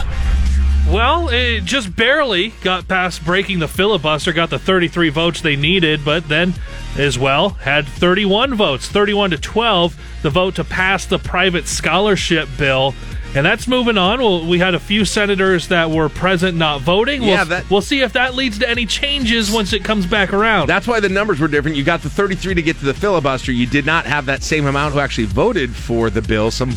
Well, 0.89 1.29
it 1.29 1.63
just 1.63 1.95
barely 1.95 2.49
got 2.63 2.87
past 2.87 3.23
breaking 3.23 3.59
the 3.59 3.67
filibuster, 3.69 4.33
got 4.33 4.49
the 4.49 4.59
33 4.59 5.07
votes 5.09 5.39
they 5.41 5.55
needed, 5.55 6.03
but 6.03 6.27
then 6.27 6.53
as 6.97 7.17
well 7.17 7.49
had 7.49 7.87
31 7.87 8.55
votes, 8.55 8.87
31 8.89 9.29
to 9.31 9.37
12, 9.37 9.95
the 10.21 10.29
vote 10.29 10.55
to 10.55 10.65
pass 10.65 11.05
the 11.05 11.17
private 11.17 11.67
scholarship 11.67 12.49
bill. 12.57 12.93
And 13.33 13.45
that's 13.45 13.65
moving 13.69 13.97
on. 13.97 14.19
Well, 14.19 14.45
we 14.45 14.59
had 14.59 14.75
a 14.75 14.79
few 14.79 15.05
senators 15.05 15.69
that 15.69 15.89
were 15.89 16.09
present 16.09 16.57
not 16.57 16.81
voting. 16.81 17.21
Yeah, 17.23 17.37
we'll, 17.37 17.45
that- 17.45 17.69
we'll 17.69 17.81
see 17.81 18.01
if 18.01 18.11
that 18.13 18.35
leads 18.35 18.59
to 18.59 18.69
any 18.69 18.85
changes 18.85 19.49
once 19.49 19.71
it 19.71 19.85
comes 19.85 20.05
back 20.05 20.33
around. 20.33 20.67
That's 20.67 20.85
why 20.87 20.99
the 20.99 21.07
numbers 21.07 21.39
were 21.39 21.47
different. 21.47 21.77
You 21.77 21.85
got 21.85 22.01
the 22.01 22.09
33 22.09 22.55
to 22.55 22.61
get 22.61 22.77
to 22.79 22.85
the 22.85 22.93
filibuster. 22.93 23.53
You 23.53 23.65
did 23.67 23.85
not 23.85 24.05
have 24.05 24.25
that 24.25 24.43
same 24.43 24.65
amount 24.65 24.93
who 24.93 24.99
actually 24.99 25.27
voted 25.27 25.73
for 25.73 26.09
the 26.09 26.21
bill. 26.21 26.51
Some, 26.51 26.73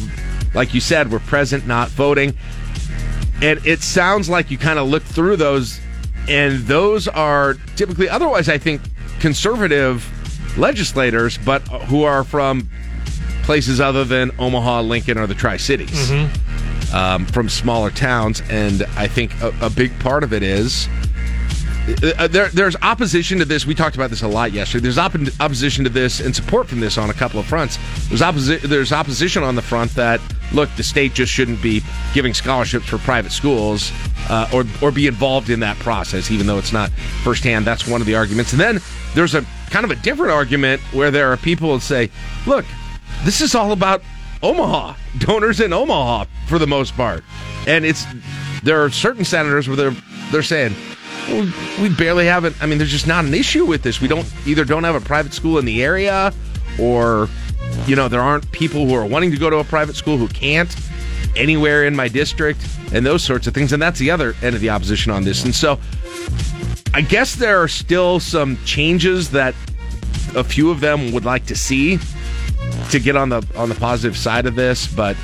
like 0.55 0.73
you 0.75 0.81
said, 0.81 1.11
were 1.11 1.19
present 1.19 1.67
not 1.67 1.89
voting. 1.89 2.37
And 3.43 3.65
it 3.67 3.83
sounds 3.83 4.29
like 4.29 4.51
you 4.51 4.59
kind 4.59 4.79
of 4.79 4.89
look 4.89 5.03
through 5.03 5.37
those, 5.37 5.81
and 6.29 6.61
those 6.67 7.09
are 7.09 7.55
typically, 7.77 8.09
otherwise, 8.09 8.49
I 8.49 8.59
think, 8.59 8.81
conservative 9.21 10.09
legislators, 10.57 11.37
but 11.39 11.61
who 11.89 12.05
are 12.05 12.25
from 12.25 12.69
places 13.43 13.81
other 13.81 14.05
than 14.05 14.31
Omaha, 14.39 14.83
Lincoln, 14.83 15.19
or 15.19 15.27
the 15.27 15.35
Tri 15.35 15.57
Cities, 15.59 16.11
um, 16.95 17.27
from 17.27 17.49
smaller 17.49 17.91
towns. 17.91 18.43
And 18.49 18.85
I 18.97 19.07
think 19.09 19.33
a, 19.43 19.53
a 19.61 19.69
big 19.71 19.99
part 20.01 20.23
of 20.25 20.33
it 20.33 20.43
is 20.43 20.89
uh, 20.89 21.04
there, 21.87 22.49
there's 22.49 22.77
opposition 22.83 23.39
to 23.39 23.45
this. 23.45 23.67
We 23.67 23.75
talked 23.75 23.97
about 23.97 24.11
this 24.11 24.23
a 24.23 24.29
lot 24.29 24.53
yesterday. 24.53 24.83
There's 24.83 24.99
op- 24.99 25.15
opposition 25.41 25.85
to 25.85 25.91
this 25.91 26.21
and 26.21 26.35
support 26.35 26.67
from 26.67 26.81
this 26.81 26.97
on 26.97 27.11
a 27.11 27.15
couple 27.15 27.39
of 27.39 27.47
fronts. 27.47 27.79
There's, 28.09 28.23
opposi- 28.23 28.63
there's 28.63 28.93
opposition 28.93 29.43
on 29.43 29.55
the 29.55 29.63
front 29.63 29.95
that 29.95 30.21
look, 30.53 30.71
the 30.77 30.83
state 30.83 31.15
just 31.15 31.33
shouldn't 31.33 31.63
be 31.63 31.83
giving 32.15 32.33
scholarships 32.33 32.87
for 32.87 32.99
private 32.99 33.33
schools 33.33 33.93
uh, 34.31 34.49
or 34.53 34.65
or 34.81 34.91
be 34.91 35.07
involved 35.07 35.51
in 35.51 35.61
that 35.61 35.79
process, 35.79 36.31
even 36.31 36.47
though 36.47 36.59
it's 36.59 36.73
not 36.73 36.91
firsthand. 37.23 37.67
That's 37.67 37.87
one 37.87 38.01
of 38.01 38.07
the 38.07 38.15
arguments. 38.15 38.53
And 38.53 38.61
then 38.61 38.81
there's 39.15 39.35
a 39.35 39.45
kind 39.71 39.85
of 39.85 39.91
a 39.91 39.97
different 39.97 40.33
argument 40.33 40.81
where 40.93 41.11
there 41.11 41.31
are 41.33 41.37
people 41.37 41.75
that 41.75 41.81
say, 41.83 42.11
look, 42.47 42.65
this 43.25 43.41
is 43.41 43.55
all 43.55 43.73
about 43.73 44.03
Omaha 44.43 44.95
donors 45.19 45.61
in 45.61 45.73
Omaha 45.73 46.25
for 46.47 46.59
the 46.59 46.67
most 46.67 46.97
part, 46.97 47.25
and 47.67 47.85
it's 47.85 48.07
there 48.63 48.83
are 48.83 48.91
certain 48.91 49.25
senators 49.25 49.69
where 49.69 49.77
they're 49.77 49.97
they're 50.31 50.43
saying 50.43 50.75
we 51.29 51.89
barely 51.97 52.27
have 52.27 52.45
it. 52.45 52.55
I 52.63 52.67
mean, 52.67 52.79
there's 52.79 52.91
just 52.91 53.07
not 53.07 53.25
an 53.25 53.35
issue 53.35 53.65
with 53.65 53.83
this. 53.83 54.01
We 54.01 54.09
don't 54.09 54.31
either 54.47 54.65
don't 54.65 54.85
have 54.85 54.95
a 54.95 55.01
private 55.01 55.33
school 55.33 55.59
in 55.59 55.65
the 55.65 55.83
area, 55.83 56.33
or 56.79 57.29
you 57.87 57.97
know, 57.97 58.09
there 58.09 58.21
aren't 58.21 58.51
people 58.53 58.87
who 58.87 58.95
are 58.95 59.07
wanting 59.07 59.31
to 59.31 59.37
go 59.37 59.51
to 59.51 59.59
a 59.59 59.65
private 59.65 59.97
school 59.97 60.17
who 60.17 60.29
can't 60.29 60.75
anywhere 61.37 61.85
in 61.85 61.97
my 61.97 62.09
district, 62.09 62.67
and 62.93 63.05
those 63.05 63.23
sorts 63.23 63.47
of 63.47 63.55
things. 63.55 63.73
And 63.73 63.83
that's 63.83 63.99
the 63.99 64.11
other 64.11 64.35
end 64.43 64.55
of 64.55 64.61
the 64.61 64.71
opposition 64.71 65.13
on 65.13 65.25
this. 65.25 65.45
And 65.45 65.55
so, 65.55 65.79
I 66.93 67.01
guess 67.01 67.35
there 67.35 67.63
are 67.63 67.69
still 67.69 68.21
some 68.21 68.59
changes 68.65 69.31
that 69.31 69.55
a 70.35 70.45
few 70.45 70.71
of 70.71 70.81
them 70.81 71.13
would 71.13 71.25
like 71.25 71.47
to 71.47 71.57
see 71.57 71.99
to 72.91 73.01
get 73.01 73.17
on 73.17 73.29
the 73.29 73.47
on 73.57 73.69
the 73.69 73.75
positive 73.75 74.17
side 74.17 74.47
of 74.47 74.55
this, 74.55 74.87
but 74.87 75.17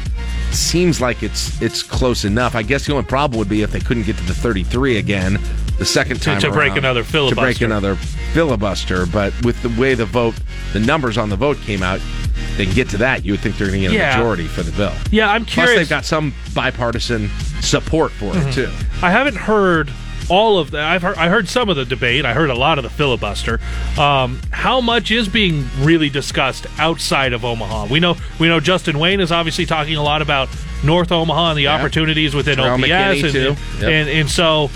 seems 0.51 1.01
like 1.01 1.23
it's 1.23 1.61
it's 1.63 1.83
close 1.83 2.25
enough. 2.25 2.55
I 2.55 2.63
guess 2.63 2.87
the 2.87 2.93
only 2.93 3.05
problem 3.05 3.39
would 3.39 3.49
be 3.49 3.63
if 3.63 3.71
they 3.71 3.81
couldn't 3.81 4.05
get 4.05 4.17
to 4.17 4.25
the 4.25 4.35
33 4.35 4.99
again 4.99 5.39
the 5.81 5.85
second 5.87 6.19
To- 6.19 6.25
time 6.25 6.41
to 6.43 6.51
break 6.53 6.69
around, 6.73 6.79
another 6.79 7.03
To 7.03 7.11
break 7.11 7.33
filibuster. 7.57 7.65
another 7.65 7.97
filibuster, 8.35 9.07
but 9.07 9.33
with 9.45 9.61
the 9.63 9.71
way 9.71 9.95
the 9.95 10.05
vote, 10.05 10.35
the 10.73 10.79
numbers 10.81 11.19
on 11.19 11.31
the 11.31 11.37
vote 11.37 11.59
came 11.67 11.83
out, 11.83 12.01
they 12.57 12.67
can 12.67 12.75
get 12.75 12.89
to 12.91 12.99
that. 12.99 13.25
You 13.25 13.33
would 13.33 13.41
think 13.41 13.57
they're 13.59 13.69
going 13.69 13.81
to 13.81 13.89
get 13.89 13.95
a 13.95 13.99
Yeah. 13.99 14.17
majority 14.19 14.47
for 14.47 14.63
the 14.63 14.73
bill. 14.73 14.93
Yeah, 15.11 15.31
I'm 15.31 15.45
curious. 15.45 15.73
Plus, 15.73 15.79
they've 15.81 15.89
got 15.89 16.05
some 16.05 16.35
bipartisan 16.55 17.31
support 17.61 18.13
for 18.13 18.33
Mhm. 18.33 18.47
it 18.49 18.53
too. 18.53 18.69
I 19.03 19.11
haven't 19.11 19.37
heard 19.37 19.91
all 20.29 20.59
of 20.59 20.71
that. 20.73 20.85
I've 20.85 21.03
heard, 21.03 21.17
I 21.17 21.29
heard 21.29 21.49
some 21.49 21.69
of 21.69 21.77
the 21.77 21.85
debate. 21.85 22.25
I 22.25 22.35
heard 22.35 22.51
a 22.51 22.55
lot 22.55 22.79
of 22.79 22.85
the 22.85 22.91
filibuster. 22.91 23.59
Um, 23.99 24.39
how 24.51 24.81
much 24.81 25.11
is 25.11 25.29
being 25.29 25.69
really 25.81 26.09
discussed 26.11 26.67
outside 26.79 27.33
of 27.33 27.45
Omaha? 27.45 27.87
We 27.87 27.99
know 28.01 28.17
we 28.39 28.47
know 28.49 28.61
Justin 28.61 28.99
Wayne 28.99 29.21
is 29.21 29.33
obviously 29.33 29.67
talking 29.67 29.97
a 29.97 30.03
lot 30.03 30.23
about 30.23 30.49
North 30.85 31.11
Omaha 31.11 31.51
and 31.51 31.59
the 31.59 31.63
Yeah. 31.65 31.75
opportunities 31.75 32.35
within 32.35 32.57
Terrell 32.59 32.75
OPS, 32.75 33.23
and. 33.25 33.35
Yep. 33.35 33.57
and 33.83 34.09
and 34.09 34.31
so 34.31 34.71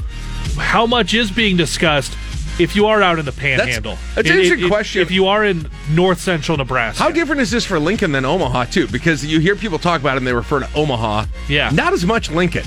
how 0.59 0.87
much 0.87 1.15
is 1.15 1.31
being 1.31 1.57
discussed? 1.57 2.17
If 2.57 2.77
you 2.77 2.87
are 2.87 3.03
out 3.03 3.19
in 3.19 3.25
the 3.25 3.33
Panhandle, 3.33 3.99
that's 4.15 4.29
an 4.29 4.35
It- 4.35 4.39
it- 4.39 4.43
interesting 4.45 4.67
it- 4.67 4.69
question. 4.71 5.03
If 5.03 5.11
you 5.11 5.27
are 5.27 5.45
in 5.45 5.69
North 5.91 6.21
Central 6.21 6.57
Nebraska, 6.57 7.03
How 7.03 7.11
different 7.11 7.41
is 7.41 7.51
this 7.51 7.65
for 7.65 7.81
Lincoln 7.81 8.13
than 8.13 8.25
Omaha 8.25 8.67
too? 8.67 8.87
Because 8.87 9.25
you 9.27 9.41
hear 9.41 9.57
people 9.57 9.79
talk 9.81 10.01
about 10.01 10.15
it 10.15 10.19
and 10.19 10.27
they 10.27 10.33
refer 10.33 10.61
to 10.61 10.69
Omaha. 10.77 11.25
Yeah. 11.49 11.71
Not 11.73 11.93
as 11.95 12.07
much 12.07 12.31
Lincoln, 12.31 12.63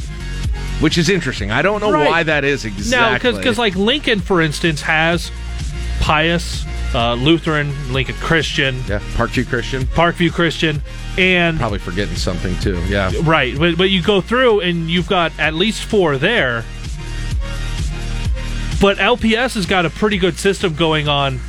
which 0.81 0.97
is 0.97 1.07
interesting. 1.07 1.51
I 1.51 1.61
don't 1.61 1.79
know 1.79 1.91
Right. 1.93 2.05
why 2.09 2.23
that 2.23 2.43
is 2.43 2.65
exactly. 2.65 3.31
No, 3.31 3.37
because 3.37 3.57
like 3.57 3.77
Lincoln, 3.77 4.19
for 4.19 4.41
instance, 4.41 4.81
has 4.81 5.31
Pius 6.01 6.65
uh, 6.93 7.13
Lutheran, 7.15 7.73
Lincoln 7.91 8.15
Christian, 8.21 8.81
yeah, 8.87 8.99
Parkview 9.15 9.47
Christian, 9.47 9.85
Parkview 9.87 10.31
Christian, 10.31 10.81
and 11.17 11.57
probably 11.59 11.79
forgetting 11.79 12.15
something 12.15 12.57
too. 12.59 12.81
Yeah, 12.87 13.11
right. 13.23 13.57
But 13.57 13.77
but 13.77 13.89
you 13.89 14.01
go 14.01 14.21
through 14.21 14.61
and 14.61 14.89
you've 14.89 15.07
got 15.07 15.31
at 15.39 15.53
least 15.53 15.83
four 15.83 16.17
there. 16.17 16.63
But 18.79 18.97
LPS 18.97 19.55
has 19.55 19.65
got 19.65 19.85
a 19.85 19.89
pretty 19.89 20.17
good 20.17 20.37
system 20.37 20.75
going 20.75 21.07
on 21.07 21.39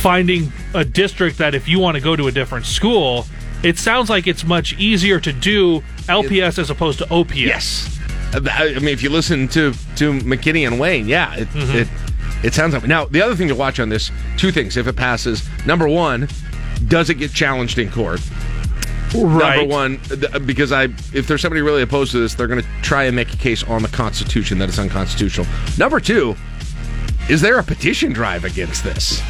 finding 0.00 0.52
a 0.74 0.84
district 0.84 1.38
that 1.38 1.54
if 1.54 1.68
you 1.68 1.78
want 1.78 1.96
to 1.96 2.00
go 2.02 2.16
to 2.16 2.26
a 2.26 2.32
different 2.32 2.66
school, 2.66 3.26
it 3.62 3.78
sounds 3.78 4.10
like 4.10 4.26
it's 4.26 4.44
much 4.44 4.74
easier 4.74 5.18
to 5.20 5.32
do 5.32 5.80
LPS 6.08 6.58
as 6.58 6.70
opposed 6.70 6.98
to 6.98 7.10
OPS. 7.12 7.34
Yes. 7.36 7.92
I 8.34 8.40
mean, 8.80 8.88
if 8.88 9.02
you 9.02 9.10
listen 9.10 9.48
to 9.48 9.72
to 9.96 10.12
McKinney 10.20 10.66
and 10.66 10.78
Wayne, 10.78 11.06
yeah, 11.08 11.34
it 11.36 11.48
Mm-hmm. 11.48 11.76
it, 11.78 11.88
it 12.44 12.54
sounds 12.54 12.74
like. 12.74 12.84
Now, 12.84 13.06
the 13.06 13.22
other 13.22 13.34
thing 13.34 13.48
to 13.48 13.54
watch 13.54 13.80
on 13.80 13.88
this, 13.88 14.10
two 14.36 14.50
things. 14.52 14.76
If 14.76 14.86
it 14.88 14.96
passes, 14.96 15.48
number 15.64 15.88
one, 15.88 16.28
does 16.88 17.08
it 17.08 17.14
get 17.14 17.32
challenged 17.32 17.78
in 17.78 17.90
court? 17.90 18.20
Right. 19.14 19.58
Number 19.60 19.72
one, 19.72 19.98
th- 20.00 20.44
because 20.46 20.72
I, 20.72 20.84
if 21.14 21.26
there's 21.26 21.40
somebody 21.40 21.62
really 21.62 21.80
opposed 21.82 22.10
to 22.12 22.18
this, 22.18 22.34
they're 22.34 22.48
going 22.48 22.60
to 22.60 22.68
try 22.82 23.04
and 23.04 23.16
make 23.16 23.32
a 23.32 23.36
case 23.36 23.62
on 23.64 23.82
the 23.82 23.88
Constitution 23.88 24.58
that 24.58 24.68
it's 24.68 24.78
unconstitutional. 24.78 25.46
Number 25.78 26.00
two, 26.00 26.36
is 27.28 27.40
there 27.40 27.58
a 27.58 27.62
petition 27.62 28.12
drive 28.12 28.44
against 28.44 28.84
this? 28.84 29.20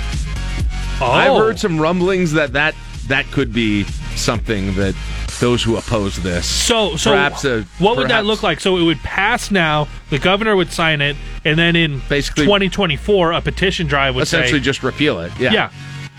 I've 1.01 1.31
Oh. 1.31 1.39
heard 1.39 1.59
some 1.59 1.79
rumblings 1.79 2.33
that 2.33 2.53
that 2.55 2.75
that 3.09 3.31
could 3.31 3.53
be 3.53 3.85
something 4.17 4.75
that 4.75 4.95
those 5.41 5.63
who 5.63 5.77
oppose 5.77 6.17
this. 6.23 6.47
So, 6.47 6.97
so 6.97 7.11
perhaps 7.13 7.45
a, 7.45 7.63
what 7.79 7.97
would 7.99 8.09
that 8.09 8.25
look 8.25 8.43
like? 8.43 8.59
So 8.61 8.79
it 8.79 8.83
would 8.83 8.99
pass 9.01 9.51
now. 9.51 9.87
The 10.11 10.19
governor 10.19 10.57
would 10.57 10.73
sign 10.73 11.01
it, 11.03 11.17
and 11.45 11.59
then 11.59 11.77
in 11.77 12.01
Basically- 12.09 12.45
2024, 12.47 13.33
a 13.33 13.41
petition 13.43 13.87
drive 13.87 14.15
would 14.15 14.23
essentially 14.23 14.59
say, 14.61 14.65
just 14.65 14.83
repeal 14.83 15.21
it. 15.21 15.31
Yeah, 15.39 15.53
yeah, 15.53 15.71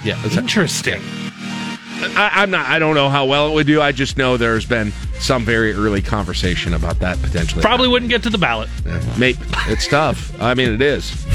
yeah. 0.04 0.24
interesting. 0.38 1.02
I, 2.00 2.30
I'm 2.36 2.52
not. 2.52 2.68
I 2.68 2.78
don't 2.78 2.94
know 2.94 3.10
how 3.10 3.26
well 3.26 3.50
it 3.50 3.54
would 3.56 3.66
do. 3.68 3.82
I 3.82 3.92
just 3.92 4.18
know 4.18 4.38
there's 4.38 4.66
been 4.68 4.92
some 5.20 5.44
very 5.44 5.74
early 5.74 6.04
conversation 6.04 6.76
about 6.76 7.00
that 7.00 7.20
potentially. 7.24 7.64
Probably 7.64 7.88
wouldn't 7.88 8.10
get 8.12 8.22
to 8.24 8.30
the 8.30 8.38
ballot. 8.38 8.70
Maybe 9.18 9.40
it's 9.68 9.88
tough. 9.88 10.40
I 10.40 10.54
mean, 10.54 10.70
it 10.72 10.82
is. 10.82 11.26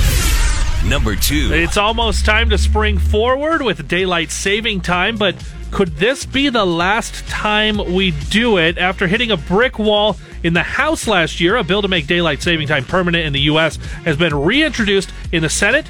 Number 0.86 1.14
two. 1.14 1.50
It's 1.52 1.76
almost 1.76 2.24
time 2.24 2.50
to 2.50 2.58
spring 2.58 2.98
forward 2.98 3.62
with 3.62 3.86
daylight 3.86 4.30
saving 4.30 4.80
time, 4.80 5.16
but 5.16 5.36
could 5.70 5.96
this 5.96 6.26
be 6.26 6.48
the 6.50 6.66
last 6.66 7.26
time 7.28 7.78
we 7.94 8.10
do 8.10 8.58
it? 8.58 8.78
After 8.78 9.06
hitting 9.06 9.30
a 9.30 9.36
brick 9.36 9.78
wall 9.78 10.18
in 10.42 10.54
the 10.54 10.62
House 10.62 11.06
last 11.06 11.40
year, 11.40 11.56
a 11.56 11.64
bill 11.64 11.82
to 11.82 11.88
make 11.88 12.06
daylight 12.06 12.42
saving 12.42 12.68
time 12.68 12.84
permanent 12.84 13.24
in 13.24 13.32
the 13.32 13.40
U.S. 13.42 13.76
has 14.04 14.16
been 14.16 14.34
reintroduced 14.34 15.12
in 15.30 15.42
the 15.42 15.48
Senate 15.48 15.86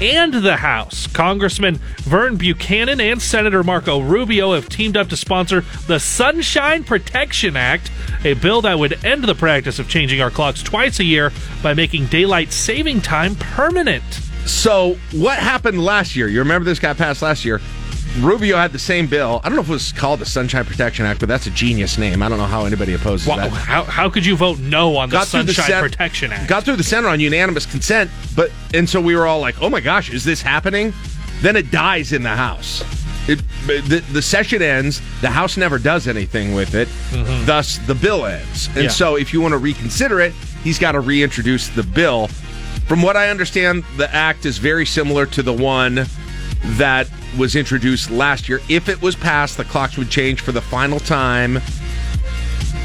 and 0.00 0.32
the 0.32 0.56
House. 0.56 1.06
Congressman 1.08 1.76
Vern 2.02 2.36
Buchanan 2.36 3.00
and 3.00 3.20
Senator 3.20 3.62
Marco 3.64 4.00
Rubio 4.00 4.54
have 4.54 4.68
teamed 4.68 4.96
up 4.96 5.08
to 5.08 5.16
sponsor 5.16 5.62
the 5.86 5.98
Sunshine 5.98 6.84
Protection 6.84 7.56
Act, 7.56 7.90
a 8.24 8.34
bill 8.34 8.62
that 8.62 8.78
would 8.78 9.04
end 9.04 9.24
the 9.24 9.34
practice 9.34 9.78
of 9.78 9.88
changing 9.88 10.20
our 10.20 10.30
clocks 10.30 10.62
twice 10.62 11.00
a 11.00 11.04
year 11.04 11.32
by 11.62 11.74
making 11.74 12.06
daylight 12.06 12.52
saving 12.52 13.00
time 13.00 13.34
permanent. 13.36 14.04
So, 14.46 14.96
what 15.12 15.38
happened 15.38 15.84
last 15.84 16.16
year? 16.16 16.28
You 16.28 16.38
remember 16.38 16.64
this 16.64 16.78
got 16.78 16.96
passed 16.96 17.20
last 17.20 17.44
year? 17.44 17.60
Rubio 18.20 18.56
had 18.56 18.72
the 18.72 18.78
same 18.78 19.06
bill. 19.06 19.40
I 19.44 19.48
don't 19.48 19.56
know 19.56 19.62
if 19.62 19.68
it 19.68 19.72
was 19.72 19.92
called 19.92 20.20
the 20.20 20.26
Sunshine 20.26 20.64
Protection 20.64 21.06
Act, 21.06 21.20
but 21.20 21.28
that's 21.28 21.46
a 21.46 21.50
genius 21.50 21.98
name. 21.98 22.22
I 22.22 22.28
don't 22.28 22.38
know 22.38 22.46
how 22.46 22.64
anybody 22.64 22.94
opposes 22.94 23.26
Wow, 23.28 23.36
that. 23.36 23.50
how, 23.50 23.84
how 23.84 24.08
could 24.10 24.24
you 24.26 24.36
vote 24.36 24.58
no 24.58 24.96
on 24.96 25.08
the 25.08 25.12
Got 25.14 25.24
the 25.26 25.30
Sunshine 25.30 25.66
Sen- 25.66 25.82
Protection 25.82 26.32
Act? 26.32 26.48
Got 26.48 26.64
through 26.64 26.76
the 26.76 26.84
Senate 26.84 27.08
on 27.08 27.20
unanimous 27.20 27.66
consent, 27.66 28.10
but 28.34 28.50
and 28.74 28.88
so 28.88 29.00
we 29.00 29.14
were 29.14 29.26
all 29.26 29.40
like, 29.40 29.60
"Oh 29.62 29.70
my 29.70 29.80
gosh, 29.80 30.10
is 30.12 30.24
this 30.24 30.42
happening?" 30.42 30.92
Then 31.42 31.54
it 31.56 31.70
dies 31.70 32.12
in 32.12 32.22
the 32.22 32.30
House. 32.34 32.82
It, 33.28 33.40
the, 33.66 34.02
the 34.12 34.22
session 34.22 34.62
ends. 34.62 35.00
The 35.20 35.28
House 35.30 35.56
never 35.56 35.78
does 35.78 36.08
anything 36.08 36.54
with 36.54 36.74
it. 36.74 36.88
Mm-hmm. 37.10 37.44
Thus, 37.46 37.76
the 37.86 37.94
bill 37.94 38.24
ends. 38.24 38.68
And 38.68 38.84
Yeah. 38.84 38.88
so, 38.88 39.16
if 39.16 39.32
you 39.34 39.40
want 39.42 39.52
to 39.52 39.58
reconsider 39.58 40.18
it, 40.20 40.32
he's 40.64 40.78
got 40.78 40.92
to 40.92 41.00
reintroduce 41.00 41.68
the 41.68 41.82
bill. 41.82 42.28
From 42.86 43.02
what 43.02 43.16
I 43.18 43.28
understand, 43.28 43.84
the 43.98 44.12
act 44.14 44.46
is 44.46 44.56
very 44.58 44.86
similar 44.86 45.26
to 45.26 45.42
the 45.42 45.52
one 45.52 46.06
that 46.62 47.08
was 47.36 47.56
introduced 47.56 48.10
last 48.10 48.48
year. 48.48 48.60
If 48.68 48.88
it 48.88 49.00
was 49.00 49.14
passed, 49.14 49.56
the 49.56 49.64
clocks 49.64 49.96
would 49.96 50.10
change 50.10 50.40
for 50.40 50.52
the 50.52 50.60
final 50.60 50.98
time 50.98 51.60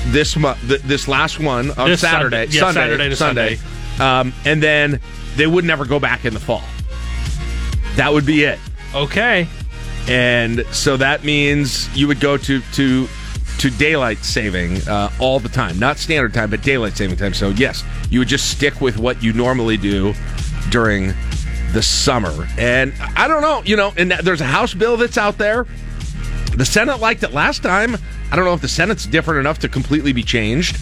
this 0.07 0.35
month, 0.35 0.59
th- 0.67 0.81
this 0.81 1.07
last 1.07 1.39
one 1.39 1.71
on 1.71 1.89
This 1.89 2.01
Saturday, 2.01 2.47
Sunday. 2.49 2.57
Yeah, 2.57 2.71
Saturday 2.71 3.09
to 3.09 3.15
Sunday. 3.15 3.59
Um, 3.99 4.33
and 4.45 4.61
then 4.61 4.99
they 5.35 5.47
would 5.47 5.65
never 5.65 5.85
go 5.85 5.99
back 5.99 6.25
in 6.25 6.33
the 6.33 6.39
fall. 6.39 6.63
That 7.95 8.11
would 8.11 8.25
be 8.25 8.43
it. 8.43 8.59
Okay. 8.93 9.47
And 10.07 10.65
so 10.71 10.97
that 10.97 11.23
means 11.23 11.95
you 11.95 12.07
would 12.07 12.19
go 12.19 12.37
to 12.37 12.61
to 12.73 13.07
to 13.59 13.69
daylight 13.69 14.17
saving 14.17 14.77
uh, 14.87 15.09
all 15.19 15.39
the 15.39 15.47
time, 15.47 15.79
not 15.79 15.97
standard 15.97 16.33
time, 16.33 16.49
but 16.49 16.61
daylight 16.61 16.97
saving 16.97 17.15
time. 17.15 17.33
So 17.33 17.49
yes, 17.49 17.83
you 18.09 18.19
would 18.19 18.27
just 18.27 18.49
stick 18.49 18.81
with 18.81 18.97
what 18.97 19.23
you 19.23 19.31
normally 19.31 19.77
do 19.77 20.13
during 20.69 21.13
the 21.73 21.81
summer. 21.81 22.47
And 22.57 22.93
I 23.15 23.27
don't 23.27 23.41
know, 23.41 23.61
you 23.65 23.75
know, 23.75 23.93
and 23.97 24.11
there's 24.11 24.41
a 24.41 24.45
House 24.45 24.73
bill 24.73 24.95
that's 24.97 25.17
out 25.17 25.37
there. 25.37 25.65
The 26.55 26.65
Senate 26.65 26.99
liked 26.99 27.23
it 27.23 27.33
last 27.33 27.63
time. 27.63 27.97
I 28.31 28.35
don't 28.35 28.45
know 28.45 28.53
if 28.53 28.61
the 28.61 28.67
Senate's 28.67 29.05
different 29.05 29.39
enough 29.39 29.59
to 29.59 29.69
completely 29.69 30.13
be 30.13 30.23
changed, 30.23 30.79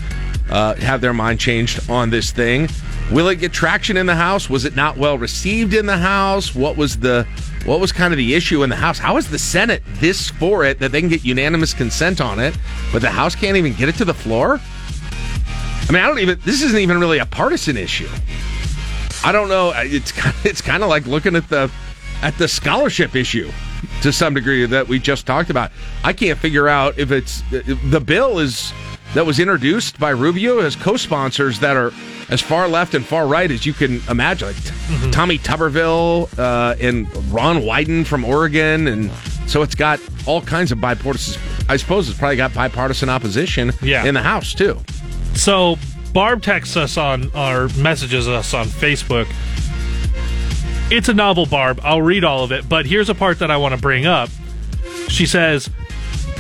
uh, 0.49 0.75
have 0.75 1.01
their 1.01 1.13
mind 1.13 1.39
changed 1.39 1.89
on 1.89 2.09
this 2.09 2.31
thing. 2.31 2.67
Will 3.11 3.29
it 3.29 3.37
get 3.37 3.51
traction 3.51 3.97
in 3.97 4.05
the 4.05 4.15
House? 4.15 4.49
Was 4.49 4.65
it 4.65 4.75
not 4.75 4.97
well 4.97 5.17
received 5.17 5.73
in 5.73 5.85
the 5.85 5.97
House? 5.97 6.53
What 6.53 6.77
was 6.77 6.99
the 6.99 7.25
what 7.65 7.79
was 7.79 7.91
kind 7.91 8.13
of 8.13 8.17
the 8.17 8.33
issue 8.33 8.63
in 8.63 8.69
the 8.69 8.75
House? 8.75 8.97
How 8.97 9.17
is 9.17 9.29
the 9.29 9.39
Senate 9.39 9.83
this 9.95 10.29
for 10.29 10.63
it 10.65 10.79
that 10.79 10.91
they 10.91 10.99
can 10.99 11.09
get 11.09 11.23
unanimous 11.23 11.73
consent 11.73 12.19
on 12.19 12.39
it, 12.39 12.57
but 12.91 13.01
the 13.01 13.09
House 13.09 13.35
can't 13.35 13.57
even 13.57 13.73
get 13.73 13.89
it 13.89 13.95
to 13.95 14.05
the 14.05 14.13
floor? 14.13 14.59
I 15.87 15.91
mean, 15.91 16.03
I 16.03 16.07
don't 16.07 16.19
even. 16.19 16.39
This 16.45 16.61
isn't 16.61 16.79
even 16.79 16.99
really 16.99 17.19
a 17.19 17.25
partisan 17.25 17.75
issue. 17.77 18.07
I 19.23 19.31
don't 19.31 19.49
know. 19.49 19.71
It's 19.75 20.11
kind 20.11 20.35
of, 20.35 20.45
it's 20.45 20.61
kind 20.61 20.83
of 20.83 20.89
like 20.89 21.05
looking 21.05 21.35
at 21.35 21.47
the 21.49 21.71
at 22.21 22.37
the 22.37 22.47
scholarship 22.47 23.15
issue 23.15 23.51
to 24.03 24.11
some 24.11 24.33
degree 24.35 24.65
that 24.65 24.87
we 24.87 24.99
just 24.99 25.25
talked 25.25 25.49
about. 25.49 25.71
I 26.03 26.13
can't 26.13 26.37
figure 26.37 26.67
out 26.67 26.99
if 26.99 27.11
it's 27.11 27.41
the 27.51 27.99
bill 28.05 28.39
is 28.39 28.71
that 29.15 29.25
was 29.25 29.39
introduced 29.39 29.99
by 29.99 30.11
Rubio 30.11 30.59
as 30.59 30.75
co-sponsors 30.75 31.59
that 31.59 31.75
are 31.75 31.91
as 32.29 32.39
far 32.39 32.67
left 32.69 32.93
and 32.93 33.05
far 33.05 33.27
right 33.27 33.49
as 33.51 33.65
you 33.65 33.73
can 33.73 34.01
imagine. 34.09 34.47
Like 34.49 34.63
t- 34.63 35.11
Tommy 35.11 35.37
Tuberville 35.37 36.29
uh, 36.39 36.75
and 36.79 37.07
Ron 37.33 37.57
Wyden 37.63 38.05
from 38.05 38.23
Oregon, 38.23 38.87
and 38.87 39.11
so 39.47 39.63
it's 39.63 39.75
got 39.75 39.99
all 40.25 40.41
kinds 40.41 40.71
of 40.71 40.79
bipartisan. 40.79 41.41
I 41.67 41.75
suppose 41.77 42.07
it's 42.07 42.17
probably 42.17 42.37
got 42.37 42.53
bipartisan 42.53 43.09
opposition 43.09 43.73
Yeah. 43.81 44.05
in 44.05 44.13
the 44.13 44.21
House 44.21 44.53
too. 44.53 44.79
So 45.33 45.77
Barb 46.13 46.41
texts 46.41 46.75
us 46.75 46.97
on 46.97 47.31
or 47.35 47.69
messages 47.77 48.27
us 48.27 48.53
on 48.53 48.65
Facebook. 48.67 49.27
It's 50.91 51.07
a 51.07 51.13
novel, 51.13 51.45
Barb. 51.45 51.79
I'll 51.83 52.01
read 52.01 52.23
all 52.25 52.43
of 52.43 52.51
it, 52.51 52.67
but 52.67 52.85
here's 52.85 53.09
a 53.09 53.15
part 53.15 53.39
that 53.39 53.49
I 53.49 53.57
want 53.57 53.73
to 53.73 53.79
bring 53.81 54.05
up. 54.05 54.29
She 55.07 55.25
says, 55.25 55.69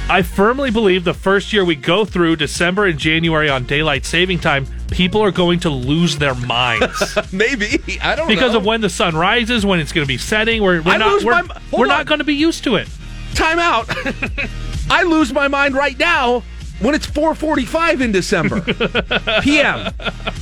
I 0.09 0.23
firmly 0.23 0.71
believe 0.71 1.05
the 1.05 1.13
first 1.13 1.53
year 1.53 1.63
we 1.63 1.75
go 1.75 2.03
through 2.03 2.35
December 2.35 2.85
and 2.85 2.99
January 2.99 3.49
on 3.49 3.65
daylight 3.65 4.03
saving 4.05 4.39
time, 4.39 4.67
people 4.89 5.21
are 5.21 5.31
going 5.31 5.61
to 5.61 5.69
lose 5.69 6.17
their 6.17 6.35
minds. 6.35 7.17
Maybe 7.31 7.79
I 8.01 8.15
don't 8.15 8.27
know. 8.27 8.33
because 8.35 8.51
know. 8.51 8.59
of 8.59 8.65
when 8.65 8.81
the 8.81 8.89
sun 8.89 9.15
rises, 9.15 9.65
when 9.65 9.79
it's 9.79 9.93
going 9.93 10.03
to 10.03 10.07
be 10.07 10.17
setting. 10.17 10.61
We're, 10.61 10.81
we're 10.81 10.97
not 10.97 11.23
we're, 11.23 11.43
my- 11.43 11.61
we're 11.71 11.85
not 11.85 12.07
going 12.07 12.19
to 12.19 12.25
be 12.25 12.35
used 12.35 12.65
to 12.65 12.75
it. 12.75 12.89
Time 13.35 13.57
out. 13.57 13.89
I 14.89 15.03
lose 15.03 15.31
my 15.31 15.47
mind 15.47 15.75
right 15.75 15.97
now 15.97 16.43
when 16.81 16.95
it's 16.95 17.07
4:45 17.07 18.01
in 18.01 18.11
December 18.11 18.61
p.m. 19.41 19.93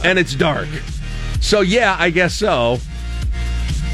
and 0.04 0.18
it's 0.20 0.36
dark. 0.36 0.68
So 1.42 1.62
yeah, 1.62 1.96
I 2.00 2.10
guess 2.10 2.34
so. 2.34 2.80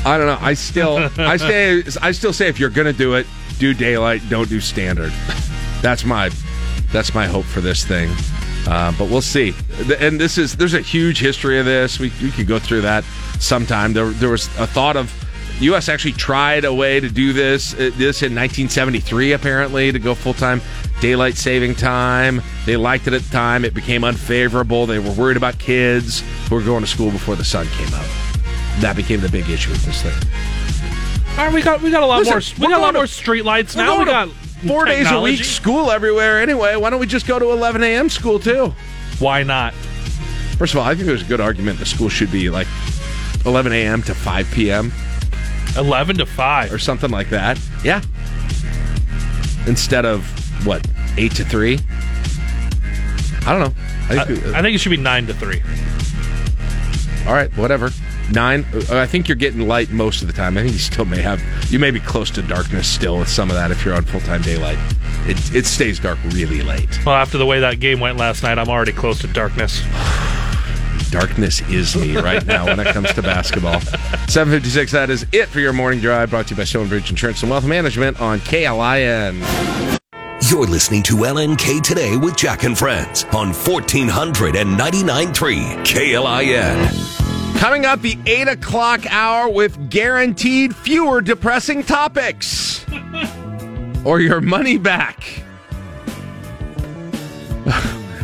I 0.05 0.17
don't 0.17 0.27
know. 0.27 0.37
I 0.39 0.53
still 0.53 1.09
I 1.17 1.37
stay 1.37 1.83
I 2.01 2.11
still 2.11 2.33
say 2.33 2.47
if 2.47 2.59
you're 2.59 2.69
going 2.69 2.85
to 2.85 2.93
do 2.93 3.15
it, 3.15 3.25
do 3.59 3.73
daylight, 3.73 4.21
don't 4.29 4.49
do 4.49 4.59
standard. 4.59 5.11
That's 5.81 6.05
my 6.05 6.29
that's 6.91 7.13
my 7.13 7.25
hope 7.25 7.45
for 7.45 7.61
this 7.61 7.83
thing. 7.83 8.09
Uh, 8.67 8.91
but 8.97 9.09
we'll 9.09 9.21
see. 9.21 9.53
And 9.99 10.19
this 10.19 10.37
is 10.37 10.55
there's 10.55 10.73
a 10.73 10.81
huge 10.81 11.19
history 11.19 11.59
of 11.59 11.65
this. 11.65 11.99
We, 11.99 12.11
we 12.21 12.31
could 12.31 12.47
go 12.47 12.57
through 12.59 12.81
that 12.81 13.03
sometime. 13.39 13.93
There 13.93 14.09
there 14.09 14.29
was 14.29 14.47
a 14.57 14.67
thought 14.67 14.95
of 14.95 15.11
U.S. 15.61 15.87
actually 15.87 16.13
tried 16.13 16.65
a 16.65 16.73
way 16.73 16.99
to 16.99 17.09
do 17.09 17.31
this 17.31 17.73
uh, 17.73 17.91
this 17.95 18.21
in 18.21 18.35
1973 18.35 19.31
apparently 19.33 19.91
to 19.91 19.99
go 19.99 20.13
full 20.13 20.33
time 20.33 20.61
daylight 21.01 21.35
saving 21.35 21.75
time. 21.75 22.41
They 22.65 22.77
liked 22.77 23.07
it 23.07 23.13
at 23.13 23.21
the 23.21 23.29
time. 23.29 23.65
It 23.65 23.73
became 23.73 24.03
unfavorable. 24.03 24.85
They 24.85 24.99
were 24.99 25.11
worried 25.11 25.37
about 25.37 25.57
kids 25.59 26.23
who 26.49 26.55
were 26.55 26.61
going 26.61 26.81
to 26.81 26.87
school 26.87 27.11
before 27.11 27.35
the 27.35 27.43
sun 27.43 27.67
came 27.67 27.93
up. 27.93 28.05
That 28.79 28.95
became 28.95 29.21
the 29.21 29.29
big 29.29 29.49
issue 29.49 29.71
with 29.71 29.85
this 29.85 30.01
thing. 30.01 30.13
All 31.37 31.45
right, 31.45 31.53
we 31.53 31.61
got 31.61 31.81
we 31.81 31.91
got 31.91 32.03
a 32.03 32.05
lot 32.05 32.19
Listen, 32.23 32.33
more 32.59 32.67
we 32.69 32.73
got 32.73 32.79
a 32.79 32.81
lot 32.81 32.91
to- 32.91 32.99
more 32.99 33.07
street 33.07 33.43
lights 33.43 33.75
now. 33.75 33.99
We 33.99 34.05
got 34.05 34.29
to 34.29 34.33
four 34.67 34.85
days 34.85 35.09
a 35.11 35.19
week 35.21 35.43
school 35.43 35.91
everywhere 35.91 36.39
anyway. 36.41 36.75
Why 36.75 36.89
don't 36.89 36.99
we 36.99 37.07
just 37.07 37.27
go 37.27 37.37
to 37.39 37.51
11 37.51 37.83
a.m. 37.83 38.09
school 38.09 38.39
too? 38.39 38.73
Why 39.19 39.43
not? 39.43 39.73
First 40.57 40.73
of 40.73 40.79
all, 40.79 40.85
I 40.85 40.95
think 40.95 41.07
there's 41.07 41.21
a 41.21 41.25
good 41.25 41.41
argument 41.41 41.79
the 41.79 41.85
school 41.85 42.07
should 42.09 42.31
be 42.31 42.49
like 42.49 42.67
11 43.45 43.73
a.m. 43.73 44.01
to 44.03 44.15
5 44.15 44.51
p.m. 44.51 44.91
11 45.77 46.17
to 46.17 46.25
5 46.25 46.71
or 46.73 46.79
something 46.79 47.09
like 47.11 47.29
that. 47.29 47.59
Yeah. 47.83 48.01
Instead 49.67 50.05
of 50.05 50.23
what, 50.65 50.85
8 51.17 51.31
to 51.35 51.45
3? 51.45 51.79
I 53.47 53.51
don't 53.53 53.59
know. 53.59 53.73
I 54.09 54.17
I, 54.21 54.25
think, 54.25 54.45
I 54.47 54.61
think 54.61 54.75
it 54.75 54.79
should 54.79 54.89
be 54.89 54.97
9 54.97 55.27
to 55.27 55.33
3. 55.33 55.61
all 57.27 57.33
right, 57.33 57.55
whatever. 57.57 57.91
Nine. 58.31 58.65
uh, 58.73 58.97
I 58.99 59.05
think 59.05 59.27
you're 59.27 59.35
getting 59.35 59.67
light 59.67 59.91
most 59.91 60.21
of 60.23 60.27
the 60.27 60.33
time. 60.33 60.57
I 60.57 60.61
think 60.61 60.73
you 60.73 60.79
still 60.79 61.05
may 61.05 61.21
have. 61.21 61.39
You 61.71 61.77
may 61.77 61.91
be 61.91 61.99
close 61.99 62.31
to 62.31 62.41
darkness 62.41 62.87
still 62.87 63.19
with 63.19 63.29
some 63.29 63.51
of 63.51 63.55
that 63.55 63.69
if 63.69 63.85
you're 63.85 63.93
on 63.93 64.03
full 64.03 64.19
time 64.21 64.41
daylight. 64.41 64.79
It 65.27 65.53
it 65.55 65.65
stays 65.67 65.99
dark 65.99 66.17
really 66.29 66.63
late. 66.63 66.89
Well, 67.05 67.13
after 67.13 67.37
the 67.37 67.45
way 67.45 67.59
that 67.59 67.79
game 67.79 67.99
went 67.99 68.17
last 68.17 68.41
night, 68.41 68.57
I'm 68.57 68.67
already 68.67 68.93
close 68.93 69.19
to 69.19 69.27
darkness. 69.27 69.83
Darkness 71.11 71.61
is 71.69 71.95
me 71.95 72.17
right 72.17 72.43
now 72.47 72.65
when 72.65 72.79
it 72.79 72.87
comes 72.87 73.13
to 73.13 73.21
basketball. 73.21 73.79
756, 74.27 74.91
that 74.93 75.09
is 75.11 75.25
it 75.31 75.47
for 75.47 75.59
your 75.59 75.71
morning 75.71 75.99
drive, 76.01 76.31
brought 76.31 76.47
to 76.47 76.55
you 76.55 76.57
by 76.57 76.63
Stonebridge 76.63 77.11
Insurance 77.11 77.41
and 77.43 77.51
Wealth 77.51 77.65
Management 77.65 78.19
on 78.19 78.39
KLIN. 78.39 79.94
You're 80.47 80.67
listening 80.67 81.01
to 81.03 81.15
LNK 81.15 81.81
Today 81.81 82.17
with 82.17 82.35
Jack 82.35 82.65
and 82.65 82.77
Friends 82.77 83.23
on 83.33 83.51
1499.3 83.51 85.33
KLIN. 85.83 87.57
Coming 87.57 87.87
up 87.87 88.01
the 88.01 88.15
8 88.27 88.49
o'clock 88.49 89.11
hour 89.11 89.49
with 89.49 89.89
guaranteed 89.89 90.75
fewer 90.75 91.21
depressing 91.21 91.81
topics. 91.81 92.85
or 94.05 94.19
your 94.19 94.39
money 94.39 94.77
back. 94.77 95.41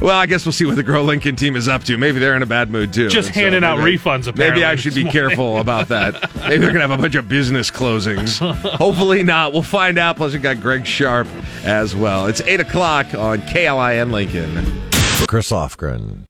Well, 0.02 0.18
I 0.18 0.26
guess 0.26 0.46
we'll 0.46 0.52
see 0.54 0.66
what 0.66 0.76
the 0.76 0.84
Grow 0.84 1.04
Lincoln 1.04 1.36
team 1.36 1.56
is 1.56 1.68
up 1.68 1.84
to. 1.86 1.98
Maybe 1.98 2.20
they're 2.20 2.36
in 2.36 2.42
a 2.44 2.46
bad 2.48 2.70
mood 2.70 2.92
too. 2.94 3.08
Just 3.10 3.28
And 3.30 3.36
so 3.36 3.42
handing 3.42 3.64
out 3.64 3.78
maybe- 3.80 3.98
refunds, 3.98 4.28
Apparently, 4.28 4.62
Maybe 4.62 4.66
I 4.66 4.76
should 4.76 4.96
be 4.96 5.04
morning. 5.04 5.12
careful 5.14 5.58
about 5.60 5.88
that. 5.90 6.14
Maybe 6.36 6.58
they're 6.58 6.72
going 6.74 6.76
to 6.76 6.82
have 6.82 6.92
a 6.92 6.98
bunch 6.98 7.16
of 7.16 7.30
business 7.30 7.70
closings. 7.72 8.40
Hopefully 8.78 9.24
not. 9.24 9.54
We'll 9.54 9.62
find 9.62 9.98
out. 9.98 10.18
Plus, 10.18 10.34
we 10.34 10.40
got 10.40 10.60
Greg 10.60 10.86
Sharp 10.88 11.28
as 11.64 11.96
well. 11.96 12.26
It's 12.28 12.42
8 12.42 12.60
o'clock 12.62 13.14
on 13.14 13.42
KLIN 13.44 14.12
Lincoln. 14.12 14.82
Chris 15.28 15.52
Lofgren. 15.52 16.26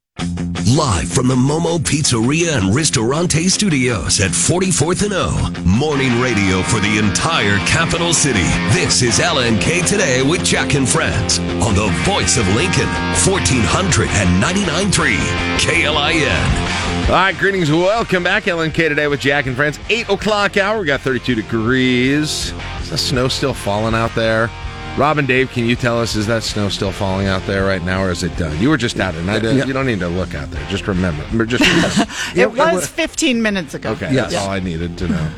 Live 0.75 1.09
from 1.09 1.27
the 1.27 1.35
Momo 1.35 1.77
Pizzeria 1.79 2.57
and 2.57 2.73
Ristorante 2.73 3.49
Studios 3.49 4.21
at 4.21 4.31
44th 4.31 5.03
and 5.03 5.13
O. 5.13 5.31
Morning 5.65 6.21
radio 6.21 6.61
for 6.63 6.79
the 6.79 6.97
entire 6.97 7.57
capital 7.65 8.13
city. 8.13 8.43
This 8.71 9.01
is 9.01 9.19
LNK 9.19 9.85
Today 9.87 10.21
with 10.21 10.45
Jack 10.45 10.75
and 10.75 10.87
Friends 10.87 11.39
on 11.39 11.75
the 11.75 11.87
voice 12.05 12.37
of 12.37 12.47
Lincoln, 12.55 12.87
1499.3 13.25 15.17
KLIN. 15.57 17.09
All 17.09 17.15
right, 17.15 17.37
greetings. 17.37 17.69
Welcome 17.71 18.23
back. 18.23 18.43
LNK 18.43 18.89
today 18.89 19.07
with 19.07 19.19
Jack 19.19 19.47
and 19.47 19.55
Friends. 19.55 19.79
8 19.89 20.09
o'clock 20.09 20.55
hour. 20.55 20.79
We 20.79 20.85
got 20.85 21.01
32 21.01 21.35
degrees. 21.35 22.53
Is 22.81 22.89
the 22.89 22.97
snow 22.97 23.27
still 23.27 23.53
falling 23.53 23.95
out 23.95 24.15
there? 24.15 24.49
Robin, 24.97 25.25
Dave, 25.25 25.49
can 25.51 25.65
you 25.65 25.75
tell 25.75 25.99
us, 25.99 26.15
is 26.15 26.27
that 26.27 26.43
snow 26.43 26.67
still 26.69 26.91
falling 26.91 27.25
out 27.27 27.41
there 27.47 27.65
right 27.65 27.81
now, 27.83 28.03
or 28.03 28.11
is 28.11 28.23
it 28.23 28.35
done? 28.37 28.57
You 28.59 28.69
were 28.69 28.77
just 28.77 28.99
out, 28.99 29.15
and 29.15 29.31
I 29.31 29.39
did, 29.39 29.55
Yeah. 29.57 29.65
you 29.65 29.73
don't 29.73 29.85
need 29.85 30.01
to 30.01 30.07
look 30.09 30.35
out 30.35 30.51
there. 30.51 30.63
Just 30.69 30.85
remember. 30.87 31.23
Just 31.45 31.63
It 32.35 32.51
was 32.51 32.87
15 32.87 33.41
minutes 33.41 33.73
ago. 33.73 33.91
Okay, 33.91 34.13
that's 34.13 34.35
all 34.35 34.49
I 34.49 34.59
needed 34.59 34.97
to 34.99 35.07
know. 35.07 35.31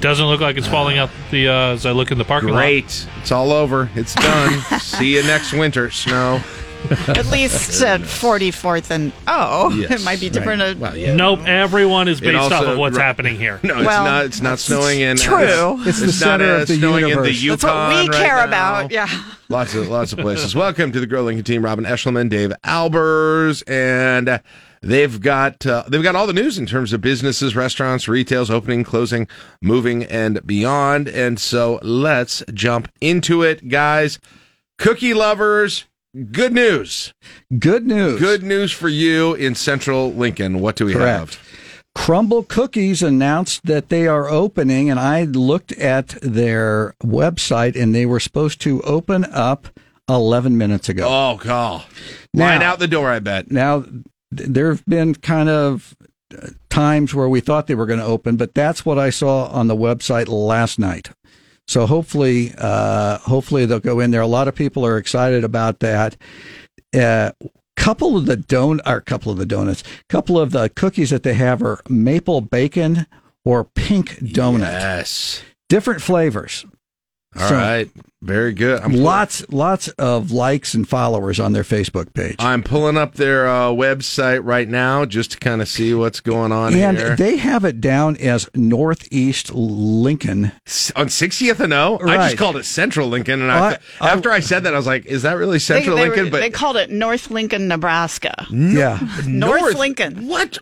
Doesn't 0.00 0.24
look 0.26 0.40
like 0.40 0.56
it's 0.56 0.66
falling 0.68 0.96
out 0.96 1.10
the 1.30 1.48
uh, 1.48 1.52
as 1.72 1.84
I 1.84 1.90
look 1.90 2.10
in 2.10 2.16
the 2.16 2.24
parking 2.24 2.48
lot. 2.50 2.60
Great. 2.60 3.06
It's 3.20 3.30
all 3.32 3.52
over. 3.52 3.90
It's 3.94 4.14
done. 4.14 4.58
See 4.80 5.14
you 5.14 5.22
next 5.24 5.52
winter, 5.52 5.90
snow. 5.90 6.40
At 7.08 7.26
least 7.26 7.82
at 7.82 8.00
44th 8.00 8.90
and 8.90 9.12
oh, 9.28 9.70
Yes, 9.76 10.00
it 10.00 10.04
might 10.04 10.18
be 10.20 10.28
different. 10.28 10.80
right. 10.80 10.96
at- 10.98 11.14
Nope, 11.16 11.40
everyone 11.46 12.08
is 12.08 12.18
It 12.20 12.24
based 12.24 12.52
off 12.52 12.64
of 12.64 12.78
what's 12.78 12.96
right. 12.96 13.04
happening 13.04 13.36
here. 13.36 13.60
No, 13.62 13.76
it's 13.78 13.86
Well, 13.86 14.04
not. 14.04 14.24
It's 14.24 14.40
not 14.40 14.58
snowing 14.58 15.00
in. 15.00 15.16
true. 15.16 15.76
It's, 15.86 16.00
It's 16.00 16.00
the 16.00 16.06
not, 16.06 16.14
center 16.40 16.52
uh, 16.56 16.60
of 16.62 16.68
the 16.68 16.74
snowing 16.76 17.04
in 17.04 17.22
the 17.22 17.32
universe. 17.32 17.42
Yukon 17.42 17.58
That's 17.58 17.64
what 17.64 17.90
we 17.90 18.08
right 18.18 18.26
care 18.26 18.36
now. 18.38 18.44
about. 18.44 18.90
Yeah. 18.90 19.08
Lots 19.48 19.74
of 19.74 19.88
lots 19.88 20.12
of 20.12 20.18
places. 20.20 20.54
Welcome 20.54 20.90
to 20.92 21.00
the 21.00 21.06
Grow 21.06 21.22
Lincoln 21.22 21.44
team. 21.44 21.64
Robin 21.64 21.84
Eschliman, 21.84 22.28
Dave 22.28 22.52
Albers, 22.64 23.62
and 23.68 24.28
uh, 24.28 24.38
they've 24.80 25.20
got 25.20 25.64
uh, 25.66 25.84
they've 25.88 26.02
got 26.02 26.16
all 26.16 26.26
the 26.26 26.32
news 26.32 26.58
in 26.58 26.66
terms 26.66 26.92
of 26.92 27.00
businesses, 27.00 27.54
restaurants, 27.54 28.08
retails, 28.08 28.50
opening, 28.50 28.84
closing, 28.84 29.28
moving, 29.60 30.04
and 30.04 30.44
beyond. 30.46 31.08
And 31.08 31.38
so 31.38 31.78
let's 31.82 32.42
jump 32.54 32.88
into 33.00 33.42
it, 33.42 33.68
guys. 33.68 34.18
Cookie 34.78 35.12
lovers, 35.14 35.84
good 36.32 36.52
news. 36.52 37.12
Good 37.58 37.86
news. 37.86 38.20
Good 38.20 38.42
news 38.42 38.72
for 38.72 38.88
you 38.88 39.34
in 39.34 39.54
Central 39.54 40.12
Lincoln. 40.12 40.60
What 40.60 40.76
do 40.76 40.86
we 40.86 40.92
Correct. 40.92 41.34
have? 41.34 41.50
Crumbl 41.96 42.46
Cookies 42.46 43.02
announced 43.02 43.66
that 43.66 43.88
they 43.88 44.06
are 44.06 44.28
opening, 44.28 44.90
and 44.90 45.00
I 45.00 45.24
looked 45.24 45.72
at 45.72 46.08
their 46.22 46.94
website, 47.02 47.80
and 47.80 47.94
they 47.94 48.06
were 48.06 48.20
supposed 48.20 48.60
to 48.62 48.80
open 48.82 49.24
up 49.24 49.68
11 50.08 50.56
minutes 50.56 50.88
ago. 50.88 51.06
Oh, 51.08 51.36
God. 51.36 51.84
Line 52.32 52.62
out 52.62 52.78
the 52.78 52.88
door, 52.88 53.10
I 53.10 53.18
bet. 53.18 53.50
Now, 53.50 53.84
there 54.30 54.68
have 54.68 54.84
been 54.86 55.14
kind 55.16 55.48
of 55.48 55.96
uh, 56.36 56.48
times 56.68 57.12
where 57.12 57.28
we 57.28 57.40
thought 57.40 57.66
they 57.66 57.74
were 57.74 57.86
going 57.86 57.98
to 57.98 58.04
open, 58.04 58.36
but 58.36 58.54
that's 58.54 58.86
what 58.86 58.98
I 58.98 59.10
saw 59.10 59.46
on 59.46 59.66
the 59.66 59.76
website 59.76 60.28
last 60.28 60.78
night. 60.78 61.10
So 61.68 61.86
hopefully, 61.86 62.52
uh, 62.58 63.18
hopefully 63.18 63.64
they'll 63.66 63.78
go 63.80 64.00
in 64.00 64.10
there. 64.10 64.20
A 64.20 64.26
lot 64.26 64.48
of 64.48 64.54
people 64.54 64.84
are 64.84 64.98
excited 64.98 65.44
about 65.44 65.80
that. 65.80 66.16
Uh, 66.96 67.30
couple 67.76 68.16
of 68.16 68.26
the 68.26 68.36
don 68.36 68.80
or 68.84 69.00
couple 69.00 69.30
of 69.32 69.38
the 69.38 69.46
donuts, 69.46 69.82
couple 70.08 70.38
of 70.38 70.50
the 70.50 70.68
cookies 70.70 71.10
that 71.10 71.22
they 71.22 71.34
have 71.34 71.62
are 71.62 71.80
maple 71.88 72.40
bacon 72.40 73.06
or 73.44 73.64
pink 73.64 74.16
donut. 74.18 74.60
Yes. 74.60 75.42
Different 75.68 76.02
flavors. 76.02 76.66
All 77.38 77.48
So- 77.48 77.54
right. 77.54 77.88
Very 78.22 78.52
good. 78.52 78.82
I'm 78.82 78.92
lots, 78.92 79.50
lots 79.50 79.88
of 79.88 80.30
likes 80.30 80.74
and 80.74 80.86
followers 80.86 81.40
on 81.40 81.54
their 81.54 81.62
Facebook 81.62 82.12
page. 82.12 82.36
I'm 82.38 82.62
pulling 82.62 82.98
up 82.98 83.14
their 83.14 83.48
uh, 83.48 83.68
website 83.68 84.42
right 84.44 84.68
now 84.68 85.06
just 85.06 85.32
to 85.32 85.38
kind 85.38 85.62
of 85.62 85.68
see 85.68 85.94
what's 85.94 86.20
going 86.20 86.52
on 86.52 86.74
and 86.74 86.98
here. 86.98 87.16
they 87.16 87.38
have 87.38 87.64
it 87.64 87.80
down 87.80 88.18
as 88.18 88.46
Northeast 88.54 89.54
Lincoln 89.54 90.44
on 90.96 91.06
60th 91.06 91.60
and 91.60 91.72
O. 91.72 91.98
I 92.02 92.16
just 92.28 92.36
called 92.36 92.58
it 92.58 92.64
Central 92.66 93.08
Lincoln, 93.08 93.40
and 93.40 93.50
I, 93.50 93.78
I- 94.02 94.10
after 94.10 94.30
I 94.30 94.40
said 94.40 94.64
that, 94.64 94.74
I 94.74 94.76
was 94.76 94.86
like, 94.86 95.06
"Is 95.06 95.22
that 95.22 95.38
really 95.38 95.58
Central 95.58 95.96
they, 95.96 96.02
Lincoln?" 96.02 96.24
were- 96.26 96.30
but 96.32 96.40
they 96.40 96.50
called 96.50 96.76
it 96.76 96.90
North 96.90 97.30
Lincoln, 97.30 97.68
Nebraska. 97.68 98.46
yeah, 98.50 98.98
North, 99.26 99.26
North- 99.26 99.78
Lincoln. 99.78 100.28
What? 100.28 100.58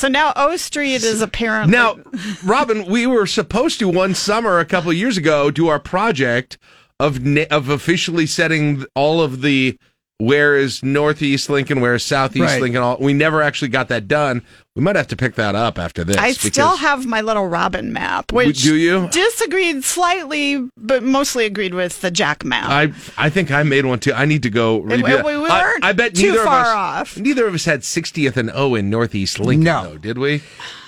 so 0.00 0.08
now 0.08 0.32
O 0.34 0.56
Street 0.56 1.04
is 1.04 1.22
apparently 1.22 1.70
now, 1.70 1.98
Robin, 2.44 2.84
we 2.86 3.06
were 3.06 3.28
supposed 3.28 3.78
to 3.78 3.88
one 3.88 4.12
summer 4.16 4.58
a 4.58 4.64
couple 4.64 4.92
years 4.92 5.16
ago 5.16 5.52
do 5.52 5.68
our 5.68 5.78
project 5.78 6.58
of 7.00 7.18
of 7.50 7.68
officially 7.70 8.26
setting 8.26 8.84
all 8.94 9.22
of 9.22 9.40
the 9.40 9.76
where 10.20 10.56
is 10.56 10.82
Northeast 10.82 11.48
Lincoln, 11.50 11.80
where 11.80 11.94
is 11.94 12.02
Southeast 12.02 12.44
Right. 12.44 12.60
Lincoln. 12.62 12.82
All 12.82 12.96
we 13.00 13.12
never 13.14 13.42
actually 13.42 13.68
got 13.68 13.88
that 13.88 14.06
done. 14.06 14.42
We 14.76 14.82
might 14.82 14.94
have 14.96 15.08
to 15.08 15.16
pick 15.16 15.34
that 15.34 15.54
up 15.56 15.78
after 15.78 16.04
this. 16.04 16.16
I 16.16 16.30
still 16.32 16.76
have 16.76 17.04
my 17.04 17.20
little 17.22 17.48
Robin 17.48 17.92
map, 17.92 18.32
which 18.32 18.62
Do 18.62 18.76
you? 18.76 19.08
disagreed 19.10 19.82
slightly, 19.82 20.68
but 20.76 21.02
mostly 21.02 21.44
agreed 21.44 21.74
with 21.74 22.00
the 22.02 22.10
Jack 22.10 22.44
map. 22.44 22.68
I 22.70 22.92
I 23.18 23.30
think 23.30 23.50
I 23.50 23.62
made 23.64 23.84
one 23.84 23.98
too. 23.98 24.12
I 24.12 24.26
need 24.26 24.42
to 24.44 24.50
go 24.50 24.80
redo 24.82 25.24
we- 25.24 25.36
we 25.36 25.48
I- 25.50 25.62
weren't 25.64 25.84
I, 25.84 25.92
bet 25.92 26.14
too 26.14 26.30
neither 26.32 26.44
far 26.44 26.60
of 26.60 26.66
us 26.66 26.74
off. 26.76 27.16
neither 27.18 27.46
of 27.46 27.54
us 27.54 27.64
had 27.64 27.80
60th 27.82 28.36
and 28.36 28.50
O 28.54 28.74
in 28.74 28.90
Northeast 28.90 29.40
Lincoln. 29.40 29.64
No. 29.64 29.82
though, 29.90 29.98
did 29.98 30.18
we? 30.18 30.42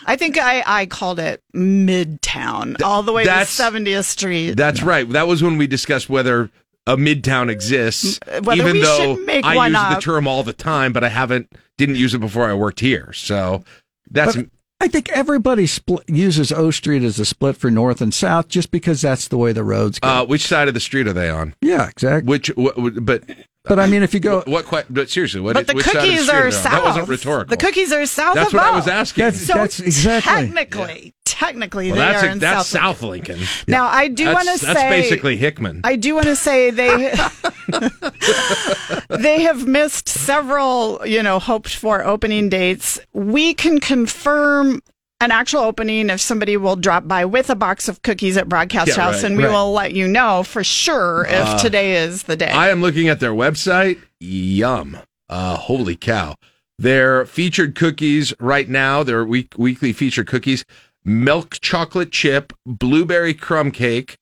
I 0.05 0.17
think 0.17 0.37
I, 0.39 0.63
I 0.67 0.87
called 0.87 1.19
it 1.21 1.41
Midtown, 1.55 2.81
all 2.83 3.03
the 3.03 3.13
way 3.13 3.25
to 3.25 3.31
70th 3.31 4.05
Street. 4.05 4.55
That's 4.57 4.83
right. 4.83 5.09
That 5.11 5.27
was 5.29 5.43
when 5.43 5.59
we 5.59 5.67
discussed 5.67 6.09
whether 6.09 6.51
a 6.87 6.97
midtown 6.97 7.51
exists. 7.51 8.19
Whether 8.27 8.53
even 8.55 8.73
we 8.75 8.83
though 8.83 9.17
make 9.17 9.45
I 9.45 9.57
one 9.57 9.71
use 9.73 9.81
up. 9.81 9.95
the 9.97 10.01
term 10.01 10.27
all 10.27 10.43
the 10.43 10.53
time, 10.53 10.93
but 10.93 11.05
I 11.05 11.09
haven't 11.09 11.53
didn't 11.79 11.97
use 11.97 12.15
it 12.15 12.19
before 12.21 12.49
I 12.49 12.55
worked 12.55 12.81
here. 12.81 13.13
So 13.13 13.65
that's 14.11 14.37
But 14.37 14.47
I 14.81 14.89
think 14.89 15.09
everybody 15.11 15.67
split, 15.69 16.03
uses 16.09 16.51
O 16.51 16.71
Street 16.73 17.03
as 17.05 17.19
a 17.21 17.25
split 17.25 17.57
for 17.57 17.71
north 17.71 18.01
and 18.01 18.13
south 18.13 18.49
just 18.49 18.71
because 18.73 19.01
that's 19.01 19.29
the 19.29 19.39
way 19.39 19.53
the 19.53 19.63
roads 19.63 20.01
go. 20.01 20.09
uh, 20.09 20.25
which 20.25 20.45
side 20.47 20.67
of 20.67 20.75
the 20.75 20.81
street 20.81 21.07
are 21.07 21.13
they 21.13 21.31
on? 21.31 21.55
yeah, 21.63 21.89
exactly. 21.89 22.29
Which 22.29 22.49
what, 22.57 22.77
what- 22.77 23.05
but 23.05 23.23
But 23.65 23.79
I 23.79 23.87
mean, 23.87 24.03
if 24.03 24.13
you 24.13 24.19
go, 24.19 24.39
what, 24.39 24.49
what 24.49 24.65
quite 24.67 24.87
but 24.93 25.09
seriously, 25.09 25.41
what 25.41 25.55
but 25.55 25.69
the 25.69 25.75
which 25.75 25.85
side 25.87 25.95
of 25.97 26.03
the 26.03 26.09
cookies 26.09 26.25
street 26.27 26.37
are 26.37 26.45
they 26.47 26.51
south. 26.51 26.73
That 26.73 26.83
wasn't 26.85 27.09
rhetorical. 27.09 27.51
The 27.57 27.65
cookies 27.65 27.93
are 27.93 28.07
south 28.07 28.35
That's 28.35 28.49
of 28.49 28.55
what 28.55 28.63
I 28.65 28.75
was 28.75 28.89
asking. 28.89 29.23
That's- 29.23 29.47
so 29.47 29.55
that's 29.55 29.79
exactly- 29.79 30.33
technically, 30.33 31.15
technically 31.45 31.93
well, 31.93 32.13
they 32.13 32.27
are 32.27 32.31
in 32.31 32.39
that's 32.39 32.69
South. 32.69 33.01
South 33.01 33.03
Lincoln. 33.03 33.41
Now 33.67 33.87
I 33.87 34.09
do 34.09 34.27
want 34.33 34.49
to 34.49 34.59
say 34.59 34.73
that's 34.75 34.83
basically 34.83 35.37
Hickman. 35.37 35.81
I 35.85 35.97
do 35.97 36.15
want 36.15 36.27
to 36.27 36.37
say 36.37 36.71
they 36.71 37.15
they 39.09 39.43
have 39.43 39.67
missed 39.67 40.09
several, 40.09 41.07
you 41.07 41.23
know, 41.23 41.39
hoped 41.39 41.75
for 41.75 42.05
opening 42.05 42.49
dates. 42.49 42.99
We 43.13 43.55
can 43.55 43.81
confirm 43.81 44.83
an 45.21 45.31
actual 45.31 45.61
opening 45.61 46.11
if 46.11 46.21
somebody 46.21 46.57
will 46.57 46.77
drop 46.77 47.07
by 47.07 47.25
with 47.25 47.49
a 47.49 47.55
box 47.55 47.89
of 47.89 48.03
cookies 48.03 48.37
at 48.37 48.49
Broadcast 48.49 48.89
Yeah, 48.89 48.95
House, 48.95 49.23
right, 49.23 49.25
and 49.25 49.37
we 49.37 49.45
right. 49.45 49.53
will 49.53 49.73
let 49.73 49.93
you 49.93 50.09
know 50.09 50.43
for 50.43 50.65
sure 50.65 51.25
if 51.29 51.47
Uh, 51.47 51.59
today 51.59 51.97
is 51.97 52.25
the 52.25 52.37
day. 52.37 52.51
I 52.51 52.71
am 52.71 52.81
looking 52.83 53.09
at 53.09 53.21
their 53.21 53.33
website. 53.33 53.99
Yum. 54.19 54.99
Uh, 55.29 55.57
holy 55.57 55.97
cow. 55.97 56.35
Their 56.79 57.25
featured 57.27 57.77
cookies 57.77 58.35
right 58.41 58.69
now, 58.69 59.05
their 59.05 59.25
week, 59.25 59.55
weekly 59.57 59.93
featured 59.93 60.27
cookies, 60.27 60.65
milk 61.05 61.59
chocolate 61.61 62.13
chip, 62.13 62.53
blueberry 62.67 63.35
crumb 63.35 63.71
cake, 63.71 64.19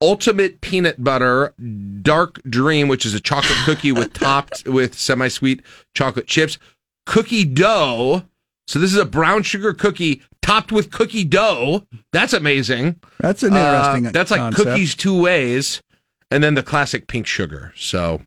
ultimate 0.00 0.60
peanut 0.60 1.02
butter, 1.02 1.54
dark 2.02 2.40
dream, 2.48 2.88
which 2.88 3.06
is 3.06 3.14
a 3.14 3.20
chocolate 3.20 3.58
cookie 3.64 3.92
with 3.92 4.12
topped 4.14 4.66
with 4.66 4.94
semi-sweet 4.98 5.62
chocolate 5.94 6.26
chips, 6.26 6.58
cookie 7.06 7.44
dough. 7.44 8.22
So 8.66 8.78
this 8.78 8.92
is 8.92 8.98
a 8.98 9.04
brown 9.04 9.42
sugar 9.42 9.74
cookie 9.74 10.22
topped 10.40 10.72
with 10.72 10.90
cookie 10.90 11.24
dough. 11.24 11.86
That's 12.12 12.32
amazing. 12.32 13.00
That's 13.20 13.42
an 13.42 13.54
interesting 13.54 14.06
Uh, 14.06 14.10
that's 14.10 14.30
like 14.30 14.40
concept. 14.40 14.68
cookies 14.68 14.94
two 14.94 15.20
ways, 15.20 15.82
and 16.30 16.42
then 16.42 16.54
the 16.54 16.62
classic 16.62 17.06
pink 17.06 17.26
sugar. 17.26 17.72
So, 17.76 18.22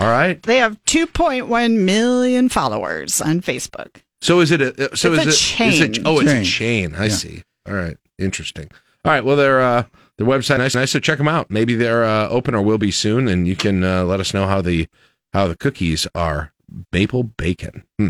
all 0.00 0.06
right. 0.06 0.40
they 0.42 0.58
have 0.58 0.82
2.1 0.84 1.76
million 1.84 2.48
followers 2.48 3.20
on 3.20 3.40
Facebook. 3.40 3.96
So 4.22 4.40
is 4.40 4.50
it 4.50 4.62
a? 4.62 4.96
So 4.96 5.12
It's 5.12 5.26
is 5.26 5.26
a 5.26 5.28
it? 5.28 5.28
Is 5.28 5.40
chain. 5.40 5.82
it? 5.82 5.98
Oh, 6.06 6.20
it's 6.20 6.30
a 6.30 6.34
Chain. 6.36 6.44
chain. 6.44 6.94
I 6.94 7.04
Yeah. 7.04 7.10
see. 7.10 7.42
All 7.68 7.74
right. 7.74 7.96
Interesting. 8.18 8.70
All 9.04 9.12
right. 9.12 9.24
Well, 9.24 9.36
their 9.36 9.60
uh, 9.60 9.82
their 10.16 10.26
website 10.26 10.58
nice, 10.58 10.74
nice. 10.74 10.90
So 10.92 11.00
check 11.00 11.18
them 11.18 11.28
out. 11.28 11.50
Maybe 11.50 11.74
they're 11.74 12.04
uh, 12.04 12.28
open 12.28 12.54
or 12.54 12.62
will 12.62 12.78
be 12.78 12.90
soon, 12.92 13.28
and 13.28 13.46
you 13.48 13.56
can 13.56 13.82
uh, 13.84 14.04
let 14.04 14.20
us 14.20 14.32
know 14.32 14.46
how 14.46 14.62
the 14.62 14.86
how 15.32 15.48
the 15.48 15.56
cookies 15.56 16.06
are. 16.14 16.52
Maple 16.92 17.24
bacon. 17.24 17.84
Hmm. 17.98 18.08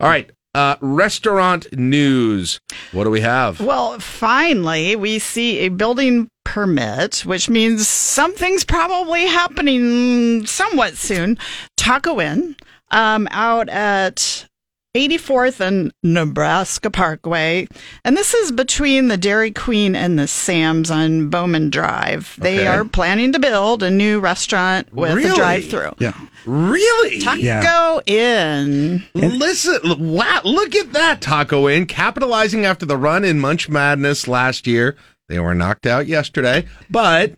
All 0.00 0.08
right. 0.08 0.30
Uh, 0.54 0.76
restaurant 0.80 1.66
news. 1.76 2.60
What 2.92 3.04
do 3.04 3.10
we 3.10 3.22
have? 3.22 3.60
Well, 3.60 3.98
finally, 3.98 4.94
we 4.94 5.18
see 5.18 5.58
a 5.60 5.68
building 5.68 6.28
permit, 6.44 7.20
which 7.26 7.48
means 7.48 7.88
something's 7.88 8.64
probably 8.64 9.26
happening 9.26 10.46
somewhat 10.46 10.96
soon. 10.96 11.38
Taco 11.76 12.20
Inn, 12.20 12.54
um, 12.92 13.26
out 13.32 13.68
at 13.68 14.46
84th 14.94 15.60
and 15.60 15.92
Nebraska 16.02 16.88
Parkway. 16.90 17.66
And 18.04 18.16
this 18.16 18.32
is 18.32 18.52
between 18.52 19.08
the 19.08 19.16
Dairy 19.16 19.50
Queen 19.50 19.96
and 19.96 20.18
the 20.18 20.28
Sam's 20.28 20.90
on 20.90 21.30
Bowman 21.30 21.70
Drive. 21.70 22.36
They 22.38 22.58
Okay. 22.60 22.66
are 22.68 22.84
planning 22.84 23.32
to 23.32 23.40
build 23.40 23.82
a 23.82 23.90
new 23.90 24.20
restaurant 24.20 24.92
with 24.94 25.14
Really? 25.14 25.30
a 25.30 25.34
drive 25.34 25.64
through. 25.68 25.94
Yeah. 25.98 26.12
Really? 26.46 27.18
Taco 27.20 28.00
Inn. 28.06 29.02
Listen, 29.14 29.80
wow, 30.14 30.40
look 30.44 30.74
at 30.76 30.92
that 30.92 31.20
Taco 31.20 31.68
Inn 31.68 31.86
capitalizing 31.86 32.64
after 32.64 32.86
the 32.86 32.96
run 32.96 33.24
in 33.24 33.40
Munch 33.40 33.68
Madness 33.68 34.28
last 34.28 34.66
year. 34.66 34.94
They 35.28 35.40
were 35.40 35.54
knocked 35.54 35.86
out 35.86 36.06
yesterday, 36.06 36.66
but 36.90 37.34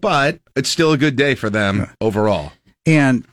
but 0.00 0.38
it's 0.54 0.68
still 0.68 0.92
a 0.92 0.98
good 0.98 1.16
day 1.16 1.34
for 1.34 1.50
them 1.50 1.88
overall. 2.00 2.52
And 2.86 3.24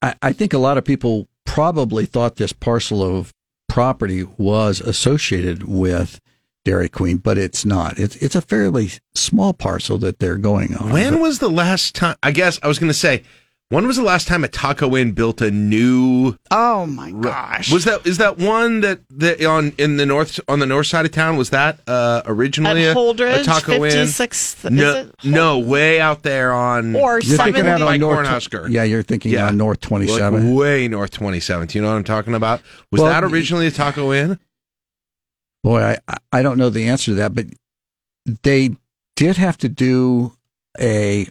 I, 0.00 0.14
I 0.22 0.32
think 0.32 0.52
a 0.54 0.58
lot 0.58 0.78
of 0.78 0.84
people 0.84 1.26
probably 1.48 2.04
thought 2.04 2.36
this 2.36 2.52
parcel 2.52 3.02
of 3.02 3.32
property 3.68 4.22
was 4.36 4.80
associated 4.80 5.64
with 5.64 6.20
Dairy 6.64 6.90
Queen, 6.90 7.16
but 7.16 7.38
it's 7.38 7.64
not. 7.64 7.98
It's 7.98 8.16
it's 8.16 8.36
a 8.36 8.42
fairly 8.42 8.90
small 9.14 9.54
parcel 9.54 9.96
that 9.98 10.18
they're 10.18 10.36
going 10.36 10.76
on. 10.76 10.92
When 10.92 11.20
was 11.20 11.38
the 11.38 11.48
last 11.48 11.94
time? 11.94 12.16
I 12.22 12.32
guess 12.32 12.60
I 12.62 12.68
was 12.68 12.78
going 12.78 12.90
to 12.90 12.94
say, 12.94 13.22
when 13.70 13.86
was 13.86 13.96
the 13.96 14.02
last 14.02 14.26
time 14.28 14.44
a 14.44 14.48
Taco 14.48 14.96
Inn 14.96 15.12
built 15.12 15.40
a 15.42 15.50
new? 15.50 16.36
Oh 16.50 16.86
my 16.86 17.10
gosh! 17.10 17.70
Was 17.70 17.84
that 17.84 18.06
is 18.06 18.16
that 18.18 18.38
one 18.38 18.80
that 18.80 19.00
that 19.10 19.44
on 19.44 19.72
in 19.78 19.96
the 19.98 20.06
north 20.06 20.40
on 20.48 20.58
the 20.58 20.66
north 20.66 20.86
side 20.86 21.04
of 21.04 21.12
town? 21.12 21.36
Was 21.36 21.50
that 21.50 21.80
uh, 21.86 22.22
originally 22.24 22.86
At 22.86 22.96
a, 22.96 22.98
Holdrege, 22.98 23.40
a 23.40 23.44
Taco 23.44 23.72
Inn? 23.84 23.92
56th 24.06 24.64
is 24.64 24.70
No, 24.70 24.96
it 24.96 25.14
no, 25.24 25.58
way 25.58 26.00
out 26.00 26.22
there 26.22 26.52
on 26.52 26.96
Or 26.96 27.20
You're 27.20 27.36
thinking 27.36 27.66
out 27.66 27.82
on 27.82 28.00
North. 28.00 28.26
Cornhusker. 28.26 28.70
Yeah, 28.70 28.84
you're 28.84 29.02
thinking 29.02 29.32
Yeah. 29.32 29.48
on 29.48 29.56
North 29.58 29.80
Twenty 29.80 30.06
Seven, 30.06 30.48
Like 30.50 30.58
way 30.58 30.88
north 30.88 31.10
twenty 31.10 31.40
seventh. 31.40 31.74
You 31.74 31.82
know 31.82 31.88
what 31.88 31.96
I'm 31.96 32.04
talking 32.04 32.34
about? 32.34 32.62
Was 32.90 33.00
Well, 33.02 33.10
that 33.10 33.22
originally 33.24 33.66
a 33.66 33.70
Taco 33.70 34.12
Inn? 34.12 34.38
Boy, 35.62 35.96
I 36.08 36.16
I 36.32 36.42
don't 36.42 36.56
know 36.56 36.70
the 36.70 36.88
answer 36.88 37.10
to 37.10 37.14
that, 37.16 37.34
but 37.34 37.46
they 38.42 38.76
did 39.16 39.36
have 39.36 39.58
to 39.58 39.68
do 39.68 40.32
a 40.80 41.26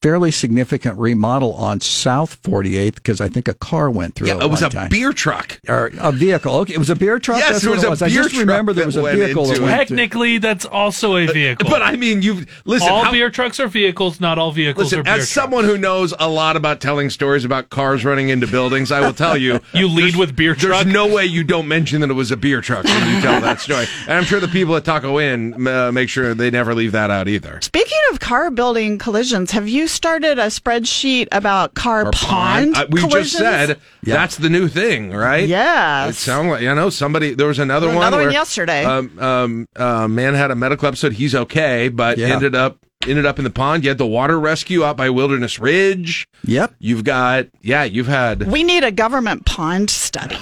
fairly 0.00 0.30
significant 0.30 0.98
remodel 0.98 1.52
on 1.54 1.80
South 1.80 2.42
48th 2.42 2.94
because 2.94 3.20
I 3.20 3.28
think 3.28 3.48
a 3.48 3.54
car 3.54 3.90
went 3.90 4.14
through. 4.14 4.28
Yeah, 4.28 4.36
at 4.36 4.42
it 4.44 4.50
was 4.50 4.62
a 4.62 4.70
time. 4.70 4.88
beer 4.88 5.12
truck. 5.12 5.60
or 5.68 5.90
a 5.98 6.10
vehicle. 6.10 6.54
Okay, 6.60 6.74
it 6.74 6.78
was 6.78 6.88
a 6.90 6.96
beer 6.96 7.18
truck. 7.18 7.38
Yes, 7.38 7.50
That's 7.50 7.62
there 7.62 7.70
what 7.70 7.76
was 7.76 7.84
it 7.84 7.86
a 7.86 7.90
was. 7.90 8.02
I 8.02 8.08
just 8.08 8.30
truck 8.30 8.40
remember 8.40 8.72
there 8.72 8.86
was 8.86 8.96
a 8.96 9.02
vehicle. 9.02 9.44
That 9.44 9.50
into 9.56 9.62
went 9.64 9.76
Technically, 9.76 10.38
that's 10.38 10.64
also 10.64 11.16
a 11.16 11.26
vehicle. 11.26 11.68
But 11.68 11.82
I 11.82 11.96
mean, 11.96 12.22
you 12.22 12.46
listen. 12.64 12.88
all 12.88 13.04
how- 13.04 13.12
beer 13.12 13.28
trucks 13.30 13.60
are 13.60 13.68
vehicles. 13.68 14.20
Not 14.20 14.38
all 14.38 14.52
vehicles 14.52 14.86
Listen, 14.86 15.00
are 15.00 15.02
beer 15.02 15.12
as 15.14 15.28
someone 15.30 15.64
who 15.64 15.76
knows 15.76 16.14
a 16.18 16.28
lot 16.28 16.56
about 16.56 16.80
telling 16.80 17.10
stories 17.10 17.44
about 17.44 17.68
cars 17.68 18.04
running 18.04 18.30
into 18.30 18.46
buildings, 18.46 18.90
I 18.90 19.00
will 19.00 19.12
tell 19.14 19.36
you. 19.36 19.60
You 19.74 19.88
lead 19.88 20.14
with 20.16 20.36
beer 20.36 20.54
truck? 20.54 20.84
There's 20.84 20.94
no 20.94 21.12
way 21.12 21.26
you 21.26 21.42
don't 21.42 21.66
mention 21.66 22.00
that 22.02 22.10
it 22.10 22.14
was 22.14 22.30
a 22.30 22.36
beer 22.36 22.60
truck 22.60 22.84
when 22.84 23.14
you 23.14 23.20
tell 23.20 23.40
that 23.40 23.60
story. 23.60 23.86
And 24.06 24.12
I'm 24.12 24.24
sure 24.24 24.38
the 24.38 24.48
people 24.48 24.76
at 24.76 24.84
Taco 24.84 25.18
Inn 25.18 25.66
uh, 25.66 25.90
make 25.90 26.08
sure 26.08 26.32
they 26.34 26.50
never 26.50 26.74
leave 26.74 26.92
that 26.92 27.10
out 27.10 27.26
either. 27.28 27.60
Speaking 27.60 27.98
of 28.12 28.20
car 28.20 28.50
building 28.50 28.98
collisions, 28.98 29.50
have 29.50 29.68
you 29.68 29.73
started 29.88 30.38
a 30.38 30.46
spreadsheet 30.46 31.28
about 31.32 31.74
car 31.74 32.06
Or 32.06 32.10
pond? 32.12 32.76
I- 32.76 32.84
we 32.86 33.00
collisions? 33.00 33.32
just 33.32 33.38
said 33.38 33.78
that's 34.02 34.36
the 34.36 34.48
new 34.48 34.68
thing, 34.68 35.10
right? 35.12 35.48
Yeah. 35.48 36.08
It 36.08 36.14
sounds 36.14 36.48
like 36.48 36.62
you 36.62 36.74
know 36.74 36.90
somebody. 36.90 37.34
There 37.34 37.46
was 37.48 37.58
another 37.58 37.88
one. 37.88 37.96
Another 37.96 38.16
one 38.18 38.26
where, 38.26 38.32
yesterday. 38.32 38.84
Um, 38.84 39.18
um, 39.18 39.66
uh, 39.76 40.06
man 40.08 40.34
had 40.34 40.50
a 40.50 40.54
medical 40.56 40.86
episode. 40.88 41.12
He's 41.14 41.34
okay, 41.34 41.88
but 41.88 42.18
Yeah. 42.18 42.28
ended 42.28 42.54
up 42.54 42.78
ended 43.06 43.26
up 43.26 43.38
in 43.38 43.44
the 43.44 43.50
pond. 43.50 43.84
You 43.84 43.90
had 43.90 43.98
the 43.98 44.06
water 44.06 44.40
rescue 44.40 44.82
out 44.84 44.96
by 44.96 45.10
Wilderness 45.10 45.58
Ridge. 45.58 46.26
Yep. 46.44 46.74
You've 46.78 47.04
got 47.04 47.46
yeah. 47.62 47.84
You've 47.84 48.06
had. 48.06 48.46
We 48.50 48.62
need 48.64 48.84
a 48.84 48.92
government 48.92 49.44
pond 49.46 49.90
study. 49.90 50.38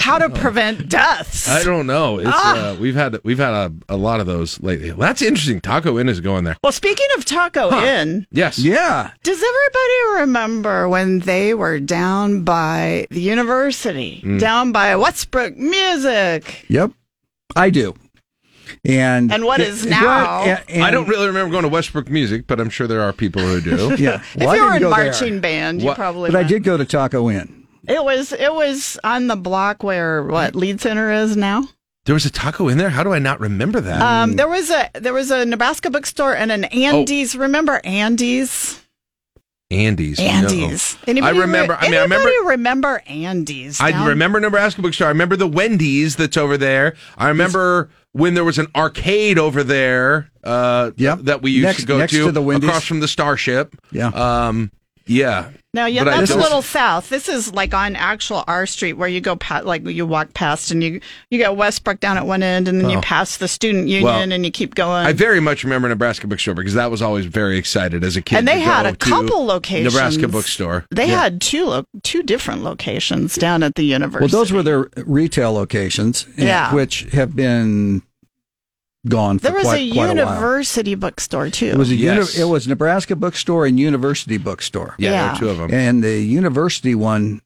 How 0.00 0.18
to 0.18 0.30
prevent 0.30 0.88
deaths. 0.88 1.48
I 1.48 1.62
don't 1.62 1.86
know. 1.86 2.18
It's 2.18 2.28
Ah. 2.32 2.70
uh, 2.70 2.74
we've 2.76 2.94
had 2.94 3.18
we've 3.22 3.38
had 3.38 3.52
a, 3.52 3.72
a 3.88 3.96
lot 3.96 4.18
of 4.20 4.26
those 4.26 4.60
lately. 4.62 4.90
Well, 4.92 5.06
that's 5.08 5.22
interesting. 5.22 5.60
Taco 5.60 5.98
Inn 5.98 6.08
is 6.08 6.20
going 6.20 6.44
there. 6.44 6.56
Well, 6.62 6.72
speaking 6.72 7.06
of 7.16 7.24
Taco 7.24 7.70
Inn, 7.82 8.26
Yes. 8.32 8.58
Yeah. 8.58 9.10
does 9.22 9.36
everybody 9.42 10.20
remember 10.22 10.88
when 10.88 11.20
they 11.20 11.54
were 11.54 11.78
down 11.78 12.42
by 12.42 13.06
the 13.10 13.20
university, 13.20 14.22
Mm. 14.24 14.40
down 14.40 14.72
by 14.72 14.96
Westbrook 14.96 15.56
Music? 15.56 16.64
Yep. 16.68 16.92
I 17.54 17.70
do. 17.70 17.94
And 18.84 19.32
And 19.32 19.44
what 19.44 19.60
is 19.60 19.84
Well, 19.84 19.90
now? 19.90 20.42
and- 20.44 20.60
and- 20.68 20.82
I 20.84 20.90
don't 20.90 21.08
really 21.08 21.26
remember 21.26 21.50
going 21.50 21.64
to 21.64 21.68
Westbrook 21.68 22.08
Music, 22.08 22.46
but 22.46 22.60
I'm 22.60 22.70
sure 22.70 22.86
there 22.86 23.02
are 23.02 23.12
people 23.12 23.42
who 23.42 23.60
do. 23.60 23.94
Yeah. 23.98 24.20
If 24.34 24.36
Well, 24.36 24.50
I 24.50 24.54
you 24.56 24.64
were 24.64 24.74
in 24.76 24.80
go 24.82 24.94
there. 24.94 25.04
marching 25.06 25.40
band, 25.40 25.80
you 25.82 25.88
What- 25.88 25.96
probably. 25.96 26.30
But 26.30 26.38
I 26.38 26.44
did 26.44 26.62
go 26.64 26.76
to 26.76 26.84
Taco 26.84 27.28
Inn. 27.28 27.59
It 27.88 28.04
was 28.04 28.32
it 28.32 28.52
was 28.52 28.98
on 29.04 29.26
the 29.26 29.36
block 29.36 29.82
where 29.82 30.22
what 30.22 30.54
Lied 30.54 30.80
Center 30.80 31.10
is 31.12 31.36
now. 31.36 31.68
There 32.06 32.14
was 32.14 32.24
a 32.24 32.30
taco 32.30 32.68
in 32.68 32.78
there. 32.78 32.90
How 32.90 33.02
do 33.04 33.12
I 33.12 33.18
not 33.18 33.40
remember 33.40 33.80
that? 33.80 34.00
Um, 34.00 34.36
there 34.36 34.48
was 34.48 34.70
a 34.70 34.90
there 34.94 35.12
was 35.12 35.30
a 35.30 35.44
Nebraska 35.44 35.90
bookstore 35.90 36.34
and 36.34 36.50
an 36.50 36.64
Oh. 36.64 36.68
Andes. 36.78 37.36
Remember 37.36 37.80
Andes? 37.84 38.80
Andes. 39.70 40.18
no. 40.18 40.24
Andes. 40.24 40.98
I 41.06 41.10
Anybody 41.10 41.38
re- 41.38 41.44
remember. 41.44 41.74
I 41.78 41.82
mean, 41.88 41.94
I 41.94 42.02
remember. 42.02 42.26
anybody 42.28 42.46
remember 42.48 43.02
Andes? 43.06 43.80
I 43.80 43.92
down- 43.92 44.06
remember 44.08 44.40
Nebraska 44.40 44.82
Bookstore. 44.82 45.06
I 45.06 45.10
remember 45.10 45.36
the 45.36 45.46
Wendy's 45.46 46.16
that's 46.16 46.36
over 46.36 46.56
there. 46.56 46.96
I 47.16 47.28
remember 47.28 47.88
when 48.12 48.34
there 48.34 48.42
was 48.44 48.58
an 48.58 48.66
arcade 48.74 49.38
over 49.38 49.62
there. 49.62 50.28
Uh, 50.42 50.90
Yep. 50.96 51.18
that 51.24 51.42
we 51.42 51.52
used 51.52 51.64
Next- 51.66 51.80
to 51.82 51.86
go 51.86 51.98
next 51.98 52.12
to, 52.14 52.26
to 52.26 52.32
the 52.32 52.42
Wendy's. 52.42 52.68
across 52.68 52.84
from 52.84 52.98
the 53.00 53.06
Starship. 53.08 53.76
Yeah. 53.92 54.08
Um. 54.08 54.72
Yeah. 55.10 55.50
Now, 55.72 55.86
yeah, 55.86 56.02
But 56.02 56.16
that's 56.16 56.30
a 56.32 56.36
little 56.36 56.62
south. 56.62 57.10
This 57.10 57.28
is 57.28 57.52
like 57.54 57.74
on 57.74 57.94
actual 57.94 58.42
R 58.48 58.66
Street 58.66 58.94
where 58.94 59.08
you 59.08 59.20
go 59.20 59.36
past, 59.36 59.66
like 59.66 59.84
you 59.86 60.04
walk 60.04 60.34
past 60.34 60.70
and 60.72 60.82
you 60.82 61.00
you 61.30 61.38
get 61.38 61.54
Westbrook 61.56 62.00
down 62.00 62.16
at 62.16 62.26
one 62.26 62.42
end 62.42 62.66
and 62.66 62.80
then 62.80 62.90
you 62.90 62.98
Oh. 62.98 63.02
pass 63.02 63.36
the 63.36 63.46
student 63.46 63.86
union 63.86 64.04
Well, 64.04 64.32
and 64.32 64.44
you 64.44 64.50
keep 64.50 64.74
going. 64.74 65.06
I 65.06 65.12
very 65.12 65.38
much 65.38 65.62
remember 65.62 65.88
Nebraska 65.88 66.26
Bookstore 66.26 66.54
because 66.54 66.74
that 66.74 66.90
was 66.90 67.02
always 67.02 67.26
very 67.26 67.56
excited 67.56 68.02
as 68.02 68.16
a 68.16 68.22
kid. 68.22 68.38
and 68.38 68.48
they 68.48 68.58
had 68.60 68.84
a 68.86 68.96
couple 68.96 69.44
locations. 69.44 69.94
Nebraska 69.94 70.26
Bookstore. 70.26 70.86
They 70.90 71.06
Yeah. 71.08 71.22
had 71.22 71.40
two 71.40 71.66
lo- 71.66 71.84
two 72.02 72.22
different 72.24 72.64
locations 72.64 73.36
down 73.36 73.62
at 73.62 73.76
the 73.76 73.84
university. 73.84 74.32
Well, 74.32 74.40
those 74.42 74.52
were 74.52 74.62
their 74.64 74.88
retail 75.06 75.52
locations, 75.52 76.26
eh, 76.36 76.46
Yeah. 76.46 76.74
which 76.74 77.06
have 77.12 77.36
been 77.36 78.02
gone 79.08 79.38
for 79.38 79.44
there 79.44 79.54
was 79.54 79.64
quite, 79.64 79.90
a 79.90 79.92
quite 79.94 80.18
a 80.18 80.24
while. 80.24 80.34
university 80.34 80.94
bookstore 80.94 81.48
too. 81.50 81.66
It 81.66 81.76
was 81.78 81.90
a 81.90 81.96
uni- 81.96 82.20
it 82.38 82.48
was 82.48 82.68
Nebraska 82.68 83.16
bookstore 83.16 83.66
and 83.66 83.78
University 83.80 84.36
bookstore. 84.38 84.94
Yeah, 84.98 85.10
there 85.10 85.18
Yeah. 85.20 85.32
were 85.32 85.38
two 85.38 85.48
of 85.48 85.58
them. 85.58 85.72
And 85.72 86.04
the 86.04 86.20
university 86.20 86.94
one 86.94 87.40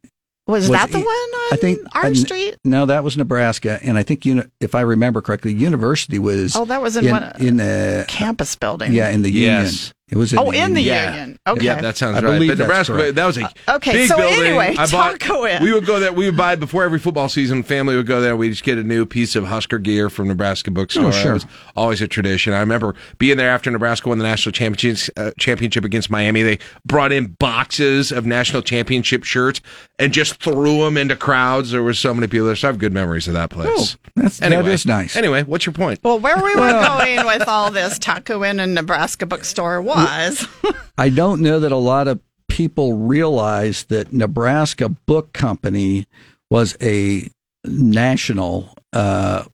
was, 0.47 0.69
was 0.69 0.79
that 0.79 0.91
the 0.91 0.99
one 0.99 1.07
on 1.07 1.53
I 1.53 1.57
think 1.61 1.79
R 1.95 2.07
uh, 2.07 2.15
Street? 2.15 2.57
No, 2.65 2.87
that 2.87 3.03
was 3.05 3.17
Nebraska, 3.17 3.79
and 3.83 3.97
I 3.97 4.03
think 4.03 4.27
uni- 4.27 4.43
if 4.61 4.75
I 4.75 4.81
remember 4.83 5.23
correctly, 5.23 5.55
University 5.55 6.19
was 6.19 6.55
Oh, 6.57 6.65
that 6.67 6.83
was 6.83 6.97
in 6.97 7.07
in, 7.07 7.11
one- 7.13 7.33
in 7.39 7.57
the 7.57 8.05
Campus 8.09 8.55
building. 8.57 8.93
yeah 8.93 9.09
in 9.11 9.23
the 9.23 9.31
Yes. 9.31 9.73
union. 9.73 9.94
It 10.11 10.19
was 10.19 10.35
in 10.35 10.39
Oh, 10.39 10.51
the 10.53 10.59
in 10.59 10.75
the 10.75 10.83
union. 10.83 10.85
Yeah. 10.97 11.11
union. 11.21 11.39
Okay. 11.49 11.65
Yeah, 11.65 11.81
that 11.81 11.97
sounds 11.97 12.19
I 12.19 12.21
right. 12.21 12.47
But 12.47 12.59
Nebraska, 12.59 12.93
correct. 12.93 13.15
that 13.15 13.25
was 13.25 13.39
a 13.39 13.45
Uh, 13.47 13.77
okay, 13.77 13.93
big 13.93 14.09
so 14.11 14.19
building. 14.19 14.39
anyway, 14.45 14.75
I 14.79 14.87
bought, 14.87 15.19
Taco 15.19 15.47
Inn. 15.47 15.63
We 15.63 15.73
would 15.73 15.87
go 15.87 15.99
there. 15.99 16.13
We 16.13 16.27
would 16.27 16.37
buy 16.37 16.57
before 16.57 16.85
every 16.85 16.99
football 16.99 17.31
season. 17.31 17.63
Family 17.63 17.97
would 17.97 18.07
go 18.07 18.21
there. 18.21 18.37
We'd 18.37 18.51
just 18.51 18.65
get 18.65 18.77
a 18.77 18.83
new 18.85 19.07
piece 19.07 19.35
of 19.35 19.47
Husker 19.47 19.79
gear 19.79 20.11
from 20.11 20.29
Nebraska 20.29 20.71
Bookstore. 20.71 21.07
Oh, 21.07 21.11
sure. 21.11 21.31
It 21.31 21.35
was 21.35 21.47
always 21.75 22.03
a 22.03 22.07
tradition. 22.09 22.53
I 22.53 22.61
remember 22.61 22.95
being 23.17 23.39
there 23.39 23.49
after 23.49 23.71
Nebraska 23.71 24.11
won 24.11 24.19
the 24.19 24.25
national 24.25 24.53
championships, 24.53 25.09
uh, 25.17 25.31
championship 25.39 25.87
against 25.87 26.11
Miami. 26.11 26.43
They 26.43 26.59
brought 26.85 27.11
in 27.11 27.29
boxes 27.39 28.13
of 28.13 28.27
national 28.27 28.61
championship 28.61 29.25
shirts 29.25 29.63
and 29.99 30.13
just 30.13 30.43
threw 30.43 30.85
them 30.85 30.97
into 30.97 31.17
crowds. 31.17 31.71
There 31.71 31.83
were 31.83 31.95
so 31.95 32.13
many 32.15 32.27
people 32.27 32.47
there. 32.47 32.57
So 32.57 32.69
I 32.69 32.71
have 32.71 32.79
good 32.79 32.93
memories 32.93 33.29
of 33.29 33.35
that 33.35 33.51
place. 33.51 33.69
Oh, 33.71 34.11
that's, 34.17 34.43
anyway, 34.43 34.63
that 34.63 34.71
is 34.73 34.87
nice. 34.87 35.17
Anyway, 35.17 35.43
what's 35.43 35.67
your 35.67 35.73
point? 35.73 36.01
Well, 36.03 36.19
where 36.19 36.37
we 36.37 36.55
were 36.55 36.71
going 36.71 37.25
with 37.27 37.47
all 37.49 37.71
this 37.71 37.99
Taco 37.99 38.45
Inn 38.45 38.61
and 38.61 38.75
Nebraska 38.75 39.27
bookstore 39.27 39.81
was 39.81 40.47
I 40.99 41.09
don't 41.11 41.41
know 41.41 41.61
that 41.61 41.73
a 41.73 41.77
lot 41.77 42.09
of 42.09 42.21
people 42.49 42.95
realize 42.95 43.85
that 43.85 44.13
Nebraska 44.13 44.89
Book 44.89 45.33
Company 45.33 46.07
was 46.51 46.77
a 46.81 47.29
national 47.65 48.77
uh, 48.93 49.45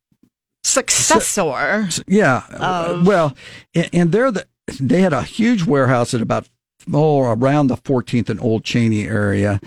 successor. 0.65 1.89
Yeah. 2.07 2.43
Of- 2.51 3.07
well, 3.07 3.37
and, 3.75 3.89
and 3.93 4.13
they're 4.13 4.31
the 4.31 4.47
they 4.79 5.01
had 5.01 5.13
a 5.13 5.23
huge 5.23 5.65
warehouse 5.65 6.15
at 6.15 6.21
about 6.21 6.49
oh 6.93 7.23
around 7.23 7.67
the 7.67 7.77
14th 7.77 8.29
and 8.29 8.41
Old 8.41 8.65
Cheney 8.65 9.07
area 9.07 9.61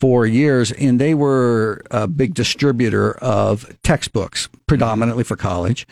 for 0.00 0.26
years, 0.26 0.70
and 0.72 1.00
they 1.00 1.14
were 1.14 1.82
a 1.90 2.06
big 2.06 2.34
distributor 2.34 3.12
of 3.18 3.76
textbooks, 3.82 4.48
predominantly 4.66 5.24
for 5.24 5.36
college, 5.36 5.86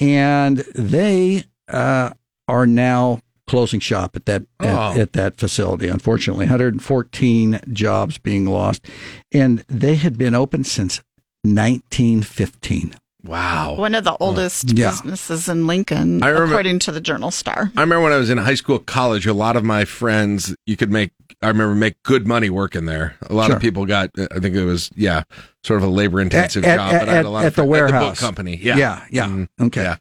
and 0.00 0.58
they 0.74 1.44
uh, 1.68 2.10
are 2.46 2.66
now 2.66 3.20
closing 3.48 3.80
shop 3.80 4.14
at 4.14 4.26
that 4.26 4.42
Oh. 4.60 4.66
at, 4.92 4.96
at 4.98 5.12
that 5.14 5.36
facility. 5.38 5.88
Unfortunately, 5.88 6.44
114 6.44 7.60
jobs 7.72 8.18
being 8.18 8.44
lost, 8.46 8.84
and 9.32 9.64
they 9.68 9.94
had 9.96 10.16
been 10.18 10.34
open 10.34 10.62
since 10.64 11.00
1915. 11.42 12.94
Wow. 13.28 13.74
One 13.76 13.94
of 13.94 14.04
the 14.04 14.16
oldest 14.18 14.72
Yeah. 14.76 14.90
businesses 14.90 15.48
in 15.48 15.66
Lincoln, 15.66 16.22
I 16.22 16.28
remember- 16.28 16.52
according 16.54 16.78
to 16.80 16.92
the 16.92 17.00
Journal 17.00 17.30
Star. 17.30 17.70
I 17.76 17.80
remember 17.82 18.02
when 18.04 18.12
I 18.12 18.16
was 18.16 18.30
in 18.30 18.38
high 18.38 18.54
school, 18.54 18.78
college, 18.78 19.26
a 19.26 19.34
lot 19.34 19.54
of 19.56 19.64
my 19.64 19.84
friends, 19.84 20.54
you 20.66 20.76
could 20.76 20.90
make, 20.90 21.10
I 21.42 21.48
remember 21.48 21.74
make 21.74 22.02
good 22.02 22.26
money 22.26 22.48
working 22.48 22.86
there. 22.86 23.16
A 23.28 23.34
lot 23.34 23.46
Sure. 23.48 23.56
of 23.56 23.62
people 23.62 23.84
got, 23.84 24.10
I 24.18 24.38
think 24.40 24.54
it 24.56 24.64
was, 24.64 24.90
yeah, 24.96 25.22
sort 25.62 25.82
of 25.82 25.88
a 25.88 25.90
labor 25.92 26.20
intensive 26.20 26.64
job. 26.64 26.78
at- 26.94 27.00
but 27.00 27.08
I 27.08 27.12
had 27.12 27.24
a 27.24 27.28
at- 27.28 27.30
lot 27.32 27.40
of 27.40 27.44
at 27.46 27.52
the 27.52 27.56
friends- 27.62 27.70
warehouse. 27.70 28.10
book 28.10 28.18
company. 28.18 28.58
Yeah. 28.62 28.76
Yeah, 28.76 29.00
yeah. 29.10 29.26
Mhm. 29.26 29.48
Okay. 29.60 29.82
Yeah. 29.82 29.96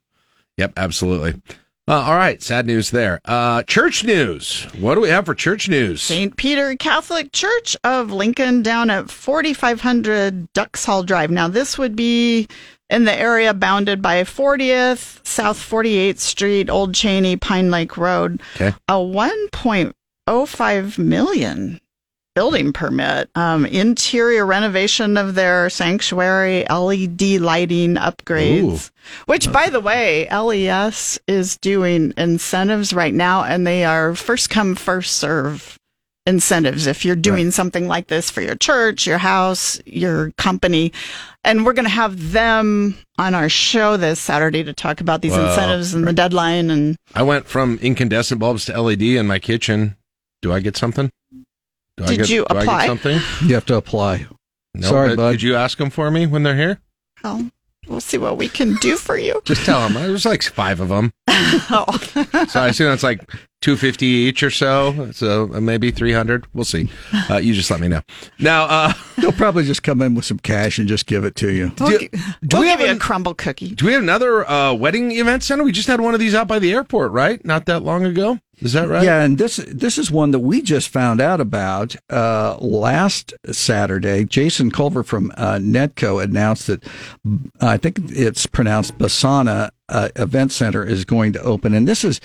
Yep, 0.58 0.74
absolutely. 0.78 1.36
Uh, 1.90 1.94
all 2.02 2.16
right. 2.18 2.44
Sad 2.44 2.66
news 2.66 2.92
there. 2.92 3.22
Uh, 3.24 3.64
church 3.64 4.04
news. 4.04 4.68
What 4.78 4.96
do 4.96 5.02
we 5.02 5.08
have 5.08 5.26
for 5.26 5.34
church 5.34 5.70
news? 5.70 6.02
St. 6.02 6.36
Peter 6.36 6.76
Catholic 6.76 7.32
Church 7.32 7.78
of 7.84 8.12
Lincoln 8.12 8.62
down 8.62 8.90
at 8.90 9.10
4500 9.10 10.52
Duxhall 10.54 11.06
Drive. 11.06 11.30
Now, 11.32 11.48
this 11.48 11.78
would 11.78 11.96
be 11.96 12.48
in 12.90 13.06
the 13.06 13.14
area 13.14 13.54
bounded 13.54 14.02
by 14.02 14.24
40th, 14.24 15.26
South 15.26 15.58
48th 15.58 16.20
Street, 16.20 16.70
Old 16.70 16.94
Cheney, 16.94 17.36
Pine 17.36 17.70
Lake 17.70 17.98
Road. 17.98 18.42
Okay. 18.56 18.74
A 18.88 18.94
1.05 18.94 20.98
million 20.98 21.82
building 22.38 22.72
permit. 22.72 23.32
Um, 23.34 23.66
interior 23.66 24.46
renovation 24.46 25.18
of 25.18 25.34
their 25.34 25.72
sanctuary, 25.72 26.66
LED 26.70 27.42
lighting 27.42 27.96
upgrades. 27.96 28.92
Which, 29.26 29.52
by 29.52 29.70
the 29.70 29.80
way, 29.80 30.30
LES 30.30 31.18
is 31.28 31.58
doing 31.58 32.14
incentives 32.16 32.94
right 32.94 33.14
now, 33.14 33.44
and 33.44 33.66
they 33.66 33.86
are 33.86 34.14
first 34.14 34.52
come, 34.52 34.76
first 34.76 35.16
serve 35.16 35.80
incentives. 36.28 36.86
If 36.86 37.06
you're 37.06 37.16
doing 37.16 37.50
something 37.50 37.88
like 37.88 38.08
this 38.08 38.30
for 38.30 38.42
your 38.42 38.56
church, 38.56 39.08
your 39.08 39.18
house, 39.18 39.82
your 39.86 40.32
company, 40.38 40.92
and 41.48 41.66
we're 41.66 41.74
going 41.74 41.86
to 41.86 41.90
have 41.90 42.32
them 42.34 42.98
on 43.18 43.34
our 43.34 43.48
show 43.50 43.96
this 43.98 44.20
Saturday 44.20 44.64
to 44.66 44.74
talk 44.74 45.02
about 45.02 45.22
these 45.22 45.32
Wow. 45.32 45.48
incentives 45.50 45.94
and 45.94 46.06
the 46.06 46.14
deadline. 46.14 46.70
And 46.70 46.96
I 47.16 47.24
went 47.24 47.48
from 47.48 47.80
incandescent 47.82 48.40
bulbs 48.40 48.66
to 48.66 48.80
LED 48.80 49.02
in 49.02 49.26
my 49.28 49.40
kitchen. 49.40 49.96
Do 50.42 50.52
I 50.54 50.60
get 50.60 50.76
something? 50.78 51.10
Do 51.32 52.04
I 52.04 52.08
Did 52.08 52.18
get, 52.18 52.30
you 52.30 52.40
do 52.42 52.46
I 52.50 52.54
get 52.54 52.64
apply? 52.64 52.86
something? 52.86 53.20
You 53.46 53.54
have 53.56 53.66
to 53.68 53.76
apply. 53.78 54.28
No, 54.76 54.90
Sorry, 54.90 55.10
but 55.10 55.18
bud. 55.18 55.32
Did 55.32 55.42
you 55.42 55.56
ask 55.56 55.78
them 55.80 55.90
for 55.90 56.12
me 56.12 56.28
when 56.28 56.44
they're 56.44 56.56
here? 56.56 56.80
well, 57.24 57.50
we'll 57.88 58.02
see 58.02 58.18
what 58.18 58.38
we 58.38 58.48
can 58.50 58.76
do 58.76 58.98
for 58.98 59.18
you. 59.18 59.42
Just 59.46 59.66
tell 59.66 59.82
them. 59.88 59.94
There's 59.94 60.26
like 60.26 60.44
five 60.44 60.80
of 60.80 60.90
them. 60.90 61.12
so 61.28 61.86
I 62.60 62.68
assume 62.70 62.90
that's 62.90 63.04
like 63.04 63.30
two 63.62 63.76
fifty 63.76 64.06
each 64.06 64.42
or 64.44 64.50
so. 64.50 65.12
So 65.12 65.50
uh, 65.54 65.62
maybe 65.62 65.92
three 65.92 66.14
hundred. 66.14 66.46
We'll 66.54 66.66
see. 66.66 66.90
Uh, 67.30 67.38
you 67.38 67.54
just 67.54 67.70
let 67.70 67.80
me 67.80 67.88
know. 67.88 68.02
Now, 68.40 68.64
uh, 68.66 68.94
They'll 69.18 69.32
probably 69.32 69.64
just 69.64 69.84
come 69.84 70.02
in 70.02 70.16
with 70.16 70.26
some 70.26 70.40
cash 70.40 70.78
and 70.80 70.88
just 70.88 71.06
give 71.06 71.24
it 71.26 71.36
to 71.38 71.52
you. 71.52 71.72
We'll, 71.80 71.98
gi- 72.00 72.10
we'll 72.52 72.62
we 72.62 72.68
give 72.68 72.80
have 72.80 72.80
you 72.82 72.88
an- 72.88 72.98
a 72.98 73.00
Crumbl 73.00 73.36
cookie. 73.38 73.76
do 73.76 73.86
we 73.86 73.94
have 73.94 74.02
another 74.04 74.48
uh, 74.50 74.74
wedding 74.74 75.12
event 75.12 75.44
center? 75.44 75.64
We 75.64 75.72
just 75.72 75.88
had 75.88 76.00
one 76.02 76.14
of 76.14 76.20
these 76.20 76.34
out 76.36 76.48
by 76.48 76.60
the 76.60 76.72
airport, 76.74 77.12
right? 77.12 77.44
Not 77.46 77.66
that 77.66 77.82
long 77.84 78.06
ago. 78.06 78.40
Is 78.60 78.74
that 78.74 78.88
right? 78.88 79.04
Yeah, 79.04 79.22
and 79.22 79.38
this 79.38 79.58
this 79.68 80.00
is 80.00 80.10
one 80.10 80.32
that 80.32 80.40
we 80.40 80.64
just 80.64 80.90
found 80.90 81.22
out 81.22 81.40
about 81.40 81.96
uh, 82.10 82.58
last 82.60 83.34
Saturday. 83.52 84.26
Jason 84.26 84.72
Culver 84.72 85.04
from 85.04 85.32
uh, 85.38 85.56
Netco 85.56 86.24
announced 86.24 86.66
that 86.68 86.84
I 87.62 87.78
think 87.78 88.00
it's 88.10 88.48
pronounced 88.48 88.98
Basana 88.98 89.70
uh, 89.90 90.10
Event 90.16 90.52
Center 90.52 90.84
is 90.84 91.06
going 91.06 91.34
to 91.34 91.42
open, 91.42 91.76
and 91.76 91.88
this 91.88 92.04
is 92.04 92.20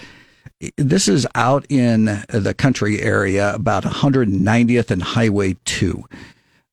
this 0.79 1.07
is 1.07 1.27
out 1.35 1.67
in 1.69 2.05
the 2.29 2.55
country 2.57 3.03
area, 3.03 3.55
about 3.55 3.85
190th 3.85 4.91
and 4.91 5.03
Highway 5.03 5.57
Two. 5.67 6.05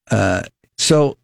Uh, 0.09 0.43
so 0.77 1.17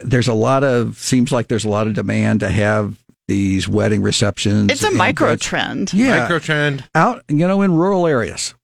there's 0.00 0.28
a 0.28 0.34
lot 0.34 0.64
of 0.64 0.96
seems 0.96 1.32
like 1.32 1.48
there's 1.48 1.66
a 1.66 1.70
lot 1.70 1.86
of 1.86 1.92
demand 1.92 2.40
to 2.40 2.48
have 2.48 3.03
these 3.28 3.68
wedding 3.68 4.02
receptions. 4.02 4.70
It's 4.72 4.82
a 4.84 4.88
and 4.88 4.96
micro 4.96 5.28
that's- 5.28 5.46
trend. 5.46 5.92
Yeah, 5.92 6.20
micro 6.20 6.38
trend 6.38 6.84
out 6.94 7.22
you 7.28 7.46
know 7.48 7.62
in 7.62 7.72
rural 7.74 8.06
areas. 8.06 8.54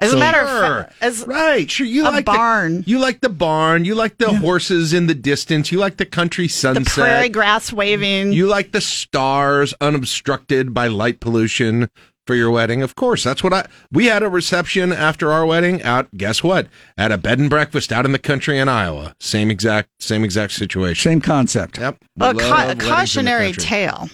As 0.00 0.10
So- 0.10 0.16
a 0.16 0.18
matter 0.20 0.40
of 0.40 0.48
Sure. 0.48 0.82
fact, 0.84 0.94
as 1.00 1.24
Right, 1.28 1.70
sure. 1.70 1.86
You 1.86 2.02
a 2.02 2.10
like 2.10 2.24
barn. 2.24 2.78
The, 2.82 2.90
you 2.90 2.98
like 2.98 3.20
the 3.20 3.28
barn. 3.28 3.84
You 3.84 3.94
like 3.94 4.18
the 4.18 4.32
horses 4.32 4.92
in 4.92 5.06
the 5.06 5.14
distance. 5.14 5.70
You 5.70 5.78
like 5.78 5.96
the 5.98 6.06
country 6.06 6.48
sunset, 6.48 6.82
the 6.84 6.90
sunset. 6.90 7.04
prairie 7.04 7.28
grass 7.28 7.72
waving. 7.72 8.32
You 8.32 8.46
like 8.48 8.72
the 8.72 8.80
stars 8.80 9.74
unobstructed 9.80 10.74
by 10.74 10.88
light 10.88 11.20
pollution 11.20 11.88
for 12.26 12.34
your 12.34 12.50
wedding. 12.50 12.82
Of 12.82 12.94
course, 12.94 13.24
that's 13.24 13.42
what 13.42 13.52
I. 13.52 13.66
We 13.90 14.06
had 14.06 14.22
a 14.22 14.28
reception 14.28 14.92
after 14.92 15.32
our 15.32 15.44
wedding 15.44 15.82
out. 15.82 16.08
Guess 16.16 16.42
what? 16.42 16.68
At 16.96 17.12
a 17.12 17.18
bed 17.18 17.38
and 17.38 17.50
breakfast 17.50 17.92
out 17.92 18.04
in 18.04 18.12
the 18.12 18.18
country 18.18 18.58
in 18.58 18.68
Iowa. 18.68 19.14
Same 19.20 19.50
exact, 19.50 19.90
same 20.00 20.24
exact 20.24 20.52
situation. 20.52 21.10
Same 21.10 21.20
concept. 21.20 21.78
Yep. 21.78 21.98
a, 22.20 22.20
ca- 22.20 22.28
a 22.28 22.34
weddings 22.34 22.70
in 22.72 22.78
the 22.78 22.84
cautionary 22.84 23.52
tale. 23.52 24.08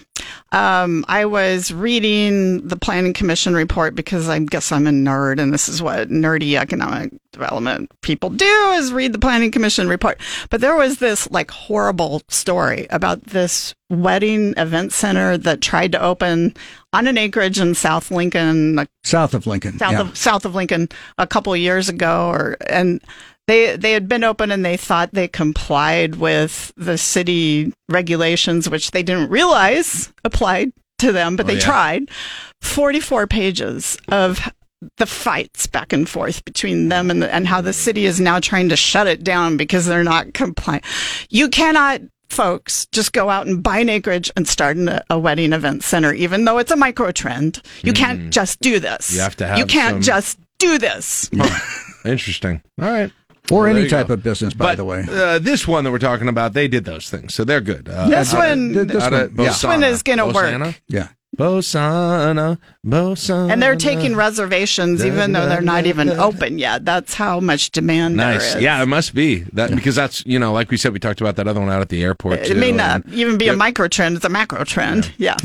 Um, 0.52 1.04
I 1.08 1.24
was 1.26 1.72
reading 1.72 2.66
the 2.66 2.76
Planning 2.76 3.12
Commission 3.12 3.54
report 3.54 3.94
because 3.94 4.28
I 4.28 4.38
guess 4.38 4.72
I'm 4.72 4.86
a 4.86 4.90
nerd, 4.90 5.40
and 5.40 5.52
this 5.52 5.68
is 5.68 5.82
what 5.82 6.08
nerdy 6.08 6.58
economic 6.58 7.12
development 7.32 7.90
people 8.00 8.30
do 8.30 8.72
is 8.72 8.92
read 8.92 9.12
the 9.12 9.18
Planning 9.18 9.50
Commission 9.50 9.88
report. 9.88 10.20
But 10.50 10.60
there 10.60 10.74
was 10.74 10.98
this 10.98 11.30
like 11.30 11.50
horrible 11.50 12.22
story 12.28 12.86
about 12.90 13.22
this 13.24 13.74
wedding 13.90 14.54
event 14.56 14.92
center 14.92 15.38
that 15.38 15.60
tried 15.60 15.92
to 15.92 16.02
open 16.02 16.54
on 16.92 17.06
an 17.06 17.18
acreage 17.18 17.58
in 17.58 17.74
South 17.74 18.10
Lincoln, 18.10 18.86
South 19.04 19.34
of 19.34 19.46
Lincoln. 19.46 19.78
south 19.78 19.92
yeah. 19.92 20.00
of 20.00 20.16
south 20.16 20.44
of 20.44 20.54
Lincoln 20.54 20.88
a 21.18 21.26
couple 21.26 21.52
of 21.52 21.58
years 21.58 21.88
ago, 21.88 22.28
or 22.28 22.56
and 22.68 23.02
they 23.48 23.74
they 23.76 23.90
had 23.92 24.08
been 24.08 24.22
open 24.22 24.52
and 24.52 24.64
they 24.64 24.76
thought 24.76 25.10
they 25.12 25.26
complied 25.26 26.14
with 26.16 26.70
the 26.76 26.96
city 26.96 27.72
regulations, 27.88 28.70
which 28.70 28.92
they 28.92 29.02
didn't 29.02 29.30
realize 29.30 30.12
applied 30.24 30.72
to 31.00 31.10
them, 31.10 31.34
but 31.34 31.46
Oh, 31.46 31.48
they 31.48 31.54
yeah. 31.54 31.60
tried. 31.60 32.10
Forty 32.62 33.00
four 33.00 33.26
pages 33.26 33.98
of 34.08 34.48
the 34.98 35.06
fights 35.06 35.66
back 35.66 35.92
and 35.92 36.08
forth 36.08 36.44
between 36.44 36.88
them 36.88 37.10
and 37.10 37.20
the, 37.22 37.34
and 37.34 37.48
how 37.48 37.60
the 37.60 37.72
city 37.72 38.04
is 38.06 38.20
now 38.20 38.38
trying 38.38 38.68
to 38.68 38.76
shut 38.76 39.08
it 39.08 39.24
down 39.24 39.56
because 39.56 39.86
they're 39.86 40.04
not 40.04 40.32
compliant. 40.34 40.84
You 41.30 41.48
cannot. 41.48 42.02
Folks, 42.30 42.86
just 42.92 43.14
go 43.14 43.30
out 43.30 43.46
and 43.46 43.62
buy 43.62 43.78
an 43.78 43.88
acreage 43.88 44.30
and 44.36 44.46
start 44.46 44.76
an, 44.76 45.00
a 45.08 45.18
wedding 45.18 45.54
event 45.54 45.82
center, 45.82 46.12
even 46.12 46.44
though 46.44 46.58
it's 46.58 46.70
a 46.70 46.76
micro 46.76 47.10
trend. 47.10 47.62
You 47.82 47.94
can't 47.94 48.30
just 48.30 48.60
do 48.60 48.78
this. 48.78 49.10
Mm. 49.10 49.14
You 49.14 49.20
have 49.20 49.36
to 49.36 49.46
have 49.46 49.58
You 49.58 49.64
can't 49.64 49.94
some- 49.94 50.02
just 50.02 50.38
do 50.58 50.76
this. 50.76 51.30
Interesting. 52.04 52.62
All 52.80 52.88
right. 52.90 53.10
Or 53.50 53.62
Well, 53.64 53.76
any 53.76 53.88
type 53.88 54.08
go. 54.08 54.14
of 54.14 54.22
business, 54.22 54.54
by 54.54 54.66
But 54.66 54.76
the 54.76 54.84
way. 54.84 55.04
uh, 55.10 55.38
this 55.38 55.66
one 55.66 55.84
that 55.84 55.90
we're 55.90 55.98
talking 55.98 56.28
about, 56.28 56.52
they 56.54 56.68
did 56.68 56.84
those 56.84 57.08
things, 57.10 57.34
so 57.34 57.44
they're 57.44 57.60
good. 57.60 57.88
Uh, 57.88 58.08
This 58.08 58.32
out 58.34 58.42
of- 58.42 58.48
one- 58.48 58.74
Th- 58.74 58.86
this 58.88 59.02
one, 59.02 59.12
yeah. 59.12 59.44
This 59.48 59.64
one 59.64 59.82
is 59.84 60.02
gonna 60.02 60.26
work. 60.28 60.74
Yeah. 60.88 61.08
Bosana, 61.36 62.58
Bosana. 62.86 63.52
And 63.52 63.62
they're 63.62 63.76
taking 63.76 64.16
reservations 64.16 65.04
even 65.04 65.32
though 65.32 65.46
they're 65.48 65.60
not 65.60 65.86
even 65.86 66.08
open 66.10 66.58
yet. 66.58 66.84
That's 66.84 67.14
how 67.14 67.38
much 67.38 67.70
demand 67.70 68.16
Nice. 68.16 68.54
is. 68.56 68.62
Yeah, 68.62 68.82
it 68.82 68.86
must 68.86 69.14
be 69.14 69.44
that 69.52 69.74
because 69.74 69.94
that's 69.94 70.24
you 70.26 70.38
know, 70.38 70.52
like 70.52 70.70
we 70.70 70.76
said, 70.76 70.92
we 70.92 70.98
talked 70.98 71.20
about 71.20 71.36
that 71.36 71.46
other 71.46 71.60
one 71.60 71.68
out 71.70 71.80
at 71.82 71.90
the 71.90 72.02
airport. 72.02 72.40
It 72.40 72.46
too, 72.48 72.54
may 72.54 72.72
not 72.72 73.02
even 73.12 73.36
be 73.38 73.48
a 73.48 73.56
micro 73.56 73.88
trend, 73.88 74.16
it's 74.16 74.24
a 74.24 74.28
macro 74.30 74.64
trend. 74.64 75.12
Yeah. 75.18 75.36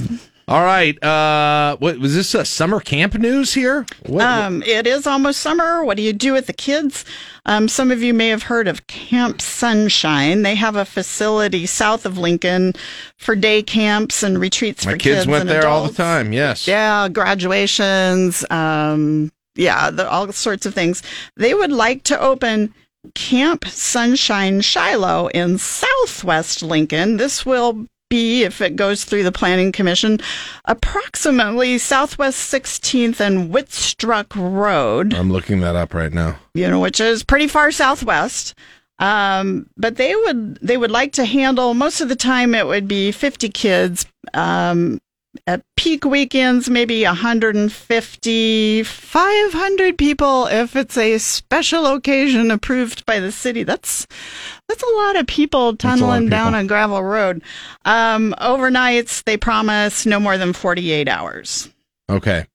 All 0.47 0.63
right. 0.63 1.01
Uh, 1.01 1.77
what 1.77 1.99
was 1.99 2.15
this? 2.15 2.35
A 2.35 2.43
summer 2.43 2.79
camp 2.81 3.13
news 3.15 3.53
here? 3.53 3.85
What, 4.05 4.25
Um, 4.25 4.61
it 4.63 4.85
is 4.85 5.07
almost 5.07 5.39
summer. 5.39 5.85
What 5.85 5.95
do 5.95 6.03
you 6.03 6.11
do 6.13 6.33
with 6.33 6.47
the 6.47 6.53
kids? 6.53 7.05
Um, 7.45 7.67
some 7.69 7.91
of 7.91 8.03
you 8.03 8.13
may 8.13 8.27
have 8.27 8.43
heard 8.43 8.67
of 8.67 8.85
Camp 8.87 9.41
Sunshine. 9.41 10.41
They 10.41 10.55
have 10.55 10.75
a 10.75 10.83
facility 10.85 11.65
south 11.65 12.05
of 12.05 12.17
Lincoln 12.17 12.73
for 13.17 13.35
day 13.35 13.63
camps 13.63 14.21
and 14.21 14.37
retreats 14.37 14.85
my 14.85 14.93
for 14.93 14.97
kids, 14.97 15.19
kids. 15.21 15.27
went 15.27 15.47
there 15.47 15.67
all 15.67 15.87
the 15.87 15.93
time. 15.93 16.33
Yes. 16.33 16.67
Yeah, 16.67 17.07
graduations, 17.09 18.45
um, 18.49 19.31
yeah, 19.55 19.89
the, 19.91 20.09
all 20.09 20.31
sorts 20.33 20.65
of 20.65 20.73
things. 20.73 21.03
They 21.37 21.53
would 21.53 21.71
like 21.71 22.03
to 22.03 22.19
open 22.19 22.73
Camp 23.15 23.65
Sunshine 23.67 24.61
Shiloh 24.61 25.27
in 25.27 25.57
southwest 25.57 26.63
Lincoln. 26.63 27.17
This 27.17 27.45
will 27.45 27.85
be, 28.09 28.43
if 28.43 28.61
it 28.61 28.75
goes 28.75 29.03
through 29.03 29.23
the 29.23 29.31
Planning 29.31 29.71
Commission, 29.71 30.19
approximately 30.65 31.77
southwest 31.77 32.51
16th 32.53 33.19
and 33.19 33.51
Wittstruck 33.51 34.27
Road 34.35 35.13
I'm 35.13 35.31
looking 35.31 35.61
that 35.61 35.75
up 35.75 35.93
right 35.93 36.11
now. 36.13 36.37
you 36.53 36.67
know, 36.69 36.79
which 36.79 36.99
is 36.99 37.23
pretty 37.23 37.47
far 37.47 37.71
southwest. 37.71 38.53
Um, 38.99 39.67
but 39.75 39.95
they 39.95 40.15
would 40.15 40.59
they 40.61 40.77
would 40.77 40.91
like 40.91 41.13
to 41.13 41.25
handle 41.25 41.73
most 41.73 41.99
of 41.99 42.09
the 42.09 42.15
time. 42.15 42.53
It 42.53 42.67
would 42.67 42.87
be 42.87 43.11
50 43.11 43.49
kids. 43.49 44.05
Um, 44.33 45.01
at 45.47 45.61
peak 45.75 46.05
weekends, 46.05 46.69
maybe 46.69 47.03
150, 47.03 48.83
500 48.83 49.97
people 49.97 50.47
if 50.47 50.75
it's 50.75 50.97
a 50.97 51.17
special 51.17 51.85
occasion 51.87 52.51
approved 52.51 53.05
by 53.05 53.19
the 53.19 53.31
city. 53.31 53.63
That's 53.63 54.07
that's 54.67 54.83
a 54.83 54.95
lot 54.95 55.15
of 55.17 55.27
people 55.27 55.61
a 55.61 55.69
of 55.69 55.77
tunneling 55.77 56.29
down 56.29 56.55
a 56.55 56.63
gravel 56.63 57.03
road. 57.03 57.43
Um, 57.85 58.35
overnights, 58.39 59.23
they 59.23 59.37
promise 59.37 60.05
no 60.05 60.19
more 60.19 60.37
than 60.37 60.53
48 60.53 61.07
hours. 61.09 61.69
Okay. 62.09 62.45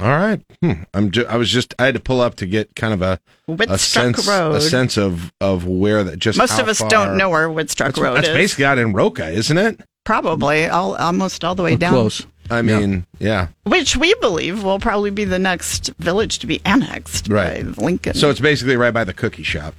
All 0.00 0.08
right. 0.08 0.40
Hmm. 0.62 0.84
I'm. 0.94 1.10
Ju- 1.10 1.26
I 1.28 1.36
was 1.36 1.50
just. 1.50 1.74
I 1.78 1.84
had 1.84 1.94
to 1.94 2.00
pull 2.00 2.22
up 2.22 2.36
to 2.36 2.46
get 2.46 2.74
kind 2.74 2.94
of 2.94 3.02
a 3.02 3.20
a 3.48 3.76
sense 3.76 4.26
Road. 4.26 4.54
a 4.54 4.60
sense 4.60 4.96
of 4.96 5.30
of 5.42 5.66
where 5.66 6.04
that 6.04 6.18
just 6.18 6.38
Most 6.38 6.58
of 6.58 6.68
us 6.68 6.78
far- 6.78 6.88
don't 6.88 7.18
know 7.18 7.28
where 7.28 7.48
Wittstruck 7.48 7.86
That's, 7.86 7.98
Road 7.98 8.14
that's 8.14 8.28
is. 8.28 8.32
That's 8.32 8.42
basically 8.42 8.64
out 8.64 8.78
in 8.78 8.94
Roca, 8.94 9.28
isn't 9.28 9.58
it? 9.58 9.80
Probably 10.04 10.66
all 10.66 10.96
almost 10.96 11.44
all 11.44 11.54
the 11.54 11.62
way 11.62 11.76
down. 11.76 11.92
Close. 11.92 12.26
I 12.50 12.62
mean, 12.62 13.06
yeah. 13.20 13.48
Which 13.64 13.96
we 13.96 14.12
believe 14.14 14.64
will 14.64 14.80
probably 14.80 15.10
be 15.10 15.24
the 15.24 15.38
next 15.38 15.88
village 15.98 16.40
to 16.40 16.46
be 16.48 16.60
annexed 16.64 17.28
Right. 17.28 17.64
by 17.64 17.82
Lincoln. 17.84 18.14
So 18.14 18.28
it's 18.28 18.40
basically 18.40 18.76
right 18.76 18.92
by 18.92 19.04
the 19.04 19.12
cookie 19.14 19.44
shop. 19.44 19.74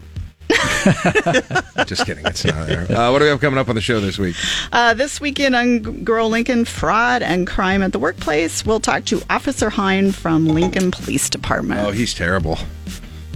Just 1.85 2.05
kidding. 2.05 2.25
It's 2.25 2.45
not 2.45 2.67
there. 2.67 2.89
Uh, 2.91 3.11
what 3.11 3.19
do 3.19 3.25
we 3.25 3.29
have 3.29 3.41
coming 3.41 3.57
up 3.57 3.67
on 3.69 3.75
the 3.75 3.81
show 3.81 3.99
this 3.99 4.17
week? 4.17 4.35
uh, 4.71 4.93
this 4.93 5.19
weekend 5.19 5.55
on 5.55 6.03
Grow 6.03 6.27
Lincoln 6.27 6.65
Fraud 6.65 7.21
and 7.21 7.45
Crime 7.47 7.81
at 7.83 7.91
the 7.91 7.99
Workplace, 7.99 8.65
we'll 8.65 8.79
talk 8.79 9.05
to 9.05 9.21
Officer 9.29 9.69
Hine 9.69 10.11
from 10.11 10.47
Lincoln 10.47 10.91
Police 10.91 11.29
Department. 11.29 11.81
Oh, 11.85 11.91
he's 11.91 12.13
terrible. 12.13 12.57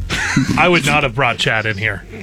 I 0.57 0.67
would 0.67 0.85
not 0.85 1.03
have 1.03 1.15
brought 1.15 1.37
Chad 1.37 1.65
in 1.65 1.77
here. 1.77 2.03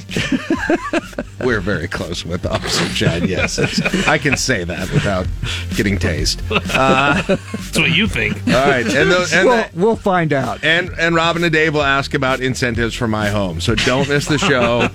We're 1.43 1.61
very 1.61 1.89
close 1.89 2.25
with 2.25 2.47
Officer 2.47 2.87
Chad. 2.95 3.29
Yes, 3.29 3.59
I 4.07 4.17
can 4.19 4.37
say 4.37 4.63
that 4.65 4.91
without 4.93 5.27
getting 5.75 5.99
tased. 5.99 6.41
Uh, 6.73 7.21
That's 7.23 7.79
what 7.79 7.91
you 7.91 8.07
think. 8.07 8.37
all 8.47 8.53
right, 8.53 8.87
and, 8.87 9.11
the, 9.11 9.29
and 9.35 9.49
Well, 9.49 9.69
we'll 9.75 9.97
find 9.97 10.33
out. 10.33 10.63
and 10.63 10.91
and 10.99 11.15
Robin 11.17 11.43
and 11.43 11.53
Dave 11.53 11.75
will 11.75 11.83
ask 11.83 12.15
about 12.15 12.41
incentives 12.41 12.95
for 12.95 13.09
my 13.09 13.29
home. 13.29 13.61
So 13.61 13.75
don't 13.75 14.09
miss 14.09 14.27
the 14.27 14.39
show 14.39 14.89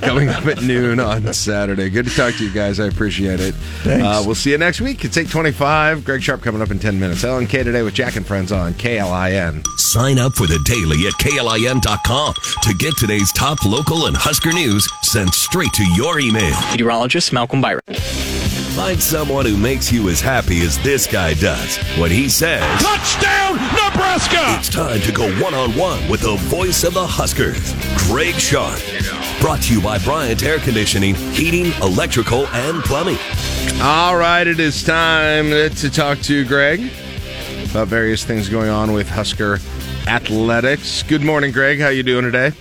coming 0.00 0.28
up 0.28 0.44
at 0.46 0.62
noon 0.62 1.00
on 1.00 1.32
Saturday. 1.32 1.88
Good 1.88 2.06
to 2.08 2.14
talk 2.14 2.34
to 2.34 2.44
you 2.44 2.50
guys. 2.52 2.78
I 2.78 2.86
appreciate 2.86 3.40
it. 3.40 3.54
Thanks. 3.54 4.04
Uh, 4.04 4.22
we'll 4.26 4.34
see 4.34 4.50
you 4.50 4.58
next 4.58 4.80
week. 4.82 5.04
It's 5.04 5.16
eight 5.16 5.30
twenty-five. 5.30 6.04
Greg 6.04 6.22
Sharp 6.22 6.42
coming 6.42 6.60
up 6.60 6.70
in 6.70 6.78
ten 6.78 7.00
minutes. 7.00 7.22
LNK 7.24 7.64
today 7.64 7.82
with 7.82 7.94
Jack 7.94 8.16
and 8.16 8.26
Friends 8.26 8.52
on 8.52 8.74
KLIN. 8.74 9.64
Sign 9.78 10.18
up 10.18 10.34
for 10.34 10.46
the 10.46 10.58
daily 10.64 11.06
at 11.06 11.14
klin.com 11.14 12.25
to 12.34 12.74
get 12.74 12.96
today's 12.96 13.32
top 13.32 13.64
local 13.64 14.06
and 14.06 14.16
Husker 14.16 14.52
news 14.52 14.88
sent 15.02 15.34
straight 15.34 15.72
to 15.74 15.84
your 15.94 16.18
email. 16.20 16.54
Meteorologist 16.70 17.32
Malcolm 17.32 17.60
Byron. 17.60 17.80
Find 18.76 19.02
someone 19.02 19.46
who 19.46 19.56
makes 19.56 19.90
you 19.90 20.08
as 20.10 20.20
happy 20.20 20.60
as 20.60 20.78
this 20.80 21.06
guy 21.06 21.34
does 21.34 21.78
when 21.98 22.10
he 22.10 22.28
says, 22.28 22.62
Touchdown, 22.82 23.54
Nebraska! 23.54 24.58
It's 24.58 24.68
time 24.68 25.00
to 25.00 25.12
go 25.12 25.28
one 25.42 25.54
on 25.54 25.70
one 25.76 26.06
with 26.10 26.20
the 26.20 26.36
voice 26.36 26.84
of 26.84 26.92
the 26.92 27.06
Huskers, 27.06 27.74
Greg 28.06 28.34
Sharp. 28.34 28.78
Brought 29.40 29.62
to 29.62 29.74
you 29.74 29.80
by 29.80 29.98
Bryant 29.98 30.42
Air 30.42 30.58
Conditioning, 30.58 31.14
Heating, 31.14 31.72
Electrical, 31.80 32.46
and 32.48 32.82
Plumbing. 32.84 33.18
All 33.80 34.16
right, 34.16 34.46
it 34.46 34.60
is 34.60 34.82
time 34.82 35.48
to 35.50 35.90
talk 35.90 36.20
to 36.20 36.44
Greg 36.44 36.80
about 37.70 37.88
various 37.88 38.24
things 38.24 38.48
going 38.48 38.70
on 38.70 38.92
with 38.92 39.08
Husker 39.08 39.58
athletics. 40.06 41.02
Good 41.02 41.22
morning, 41.22 41.52
Greg. 41.52 41.80
How 41.80 41.88
you 41.88 42.02
doing 42.02 42.24
today? 42.24 42.52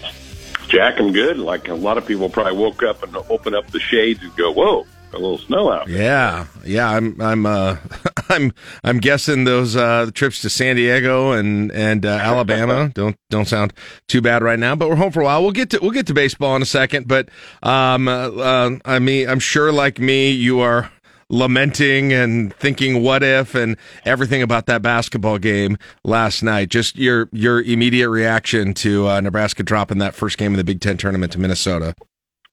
Jack, 0.67 0.99
I'm 0.99 1.11
good. 1.11 1.37
Like 1.37 1.67
a 1.67 1.75
lot 1.75 1.97
of 1.97 2.05
people 2.05 2.29
probably 2.29 2.57
woke 2.57 2.83
up 2.83 3.03
and 3.03 3.15
open 3.29 3.53
up 3.53 3.67
the 3.71 3.79
shades 3.79 4.21
and 4.23 4.35
go, 4.35 4.51
"Whoa, 4.51 4.85
a 5.13 5.17
little 5.17 5.37
snow 5.37 5.71
out." 5.71 5.87
Yeah, 5.87 6.47
yeah. 6.65 6.89
I'm, 6.89 7.21
I'm, 7.21 7.45
uh, 7.45 7.77
I'm, 8.29 8.51
I'm 8.83 8.99
guessing 8.99 9.43
those 9.43 9.75
uh, 9.75 10.09
trips 10.13 10.41
to 10.41 10.49
San 10.49 10.75
Diego 10.75 11.33
and 11.33 11.71
and 11.71 12.05
uh, 12.05 12.09
Alabama 12.09 12.89
don't 12.93 13.15
don't 13.29 13.47
sound 13.47 13.73
too 14.07 14.21
bad 14.21 14.41
right 14.41 14.59
now. 14.59 14.75
But 14.75 14.89
we're 14.89 14.95
home 14.95 15.11
for 15.11 15.21
a 15.21 15.25
while. 15.25 15.43
We'll 15.43 15.51
get 15.51 15.69
to 15.69 15.79
we'll 15.81 15.91
get 15.91 16.07
to 16.07 16.13
baseball 16.13 16.55
in 16.55 16.61
a 16.63 16.65
second. 16.65 17.07
But 17.07 17.29
um, 17.61 18.07
uh, 18.07 18.29
uh, 18.29 18.71
I 18.85 18.99
mean, 18.99 19.29
I'm 19.29 19.39
sure 19.39 19.71
like 19.71 19.99
me, 19.99 20.31
you 20.31 20.61
are 20.61 20.91
lamenting 21.29 22.13
and 22.13 22.53
thinking 22.55 23.01
what 23.01 23.23
if 23.23 23.55
and 23.55 23.77
everything 24.03 24.41
about 24.41 24.67
that 24.67 24.81
basketball 24.81 25.37
game 25.37 25.77
last 26.03 26.43
night. 26.43 26.69
Just 26.69 26.97
your 26.97 27.29
your 27.31 27.61
immediate 27.61 28.09
reaction 28.09 28.73
to 28.75 29.07
uh, 29.07 29.21
Nebraska 29.21 29.63
dropping 29.63 29.97
that 29.99 30.15
first 30.15 30.37
game 30.37 30.53
of 30.53 30.57
the 30.57 30.63
Big 30.63 30.81
Ten 30.81 30.97
tournament 30.97 31.31
to 31.33 31.39
Minnesota. 31.39 31.95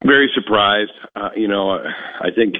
Very 0.04 0.30
surprised. 0.34 0.92
Uh, 1.14 1.30
you 1.36 1.46
know, 1.46 1.70
I 1.70 2.30
think 2.34 2.56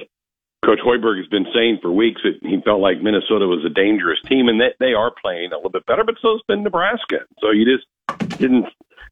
Coach 0.63 0.79
Hoiberg 0.79 1.17
has 1.17 1.27
been 1.27 1.45
saying 1.53 1.79
for 1.81 1.91
weeks 1.91 2.21
that 2.23 2.39
he 2.47 2.61
felt 2.63 2.79
like 2.79 3.01
Minnesota 3.01 3.47
was 3.47 3.65
a 3.65 3.69
dangerous 3.69 4.19
team, 4.29 4.47
and 4.47 4.61
that 4.61 4.75
they 4.79 4.93
are 4.93 5.11
playing 5.21 5.51
a 5.51 5.55
little 5.57 5.71
bit 5.71 5.85
better, 5.85 6.03
but 6.05 6.15
so's 6.21 6.41
been 6.47 6.63
Nebraska. 6.63 7.25
So 7.39 7.51
you 7.51 7.65
just 7.65 8.39
didn't 8.39 8.67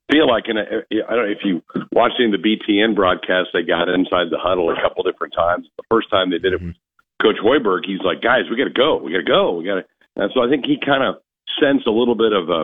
feel 0.10 0.28
like 0.28 0.46
in 0.48 0.58
a, 0.58 0.62
I 0.62 1.16
don't 1.16 1.26
know 1.26 1.32
if 1.32 1.44
you 1.44 1.62
watching 1.92 2.32
the 2.32 2.38
BTN 2.38 2.96
broadcast, 2.96 3.50
they 3.54 3.64
got 3.64 3.90
inside 3.90 4.32
the 4.32 4.40
huddle 4.40 4.70
a 4.70 4.82
couple 4.82 5.04
different 5.04 5.34
times. 5.34 5.68
The 5.78 5.84
first 5.90 6.10
time 6.10 6.30
they 6.30 6.40
did 6.40 6.54
it 6.54 6.62
with 6.62 6.76
Coach 7.22 7.38
Hoiberg, 7.44 7.86
he's 7.86 8.02
like, 8.04 8.22
guys, 8.22 8.50
we 8.50 8.58
got 8.58 8.66
to 8.66 8.74
go. 8.74 8.98
We 8.98 9.12
got 9.12 9.20
to 9.20 9.24
go. 9.24 9.54
We 9.54 9.66
got 9.66 9.76
to. 9.76 9.86
And 10.16 10.32
so 10.34 10.42
I 10.42 10.50
think 10.50 10.66
he 10.66 10.78
kind 10.84 11.04
of 11.04 11.22
sensed 11.62 11.88
a 11.88 11.92
little 11.92 12.16
bit 12.16 12.34
of 12.34 12.50
a, 12.50 12.62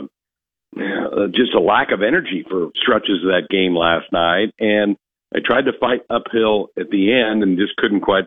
uh, 0.78 1.28
just 1.28 1.54
a 1.54 1.60
lack 1.60 1.92
of 1.92 2.02
energy 2.02 2.46
for 2.50 2.70
stretches 2.76 3.24
of 3.24 3.30
that 3.32 3.48
game 3.50 3.76
last 3.76 4.12
night. 4.12 4.54
And 4.60 4.98
I 5.34 5.40
tried 5.44 5.66
to 5.66 5.78
fight 5.80 6.02
uphill 6.10 6.70
at 6.78 6.90
the 6.90 7.14
end 7.14 7.44
and 7.44 7.58
just 7.58 7.76
couldn't 7.78 8.02
quite 8.02 8.26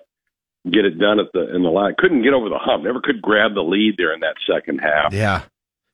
get 0.71 0.85
it 0.85 0.99
done 0.99 1.19
at 1.21 1.33
the 1.33 1.55
in 1.55 1.63
the 1.63 1.71
line. 1.71 1.95
Couldn't 1.99 2.23
get 2.23 2.35
over 2.35 2.49
the 2.49 2.59
hump. 2.59 2.85
Never 2.85 3.01
could 3.01 3.23
grab 3.23 3.55
the 3.55 3.63
lead 3.63 3.95
there 3.97 4.13
in 4.13 4.21
that 4.21 4.37
second 4.47 4.79
half. 4.79 5.13
Yeah. 5.13 5.43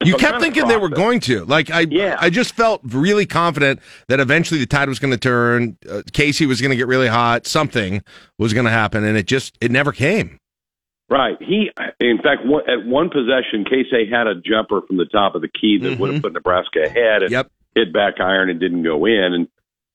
You 0.05 0.13
So 0.13 0.19
kept 0.19 0.41
thinking 0.41 0.69
they 0.69 0.77
were 0.77 0.91
going 0.91 1.21
to. 1.21 1.45
Like 1.47 1.71
I, 1.71 1.87
yeah. 1.91 2.17
I 2.21 2.29
just 2.29 2.55
felt 2.55 2.81
really 2.85 3.25
confident 3.25 3.81
that 4.09 4.21
eventually 4.21 4.61
the 4.61 4.67
tide 4.67 4.89
was 4.89 4.99
going 4.99 5.13
to 5.13 5.19
turn. 5.19 5.79
Uh, 5.89 6.03
Keisei 6.13 6.47
was 6.47 6.61
going 6.61 6.71
to 6.71 6.77
get 6.77 6.87
really 6.87 7.09
hot. 7.09 7.47
Something 7.47 8.03
was 8.39 8.53
going 8.53 8.67
to 8.67 8.71
happen, 8.71 9.05
and 9.05 9.17
it 9.17 9.27
just 9.27 9.57
it 9.61 9.71
never 9.71 9.93
came. 9.93 10.39
Right. 11.09 11.37
He, 11.41 11.71
in 12.01 12.19
fact, 12.19 12.45
one, 12.45 12.69
at 12.69 12.85
one 12.85 13.09
possession, 13.11 13.65
Keisei 13.65 14.11
had 14.11 14.27
a 14.27 14.35
jumper 14.35 14.83
from 14.83 14.97
the 14.97 15.07
top 15.07 15.35
of 15.35 15.41
the 15.41 15.49
key 15.49 15.79
that 15.83 15.99
would 15.99 16.13
have 16.13 16.23
put 16.23 16.33
Nebraska 16.33 16.83
ahead. 16.85 17.23
And 17.23 17.31
Yep. 17.31 17.51
Hit 17.75 17.93
back 17.93 18.15
iron 18.21 18.49
and 18.51 18.59
didn't 18.59 18.83
go 18.83 19.05
in. 19.05 19.33
And 19.35 19.49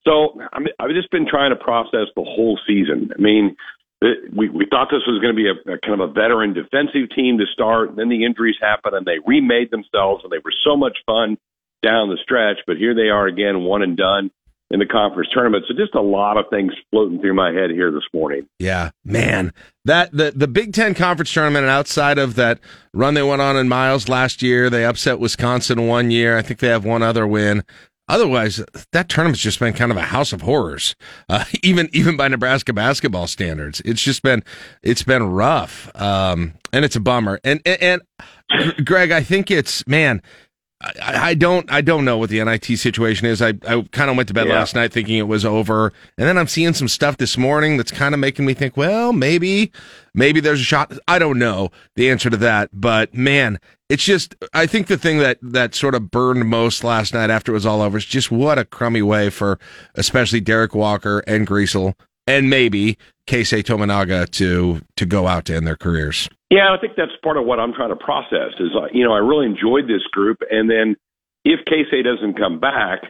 so 0.06 0.40
I 0.54 0.60
mean, 0.60 0.74
I've 0.80 0.92
just 0.92 1.12
been 1.12 1.28
trying 1.28 1.50
to 1.50 1.56
process 1.56 2.08
the 2.16 2.24
whole 2.24 2.60
season. 2.68 3.12
I 3.18 3.22
mean, 3.22 3.56
we 4.02 4.50
we 4.50 4.66
thought 4.66 4.88
this 4.90 5.06
was 5.06 5.22
going 5.22 5.36
to 5.36 5.38
be 5.38 5.48
a, 5.48 5.74
a 5.74 5.78
kind 5.80 6.02
of 6.02 6.10
a 6.10 6.14
veteran 6.14 6.54
defensive 6.54 7.10
team 7.16 7.38
to 7.38 7.46
start. 7.54 7.90
And 7.90 7.98
then 7.98 8.10
the 8.10 8.26
injuries 8.26 8.56
happened, 8.60 8.96
and 8.96 9.06
they 9.06 9.20
remade 9.26 9.70
themselves, 9.72 10.24
and 10.24 10.32
they 10.32 10.42
were 10.44 10.54
so 10.66 10.76
much 10.76 10.98
fun 11.06 11.38
down 11.84 12.10
the 12.10 12.18
stretch. 12.22 12.58
But 12.66 12.78
here 12.78 12.96
they 12.96 13.10
are 13.10 13.28
again, 13.28 13.64
one 13.64 13.84
and 13.84 13.96
done 13.96 14.32
in 14.72 14.80
the 14.80 14.86
conference 14.86 15.30
tournament. 15.34 15.66
So 15.68 15.76
just 15.76 15.94
a 15.96 16.02
lot 16.02 16.38
of 16.38 16.46
things 16.50 16.74
floating 16.90 17.20
through 17.20 17.34
my 17.34 17.52
head 17.52 17.72
here 17.72 17.92
this 17.92 18.08
morning. 18.14 18.48
Yeah, 18.58 18.92
man, 19.04 19.54
that 19.86 20.12
the 20.12 20.32
the 20.32 20.48
Big 20.48 20.74
Ten 20.74 20.96
conference 20.96 21.32
tournament, 21.32 21.64
and 21.64 21.72
outside 21.72 22.18
of 22.18 22.36
that 22.36 22.60
run 22.94 23.14
they 23.14 23.24
went 23.24 23.42
on 23.42 23.56
in 23.56 23.70
Miles 23.70 24.10
last 24.10 24.42
year, 24.42 24.70
they 24.70 24.86
upset 24.86 25.20
Wisconsin 25.20 25.88
one 25.88 26.10
year. 26.10 26.38
I 26.38 26.42
think 26.42 26.60
they 26.60 26.70
have 26.70 26.86
one 26.86 27.04
other 27.04 27.28
win. 27.28 27.64
Otherwise, 28.12 28.64
that 28.92 29.08
tournament's 29.08 29.40
just 29.40 29.58
been 29.60 29.74
kind 29.74 29.90
of 29.92 29.98
a 29.98 30.02
house 30.02 30.34
of 30.34 30.42
horrors, 30.42 30.96
uh, 31.30 31.46
even 31.64 31.90
even 31.94 32.18
by 32.18 32.28
Nebraska 32.28 32.74
basketball 32.74 33.26
standards. 33.26 33.82
It's 33.86 34.02
just 34.02 34.22
been 34.22 34.44
it's 34.84 35.04
been 35.04 35.24
rough, 35.24 35.90
um, 35.96 36.54
and 36.74 36.84
it's 36.84 36.96
a 36.98 37.00
bummer. 37.00 37.40
And 37.44 37.62
and, 37.66 38.02
and 38.52 38.86
Greg, 38.86 39.12
I 39.12 39.24
think 39.24 39.50
it's 39.50 39.88
man. 39.88 40.22
I, 40.84 41.30
I 41.30 41.34
don't 41.36 41.72
I 41.72 41.82
don't 41.82 42.06
know 42.06 42.18
what 42.18 42.32
the 42.32 42.44
NIT 42.44 42.66
situation 42.80 43.28
is. 43.28 43.40
I, 43.40 43.50
I 43.68 43.86
kind 43.92 44.10
of 44.10 44.18
went 44.18 44.28
to 44.30 44.34
bed 44.34 44.48
Yeah. 44.48 44.56
last 44.56 44.74
night 44.74 44.92
thinking 44.92 45.18
it 45.20 45.28
was 45.28 45.46
over, 45.46 45.94
and 46.18 46.28
then 46.28 46.38
I'm 46.40 46.48
seeing 46.48 46.74
some 46.74 46.88
stuff 46.88 47.18
this 47.18 47.38
morning 47.38 47.78
that's 47.78 47.92
kind 47.92 48.16
of 48.16 48.20
making 48.20 48.46
me 48.46 48.56
think, 48.56 48.76
well, 48.76 49.14
maybe 49.14 49.72
maybe 50.16 50.40
there's 50.40 50.60
a 50.60 50.64
shot. 50.64 50.92
I 51.08 51.20
don't 51.20 51.38
know 51.38 51.70
the 51.96 52.10
answer 52.10 52.30
to 52.32 52.38
that, 52.38 52.72
but 52.74 53.14
man, 53.14 53.60
it's 53.92 54.04
just 54.04 54.36
I 54.54 54.68
think 54.68 54.88
the 54.88 54.98
thing 54.98 55.18
that 55.20 55.38
that 55.42 55.76
sort 55.76 55.96
of 55.96 56.10
burned 56.10 56.48
most 56.50 56.84
last 56.84 57.14
night 57.14 57.30
after 57.30 57.52
it 57.52 57.54
was 57.54 57.66
all 57.66 57.82
over 57.82 57.98
is 57.98 58.06
just 58.06 58.32
what 58.32 58.58
a 58.58 58.64
crummy 58.64 59.02
way 59.02 59.30
for 59.30 59.60
especially 59.96 60.40
Derek 60.40 60.74
Walker 60.74 61.20
and 61.28 61.46
Griesel 61.46 61.94
and 62.26 62.50
maybe 62.50 62.98
Keisei 63.28 63.64
Tominaga 63.64 64.30
to 64.32 64.82
to 64.96 65.06
go 65.06 65.28
out 65.28 65.46
to 65.46 65.56
end 65.56 65.68
their 65.68 65.76
careers. 65.76 66.30
Yeah, 66.50 66.74
I 66.74 66.80
think 66.80 66.94
that's 66.96 67.12
part 67.24 67.38
of 67.38 67.46
what 67.46 67.60
I'm 67.60 67.74
trying 67.74 67.90
to 67.90 67.96
process. 67.96 68.54
Is 68.60 68.72
uh, 68.76 68.88
you 68.94 69.04
know 69.04 69.14
I 69.14 69.18
really 69.18 69.46
enjoyed 69.46 69.86
this 69.88 70.04
group, 70.12 70.40
and 70.50 70.70
then 70.70 70.96
if 71.44 71.60
Keisei 71.66 72.04
doesn't 72.04 72.38
come 72.38 72.60
back, 72.60 73.02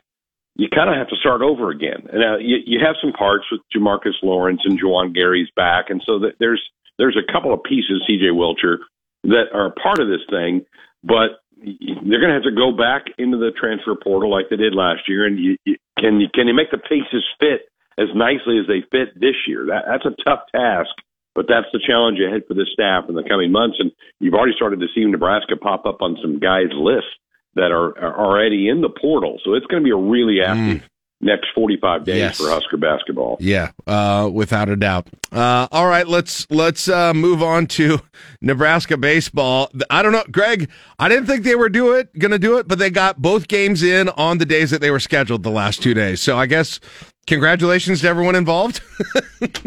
you 0.55 0.67
kind 0.73 0.89
of 0.89 0.95
have 0.95 1.09
to 1.09 1.15
start 1.17 1.41
over 1.41 1.69
again. 1.69 2.07
And 2.11 2.23
uh, 2.23 2.37
you, 2.37 2.57
you 2.65 2.79
have 2.83 2.95
some 3.01 3.13
parts 3.13 3.45
with 3.51 3.61
Jamarques 3.75 4.17
Lawrence 4.23 4.61
and 4.63 4.81
Juwan 4.81 5.13
Gary's 5.13 5.49
back, 5.55 5.89
and 5.89 6.01
so 6.05 6.19
there's 6.39 6.61
there's 6.97 7.17
a 7.17 7.31
couple 7.31 7.53
of 7.53 7.63
pieces, 7.63 8.03
C.J. 8.07 8.25
Wilcher, 8.27 8.77
that 9.23 9.53
are 9.53 9.73
part 9.81 9.99
of 9.99 10.07
this 10.07 10.25
thing, 10.29 10.65
but 11.03 11.41
they're 11.57 12.19
going 12.19 12.33
to 12.33 12.39
have 12.41 12.49
to 12.49 12.55
go 12.55 12.71
back 12.71 13.05
into 13.17 13.37
the 13.37 13.51
transfer 13.53 13.95
portal 13.95 14.31
like 14.31 14.49
they 14.49 14.57
did 14.57 14.73
last 14.73 15.07
year. 15.07 15.25
And 15.25 15.37
you, 15.37 15.57
you, 15.65 15.75
can 15.99 16.19
you 16.19 16.27
can 16.33 16.47
you 16.47 16.53
make 16.53 16.71
the 16.71 16.81
pieces 16.81 17.23
fit 17.39 17.69
as 17.97 18.09
nicely 18.15 18.57
as 18.57 18.67
they 18.67 18.81
fit 18.89 19.13
this 19.19 19.35
year? 19.47 19.67
That 19.67 19.85
that's 19.87 20.05
a 20.05 20.17
tough 20.23 20.49
task. 20.53 20.89
But 21.33 21.45
that's 21.47 21.67
the 21.71 21.79
challenge 21.79 22.19
ahead 22.19 22.43
for 22.45 22.55
this 22.55 22.67
staff 22.73 23.05
in 23.07 23.15
the 23.15 23.23
coming 23.23 23.53
months. 23.53 23.77
And 23.79 23.91
you've 24.19 24.33
already 24.33 24.51
started 24.55 24.81
to 24.81 24.87
see 24.93 25.05
Nebraska 25.05 25.55
pop 25.55 25.85
up 25.85 26.01
on 26.01 26.17
some 26.21 26.39
guys' 26.39 26.75
lists 26.75 27.15
that 27.55 27.71
are, 27.71 27.97
are 27.97 28.19
already 28.19 28.67
in 28.67 28.81
the 28.81 28.89
portal. 28.89 29.39
So 29.45 29.53
it's 29.53 29.65
going 29.67 29.81
to 29.81 29.87
be 29.87 29.91
a 29.91 29.95
really 29.95 30.43
mm. 30.43 30.47
active 30.47 30.89
next 31.21 31.47
45 31.55 32.05
days 32.05 32.17
Yes. 32.17 32.37
for 32.37 32.49
Husker 32.49 32.77
basketball. 32.77 33.37
Yeah, 33.39 33.71
uh, 33.87 34.29
without 34.33 34.69
a 34.69 34.75
doubt. 34.75 35.07
Uh, 35.31 35.67
all 35.71 35.87
right, 35.87 36.07
let's 36.07 36.49
let's 36.49 36.87
uh, 36.89 37.13
move 37.13 37.41
on 37.43 37.67
to 37.67 37.99
Nebraska 38.41 38.97
baseball. 38.97 39.69
I 39.89 40.01
don't 40.01 40.11
know, 40.11 40.23
Greg. 40.31 40.69
I 40.99 41.07
didn't 41.09 41.25
think 41.27 41.43
they 41.43 41.55
were 41.55 41.69
do 41.69 41.93
it, 41.93 42.17
going 42.19 42.31
to 42.31 42.39
do 42.39 42.57
it, 42.57 42.67
but 42.67 42.79
they 42.79 42.89
got 42.89 43.21
both 43.21 43.47
games 43.47 43.83
in 43.83 44.09
on 44.09 44.37
the 44.39 44.45
days 44.45 44.71
that 44.71 44.81
they 44.81 44.91
were 44.91 44.99
scheduled 44.99 45.43
the 45.43 45.51
last 45.51 45.81
two 45.81 45.93
days. 45.93 46.21
So 46.21 46.37
I 46.37 46.45
guess 46.47 46.79
congratulations 47.27 48.01
to 48.01 48.07
everyone 48.07 48.35
involved. 48.35 48.81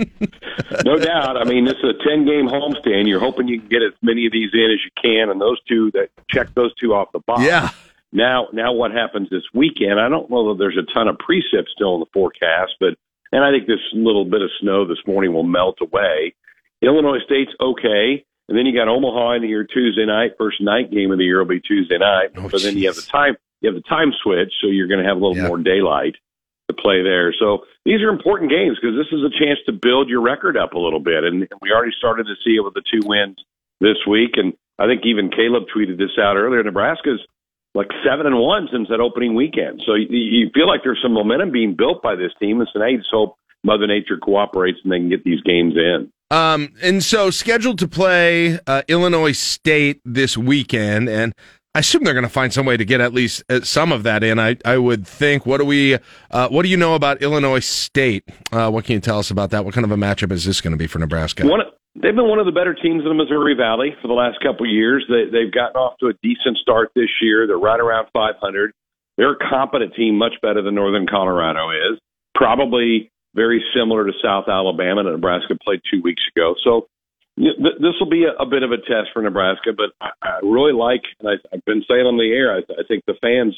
no 0.85 0.97
doubt. 0.99 1.37
I 1.37 1.45
mean, 1.45 1.65
this 1.65 1.77
is 1.83 1.91
a 2.01 2.09
10 2.09 2.25
game 2.27 2.49
homestand. 2.49 3.07
You're 3.09 3.21
hoping 3.21 3.49
you 3.49 3.61
can 3.61 3.69
get 3.69 3.83
as 3.83 3.93
many 4.03 4.27
of 4.27 4.33
these 4.33 4.51
in 4.53 4.71
as 4.71 4.81
you 4.85 4.91
can. 5.01 5.31
And 5.31 5.41
those 5.41 5.59
two 5.69 5.91
that 5.93 6.09
check 6.29 6.53
those 6.55 6.75
two 6.75 6.95
off 6.95 7.09
the 7.13 7.21
box. 7.21 7.43
Yeah. 7.43 7.71
Now, 8.15 8.47
now 8.53 8.73
what 8.73 8.93
happens 8.93 9.29
this 9.29 9.43
weekend? 9.53 10.01
I 10.01 10.09
don't 10.09 10.31
know 10.31 10.49
that 10.49 10.59
there's 10.59 10.79
a 10.79 10.95
ton 10.95 11.09
of 11.09 11.17
precip 11.17 11.67
still 11.75 11.95
in 11.95 12.01
the 12.01 12.07
forecast, 12.15 12.73
but 12.81 12.95
and 13.33 13.45
I 13.45 13.51
think 13.51 13.67
this 13.67 13.83
little 13.93 14.25
bit 14.25 14.41
of 14.41 14.51
snow 14.61 14.87
this 14.87 15.03
morning 15.07 15.35
will 15.35 15.43
melt 15.43 15.79
away. 15.83 16.35
Illinois 16.81 17.19
State's 17.27 17.51
okay, 17.61 18.25
and 18.49 18.57
then 18.57 18.67
you 18.67 18.73
got 18.73 18.89
Omaha 18.89 19.33
into 19.33 19.49
your 19.49 19.65
Tuesday 19.65 20.07
night. 20.07 20.33
First 20.39 20.61
night 20.61 20.93
game 20.93 21.11
of 21.11 21.19
the 21.19 21.25
year 21.25 21.39
will 21.39 21.47
be 21.47 21.61
Tuesday 21.61 21.99
night, 21.99 22.31
oh, 22.37 22.49
but 22.49 22.63
then 22.63 22.79
you 22.79 22.87
have 22.87 22.97
the 22.97 23.03
time 23.03 23.37
you 23.61 23.73
have 23.73 23.83
the 23.83 23.89
time 23.89 24.13
switch, 24.23 24.53
so 24.61 24.69
you're 24.69 24.89
going 24.89 25.03
to 25.03 25.09
have 25.09 25.17
a 25.17 25.27
little 25.27 25.49
more 25.49 25.59
daylight. 25.59 26.15
to 26.69 26.75
play 26.75 27.03
there. 27.03 27.35
So 27.39 27.65
these 27.85 28.01
are 28.01 28.09
important 28.09 28.51
games 28.51 28.79
because 28.81 28.97
this 28.97 29.13
is 29.13 29.25
a 29.25 29.39
chance 29.39 29.59
to 29.67 29.73
build 29.73 30.09
your 30.09 30.23
record 30.23 30.57
up 30.57 30.73
a 30.75 30.79
little 30.79 31.01
bit. 31.01 31.25
And 31.25 31.49
we 31.61 31.73
already 31.73 31.93
started 31.97 32.25
to 32.25 32.35
see 32.45 32.57
it 32.57 32.65
with 32.65 32.75
the 32.75 32.83
two 32.91 33.07
wins 33.07 33.37
this 33.81 33.99
week. 34.09 34.33
And 34.37 34.55
I 34.79 34.87
think 34.87 35.03
even 35.05 35.31
Caleb 35.31 35.65
tweeted 35.75 35.99
this 35.99 36.17
out 36.19 36.37
earlier. 36.37 36.63
Nebraska's 36.63 37.21
like 37.75 37.89
seven 38.07 38.27
and 38.27 38.39
one 38.39 38.69
since 38.73 38.89
that 38.89 39.01
opening 39.01 39.35
weekend. 39.35 39.83
So 39.85 39.95
you, 39.95 40.07
you 40.11 40.51
feel 40.55 40.67
like 40.67 40.81
there's 40.85 41.01
some 41.03 41.13
momentum 41.13 41.51
being 41.51 41.75
built 41.77 42.03
by 42.03 42.15
this 42.15 42.33
team. 42.41 42.61
And 42.61 42.69
so 42.73 42.79
now 42.79 42.87
you 42.87 42.99
just 42.99 43.11
hope 43.13 43.37
Mother 43.65 43.87
Nature 43.87 44.19
cooperates 44.19 44.79
and 44.85 44.93
they 44.93 44.99
can 44.99 45.09
get 45.09 45.25
these 45.25 45.41
games 45.43 45.75
in. 45.77 46.11
Um, 46.31 46.75
and 46.83 47.03
so 47.03 47.31
scheduled 47.31 47.79
to 47.81 47.89
play 47.89 48.59
uh, 48.67 48.83
Illinois 48.89 49.33
State 49.33 50.01
this 50.05 50.37
weekend, 50.37 51.09
and 51.09 51.33
I 51.75 51.81
assume 51.81 52.05
they're 52.05 52.15
going 52.15 52.25
to 52.25 52.31
find 52.31 52.53
some 52.53 52.67
way 52.67 52.77
to 52.77 52.85
get 52.85 53.01
at 53.01 53.13
least 53.13 53.45
uh, 53.49 53.61
some 53.61 53.93
of 53.93 54.05
that 54.05 54.25
in. 54.25 54.39
I, 54.39 54.57
I 54.65 54.79
would 54.79 55.07
think. 55.07 55.45
What 55.45 55.59
do 55.59 55.65
we? 55.65 55.99
Uh, 56.31 56.49
what 56.49 56.63
do 56.63 56.69
you 56.69 56.77
know 56.77 56.95
about 56.95 57.23
Illinois 57.23 57.61
State? 57.61 58.25
Uh, 58.51 58.71
what 58.71 58.85
can 58.85 58.95
you 58.95 59.01
tell 59.01 59.19
us 59.19 59.31
about 59.31 59.51
that? 59.51 59.65
What 59.65 59.75
kind 59.75 59.85
of 59.85 59.93
a 59.93 59.97
matchup 59.97 60.33
is 60.33 60.45
this 60.45 60.61
going 60.61 60.73
to 60.73 60.77
be 60.77 60.87
for 60.87 60.99
Nebraska? 60.99 61.47
One, 61.47 61.61
they've 61.95 62.15
been 62.15 62.29
one 62.29 62.39
of 62.39 62.47
the 62.47 62.53
better 62.53 62.75
teams 62.75 63.03
in 63.03 63.09
the 63.09 63.15
Missouri 63.15 63.55
Valley 63.55 63.95
for 64.03 64.09
the 64.09 64.15
last 64.15 64.41
couple 64.41 64.67
of 64.67 64.73
years. 64.73 65.05
They, 65.09 65.31
they've 65.31 65.53
gotten 65.53 65.77
off 65.77 65.99
to 66.01 66.09
a 66.09 66.15
decent 66.23 66.59
start 66.59 66.91
this 66.95 67.11
year. 67.23 67.47
They're 67.47 67.59
right 67.59 67.81
around 67.81 68.09
500. 68.13 68.73
They're 69.17 69.33
a 69.33 69.49
competent 69.49 69.95
team, 69.95 70.19
much 70.19 70.35
better 70.43 70.63
than 70.63 70.75
Northern 70.75 71.07
Colorado 71.07 71.71
is. 71.71 71.99
Probably 72.35 73.11
very 73.35 73.63
similar 73.75 74.05
to 74.05 74.13
South 74.23 74.49
Alabama 74.49 75.05
that 75.05 75.11
Nebraska 75.11 75.55
played 75.63 75.81
two 75.91 76.03
weeks 76.03 76.23
ago. 76.35 76.55
So 76.65 76.87
this 77.37 77.95
will 77.99 78.11
be 78.11 78.25
a, 78.25 78.43
a 78.43 78.47
bit 78.47 78.63
of 78.63 78.71
a 78.71 78.77
test 78.79 79.11
for 79.13 79.23
Nebraska, 79.23 79.71
but 79.77 79.91
I, 80.01 80.11
I 80.23 80.39
really 80.43 80.73
like, 80.73 81.03
and 81.21 81.29
I, 81.29 81.55
I've 81.55 81.65
been 81.65 81.85
saying 81.89 82.07
on 82.07 82.17
the 82.17 82.31
air, 82.31 82.55
I, 82.55 82.59
I 82.81 82.87
think 82.87 83.05
the 83.07 83.15
fans, 83.21 83.57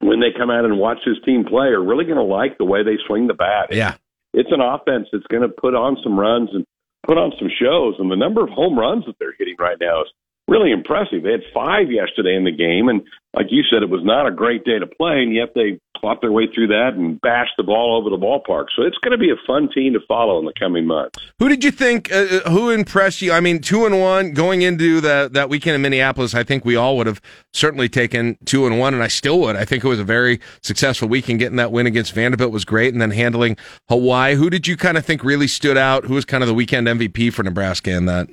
when 0.00 0.20
they 0.20 0.36
come 0.36 0.50
out 0.50 0.64
and 0.64 0.78
watch 0.78 0.98
this 1.06 1.18
team 1.24 1.44
play, 1.44 1.68
are 1.68 1.82
really 1.82 2.04
going 2.04 2.18
to 2.18 2.22
like 2.22 2.58
the 2.58 2.64
way 2.64 2.82
they 2.82 2.98
swing 3.06 3.26
the 3.26 3.34
bat. 3.34 3.68
Yeah. 3.70 3.94
It's 4.34 4.50
an 4.52 4.60
offense 4.60 5.08
that's 5.12 5.26
going 5.26 5.42
to 5.42 5.48
put 5.48 5.74
on 5.74 5.96
some 6.02 6.18
runs 6.18 6.50
and 6.52 6.64
put 7.06 7.18
on 7.18 7.32
some 7.38 7.48
shows, 7.60 7.94
and 7.98 8.10
the 8.10 8.16
number 8.16 8.42
of 8.42 8.50
home 8.50 8.78
runs 8.78 9.04
that 9.06 9.16
they're 9.18 9.34
hitting 9.38 9.56
right 9.58 9.78
now 9.80 10.02
is 10.02 10.08
really 10.48 10.72
impressive. 10.72 11.22
They 11.22 11.32
had 11.32 11.44
five 11.52 11.92
yesterday 11.92 12.34
in 12.34 12.44
the 12.44 12.52
game, 12.52 12.88
and 12.88 13.02
like 13.34 13.46
you 13.50 13.62
said, 13.70 13.82
it 13.82 13.90
was 13.90 14.02
not 14.02 14.26
a 14.26 14.32
great 14.32 14.64
day 14.64 14.78
to 14.78 14.86
play, 14.86 15.22
and 15.22 15.34
yet 15.34 15.50
they 15.54 15.78
fought 16.00 16.20
their 16.20 16.32
way 16.32 16.46
through 16.52 16.68
that 16.68 16.94
and 16.94 17.20
bashed 17.20 17.52
the 17.56 17.62
ball 17.62 17.96
over 17.96 18.08
the 18.08 18.16
ballpark. 18.16 18.66
So 18.74 18.82
it's 18.82 18.96
going 18.98 19.12
to 19.12 19.18
be 19.18 19.30
a 19.30 19.46
fun 19.46 19.68
team 19.74 19.92
to 19.94 20.00
follow 20.06 20.38
in 20.38 20.44
the 20.44 20.52
coming 20.58 20.86
months. 20.86 21.18
Who 21.38 21.48
did 21.48 21.64
you 21.64 21.70
think? 21.70 22.10
Uh, 22.12 22.40
uh, 22.44 22.50
who 22.50 22.70
impressed 22.70 23.20
you? 23.20 23.32
I 23.32 23.40
mean, 23.40 23.60
two 23.60 23.84
and 23.84 24.00
one 24.00 24.32
going 24.32 24.62
into 24.62 25.00
the 25.00 25.28
that 25.32 25.48
weekend 25.48 25.74
in 25.74 25.82
Minneapolis. 25.82 26.34
I 26.34 26.44
think 26.44 26.64
we 26.64 26.76
all 26.76 26.96
would 26.96 27.06
have 27.06 27.20
certainly 27.52 27.88
taken 27.88 28.38
two 28.44 28.66
and 28.66 28.78
one, 28.78 28.94
and 28.94 29.02
I 29.02 29.08
still 29.08 29.40
would. 29.40 29.56
I 29.56 29.64
think 29.64 29.84
it 29.84 29.88
was 29.88 30.00
a 30.00 30.04
very 30.04 30.40
successful 30.62 31.08
weekend. 31.08 31.38
Getting 31.40 31.56
that 31.56 31.72
win 31.72 31.86
against 31.86 32.12
Vanderbilt 32.12 32.52
was 32.52 32.64
great, 32.64 32.92
and 32.92 33.02
then 33.02 33.10
handling 33.10 33.56
Hawaii. 33.88 34.34
Who 34.34 34.50
did 34.50 34.66
you 34.66 34.76
kind 34.76 34.96
of 34.96 35.04
think 35.04 35.22
really 35.24 35.48
stood 35.48 35.76
out? 35.76 36.04
Who 36.04 36.14
was 36.14 36.24
kind 36.24 36.42
of 36.42 36.48
the 36.48 36.54
weekend 36.54 36.86
MVP 36.86 37.32
for 37.32 37.42
Nebraska 37.42 37.90
in 37.90 38.06
that? 38.06 38.28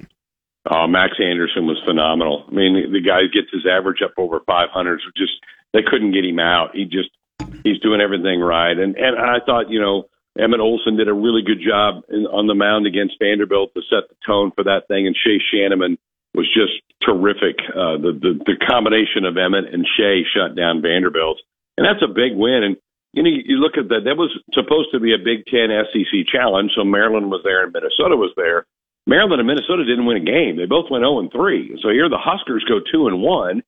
Oh, 0.69 0.87
Max 0.87 1.13
Anderson 1.21 1.67
was 1.67 1.81
phenomenal. 1.85 2.45
I 2.47 2.51
mean, 2.51 2.91
the 2.91 3.01
guy 3.01 3.21
gets 3.31 3.53
his 3.53 3.65
average 3.69 4.01
up 4.01 4.13
over 4.17 4.39
500. 4.45 5.01
So 5.01 5.11
just 5.15 5.33
they 5.73 5.81
couldn't 5.85 6.13
get 6.13 6.25
him 6.25 6.39
out. 6.39 6.75
He 6.75 6.85
just 6.85 7.09
he's 7.63 7.79
doing 7.79 8.01
everything 8.01 8.39
right. 8.39 8.77
And 8.77 8.95
and 8.95 9.17
I 9.17 9.37
thought, 9.45 9.69
you 9.69 9.79
know, 9.79 10.09
Emmett 10.37 10.59
Olson 10.59 10.97
did 10.97 11.07
a 11.07 11.13
really 11.13 11.41
good 11.41 11.61
job 11.61 12.03
in, 12.09 12.25
on 12.27 12.47
the 12.47 12.55
mound 12.55 12.87
against 12.87 13.19
Vanderbilt 13.21 13.73
to 13.73 13.81
set 13.89 14.09
the 14.09 14.15
tone 14.25 14.51
for 14.55 14.63
that 14.63 14.87
thing. 14.87 15.07
And 15.07 15.15
Shay 15.15 15.39
Schanaman 15.39 15.97
was 16.33 16.47
just 16.51 16.81
terrific. 17.05 17.61
Uh, 17.69 18.01
the, 18.01 18.11
the 18.17 18.33
the 18.45 18.65
combination 18.65 19.23
of 19.23 19.37
Emmett 19.37 19.71
and 19.71 19.85
Shay 19.85 20.25
shut 20.25 20.55
down 20.55 20.81
Vanderbilt, 20.81 21.39
and 21.77 21.85
that's 21.85 22.03
a 22.03 22.11
big 22.11 22.35
win. 22.35 22.63
And 22.63 22.75
you 23.13 23.23
know, 23.23 23.29
you 23.31 23.57
look 23.63 23.77
at 23.77 23.87
that. 23.89 24.03
That 24.03 24.17
was 24.17 24.33
supposed 24.51 24.91
to 24.91 24.99
be 24.99 25.13
a 25.13 25.21
Big 25.21 25.45
Ten 25.47 25.71
SEC 25.71 26.27
challenge. 26.27 26.71
So 26.75 26.83
Maryland 26.83 27.31
was 27.31 27.41
there 27.43 27.63
and 27.63 27.71
Minnesota 27.71 28.19
was 28.19 28.33
there. 28.35 28.67
Maryland 29.07 29.39
and 29.39 29.47
Minnesota 29.47 29.85
didn't 29.85 30.05
win 30.05 30.17
a 30.17 30.25
game. 30.25 30.57
They 30.57 30.65
both 30.65 30.89
went 30.89 31.03
0 31.03 31.19
and 31.19 31.31
3. 31.31 31.79
So 31.81 31.89
here 31.89 32.09
the 32.09 32.17
Huskers 32.17 32.65
go 32.67 32.79
2 32.79 33.07
and 33.07 33.21
1. 33.21 33.63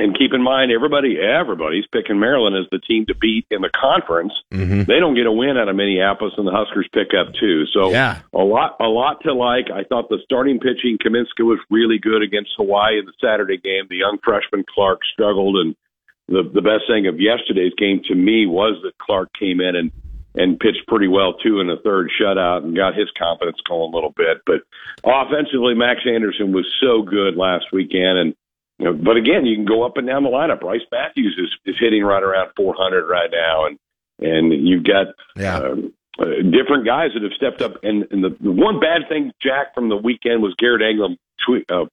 And 0.00 0.18
keep 0.18 0.34
in 0.34 0.42
mind, 0.42 0.72
everybody, 0.72 1.20
everybody's 1.20 1.86
picking 1.86 2.18
Maryland 2.18 2.56
as 2.56 2.68
the 2.72 2.80
team 2.80 3.06
to 3.06 3.14
beat 3.14 3.46
in 3.52 3.62
the 3.62 3.70
conference. 3.70 4.32
Mm-hmm. 4.52 4.90
They 4.90 4.98
don't 4.98 5.14
get 5.14 5.26
a 5.26 5.32
win 5.32 5.56
out 5.56 5.68
of 5.68 5.76
Minneapolis, 5.76 6.34
and 6.36 6.44
the 6.44 6.50
Huskers 6.50 6.88
pick 6.92 7.14
up 7.14 7.32
two. 7.38 7.64
So 7.72 7.92
yeah. 7.92 8.18
a 8.32 8.42
lot, 8.42 8.74
a 8.80 8.88
lot 8.88 9.22
to 9.22 9.32
like. 9.32 9.70
I 9.72 9.84
thought 9.84 10.08
the 10.08 10.18
starting 10.24 10.58
pitching, 10.58 10.98
Kaminska 10.98 11.46
was 11.46 11.60
really 11.70 12.00
good 12.00 12.22
against 12.22 12.50
Hawaii 12.56 12.98
in 12.98 13.04
the 13.06 13.12
Saturday 13.22 13.56
game. 13.56 13.86
The 13.88 13.98
young 13.98 14.18
freshman 14.24 14.64
Clark 14.74 14.98
struggled, 15.12 15.56
and 15.58 15.76
the 16.26 16.42
the 16.52 16.62
best 16.62 16.88
thing 16.88 17.06
of 17.06 17.20
yesterday's 17.20 17.74
game 17.78 18.02
to 18.08 18.16
me 18.16 18.46
was 18.46 18.74
that 18.82 18.98
Clark 18.98 19.28
came 19.38 19.60
in 19.60 19.76
and 19.76 19.92
and 20.34 20.58
pitched 20.58 20.86
pretty 20.88 21.08
well 21.08 21.34
too 21.34 21.60
in 21.60 21.66
the 21.66 21.76
third 21.84 22.10
shutout 22.20 22.64
and 22.64 22.76
got 22.76 22.94
his 22.96 23.08
confidence 23.16 23.58
going 23.68 23.92
a 23.92 23.94
little 23.94 24.12
bit. 24.16 24.38
But 24.46 24.62
offensively, 25.04 25.74
Max 25.74 26.00
Anderson 26.06 26.52
was 26.52 26.66
so 26.80 27.02
good 27.02 27.36
last 27.36 27.66
weekend, 27.72 28.18
and 28.18 28.34
you 28.78 28.86
know, 28.86 28.92
but 28.94 29.16
again, 29.16 29.46
you 29.46 29.54
can 29.54 29.64
go 29.64 29.84
up 29.84 29.96
and 29.96 30.06
down 30.06 30.24
the 30.24 30.30
lineup. 30.30 30.60
Brice 30.60 30.82
Matthews 30.90 31.38
is 31.38 31.74
is 31.74 31.78
hitting 31.78 32.02
right 32.02 32.22
around 32.22 32.50
400 32.56 33.06
right 33.08 33.30
now, 33.30 33.66
and 33.66 33.78
and 34.20 34.66
you've 34.66 34.84
got 34.84 35.06
yeah. 35.36 35.58
um, 35.58 35.92
uh, 36.18 36.24
different 36.50 36.86
guys 36.86 37.10
that 37.14 37.22
have 37.22 37.32
stepped 37.32 37.60
up. 37.62 37.82
And, 37.82 38.06
and 38.12 38.22
the, 38.22 38.30
the 38.40 38.52
one 38.52 38.78
bad 38.78 39.08
thing, 39.08 39.32
Jack, 39.42 39.74
from 39.74 39.88
the 39.88 39.96
weekend 39.96 40.42
was 40.42 40.54
Garrett 40.56 40.82
Anglim 40.82 41.16
tw- 41.44 41.68
uh, 41.68 41.86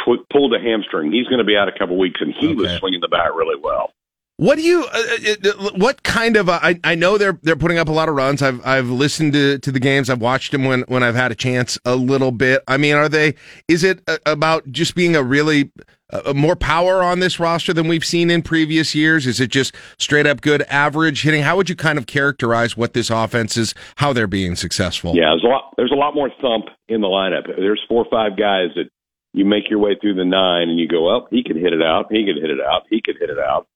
tw- 0.00 0.28
pulled 0.32 0.54
a 0.54 0.58
hamstring. 0.60 1.12
He's 1.12 1.26
going 1.28 1.38
to 1.38 1.44
be 1.44 1.56
out 1.56 1.68
a 1.68 1.78
couple 1.78 1.96
weeks, 1.98 2.20
and 2.20 2.34
he 2.34 2.48
Okay. 2.48 2.54
was 2.56 2.70
swinging 2.78 3.00
the 3.00 3.08
bat 3.08 3.34
really 3.34 3.60
well. 3.62 3.92
What 4.38 4.54
do 4.54 4.62
you? 4.62 4.84
Uh, 4.84 5.34
uh, 5.44 5.70
what 5.74 6.04
kind 6.04 6.36
of? 6.36 6.48
Uh, 6.48 6.60
I 6.62 6.78
I 6.84 6.94
know 6.94 7.18
they're 7.18 7.40
they're 7.42 7.56
putting 7.56 7.76
up 7.76 7.88
a 7.88 7.92
lot 7.92 8.08
of 8.08 8.14
runs. 8.14 8.40
I've 8.40 8.64
I've 8.64 8.88
listened 8.88 9.32
to, 9.32 9.58
to 9.58 9.72
the 9.72 9.80
games. 9.80 10.08
I've 10.08 10.20
watched 10.20 10.52
them 10.52 10.64
when 10.64 10.82
when 10.82 11.02
I've 11.02 11.16
had 11.16 11.32
a 11.32 11.34
chance 11.34 11.76
a 11.84 11.96
little 11.96 12.30
bit. 12.30 12.62
I 12.68 12.76
mean, 12.76 12.94
are 12.94 13.08
they? 13.08 13.34
Is 13.66 13.82
it 13.82 14.00
uh, 14.06 14.18
about 14.26 14.70
just 14.70 14.94
being 14.94 15.16
a 15.16 15.24
really 15.24 15.72
uh, 16.12 16.32
more 16.34 16.54
power 16.54 17.02
on 17.02 17.18
this 17.18 17.40
roster 17.40 17.72
than 17.72 17.88
we've 17.88 18.04
seen 18.04 18.30
in 18.30 18.42
previous 18.42 18.94
years? 18.94 19.26
Is 19.26 19.40
it 19.40 19.50
just 19.50 19.74
straight 19.98 20.24
up 20.24 20.40
good 20.40 20.62
average 20.70 21.22
hitting? 21.22 21.42
How 21.42 21.56
would 21.56 21.68
you 21.68 21.74
kind 21.74 21.98
of 21.98 22.06
characterize 22.06 22.76
what 22.76 22.94
this 22.94 23.10
offense 23.10 23.56
is? 23.56 23.74
How 23.96 24.12
they're 24.12 24.28
being 24.28 24.54
successful? 24.54 25.16
Yeah, 25.16 25.30
there's 25.30 25.42
a 25.42 25.48
lot. 25.48 25.74
There's 25.76 25.92
a 25.92 25.96
lot 25.96 26.14
more 26.14 26.30
thump 26.40 26.66
in 26.88 27.00
the 27.00 27.08
lineup. 27.08 27.48
There's 27.56 27.82
four 27.88 28.04
or 28.04 28.08
five 28.08 28.38
guys 28.38 28.68
that 28.76 28.88
you 29.32 29.44
make 29.44 29.68
your 29.68 29.80
way 29.80 29.96
through 30.00 30.14
the 30.14 30.24
nine, 30.24 30.68
and 30.68 30.78
you 30.78 30.86
go, 30.86 31.08
"Up, 31.08 31.26
he 31.32 31.42
could 31.42 31.56
hit 31.56 31.72
it 31.72 31.82
out. 31.82 32.06
He 32.08 32.24
could 32.24 32.40
hit 32.40 32.50
it 32.50 32.60
out. 32.60 32.82
He 32.88 33.02
could 33.04 33.16
hit 33.18 33.30
it 33.30 33.38
out." 33.40 33.66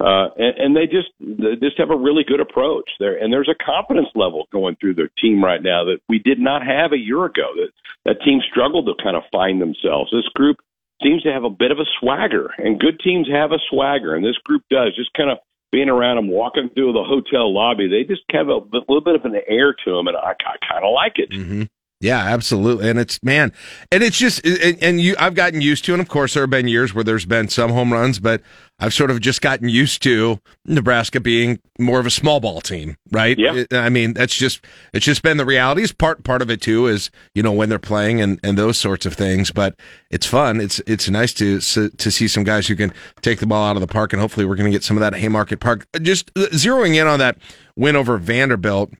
Uh, 0.00 0.30
and, 0.38 0.56
and 0.58 0.76
they 0.76 0.86
just 0.86 1.10
they 1.20 1.56
just 1.60 1.76
have 1.76 1.90
a 1.90 1.96
really 1.96 2.24
good 2.24 2.40
approach 2.40 2.88
there, 2.98 3.16
and 3.22 3.30
there's 3.30 3.50
a 3.50 3.64
confidence 3.64 4.08
level 4.14 4.48
going 4.50 4.74
through 4.80 4.94
their 4.94 5.10
team 5.20 5.44
right 5.44 5.62
now 5.62 5.84
that 5.84 6.00
we 6.08 6.18
did 6.18 6.38
not 6.38 6.64
have 6.66 6.92
a 6.92 6.98
year 6.98 7.24
ago. 7.26 7.52
That 7.56 7.70
that 8.06 8.24
team 8.24 8.40
struggled 8.50 8.86
to 8.86 9.02
kind 9.02 9.16
of 9.16 9.24
find 9.30 9.60
themselves. 9.60 10.10
This 10.10 10.28
group 10.34 10.56
seems 11.02 11.22
to 11.22 11.32
have 11.32 11.44
a 11.44 11.50
bit 11.50 11.70
of 11.70 11.78
a 11.78 11.84
swagger, 12.00 12.50
and 12.56 12.80
good 12.80 12.98
teams 13.00 13.28
have 13.30 13.52
a 13.52 13.60
swagger, 13.68 14.14
and 14.14 14.24
this 14.24 14.38
group 14.38 14.62
does. 14.70 14.96
Just 14.96 15.12
kind 15.12 15.30
of 15.30 15.38
being 15.70 15.88
around 15.88 16.16
them, 16.16 16.28
walking 16.28 16.70
through 16.74 16.92
the 16.92 17.04
hotel 17.04 17.52
lobby, 17.52 17.86
they 17.86 18.02
just 18.02 18.22
have 18.32 18.48
a, 18.48 18.56
a 18.56 18.84
little 18.88 19.04
bit 19.04 19.14
of 19.14 19.24
an 19.24 19.36
air 19.46 19.74
to 19.84 19.96
them, 19.96 20.08
and 20.08 20.16
I, 20.16 20.32
I 20.32 20.56
kind 20.66 20.84
of 20.84 20.92
like 20.94 21.18
it. 21.18 21.30
Mm-hmm. 21.30 21.62
Yeah, 22.00 22.18
absolutely. 22.18 22.88
And 22.88 22.98
it's 22.98 23.22
man, 23.22 23.52
and 23.92 24.02
it's 24.02 24.16
just 24.16 24.44
and, 24.46 24.82
and 24.82 25.00
you 25.00 25.14
I've 25.18 25.34
gotten 25.34 25.60
used 25.60 25.84
to 25.84 25.92
and 25.92 26.00
of 26.00 26.08
course 26.08 26.32
there 26.32 26.42
have 26.42 26.50
been 26.50 26.66
years 26.66 26.94
where 26.94 27.04
there's 27.04 27.26
been 27.26 27.48
some 27.48 27.72
home 27.72 27.92
runs, 27.92 28.18
but 28.18 28.40
I've 28.78 28.94
sort 28.94 29.10
of 29.10 29.20
just 29.20 29.42
gotten 29.42 29.68
used 29.68 30.02
to 30.04 30.40
Nebraska 30.64 31.20
being 31.20 31.60
more 31.78 32.00
of 32.00 32.06
a 32.06 32.10
small 32.10 32.40
ball 32.40 32.62
team, 32.62 32.96
right? 33.12 33.38
Yeah. 33.38 33.64
I 33.72 33.90
mean, 33.90 34.14
that's 34.14 34.34
just 34.34 34.64
it's 34.94 35.04
just 35.04 35.22
been 35.22 35.36
the 35.36 35.44
reality. 35.44 35.82
Is 35.82 35.92
part 35.92 36.24
part 36.24 36.40
of 36.40 36.50
it 36.50 36.62
too 36.62 36.86
is, 36.86 37.10
you 37.34 37.42
know, 37.42 37.52
when 37.52 37.68
they're 37.68 37.78
playing 37.78 38.22
and 38.22 38.40
and 38.42 38.56
those 38.56 38.78
sorts 38.78 39.04
of 39.04 39.12
things, 39.12 39.50
but 39.50 39.78
it's 40.10 40.26
fun. 40.26 40.58
It's 40.58 40.80
it's 40.86 41.10
nice 41.10 41.34
to 41.34 41.60
to 41.60 42.10
see 42.10 42.28
some 42.28 42.44
guys 42.44 42.66
who 42.66 42.76
can 42.76 42.94
take 43.20 43.40
the 43.40 43.46
ball 43.46 43.68
out 43.68 43.76
of 43.76 43.82
the 43.82 43.86
park 43.86 44.14
and 44.14 44.22
hopefully 44.22 44.46
we're 44.46 44.56
going 44.56 44.70
to 44.70 44.74
get 44.74 44.84
some 44.84 44.96
of 44.96 45.02
that 45.02 45.12
at 45.12 45.20
Haymarket 45.20 45.60
Park. 45.60 45.86
Just 46.00 46.32
zeroing 46.34 46.94
in 46.94 47.06
on 47.06 47.18
that 47.18 47.36
win 47.76 47.94
over 47.94 48.16
Vanderbilt 48.16 48.90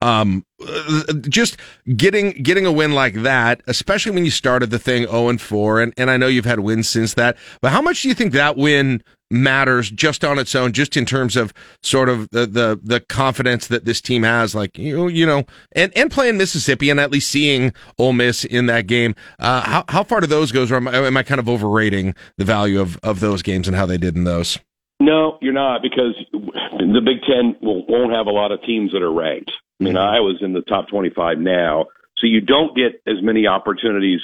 um 0.00 0.44
uh, 0.66 1.12
just 1.28 1.56
getting 1.96 2.30
getting 2.42 2.66
a 2.66 2.72
win 2.72 2.92
like 2.92 3.14
that 3.14 3.62
especially 3.66 4.12
when 4.12 4.24
you 4.24 4.30
started 4.30 4.70
the 4.70 4.78
thing 4.78 5.06
0 5.06 5.28
and 5.28 5.40
4 5.40 5.80
and 5.80 5.94
and 5.96 6.10
I 6.10 6.16
know 6.16 6.28
you've 6.28 6.44
had 6.44 6.60
wins 6.60 6.88
since 6.88 7.14
that 7.14 7.36
but 7.60 7.72
how 7.72 7.82
much 7.82 8.02
do 8.02 8.08
you 8.08 8.14
think 8.14 8.32
that 8.32 8.56
win 8.56 9.02
matters 9.30 9.90
just 9.90 10.24
on 10.24 10.38
its 10.38 10.54
own 10.54 10.72
just 10.72 10.96
in 10.96 11.06
terms 11.06 11.36
of 11.36 11.52
sort 11.82 12.08
of 12.08 12.28
the 12.30 12.46
the, 12.46 12.78
the 12.82 13.00
confidence 13.00 13.66
that 13.68 13.84
this 13.84 14.00
team 14.00 14.22
has 14.22 14.54
like 14.54 14.76
you 14.76 15.08
you 15.08 15.26
know 15.26 15.44
and 15.72 15.90
and 15.96 16.10
playing 16.10 16.36
Mississippi 16.36 16.90
and 16.90 17.00
at 17.00 17.10
least 17.10 17.30
seeing 17.30 17.72
Ole 17.98 18.12
Miss 18.12 18.44
in 18.44 18.66
that 18.66 18.86
game 18.86 19.14
uh 19.38 19.62
how 19.62 19.84
how 19.88 20.04
far 20.04 20.20
do 20.20 20.26
those 20.26 20.52
goes 20.52 20.70
or 20.70 20.76
am 20.76 20.86
I, 20.86 20.96
am 20.96 21.16
I 21.16 21.22
kind 21.22 21.40
of 21.40 21.48
overrating 21.48 22.14
the 22.36 22.44
value 22.44 22.80
of 22.80 22.98
of 23.02 23.20
those 23.20 23.42
games 23.42 23.66
and 23.66 23.76
how 23.76 23.86
they 23.86 23.98
did 23.98 24.16
in 24.16 24.24
those 24.24 24.58
No, 25.00 25.38
you're 25.40 25.52
not 25.52 25.82
because 25.82 26.14
the 26.32 27.00
Big 27.04 27.22
Ten 27.22 27.56
won't 27.60 28.14
have 28.14 28.26
a 28.26 28.30
lot 28.30 28.52
of 28.52 28.62
teams 28.62 28.92
that 28.92 29.02
are 29.02 29.12
ranked. 29.12 29.50
I 29.82 29.84
mean, 29.84 29.96
Iowa's 29.96 30.42
in 30.42 30.52
the 30.52 30.62
top 30.62 30.88
25 30.88 31.38
now, 31.38 31.86
so 32.16 32.26
you 32.26 32.40
don't 32.40 32.76
get 32.76 33.02
as 33.06 33.22
many 33.22 33.46
opportunities 33.46 34.20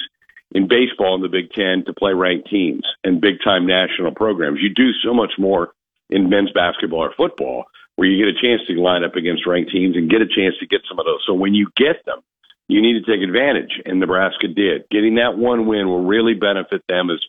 in 0.51 0.67
baseball 0.67 1.15
in 1.15 1.21
the 1.21 1.27
Big 1.27 1.51
Ten 1.51 1.83
to 1.85 1.93
play 1.93 2.13
ranked 2.13 2.49
teams 2.49 2.83
and 3.03 3.21
big 3.21 3.35
time 3.43 3.67
national 3.67 4.13
programs. 4.15 4.59
You 4.61 4.73
do 4.73 4.91
so 5.03 5.13
much 5.13 5.33
more 5.37 5.73
in 6.09 6.29
men's 6.29 6.51
basketball 6.51 7.01
or 7.01 7.13
football. 7.15 7.65
where 7.99 8.07
you 8.07 8.23
get 8.23 8.33
a 8.33 8.41
chance 8.41 8.65
to 8.65 8.81
line 8.81 9.03
up 9.03 9.17
against 9.17 9.45
ranked 9.45 9.71
teams 9.71 9.97
and 9.97 10.09
get 10.09 10.21
a 10.21 10.25
chance 10.25 10.55
to 10.57 10.65
get 10.65 10.79
some 10.87 10.99
of 10.99 11.05
those. 11.05 11.21
So 11.27 11.33
when 11.33 11.53
you 11.53 11.67
get 11.75 12.05
them, 12.05 12.21
you 12.69 12.81
need 12.81 12.93
to 12.93 13.03
take 13.03 13.21
advantage, 13.21 13.81
and 13.83 13.99
Nebraska 13.99 14.47
did. 14.47 14.83
Getting 14.89 15.15
that 15.15 15.37
one 15.37 15.65
win 15.67 15.87
will 15.87 16.05
really 16.05 16.33
benefit 16.33 16.81
them 16.87 17.09
as 17.09 17.19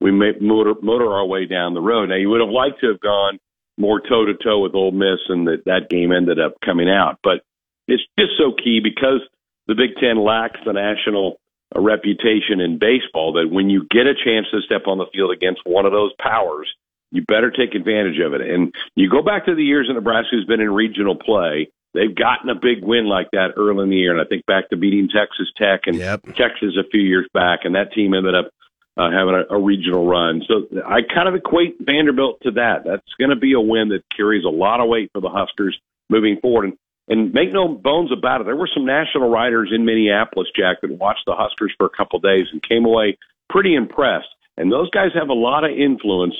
we 0.00 0.12
motor, 0.12 0.74
motor 0.82 1.12
our 1.12 1.26
way 1.26 1.46
down 1.46 1.74
the 1.74 1.80
road. 1.80 2.10
Now, 2.10 2.14
you 2.14 2.30
would 2.30 2.40
have 2.40 2.50
liked 2.50 2.80
to 2.80 2.88
have 2.90 3.00
gone 3.00 3.40
more 3.76 4.00
toe 4.00 4.26
to 4.26 4.34
toe 4.34 4.60
with 4.60 4.74
Ole 4.74 4.92
Miss, 4.92 5.18
and 5.28 5.48
that 5.48 5.64
that 5.64 5.90
game 5.90 6.12
ended 6.12 6.38
up 6.38 6.60
coming 6.64 6.88
out. 6.88 7.18
But 7.24 7.42
it's 7.90 8.02
just 8.18 8.32
so 8.38 8.52
key 8.52 8.80
because 8.82 9.20
the 9.66 9.74
Big 9.74 9.96
Ten 10.00 10.22
lacks 10.22 10.60
the 10.64 10.72
national 10.72 11.40
uh, 11.74 11.80
reputation 11.80 12.60
in 12.60 12.78
baseball 12.78 13.34
that 13.34 13.50
when 13.50 13.70
you 13.70 13.86
get 13.90 14.06
a 14.06 14.14
chance 14.14 14.46
to 14.52 14.60
step 14.62 14.86
on 14.86 14.98
the 14.98 15.06
field 15.12 15.30
against 15.30 15.60
one 15.64 15.86
of 15.86 15.92
those 15.92 16.12
powers, 16.20 16.68
you 17.10 17.22
better 17.22 17.50
take 17.50 17.74
advantage 17.74 18.18
of 18.20 18.34
it. 18.34 18.40
And 18.40 18.72
you 18.94 19.10
go 19.10 19.22
back 19.22 19.46
to 19.46 19.54
the 19.54 19.64
years 19.64 19.88
that 19.88 19.94
Nebraska's 19.94 20.44
been 20.44 20.60
in 20.60 20.70
regional 20.70 21.16
play. 21.16 21.68
They've 21.92 22.14
gotten 22.14 22.48
a 22.48 22.54
big 22.54 22.84
win 22.84 23.06
like 23.06 23.32
that 23.32 23.54
early 23.56 23.82
in 23.82 23.90
the 23.90 23.96
year, 23.96 24.12
and 24.12 24.20
I 24.20 24.24
think 24.24 24.46
back 24.46 24.70
to 24.70 24.76
beating 24.76 25.08
Texas 25.08 25.48
Tech 25.56 25.82
and 25.86 25.96
yep. 25.96 26.22
Texas 26.36 26.78
a 26.78 26.88
few 26.88 27.02
years 27.02 27.26
back, 27.34 27.60
and 27.64 27.74
that 27.74 27.92
team 27.92 28.14
ended 28.14 28.36
up 28.36 28.50
uh, 28.96 29.10
having 29.10 29.34
a, 29.34 29.54
a 29.54 29.60
regional 29.60 30.06
run. 30.06 30.42
So 30.46 30.66
I 30.86 31.00
kind 31.02 31.28
of 31.28 31.34
equate 31.34 31.76
Vanderbilt 31.80 32.42
to 32.42 32.52
that. 32.52 32.84
That's 32.84 33.02
going 33.18 33.30
to 33.30 33.36
be 33.36 33.54
a 33.54 33.60
win 33.60 33.88
that 33.88 34.04
carries 34.16 34.44
a 34.44 34.48
lot 34.48 34.80
of 34.80 34.88
weight 34.88 35.10
for 35.12 35.20
the 35.20 35.30
Huskers 35.30 35.76
moving 36.08 36.38
forward. 36.40 36.64
And, 36.66 36.78
and 37.10 37.34
make 37.34 37.52
no 37.52 37.68
bones 37.68 38.10
about 38.16 38.40
it, 38.40 38.44
there 38.44 38.56
were 38.56 38.70
some 38.72 38.86
national 38.86 39.28
writers 39.28 39.72
in 39.74 39.84
Minneapolis, 39.84 40.48
Jack, 40.56 40.80
that 40.80 40.92
watched 40.92 41.26
the 41.26 41.34
Huskers 41.34 41.74
for 41.76 41.86
a 41.86 41.90
couple 41.90 42.16
of 42.16 42.22
days 42.22 42.46
and 42.52 42.62
came 42.62 42.86
away 42.86 43.18
pretty 43.50 43.74
impressed. 43.74 44.28
And 44.56 44.70
those 44.70 44.88
guys 44.90 45.10
have 45.14 45.28
a 45.28 45.34
lot 45.34 45.64
of 45.64 45.72
influence 45.72 46.36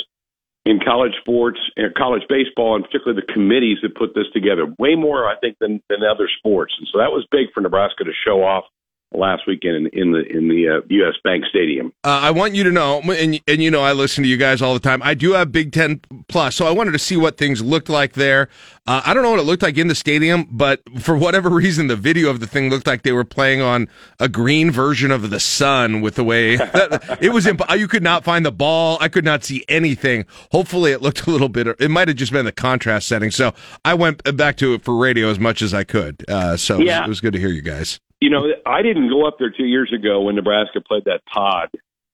in 0.65 0.79
college 0.79 1.13
sports 1.21 1.59
and 1.77 1.93
college 1.95 2.23
baseball, 2.29 2.77
and 2.77 2.85
particularly 2.85 3.21
the 3.21 3.33
committees 3.33 3.79
that 3.83 3.97
put 3.97 4.15
this 4.15 4.31
together. 4.33 4.73
Way 4.79 4.95
more, 4.95 5.29
I 5.29 5.37
think, 5.41 5.57
than 5.59 5.83
than 5.91 6.01
other 6.05 6.29
sports. 6.39 6.75
And 6.79 6.87
so 6.93 6.99
that 6.99 7.11
was 7.11 7.27
big 7.31 7.53
for 7.53 7.61
Nebraska 7.61 8.05
to 8.05 8.13
show 8.25 8.45
off 8.45 8.65
last 9.13 9.43
weekend 9.47 9.77
in, 9.77 9.87
in 9.93 10.13
the 10.13 10.23
in 10.27 10.49
the 10.49 10.69
uh, 10.69 10.81
U.S. 10.89 11.15
Bank 11.25 11.45
Stadium. 11.49 11.93
Uh, 12.05 12.21
I 12.23 12.31
want 12.31 12.55
you 12.55 12.65
to 12.65 12.71
know, 12.71 13.01
and 13.01 13.41
and 13.47 13.63
you 13.63 13.71
know, 13.71 13.83
I 13.83 13.93
listen 13.93 14.23
to 14.23 14.29
you 14.29 14.37
guys 14.37 14.63
all 14.63 14.75
the 14.75 14.81
time. 14.81 15.03
I 15.03 15.15
do 15.15 15.33
have 15.33 15.53
Big 15.53 15.73
Ten 15.73 16.01
Plus, 16.29 16.55
so 16.55 16.67
I 16.67 16.71
wanted 16.71 16.93
to 16.93 16.99
see 16.99 17.17
what 17.17 17.37
things 17.37 17.63
looked 17.63 17.89
like 17.89 18.13
there. 18.13 18.49
Uh, 18.87 19.03
I 19.05 19.15
don't 19.15 19.23
know 19.23 19.31
what 19.31 19.41
it 19.41 19.45
looked 19.45 19.63
like 19.63 19.79
in 19.79 19.89
the 19.89 19.95
stadium, 19.95 20.47
but 20.51 20.83
for 21.01 21.17
whatever 21.17 21.49
reason, 21.51 21.89
the 21.89 21.97
video 21.97 22.31
of 22.31 22.41
the 22.41 22.47
thing 22.47 22.71
looked 22.71 22.87
like 22.87 23.03
they 23.03 23.13
were 23.13 23.25
playing 23.25 23.61
on 23.61 23.89
a 24.19 24.29
green 24.29 24.71
version 24.71 25.11
of 25.11 25.31
the 25.31 25.41
sun. 25.41 26.01
With 26.01 26.15
the 26.15 26.25
way 26.25 26.57
that, 26.57 27.19
it 27.21 27.31
was, 27.31 27.47
imp- 27.47 27.63
you 27.77 27.89
could 27.89 28.03
not 28.03 28.25
find 28.25 28.45
the 28.45 28.53
ball. 28.53 28.99
I 29.01 29.09
could 29.09 29.25
not 29.25 29.45
see 29.45 29.65
anything. 29.69 30.25
Hopefully, 30.53 30.93
it 30.93 31.03
looked 31.03 31.27
a 31.27 31.31
little 31.31 31.49
bit. 31.49 31.67
It 31.81 31.91
might 31.91 32.09
have 32.09 32.17
just 32.17 32.33
been 32.33 32.45
the 32.45 32.53
contrast 32.53 33.09
setting. 33.09 33.31
So 33.31 33.55
I 33.85 33.95
went 33.95 34.37
back 34.37 34.57
to 34.59 34.75
it 34.75 34.83
for 34.83 34.97
radio 34.97 35.29
as 35.29 35.39
much 35.39 35.63
as 35.63 35.75
I 35.75 35.85
could. 35.85 36.25
Uh, 36.29 36.57
so 36.57 36.79
yeah. 36.79 37.05
it 37.05 37.09
was 37.09 37.21
good 37.21 37.33
to 37.33 37.39
hear 37.39 37.51
you 37.51 37.63
guys. 37.63 38.01
You 38.21 38.31
know, 38.31 38.53
I 38.67 38.83
didn't 38.83 39.09
go 39.09 39.27
up 39.27 39.37
there 39.39 39.51
two 39.51 39.65
years 39.65 39.93
ago 39.93 40.23
when 40.23 40.35
Nebraska 40.35 40.81
played 40.81 41.05
that 41.07 41.25
pod 41.25 41.71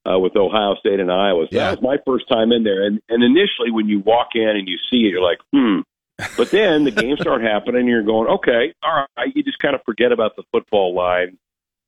uh, 0.08 0.18
with 0.18 0.36
Ohio 0.36 0.76
State 0.76 1.00
and 1.00 1.10
Iowa. 1.10 1.46
So 1.50 1.56
yeah. 1.56 1.70
That 1.70 1.80
was 1.80 1.82
my 1.82 1.98
first 2.06 2.28
time 2.28 2.52
in 2.52 2.62
there. 2.62 2.86
And, 2.86 3.00
and 3.08 3.24
initially, 3.24 3.70
when 3.70 3.88
you 3.88 4.00
walk 4.00 4.28
in 4.34 4.48
and 4.48 4.68
you 4.68 4.78
see 4.90 4.98
it, 5.06 5.10
you're 5.10 5.22
like, 5.22 5.38
hmm. 5.52 5.80
But 6.36 6.50
then 6.50 6.84
the 6.84 6.90
games 6.90 7.20
start 7.20 7.42
happening, 7.42 7.80
and 7.80 7.88
you're 7.88 8.02
going, 8.02 8.28
okay, 8.28 8.72
all 8.82 9.06
right. 9.18 9.32
You 9.34 9.42
just 9.42 9.58
kind 9.58 9.74
of 9.74 9.82
forget 9.84 10.12
about 10.12 10.34
the 10.34 10.44
football 10.50 10.94
lines 10.94 11.36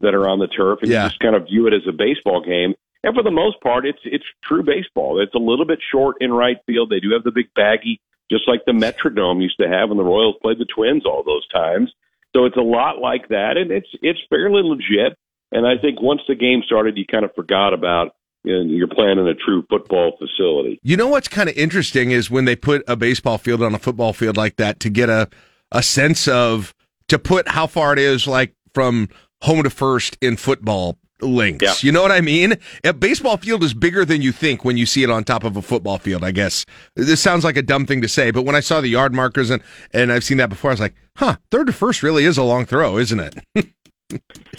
that 0.01 0.15
are 0.15 0.29
on 0.29 0.39
the 0.39 0.49
turf, 0.49 0.81
and 0.83 0.91
yeah. 0.91 1.05
you 1.05 1.09
just 1.09 1.21
kind 1.21 1.35
of 1.35 1.47
view 1.47 1.67
it 1.67 1.73
as 1.73 1.83
a 1.89 1.93
baseball 1.93 2.45
game. 2.45 2.75
And 3.03 3.15
for 3.15 3.23
the 3.23 3.31
most 3.31 3.61
part, 3.63 3.87
it's 3.87 4.01
it's 4.05 4.25
true 4.45 4.63
baseball. 4.63 5.21
It's 5.21 5.35
a 5.35 5.39
little 5.39 5.65
bit 5.65 5.79
short 5.91 6.17
in 6.21 6.33
right 6.33 6.59
field. 6.67 6.91
They 6.91 7.01
do 7.01 7.13
have 7.13 7.25
the 7.25 7.31
big 7.31 7.49
baggy, 7.55 8.01
just 8.31 8.47
like 8.49 8.65
the 8.67 8.73
Metrodome 8.73 9.41
used 9.41 9.59
to 9.61 9.69
have 9.69 9.89
when 9.89 9.99
the 9.99 10.05
Royals 10.05 10.37
played 10.43 10.59
the 10.59 10.67
Twins 10.67 11.07
all 11.07 11.23
those 11.23 11.47
times. 11.49 11.93
So 12.39 12.45
it's 12.45 12.57
a 12.57 12.63
lot 12.63 12.99
like 13.01 13.29
that, 13.31 13.57
and 13.57 13.73
it's 13.73 13.89
it's 14.01 14.21
fairly 14.31 14.63
legit. 14.63 15.19
And 15.51 15.67
I 15.67 15.81
think 15.81 16.01
once 16.01 16.21
the 16.29 16.37
game 16.37 16.63
started, 16.65 16.97
you 16.97 17.05
kind 17.11 17.25
of 17.25 17.35
forgot 17.35 17.75
about 17.75 18.13
know, 18.45 18.63
you're 18.63 18.87
playing 18.87 19.19
in 19.19 19.27
a 19.27 19.35
true 19.35 19.65
football 19.69 20.17
facility. 20.19 20.79
You 20.83 20.97
know 20.97 21.09
what's 21.09 21.27
kind 21.27 21.49
of 21.49 21.57
interesting 21.57 22.13
is 22.13 22.31
when 22.31 22.45
they 22.45 22.55
put 22.55 22.85
a 22.87 22.95
baseball 22.95 23.39
field 23.39 23.63
on 23.63 23.75
a 23.75 23.79
football 23.79 24.13
field 24.13 24.37
like 24.37 24.57
that 24.57 24.79
to 24.81 24.91
get 24.91 25.09
a 25.09 25.29
a 25.73 25.83
sense 25.83 26.29
of 26.29 26.75
to 27.09 27.19
put 27.19 27.49
how 27.49 27.67
far 27.67 27.93
it 27.93 27.99
is 27.99 28.27
like 28.29 28.55
from 28.73 29.09
home 29.43 29.65
to 29.65 29.71
first 29.71 30.17
in 30.21 30.37
football 30.37 30.97
links. 31.21 31.63
Yeah. 31.63 31.75
You 31.87 31.93
know 31.93 32.03
what 32.03 32.13
I 32.13 32.21
mean? 32.21 32.55
A 32.85 32.93
baseball 32.93 33.37
field 33.37 33.63
is 33.65 33.75
bigger 33.75 34.05
than 34.05 34.23
you 34.23 34.33
think 34.33 34.65
when 34.65 34.77
you 34.77 34.87
see 34.87 35.03
it 35.03 35.11
on 35.11 35.25
top 35.25 35.45
of 35.45 35.57
a 35.57 35.63
football 35.63 35.99
field, 35.99 36.25
I 36.25 36.31
guess. 36.31 36.65
This 36.95 37.21
sounds 37.21 37.45
like 37.45 37.57
a 37.57 37.63
dumb 37.63 37.87
thing 37.87 38.03
to 38.03 38.09
say, 38.09 38.31
but 38.31 38.43
when 38.43 38.55
I 38.55 38.61
saw 38.61 38.81
the 38.81 38.89
yard 38.89 39.15
markers 39.15 39.51
and, 39.51 39.63
and 39.93 40.13
I've 40.13 40.25
seen 40.25 40.39
that 40.39 40.49
before, 40.49 40.71
I 40.71 40.75
was 40.75 40.81
like, 40.81 40.95
huh, 41.17 41.37
third 41.51 41.67
to 41.69 41.73
first 41.73 42.03
really 42.03 42.25
is 42.25 42.39
a 42.39 42.43
long 42.43 42.67
throw, 42.67 42.99
isn't 42.99 43.21
it? 43.21 43.35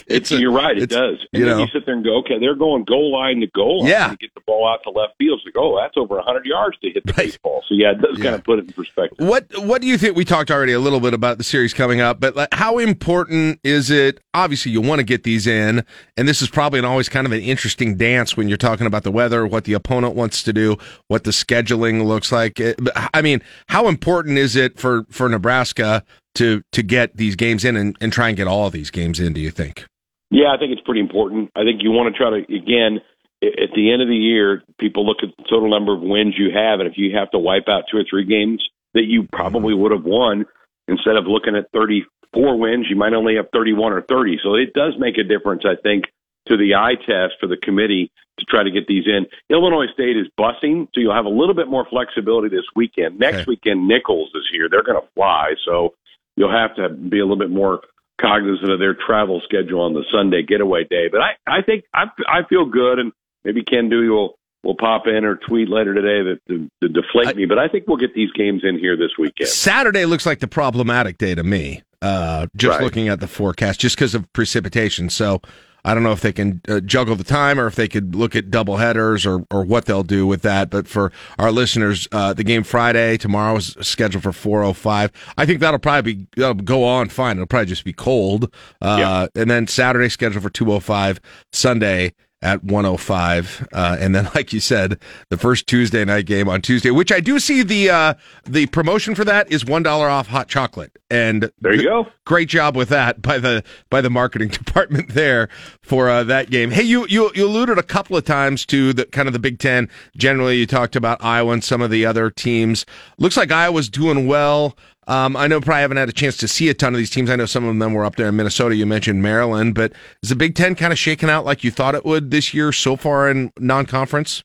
it's 0.06 0.30
a, 0.30 0.38
you're 0.38 0.52
right. 0.52 0.76
It 0.76 0.90
does. 0.90 1.18
And 1.32 1.40
you 1.40 1.44
then 1.44 1.56
know, 1.56 1.64
you 1.64 1.68
sit 1.72 1.84
there 1.86 1.94
and 1.94 2.04
go, 2.04 2.18
okay, 2.18 2.38
they're 2.38 2.54
going 2.54 2.84
goal 2.84 3.12
line 3.12 3.40
to 3.40 3.46
goal 3.48 3.80
line 3.80 3.90
yeah. 3.90 4.08
to 4.08 4.16
get 4.16 4.32
the 4.34 4.40
ball 4.40 4.68
out 4.68 4.82
to 4.84 4.90
left 4.90 5.14
field. 5.18 5.40
So 5.44 5.50
go, 5.52 5.76
oh, 5.76 5.80
that's 5.80 5.96
over 5.96 6.16
100 6.16 6.46
yards 6.46 6.78
to 6.78 6.90
hit 6.90 7.04
the 7.04 7.12
right. 7.12 7.26
baseball. 7.26 7.62
So 7.68 7.74
yeah, 7.74 7.92
it 7.92 8.00
does 8.00 8.18
yeah. 8.18 8.24
kind 8.24 8.34
of 8.36 8.44
put 8.44 8.58
it 8.60 8.66
in 8.66 8.72
perspective. 8.72 9.26
What 9.26 9.46
What 9.58 9.80
do 9.80 9.88
you 9.88 9.98
think? 9.98 10.16
We 10.16 10.24
talked 10.24 10.50
already 10.50 10.72
a 10.72 10.80
little 10.80 11.00
bit 11.00 11.14
about 11.14 11.38
the 11.38 11.44
series 11.44 11.74
coming 11.74 12.00
up, 12.00 12.20
but 12.20 12.36
like, 12.36 12.52
how 12.52 12.78
important 12.78 13.60
is 13.64 13.90
it? 13.90 14.20
Obviously, 14.34 14.70
you 14.72 14.80
want 14.80 15.00
to 15.00 15.04
get 15.04 15.24
these 15.24 15.46
in, 15.46 15.84
and 16.16 16.28
this 16.28 16.42
is 16.42 16.48
probably 16.48 16.78
an 16.78 16.84
always 16.84 17.08
kind 17.08 17.26
of 17.26 17.32
an 17.32 17.40
interesting 17.40 17.96
dance 17.96 18.36
when 18.36 18.48
you're 18.48 18.56
talking 18.56 18.86
about 18.86 19.02
the 19.02 19.10
weather, 19.10 19.46
what 19.46 19.64
the 19.64 19.72
opponent 19.72 20.14
wants 20.14 20.42
to 20.44 20.52
do, 20.52 20.76
what 21.08 21.24
the 21.24 21.32
scheduling 21.32 22.04
looks 22.06 22.30
like. 22.30 22.60
Eh, 22.60 22.74
I 23.12 23.22
mean, 23.22 23.42
how 23.68 23.88
important 23.88 24.38
is 24.38 24.54
it 24.54 24.78
for 24.78 25.04
for 25.10 25.28
Nebraska 25.28 26.04
to 26.36 26.62
to 26.72 26.82
get 26.82 27.16
these 27.16 27.36
games 27.36 27.64
in 27.64 27.76
and, 27.76 27.96
and 28.00 28.12
try 28.12 28.28
and 28.28 28.36
get 28.36 28.46
all 28.46 28.66
of 28.66 28.72
these 28.72 28.90
games 28.90 29.20
in? 29.20 29.32
Do 29.32 29.40
you 29.40 29.50
think? 29.50 29.86
Yeah, 30.30 30.52
I 30.54 30.58
think 30.58 30.72
it's 30.72 30.82
pretty 30.82 31.00
important. 31.00 31.50
I 31.56 31.64
think 31.64 31.82
you 31.82 31.90
want 31.90 32.14
to 32.14 32.18
try 32.18 32.30
to 32.30 32.54
again 32.54 33.00
at 33.42 33.72
the 33.74 33.90
end 33.92 34.02
of 34.02 34.08
the 34.08 34.16
year, 34.16 34.62
people 34.78 35.06
look 35.06 35.18
at 35.22 35.30
the 35.36 35.44
total 35.48 35.70
number 35.70 35.94
of 35.94 36.02
wins 36.02 36.34
you 36.36 36.50
have, 36.52 36.80
and 36.80 36.88
if 36.88 36.98
you 36.98 37.16
have 37.16 37.30
to 37.30 37.38
wipe 37.38 37.68
out 37.68 37.84
two 37.90 37.96
or 37.96 38.04
three 38.08 38.24
games 38.24 38.62
that 38.92 39.04
you 39.04 39.26
probably 39.32 39.72
mm-hmm. 39.72 39.82
would 39.82 39.92
have 39.92 40.04
won, 40.04 40.44
instead 40.88 41.16
of 41.16 41.26
looking 41.26 41.56
at 41.56 41.70
34 41.72 42.58
wins, 42.58 42.86
you 42.90 42.96
might 42.96 43.14
only 43.14 43.36
have 43.36 43.46
31 43.52 43.92
or 43.92 44.02
30. 44.02 44.40
So 44.42 44.54
it 44.54 44.74
does 44.74 44.94
make 44.98 45.16
a 45.16 45.24
difference, 45.24 45.62
I 45.64 45.80
think, 45.82 46.04
to 46.48 46.56
the 46.56 46.74
eye 46.74 46.96
test 46.96 47.34
for 47.40 47.46
the 47.46 47.56
committee 47.56 48.10
to 48.38 48.44
try 48.44 48.62
to 48.62 48.70
get 48.70 48.86
these 48.86 49.06
in. 49.06 49.26
Illinois 49.48 49.86
State 49.92 50.16
is 50.16 50.26
busing, 50.38 50.88
so 50.92 51.00
you'll 51.00 51.14
have 51.14 51.26
a 51.26 51.30
little 51.30 51.54
bit 51.54 51.68
more 51.68 51.86
flexibility 51.88 52.48
this 52.48 52.66
weekend. 52.74 53.18
Next 53.18 53.38
okay. 53.38 53.44
weekend, 53.48 53.86
Nichols 53.86 54.30
is 54.34 54.48
here. 54.52 54.68
They're 54.68 54.82
going 54.82 55.00
to 55.00 55.08
fly, 55.14 55.54
so 55.64 55.94
you'll 56.40 56.50
have 56.50 56.74
to 56.76 56.88
be 56.88 57.18
a 57.18 57.22
little 57.22 57.36
bit 57.36 57.50
more 57.50 57.80
cognizant 58.18 58.72
of 58.72 58.78
their 58.78 58.94
travel 58.94 59.42
schedule 59.44 59.82
on 59.82 59.92
the 59.92 60.04
Sunday 60.10 60.42
getaway 60.42 60.84
day. 60.84 61.08
But 61.12 61.20
I, 61.20 61.32
I 61.46 61.62
think 61.62 61.84
I, 61.92 62.04
I 62.26 62.44
feel 62.48 62.64
good, 62.64 62.98
and 62.98 63.12
maybe 63.44 63.62
Ken 63.62 63.90
Dewey 63.90 64.08
will 64.08 64.38
will 64.64 64.74
pop 64.74 65.06
in 65.06 65.24
or 65.24 65.36
tweet 65.36 65.68
later 65.68 65.94
today 65.94 66.22
that 66.22 66.40
to, 66.48 66.68
to 66.82 66.88
deflate 66.88 67.28
I, 67.28 67.32
me. 67.34 67.44
But 67.44 67.58
I 67.58 67.68
think 67.68 67.84
we'll 67.86 67.98
get 67.98 68.14
these 68.14 68.30
games 68.32 68.62
in 68.64 68.78
here 68.78 68.96
this 68.96 69.10
weekend. 69.18 69.50
Saturday 69.50 70.06
looks 70.06 70.24
like 70.24 70.40
the 70.40 70.48
problematic 70.48 71.18
day 71.18 71.34
to 71.34 71.42
me. 71.42 71.82
Uh, 72.02 72.46
just 72.56 72.78
right. 72.78 72.82
looking 72.82 73.08
at 73.08 73.20
the 73.20 73.28
forecast, 73.28 73.78
just 73.78 73.96
because 73.96 74.14
of 74.14 74.30
precipitation. 74.32 75.10
So 75.10 75.42
I 75.84 75.94
don't 75.94 76.02
know 76.02 76.12
if 76.12 76.20
they 76.20 76.32
can 76.32 76.60
uh, 76.68 76.80
juggle 76.80 77.16
the 77.16 77.24
time 77.24 77.58
or 77.58 77.66
if 77.66 77.74
they 77.74 77.88
could 77.88 78.14
look 78.14 78.36
at 78.36 78.50
double 78.50 78.76
headers 78.76 79.26
or, 79.26 79.46
or 79.50 79.64
what 79.64 79.86
they'll 79.86 80.02
do 80.02 80.26
with 80.26 80.42
that. 80.42 80.70
But 80.70 80.86
for 80.86 81.12
our 81.38 81.50
listeners, 81.50 82.08
uh, 82.12 82.32
the 82.32 82.44
game 82.44 82.62
Friday 82.62 83.16
tomorrow 83.16 83.56
is 83.56 83.76
scheduled 83.80 84.22
for 84.22 84.32
4:05. 84.32 85.10
I 85.36 85.46
think 85.46 85.60
that'll 85.60 85.78
probably 85.78 86.14
be 86.14 86.26
that'll 86.36 86.54
go 86.54 86.84
on 86.84 87.08
fine. 87.08 87.36
It'll 87.36 87.46
probably 87.46 87.66
just 87.66 87.84
be 87.84 87.92
cold. 87.92 88.52
Uh, 88.80 89.26
yeah. 89.34 89.40
And 89.40 89.50
then 89.50 89.66
Saturday 89.66 90.08
scheduled 90.08 90.42
for 90.42 90.50
2:05. 90.50 91.18
Sunday 91.52 92.12
at 92.42 92.64
105 92.64 93.68
uh, 93.72 93.96
and 94.00 94.14
then 94.14 94.28
like 94.34 94.52
you 94.52 94.60
said 94.60 94.98
the 95.28 95.36
first 95.36 95.66
tuesday 95.66 96.04
night 96.04 96.26
game 96.26 96.48
on 96.48 96.62
tuesday 96.62 96.90
which 96.90 97.12
i 97.12 97.20
do 97.20 97.38
see 97.38 97.62
the 97.62 97.90
uh, 97.90 98.14
the 98.44 98.66
promotion 98.66 99.14
for 99.14 99.24
that 99.24 99.50
is 99.50 99.64
one 99.64 99.82
dollar 99.82 100.08
off 100.08 100.28
hot 100.28 100.48
chocolate. 100.48 100.98
And 101.10 101.50
there 101.60 101.74
you 101.74 101.82
go. 101.82 102.06
great 102.24 102.48
job 102.48 102.76
with 102.76 102.88
that 102.90 103.20
by 103.20 103.38
the 103.38 103.64
by 103.90 104.00
the 104.00 104.10
marketing 104.10 104.48
department 104.50 105.10
there 105.10 105.48
for 105.82 106.08
uh, 106.08 106.24
that 106.24 106.50
game. 106.50 106.70
Hey 106.70 106.82
you, 106.82 107.06
you 107.08 107.30
you 107.34 107.46
alluded 107.46 107.78
a 107.78 107.82
couple 107.82 108.16
of 108.16 108.24
times 108.24 108.64
to 108.66 108.92
the 108.92 109.06
kind 109.06 109.28
of 109.28 109.32
the 109.32 109.38
big 109.38 109.58
ten. 109.58 109.88
Generally 110.16 110.58
you 110.58 110.66
talked 110.66 110.96
about 110.96 111.22
iowa 111.22 111.52
and 111.52 111.64
some 111.64 111.80
of 111.82 111.90
the 111.90 112.06
other 112.06 112.30
teams. 112.30 112.86
Looks 113.18 113.36
like 113.36 113.50
iowa's 113.50 113.88
doing 113.88 114.26
well 114.26 114.76
um, 115.10 115.36
I 115.36 115.48
know 115.48 115.60
probably 115.60 115.80
haven't 115.80 115.96
had 115.96 116.08
a 116.08 116.12
chance 116.12 116.36
to 116.36 116.46
see 116.46 116.68
a 116.68 116.74
ton 116.74 116.94
of 116.94 116.98
these 116.98 117.10
teams. 117.10 117.30
I 117.30 117.36
know 117.36 117.44
some 117.44 117.64
of 117.64 117.76
them 117.76 117.94
were 117.94 118.04
up 118.04 118.14
there 118.14 118.28
in 118.28 118.36
Minnesota. 118.36 118.76
You 118.76 118.86
mentioned 118.86 119.20
Maryland, 119.22 119.74
but 119.74 119.92
is 120.22 120.28
the 120.28 120.36
Big 120.36 120.54
Ten 120.54 120.76
kind 120.76 120.92
of 120.92 121.00
shaking 121.00 121.28
out 121.28 121.44
like 121.44 121.64
you 121.64 121.72
thought 121.72 121.96
it 121.96 122.04
would 122.04 122.30
this 122.30 122.54
year 122.54 122.70
so 122.70 122.94
far 122.94 123.28
in 123.28 123.52
non-conference? 123.58 124.44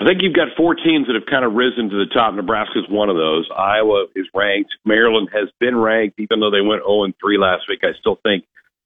I 0.00 0.04
think 0.06 0.22
you've 0.22 0.34
got 0.34 0.48
four 0.56 0.74
teams 0.74 1.06
that 1.06 1.14
have 1.16 1.26
kind 1.28 1.44
of 1.44 1.52
risen 1.52 1.90
to 1.90 1.96
the 1.96 2.08
top. 2.14 2.32
Nebraska 2.32 2.78
is 2.78 2.88
one 2.88 3.10
of 3.10 3.16
those. 3.16 3.46
Iowa 3.54 4.06
is 4.16 4.26
ranked. 4.34 4.70
Maryland 4.86 5.28
has 5.34 5.50
been 5.60 5.76
ranked, 5.76 6.18
even 6.18 6.40
though 6.40 6.50
they 6.50 6.62
went 6.62 6.80
0 6.80 7.04
and 7.04 7.14
3 7.20 7.36
last 7.36 7.64
week. 7.68 7.80
I 7.82 7.92
still 8.00 8.18
think 8.22 8.44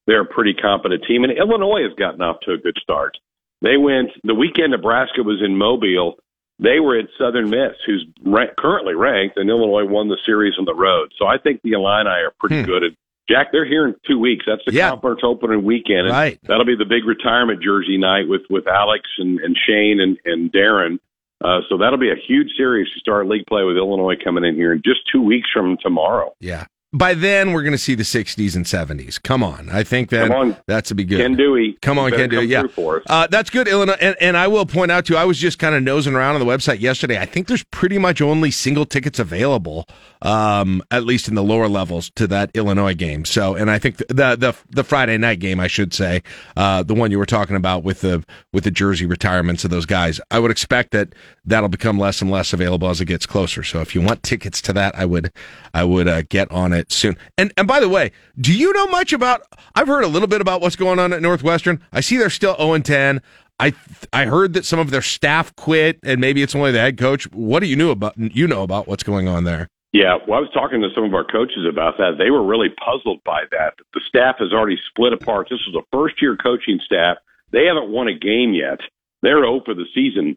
they're 0.08 0.22
a 0.22 0.26
pretty 0.26 0.54
competent 0.54 1.04
team. 1.06 1.22
And 1.22 1.32
Illinois 1.32 1.82
has 1.82 1.94
gotten 1.96 2.22
off 2.22 2.40
to 2.42 2.52
a 2.52 2.58
good 2.58 2.76
start. 2.82 3.16
They 3.62 3.76
went 3.76 4.10
the 4.24 4.34
weekend 4.34 4.72
Nebraska 4.72 5.22
was 5.22 5.42
in 5.44 5.56
Mobile 5.56 6.18
they 6.62 6.78
were 6.80 6.98
at 6.98 7.06
Southern 7.18 7.50
Miss, 7.50 7.72
who's 7.86 8.06
rank, 8.24 8.50
currently 8.58 8.94
ranked, 8.94 9.36
and 9.36 9.48
Illinois 9.48 9.84
won 9.90 10.08
the 10.08 10.18
series 10.26 10.54
on 10.58 10.64
the 10.66 10.74
road. 10.74 11.12
So 11.18 11.26
I 11.26 11.38
think 11.38 11.60
the 11.62 11.72
Illini 11.72 12.08
are 12.10 12.32
pretty 12.38 12.60
Hmm. 12.60 12.66
good. 12.66 12.82
And 12.84 12.96
Jack, 13.28 13.52
they're 13.52 13.64
here 13.64 13.86
in 13.86 13.94
two 14.06 14.18
weeks. 14.18 14.44
That's 14.46 14.62
the 14.66 14.72
Yeah. 14.74 14.90
conference 14.90 15.20
opening 15.22 15.62
weekend. 15.64 16.00
And 16.00 16.10
Right. 16.10 16.38
That'll 16.42 16.64
be 16.66 16.76
the 16.76 16.84
big 16.84 17.04
retirement 17.04 17.62
jersey 17.62 17.96
night 17.96 18.28
with 18.28 18.42
with 18.50 18.66
Alex 18.66 19.08
and, 19.18 19.38
and 19.40 19.56
Shane 19.66 20.00
and 20.00 20.18
and 20.24 20.50
Darin. 20.52 20.98
Uh, 21.42 21.60
so 21.70 21.78
that'll 21.78 21.98
be 21.98 22.10
a 22.10 22.16
huge 22.16 22.50
series 22.56 22.92
to 22.92 23.00
start 23.00 23.26
league 23.26 23.46
play 23.46 23.64
with 23.64 23.76
Illinois 23.78 24.16
coming 24.22 24.44
in 24.44 24.54
here 24.56 24.72
in 24.72 24.82
just 24.84 25.00
two 25.10 25.22
weeks 25.22 25.48
from 25.50 25.78
tomorrow. 25.80 26.34
Yeah. 26.40 26.64
By 26.92 27.14
then, 27.14 27.52
we're 27.52 27.62
going 27.62 27.70
to 27.70 27.78
see 27.78 27.94
the 27.94 28.02
60s 28.02 28.56
and 28.56 28.64
70s. 28.64 29.22
Come 29.22 29.44
on. 29.44 29.70
I 29.70 29.84
think 29.84 30.10
that 30.10 30.32
on. 30.32 30.56
that's 30.66 30.90
a 30.90 30.96
be 30.96 31.04
good. 31.04 31.18
Ken 31.18 31.36
Dewey, 31.36 31.78
Come 31.82 32.00
on, 32.00 32.10
Ken 32.10 32.28
Dewey. 32.28 32.46
Yeah. 32.46 32.64
Uh, 33.06 33.28
that's 33.28 33.48
good, 33.48 33.68
Illinois. 33.68 33.96
And, 34.00 34.16
and 34.20 34.36
I 34.36 34.48
will 34.48 34.66
point 34.66 34.90
out, 34.90 35.06
too, 35.06 35.16
I 35.16 35.24
was 35.24 35.38
just 35.38 35.60
kind 35.60 35.76
of 35.76 35.84
nosing 35.84 36.14
around 36.16 36.34
on 36.34 36.40
the 36.40 36.52
website 36.52 36.80
yesterday. 36.80 37.16
I 37.16 37.26
think 37.26 37.46
there's 37.46 37.62
pretty 37.62 37.98
much 37.98 38.20
only 38.20 38.50
single 38.50 38.84
tickets 38.86 39.20
available, 39.20 39.86
um, 40.22 40.82
at 40.90 41.04
least 41.04 41.28
in 41.28 41.36
the 41.36 41.44
lower 41.44 41.68
levels, 41.68 42.10
to 42.16 42.26
that 42.26 42.50
Illinois 42.54 42.94
game. 42.94 43.24
So, 43.24 43.54
and 43.54 43.70
I 43.70 43.78
think 43.78 43.98
the 43.98 44.36
the, 44.36 44.56
the 44.68 44.82
Friday 44.82 45.16
night 45.16 45.38
game, 45.38 45.60
I 45.60 45.68
should 45.68 45.94
say, 45.94 46.24
uh, 46.56 46.82
the 46.82 46.94
one 46.94 47.12
you 47.12 47.18
were 47.20 47.26
talking 47.26 47.54
about 47.54 47.84
with 47.84 48.00
the 48.00 48.24
with 48.52 48.64
the 48.64 48.70
jersey 48.72 49.06
retirements 49.06 49.62
of 49.64 49.70
those 49.70 49.86
guys, 49.86 50.20
I 50.32 50.40
would 50.40 50.50
expect 50.50 50.90
that 50.90 51.14
that'll 51.44 51.68
become 51.68 52.00
less 52.00 52.20
and 52.20 52.32
less 52.32 52.52
available 52.52 52.88
as 52.88 53.00
it 53.00 53.04
gets 53.04 53.26
closer. 53.26 53.62
So, 53.62 53.80
if 53.80 53.94
you 53.94 54.00
want 54.00 54.24
tickets 54.24 54.60
to 54.62 54.72
that, 54.72 54.98
I 54.98 55.04
would 55.04 55.32
I 55.72 55.84
would 55.84 56.08
uh, 56.08 56.22
get 56.22 56.50
on 56.50 56.72
it 56.72 56.79
soon. 56.88 57.16
And 57.36 57.52
and 57.56 57.66
by 57.66 57.80
the 57.80 57.88
way, 57.88 58.12
do 58.40 58.56
you 58.56 58.72
know 58.72 58.86
much 58.86 59.12
about? 59.12 59.42
I've 59.74 59.86
heard 59.86 60.04
a 60.04 60.08
little 60.08 60.28
bit 60.28 60.40
about 60.40 60.60
what's 60.60 60.76
going 60.76 60.98
on 60.98 61.12
at 61.12 61.22
Northwestern. 61.22 61.80
I 61.92 62.00
see 62.00 62.16
they're 62.16 62.30
still 62.30 62.56
zero 62.56 62.74
and 62.74 62.84
ten. 62.84 63.22
I 63.58 63.74
I 64.12 64.24
heard 64.24 64.54
that 64.54 64.64
some 64.64 64.78
of 64.78 64.90
their 64.90 65.02
staff 65.02 65.54
quit, 65.56 65.98
and 66.02 66.20
maybe 66.20 66.42
it's 66.42 66.54
only 66.54 66.72
the 66.72 66.80
head 66.80 66.96
coach. 66.96 67.30
What 67.32 67.60
do 67.60 67.66
you 67.66 67.76
know 67.76 67.90
about 67.90 68.16
you 68.16 68.46
know 68.46 68.62
about 68.62 68.88
what's 68.88 69.02
going 69.02 69.28
on 69.28 69.44
there? 69.44 69.68
Yeah, 69.92 70.18
well, 70.26 70.38
I 70.38 70.40
was 70.40 70.50
talking 70.54 70.80
to 70.82 70.88
some 70.94 71.04
of 71.04 71.14
our 71.14 71.24
coaches 71.24 71.66
about 71.68 71.98
that. 71.98 72.12
They 72.16 72.30
were 72.30 72.44
really 72.46 72.68
puzzled 72.68 73.22
by 73.24 73.42
that. 73.50 73.74
The 73.92 74.00
staff 74.06 74.36
has 74.38 74.52
already 74.52 74.78
split 74.88 75.12
apart. 75.12 75.48
This 75.50 75.58
was 75.66 75.74
a 75.74 75.96
first 75.96 76.22
year 76.22 76.36
coaching 76.36 76.78
staff. 76.84 77.16
They 77.50 77.66
haven't 77.66 77.90
won 77.90 78.06
a 78.06 78.14
game 78.14 78.54
yet. 78.54 78.78
They're 79.22 79.42
0 79.42 79.62
for 79.64 79.74
the 79.74 79.86
season 79.92 80.36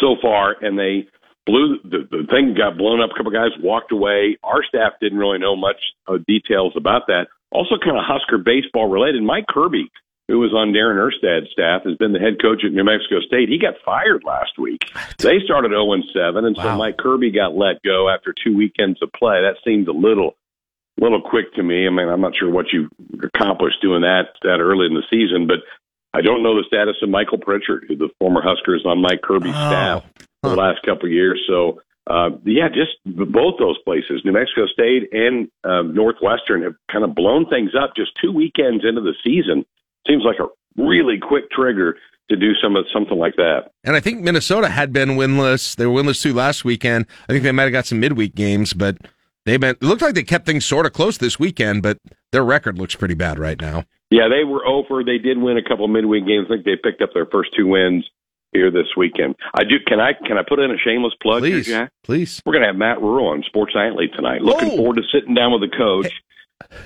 so 0.00 0.16
far, 0.22 0.56
and 0.60 0.78
they 0.78 1.08
blew 1.46 1.78
the, 1.84 2.06
the 2.10 2.26
thing 2.28 2.54
got 2.58 2.76
blown 2.76 3.00
up. 3.00 3.10
A 3.14 3.16
couple 3.16 3.32
guys 3.32 3.54
walked 3.62 3.92
away. 3.92 4.36
Our 4.42 4.62
staff 4.64 4.94
didn't 5.00 5.18
really 5.18 5.38
know 5.38 5.56
much 5.56 5.78
uh, 6.06 6.18
details 6.26 6.74
about 6.76 7.06
that. 7.06 7.28
Also, 7.52 7.78
kind 7.82 7.96
of 7.96 8.04
Husker 8.04 8.38
baseball 8.38 8.90
related. 8.90 9.22
Mike 9.22 9.46
Kirby, 9.48 9.88
who 10.28 10.40
was 10.40 10.52
on 10.52 10.74
Darin 10.74 10.98
Erstad's 10.98 11.50
staff, 11.52 11.82
has 11.86 11.96
been 11.96 12.12
the 12.12 12.18
head 12.18 12.42
coach 12.42 12.66
at 12.66 12.72
New 12.72 12.84
Mexico 12.84 13.20
State. 13.20 13.48
He 13.48 13.58
got 13.58 13.74
fired 13.84 14.24
last 14.26 14.58
week. 14.58 14.82
They 15.18 15.38
started 15.44 15.70
0 15.70 15.92
and 15.94 16.04
7, 16.12 16.44
and 16.44 16.56
so 16.56 16.76
Mike 16.76 16.98
Kirby 16.98 17.30
got 17.30 17.54
let 17.54 17.80
go 17.82 18.10
after 18.10 18.34
two 18.34 18.54
weekends 18.54 19.00
of 19.00 19.12
play. 19.12 19.40
That 19.40 19.62
seemed 19.64 19.88
a 19.88 19.94
little 19.94 20.36
little 20.98 21.22
quick 21.22 21.54
to 21.54 21.62
me. 21.62 21.86
I 21.86 21.90
mean, 21.90 22.08
I'm 22.08 22.20
not 22.20 22.34
sure 22.36 22.50
what 22.50 22.72
you 22.72 22.88
accomplished 23.22 23.80
doing 23.80 24.02
that 24.02 24.34
that 24.42 24.58
early 24.58 24.86
in 24.86 24.94
the 24.94 25.06
season, 25.08 25.46
but 25.46 25.62
I 26.12 26.22
don't 26.22 26.42
know 26.42 26.56
the 26.56 26.64
status 26.66 26.96
of 27.02 27.10
Michael 27.10 27.38
Pritchard, 27.38 27.84
who 27.86 27.96
the 27.96 28.08
former 28.18 28.42
Husker 28.42 28.74
is 28.74 28.84
on 28.84 29.02
Mike 29.02 29.22
Kirby's 29.22 29.54
staff 29.54 30.02
for 30.46 30.56
the 30.56 30.62
last 30.62 30.82
couple 30.82 31.06
of 31.06 31.12
years. 31.12 31.40
So, 31.48 31.80
uh, 32.06 32.30
yeah, 32.44 32.68
just 32.68 32.96
both 33.04 33.54
those 33.58 33.78
places, 33.84 34.22
New 34.24 34.32
Mexico 34.32 34.66
State 34.66 35.08
and 35.12 35.48
uh, 35.64 35.82
Northwestern, 35.82 36.62
have 36.62 36.74
kind 36.90 37.04
of 37.04 37.14
blown 37.14 37.48
things 37.48 37.72
up 37.80 37.96
just 37.96 38.12
two 38.22 38.32
weekends 38.32 38.84
into 38.84 39.00
the 39.00 39.14
season. 39.24 39.64
Seems 40.06 40.22
like 40.24 40.38
a 40.38 40.46
really 40.80 41.18
quick 41.18 41.50
trigger 41.50 41.96
to 42.28 42.36
do 42.36 42.54
some 42.62 42.76
of 42.76 42.86
something 42.92 43.18
like 43.18 43.36
that. 43.36 43.70
And 43.84 43.96
I 43.96 44.00
think 44.00 44.22
Minnesota 44.22 44.68
had 44.68 44.92
been 44.92 45.10
winless. 45.10 45.76
They 45.76 45.86
were 45.86 46.00
winless 46.00 46.22
too 46.22 46.34
last 46.34 46.64
weekend. 46.64 47.06
I 47.28 47.32
think 47.32 47.44
they 47.44 47.52
might 47.52 47.64
have 47.64 47.72
got 47.72 47.86
some 47.86 48.00
midweek 48.00 48.34
games, 48.34 48.72
but 48.72 48.98
they've 49.44 49.60
been. 49.60 49.70
It 49.70 49.82
looked 49.82 50.02
like 50.02 50.14
they 50.14 50.22
kept 50.22 50.46
things 50.46 50.64
sort 50.64 50.86
of 50.86 50.92
close 50.92 51.18
this 51.18 51.38
weekend, 51.38 51.82
but 51.82 51.98
their 52.32 52.44
record 52.44 52.78
looks 52.78 52.94
pretty 52.94 53.14
bad 53.14 53.38
right 53.38 53.60
now. 53.60 53.84
Yeah, 54.10 54.28
they 54.28 54.44
were 54.44 54.64
over. 54.64 55.02
They 55.02 55.18
did 55.18 55.38
win 55.38 55.56
a 55.56 55.62
couple 55.62 55.84
of 55.84 55.90
midweek 55.90 56.26
games. 56.26 56.46
I 56.48 56.54
think 56.54 56.64
they 56.64 56.76
picked 56.76 57.02
up 57.02 57.10
their 57.14 57.26
first 57.26 57.50
two 57.56 57.66
wins 57.66 58.04
here 58.56 58.70
this 58.70 58.88
weekend. 58.96 59.36
I 59.54 59.64
do. 59.64 59.76
Can 59.86 60.00
I 60.00 60.12
can 60.14 60.38
I 60.38 60.42
put 60.48 60.58
in 60.58 60.70
a 60.70 60.78
shameless 60.78 61.14
plug? 61.22 61.44
here, 61.44 61.56
Please, 61.58 61.66
Jack? 61.66 61.90
please. 62.02 62.42
We're 62.44 62.52
going 62.54 62.62
to 62.62 62.68
have 62.68 62.76
Matt 62.76 63.00
Rhule 63.00 63.28
on 63.28 63.42
Sports 63.44 63.72
Nightly 63.74 64.08
tonight. 64.08 64.42
Looking 64.42 64.70
forward 64.76 64.96
to 64.96 65.02
sitting 65.12 65.34
down 65.34 65.52
with 65.52 65.68
the 65.70 65.76
coach. 65.76 66.12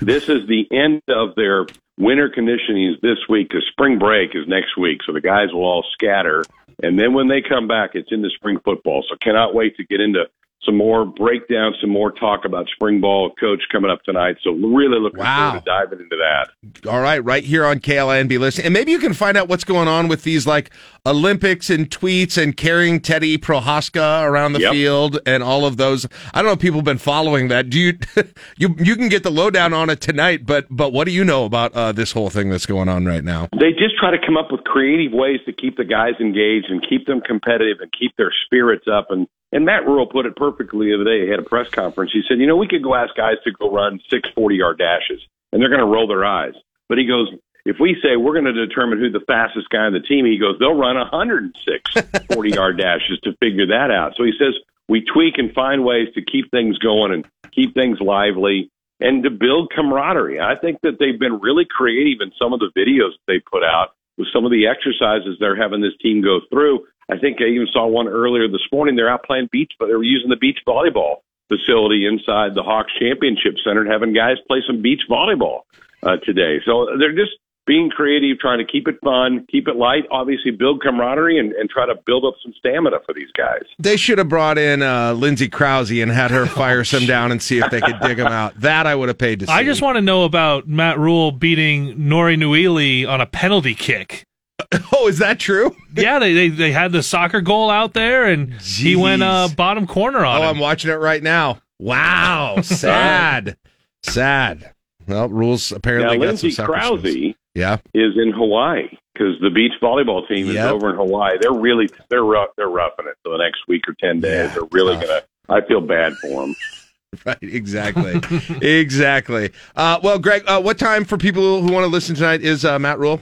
This 0.01 0.29
is 0.29 0.47
the 0.47 0.67
end 0.71 1.01
of 1.07 1.35
their 1.35 1.65
winter 1.97 2.29
conditioning 2.29 2.97
this 3.01 3.17
week 3.29 3.49
because 3.49 3.65
spring 3.71 3.97
break 3.99 4.31
is 4.35 4.47
next 4.47 4.77
week. 4.77 4.99
So 5.05 5.13
the 5.13 5.21
guys 5.21 5.47
will 5.53 5.63
all 5.63 5.85
scatter. 5.93 6.43
And 6.83 6.99
then 6.99 7.13
when 7.13 7.27
they 7.27 7.41
come 7.41 7.67
back, 7.67 7.91
it's 7.93 8.11
into 8.11 8.29
spring 8.31 8.59
football. 8.63 9.03
So 9.09 9.15
cannot 9.21 9.53
wait 9.53 9.77
to 9.77 9.83
get 9.85 10.01
into 10.01 10.25
some 10.63 10.77
more 10.77 11.05
breakdown, 11.05 11.73
some 11.81 11.89
more 11.89 12.11
talk 12.11 12.45
about 12.45 12.67
spring 12.69 13.01
ball. 13.01 13.31
Coach 13.39 13.61
coming 13.71 13.89
up 13.89 14.03
tonight. 14.03 14.35
So 14.43 14.51
really 14.51 14.99
looking 14.99 15.19
Wow. 15.19 15.51
forward 15.51 15.59
to 15.59 15.65
diving 15.65 15.99
into 15.99 16.17
that. 16.17 16.87
All 16.89 17.01
right, 17.01 17.23
right 17.23 17.43
here 17.43 17.65
on 17.65 17.79
KLIN. 17.79 18.29
Listen, 18.39 18.65
and 18.65 18.73
maybe 18.73 18.91
you 18.91 18.99
can 18.99 19.13
find 19.13 19.37
out 19.37 19.47
what's 19.47 19.63
going 19.63 19.87
on 19.87 20.07
with 20.07 20.23
these 20.23 20.45
like 20.45 20.69
Olympics 21.07 21.71
and 21.71 21.89
tweets 21.89 22.41
and 22.41 22.55
carrying 22.55 22.99
Teddy 22.99 23.35
Prochazka 23.37 24.23
around 24.23 24.53
the 24.53 24.59
Yep. 24.61 24.71
field 24.71 25.19
and 25.25 25.41
all 25.41 25.65
of 25.65 25.77
those. 25.77 26.05
I 26.31 26.39
don't 26.39 26.45
know 26.45 26.51
if 26.53 26.59
people 26.59 26.77
have 26.79 26.85
been 26.85 26.99
following 26.99 27.47
that. 27.47 27.71
Do 27.71 27.79
you? 27.79 27.97
you 28.57 28.75
you 28.77 28.95
can 28.95 29.09
get 29.09 29.23
the 29.23 29.31
lowdown 29.31 29.73
on 29.73 29.89
it 29.89 29.99
tonight, 29.99 30.45
but 30.45 30.67
but 30.69 30.93
what 30.93 31.05
do 31.05 31.11
you 31.11 31.23
know 31.23 31.45
about 31.45 31.73
uh, 31.73 31.91
this 31.91 32.11
whole 32.11 32.29
thing 32.29 32.49
that's 32.51 32.67
going 32.67 32.87
on 32.87 33.05
right 33.07 33.23
now? 33.23 33.47
They 33.59 33.71
just 33.71 33.97
try 33.99 34.11
to 34.11 34.23
come 34.23 34.37
up 34.37 34.51
with 34.51 34.63
creative 34.63 35.11
ways 35.11 35.39
to 35.47 35.53
keep 35.53 35.75
the 35.77 35.85
guys 35.85 36.13
engaged 36.19 36.67
and 36.69 36.85
keep 36.87 37.07
them 37.07 37.19
competitive 37.21 37.77
and 37.81 37.91
keep 37.97 38.15
their 38.17 38.31
spirits 38.45 38.85
up. 38.91 39.07
And 39.09 39.27
and 39.51 39.65
Matt 39.65 39.87
Rhule 39.87 40.05
put 40.05 40.27
it 40.27 40.35
perfectly 40.35 40.89
the 40.89 40.95
other 40.95 41.03
day. 41.03 41.25
He 41.25 41.31
had 41.31 41.39
a 41.39 41.43
press 41.49 41.67
conference. 41.69 42.11
He 42.13 42.21
said, 42.29 42.37
you 42.37 42.45
know, 42.45 42.55
we 42.57 42.67
could 42.67 42.83
go 42.83 42.93
ask 42.93 43.15
guys 43.15 43.37
to 43.43 43.51
go 43.51 43.71
run 43.71 43.99
six 44.07 44.29
forty 44.35 44.57
yard 44.57 44.77
dashes, 44.77 45.21
and 45.51 45.59
they're 45.59 45.69
going 45.69 45.81
to 45.81 45.85
roll 45.87 46.07
their 46.07 46.23
eyes. 46.23 46.53
But 46.89 46.99
he 46.99 47.07
goes, 47.07 47.27
if 47.65 47.77
we 47.79 47.95
say 48.01 48.15
we're 48.15 48.33
going 48.33 48.53
to 48.53 48.65
determine 48.65 48.99
who 48.99 49.11
the 49.11 49.25
fastest 49.27 49.69
guy 49.69 49.85
on 49.85 49.93
the 49.93 49.99
team, 49.99 50.25
he 50.25 50.37
goes, 50.37 50.57
they'll 50.59 50.77
run 50.77 50.97
106 50.97 51.91
40 52.33 52.49
yard 52.49 52.77
dashes 52.79 53.19
to 53.23 53.35
figure 53.39 53.67
that 53.67 53.91
out. 53.91 54.13
So 54.17 54.23
he 54.23 54.33
says 54.37 54.55
we 54.87 55.01
tweak 55.01 55.37
and 55.37 55.53
find 55.53 55.85
ways 55.85 56.07
to 56.15 56.21
keep 56.21 56.51
things 56.51 56.77
going 56.79 57.13
and 57.13 57.25
keep 57.51 57.73
things 57.73 57.99
lively 57.99 58.71
and 58.99 59.23
to 59.23 59.29
build 59.29 59.71
camaraderie. 59.75 60.39
I 60.39 60.55
think 60.55 60.79
that 60.83 60.97
they've 60.99 61.19
been 61.19 61.39
really 61.39 61.65
creative 61.65 62.21
in 62.21 62.31
some 62.37 62.53
of 62.53 62.59
the 62.59 62.71
videos 62.77 63.11
they 63.27 63.39
put 63.39 63.63
out 63.63 63.93
with 64.17 64.27
some 64.33 64.45
of 64.45 64.51
the 64.51 64.67
exercises 64.67 65.37
they're 65.39 65.55
having 65.55 65.81
this 65.81 65.97
team 66.01 66.21
go 66.21 66.39
through. 66.49 66.85
I 67.09 67.17
think 67.17 67.41
I 67.41 67.45
even 67.45 67.67
saw 67.73 67.87
one 67.87 68.07
earlier 68.07 68.47
this 68.47 68.65
morning. 68.71 68.95
They're 68.95 69.09
out 69.09 69.23
playing 69.23 69.49
beach, 69.51 69.71
but 69.79 69.87
they 69.87 69.95
were 69.95 70.03
using 70.03 70.29
the 70.29 70.37
beach 70.37 70.59
volleyball 70.67 71.17
facility 71.47 72.05
inside 72.05 72.55
the 72.55 72.63
Hawks 72.63 72.91
Championship 72.97 73.55
Center 73.63 73.81
and 73.81 73.91
having 73.91 74.13
guys 74.13 74.37
play 74.47 74.63
some 74.65 74.81
beach 74.81 75.01
volleyball 75.09 75.61
uh, 76.03 76.17
today. 76.23 76.61
So 76.65 76.87
they're 76.97 77.15
just 77.15 77.31
being 77.67 77.89
creative, 77.89 78.39
trying 78.39 78.57
to 78.59 78.65
keep 78.65 78.87
it 78.87 78.95
fun, 79.03 79.45
keep 79.49 79.67
it 79.67 79.75
light, 79.75 80.03
obviously 80.11 80.51
build 80.51 80.81
camaraderie 80.81 81.37
and, 81.37 81.53
and 81.53 81.69
try 81.69 81.85
to 81.85 81.95
build 82.05 82.25
up 82.25 82.33
some 82.43 82.53
stamina 82.57 82.97
for 83.05 83.13
these 83.13 83.29
guys. 83.37 83.63
They 83.79 83.97
should 83.97 84.17
have 84.17 84.29
brought 84.29 84.57
in 84.57 84.81
uh, 84.81 85.13
Lindsay 85.13 85.47
Krause 85.47 85.91
and 85.91 86.11
had 86.11 86.31
her 86.31 86.45
fire 86.45 86.83
some 86.83 87.05
down 87.05 87.31
and 87.31 87.41
see 87.41 87.59
if 87.59 87.69
they 87.69 87.81
could 87.81 87.99
dig 88.01 88.17
them 88.17 88.27
out. 88.27 88.59
That 88.59 88.87
I 88.87 88.95
would 88.95 89.09
have 89.09 89.17
paid 89.17 89.39
to 89.41 89.47
see. 89.47 89.51
I 89.51 89.63
just 89.63 89.81
want 89.81 89.97
to 89.97 90.01
know 90.01 90.23
about 90.23 90.67
Matt 90.67 90.97
Rhule 90.99 91.31
beating 91.31 91.95
Nouri 91.97 92.35
Nouili 92.37 93.07
on 93.07 93.21
a 93.21 93.25
penalty 93.25 93.75
kick. 93.75 94.25
Oh, 94.93 95.07
is 95.07 95.17
that 95.17 95.39
true? 95.39 95.75
yeah, 95.95 96.19
they, 96.19 96.33
they 96.33 96.49
they 96.49 96.71
had 96.71 96.91
the 96.91 97.01
soccer 97.01 97.41
goal 97.41 97.71
out 97.71 97.93
there, 97.93 98.25
and 98.25 98.53
he 98.61 98.95
went 98.95 99.23
uh, 99.23 99.49
bottom 99.57 99.87
corner 99.87 100.23
on 100.23 100.37
it. 100.37 100.45
Oh, 100.45 100.49
him. 100.49 100.55
I'm 100.55 100.59
watching 100.61 100.91
it 100.91 100.95
right 100.95 101.21
now. 101.23 101.61
Wow, 101.79 102.57
sad, 102.61 103.57
sad. 104.03 104.73
Well, 105.07 105.27
rules 105.29 105.71
apparently 105.71 106.17
now, 106.17 106.25
got 106.25 106.37
some 106.37 106.47
Lindsay 106.47 106.51
soccer 106.51 106.73
Krause 106.73 106.99
skills. 106.99 107.35
Yeah, 107.53 107.77
is 107.93 108.13
in 108.17 108.31
Hawaii 108.31 108.87
because 109.13 109.35
the 109.41 109.49
beach 109.49 109.73
volleyball 109.81 110.27
team 110.27 110.47
is 110.47 110.55
Yep. 110.55 110.71
over 110.71 110.89
in 110.89 110.95
Hawaii. 110.95 111.37
They're 111.41 111.51
really 111.53 111.89
they're 112.09 112.23
rough, 112.23 112.49
they're 112.57 112.69
roughing 112.69 113.07
it 113.07 113.15
for 113.23 113.31
the 113.37 113.43
next 113.43 113.67
week 113.67 113.83
or 113.87 113.95
ten 113.99 114.19
days. 114.21 114.53
they're 114.53 114.63
really 114.71 114.95
gonna. 114.95 115.21
I 115.49 115.61
feel 115.67 115.81
bad 115.81 116.15
for 116.17 116.27
them. 116.45 116.55
right. 117.25 117.37
Exactly, 117.41 118.21
exactly. 118.61 119.51
Uh, 119.75 119.99
well, 120.01 120.17
Greg, 120.17 120.43
uh, 120.47 120.61
what 120.61 120.77
time 120.79 121.03
for 121.03 121.17
people 121.17 121.61
who 121.61 121.71
want 121.71 121.83
to 121.83 121.87
listen 121.87 122.15
tonight 122.15 122.41
is 122.41 122.63
uh, 122.63 122.79
Matt 122.79 122.99
Rhule? 122.99 123.19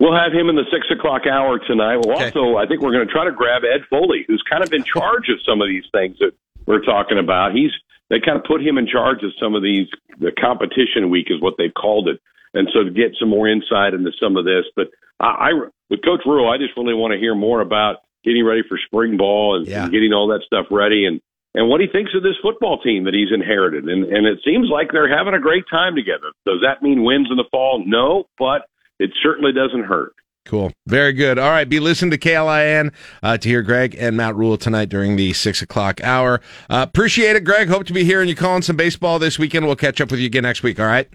We'll 0.00 0.16
have 0.16 0.32
him 0.32 0.48
in 0.48 0.56
the 0.56 0.64
six 0.72 0.86
o'clock 0.90 1.22
hour 1.30 1.58
tonight. 1.58 1.98
Well, 2.04 2.18
also, 2.20 2.56
I 2.56 2.66
think 2.66 2.82
we're 2.82 2.92
going 2.92 3.06
to 3.06 3.12
try 3.12 3.24
to 3.24 3.32
grab 3.32 3.62
Ed 3.64 3.82
Foley, 3.88 4.24
who's 4.28 4.42
kind 4.48 4.62
of 4.62 4.72
in 4.72 4.84
charge 4.84 5.28
of 5.28 5.38
some 5.48 5.60
of 5.60 5.68
these 5.68 5.84
things 5.92 6.18
that 6.18 6.32
we're 6.66 6.82
talking 6.82 7.18
about. 7.18 7.52
He's 7.54 7.70
they 8.10 8.20
kind 8.20 8.36
of 8.38 8.44
put 8.44 8.60
him 8.62 8.78
in 8.78 8.86
charge 8.86 9.22
of 9.22 9.30
some 9.40 9.54
of 9.54 9.62
these. 9.62 9.86
The 10.18 10.32
competition 10.32 11.10
week 11.10 11.26
is 11.30 11.40
what 11.40 11.54
they've 11.58 11.74
called 11.74 12.08
it, 12.08 12.20
and 12.56 12.68
so 12.72 12.84
to 12.84 12.90
get 12.90 13.12
some 13.18 13.28
more 13.28 13.48
insight 13.48 13.94
into 13.94 14.10
some 14.20 14.36
of 14.36 14.44
this. 14.44 14.64
But 14.74 14.88
I, 15.20 15.26
I 15.26 15.50
with 15.90 16.04
Coach 16.04 16.22
Rhule, 16.26 16.48
I 16.48 16.58
just 16.58 16.76
really 16.76 16.94
want 16.94 17.12
to 17.12 17.18
hear 17.18 17.34
more 17.34 17.60
about 17.60 17.96
getting 18.24 18.44
ready 18.44 18.62
for 18.68 18.78
spring 18.86 19.16
ball 19.16 19.56
and, 19.56 19.68
and 19.68 19.92
getting 19.92 20.12
all 20.12 20.28
that 20.28 20.42
stuff 20.46 20.66
ready 20.70 21.06
and. 21.06 21.20
And 21.58 21.70
what 21.70 21.80
he 21.80 21.86
thinks 21.86 22.10
of 22.14 22.22
this 22.22 22.36
football 22.42 22.82
team 22.82 23.04
that 23.04 23.14
he's 23.14 23.32
inherited. 23.32 23.84
And, 23.88 24.04
and 24.04 24.26
it 24.26 24.40
seems 24.44 24.68
like 24.68 24.92
they're 24.92 25.08
having 25.08 25.32
a 25.32 25.40
great 25.40 25.64
time 25.70 25.94
together. 25.94 26.30
Does 26.44 26.60
that 26.60 26.82
mean 26.82 27.02
wins 27.02 27.28
in 27.30 27.38
the 27.38 27.48
fall? 27.50 27.82
No, 27.86 28.24
but 28.38 28.68
it 28.98 29.10
certainly 29.22 29.52
doesn't 29.52 29.84
hurt. 29.84 30.12
Cool. 30.44 30.70
Very 30.86 31.14
good. 31.14 31.38
All 31.38 31.50
right. 31.50 31.66
Be 31.66 31.80
listening 31.80 32.10
to 32.12 32.18
KLIN 32.18 32.92
uh, 33.22 33.38
to 33.38 33.48
hear 33.48 33.62
Greg 33.62 33.96
and 33.98 34.18
Matt 34.18 34.36
Rhule 34.36 34.58
tonight 34.58 34.90
during 34.90 35.16
the 35.16 35.32
six 35.32 35.62
o'clock 35.62 36.02
hour. 36.02 36.42
Uh, 36.70 36.84
appreciate 36.86 37.36
it, 37.36 37.44
Greg. 37.44 37.68
Hope 37.68 37.86
to 37.86 37.92
be 37.94 38.04
hearing 38.04 38.28
you 38.28 38.36
calling 38.36 38.60
some 38.60 38.76
baseball 38.76 39.18
this 39.18 39.38
weekend. 39.38 39.66
We'll 39.66 39.76
catch 39.76 39.98
up 40.00 40.10
with 40.10 40.20
you 40.20 40.26
again 40.26 40.42
next 40.42 40.62
week. 40.62 40.78
All 40.78 40.86
right. 40.86 41.08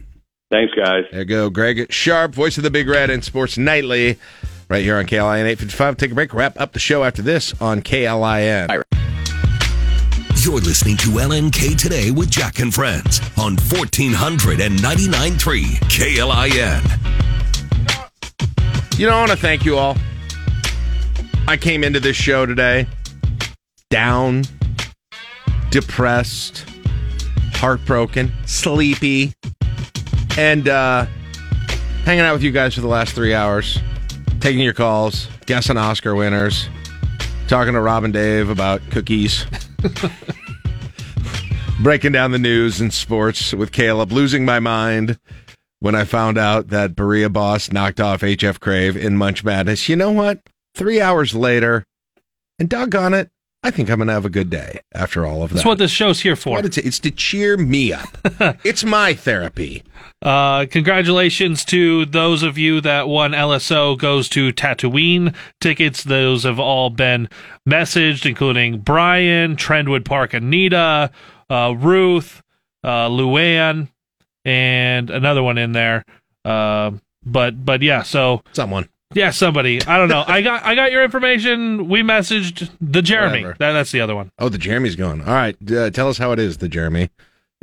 Thanks, 0.52 0.73
guys. 0.76 1.06
There 1.11 1.22
you 1.22 1.26
go. 1.26 1.49
Greg 1.49 1.91
Sharpe, 1.91 2.36
voice 2.36 2.57
of 2.57 2.64
the 2.64 2.69
Big 2.69 2.88
Red 2.90 3.10
and 3.10 3.23
Sports 3.23 3.57
Nightly, 3.57 4.19
right 4.69 4.84
here 4.84 4.98
on 4.98 5.06
KLIN 5.06 5.45
855. 5.45 5.95
Take 5.98 6.11
a 6.11 6.15
break. 6.15 6.34
Wrap 6.34 6.60
up 6.60 6.73
the 6.73 6.80
show 6.80 7.06
after 7.06 7.22
this 7.22 7.53
on 7.61 7.82
KLIN. 7.82 8.84
You're 10.44 10.60
listening 10.60 10.98
to 10.98 11.07
LNK 11.07 11.78
Today 11.78 12.11
with 12.11 12.30
Jack 12.30 12.60
and 12.60 12.73
Friends 12.73 13.22
on 13.38 13.56
1499.3 13.56 15.80
KLIN. 15.88 16.82
You 18.99 19.07
know, 19.07 19.14
I 19.14 19.19
want 19.19 19.32
to 19.32 19.38
thank 19.38 19.64
you 19.64 19.78
all. 19.78 19.95
I 21.48 21.56
came 21.57 21.84
into 21.84 21.99
this 22.02 22.18
show 22.18 22.45
today 22.45 22.86
down, 23.90 24.44
depressed, 25.69 26.65
heartbroken, 27.53 28.32
sleepy, 28.45 29.34
and 30.38 30.68
uh, 30.68 31.06
hanging 32.06 32.22
out 32.22 32.34
with 32.34 32.44
you 32.44 32.52
guys 32.52 32.74
for 32.76 32.82
the 32.82 32.88
last 32.88 33.14
three 33.14 33.34
hours, 33.34 33.78
taking 34.40 34.62
your 34.62 34.74
calls, 34.74 35.28
guessing 35.45 35.78
Oscar 35.78 36.16
winners, 36.16 36.68
talking 37.48 37.74
to 37.74 37.82
Rob 37.82 38.03
and 38.03 38.14
Dave 38.14 38.49
about 38.49 38.82
cookies. 38.91 39.45
Breaking 41.82 42.12
down 42.12 42.32
the 42.32 42.40
news 42.40 42.80
and 42.80 42.94
sports 42.94 43.53
with 43.53 43.72
Caleb, 43.72 44.12
losing 44.12 44.45
my 44.45 44.60
mind 44.60 45.18
when 45.80 45.95
I 45.95 46.03
found 46.03 46.38
out 46.38 46.68
that 46.68 46.95
Birria 46.95 47.32
Boss 47.34 47.72
knocked 47.72 47.99
off 47.99 48.22
HF 48.22 48.60
Crave 48.60 48.95
in 48.95 49.18
Munch 49.18 49.44
Madness. 49.44 49.90
You 49.90 49.95
know 49.95 50.12
what? 50.12 50.40
Three 50.76 51.02
hours 51.02 51.34
later, 51.34 51.84
and 52.60 52.70
doggone 52.70 53.16
it, 53.16 53.32
I 53.64 53.70
think 53.70 53.92
I'm 53.92 53.98
going 53.98 54.08
to 54.08 54.14
have 54.14 54.26
a 54.26 54.30
good 54.30 54.50
day 54.50 54.80
after 54.94 55.24
all 55.26 55.44
of 55.44 55.50
that. 55.50 55.56
That's 55.56 55.66
what 55.66 55.78
this 55.78 55.92
show's 55.92 56.22
here 56.22 56.36
for. 56.36 56.60
It's, 56.66 56.80
it's 56.80 57.00
to 57.00 57.12
cheer 57.12 57.58
me 57.58 57.94
up. 57.94 58.18
it's 58.64 58.84
my 58.84 59.14
therapy. 59.14 59.84
Uh, 60.24 60.66
congratulations 60.66 61.64
to 61.66 62.06
those 62.06 62.42
of 62.42 62.58
you 62.58 62.82
that 62.82 63.08
won 63.08 63.32
LSO 63.34 63.98
goes 63.98 64.30
to 64.30 64.52
Tatooine 64.52 65.36
tickets. 65.60 66.04
Those 66.04 66.44
have 66.44 66.60
all 66.60 66.90
been 66.90 67.30
messaged, 67.70 68.26
including 68.26 68.80
Brian, 68.80 69.56
Trendwood 69.56 70.06
Park, 70.06 70.34
Anita, 70.34 71.12
uh, 71.50 71.76
Ruth, 71.78 72.42
uh, 72.84 73.10
Luann, 73.10 73.90
and 74.44 75.12
another 75.12 75.44
one 75.44 75.60
in 75.60 75.74
there. 75.74 76.04
Uh, 76.44 76.92
but 77.24 77.64
but 77.64 77.84
yeah, 77.84 78.02
so 78.02 78.42
someone. 78.54 78.90
Yeah, 79.14 79.32
somebody. 79.32 79.82
I 79.84 79.98
don't 79.98 80.10
know. 80.10 80.24
I 80.26 80.42
got 80.42 80.64
I 80.64 80.76
got 80.76 80.92
your 80.92 81.04
information. 81.04 81.90
We 81.90 82.02
messaged 82.02 82.70
the 82.80 83.02
Jeremy. 83.02 83.44
That, 83.44 83.74
that's 83.74 83.92
the 83.92 84.02
other 84.02 84.16
one. 84.16 84.32
Oh, 84.40 84.50
the 84.50 84.58
Jeremy's 84.58 84.96
going. 84.96 85.22
All 85.22 85.34
right, 85.34 85.56
uh, 85.72 85.90
tell 85.90 86.10
us 86.10 86.18
how 86.18 86.32
it 86.32 86.40
is, 86.40 86.58
the 86.58 86.70
Jeremy. 86.70 87.10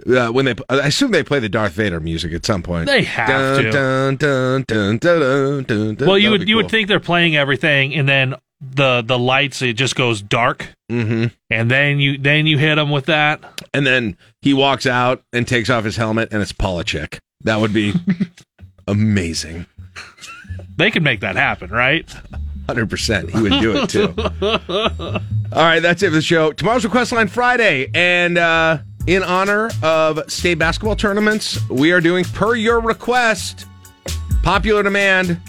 Uh, 0.07 0.29
when 0.29 0.45
they, 0.45 0.55
I 0.69 0.87
assume 0.87 1.11
they 1.11 1.25
play 1.25 1.41
the 1.41 1.49
Darth 1.49 1.73
Vader 1.73 1.99
music 1.99 2.33
at 2.33 2.47
some 2.47 2.63
point. 2.63 2.87
They 2.87 3.03
have 3.03 3.29
dun, 3.29 3.65
to. 3.65 3.71
Dun, 3.71 4.17
dun, 4.17 4.65
dun, 4.69 4.99
dun, 4.99 5.65
dun, 5.65 5.95
dun. 5.97 6.09
Well, 6.09 6.19
you 6.19 6.31
would 6.31 6.49
you 6.49 6.55
cool. 6.55 6.63
would 6.63 6.71
think 6.71 6.87
they're 6.87 7.01
playing 7.01 7.37
everything, 7.37 7.95
and 7.95 8.09
then 8.09 8.37
the 8.61 9.03
the 9.03 9.19
lights 9.19 9.63
it 9.63 9.75
just 9.75 9.97
goes 9.97 10.23
dark, 10.23 10.69
mm-hmm. 10.91 11.35
and 11.51 11.71
then 11.71 12.01
you 12.01 12.19
then 12.19 12.47
you 12.47 12.59
hit 12.59 12.77
them 12.77 12.91
with 12.91 13.07
that. 13.07 13.43
And 13.75 13.87
then 13.87 14.17
he 14.43 14.55
walks 14.55 14.87
out 14.87 15.23
and 15.33 15.47
takes 15.47 15.71
off 15.71 15.85
his 15.85 15.97
helmet, 15.97 16.29
and 16.33 16.43
it's 16.43 16.53
Polachek. 16.53 17.19
That 17.43 17.61
would 17.61 17.73
be 17.73 17.95
amazing. 18.87 19.67
They 20.79 20.93
could 20.93 21.03
make 21.03 21.21
that 21.21 21.35
happen, 21.37 21.71
right? 21.71 22.09
Hundred 22.69 22.89
percent, 22.89 23.31
he 23.31 23.43
would 23.43 23.61
do 23.61 23.77
it 23.77 23.91
too. 23.91 24.15
All 25.53 25.63
right, 25.65 25.81
that's 25.81 26.03
it 26.03 26.11
for 26.11 26.15
the 26.15 26.23
show. 26.23 26.53
Tomorrow's 26.53 26.85
Request 26.85 27.13
Line 27.13 27.27
Friday, 27.29 27.91
and 27.95 28.39
uh, 28.39 28.79
in 29.07 29.23
honor 29.23 29.71
of 29.83 30.31
state 30.31 30.59
basketball 30.59 30.95
tournaments, 30.95 31.59
we 31.69 31.91
are 31.93 32.01
doing 32.01 32.25
per 32.25 32.55
your 32.55 32.81
request, 32.81 33.67
popular 34.43 34.83
demand, 34.83 35.41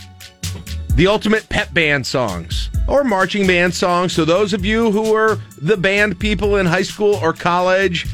the 0.95 1.07
ultimate 1.07 1.47
pep 1.49 1.73
band 1.73 2.07
songs 2.07 2.69
or 2.87 3.03
marching 3.03 3.45
band 3.45 3.73
songs. 3.73 4.13
So 4.13 4.25
those 4.25 4.53
of 4.53 4.65
you 4.65 4.89
who 4.91 5.11
were 5.11 5.37
the 5.61 5.77
band 5.77 6.19
people 6.19 6.55
in 6.55 6.65
high 6.65 6.81
school 6.81 7.15
or 7.15 7.33
college, 7.33 8.07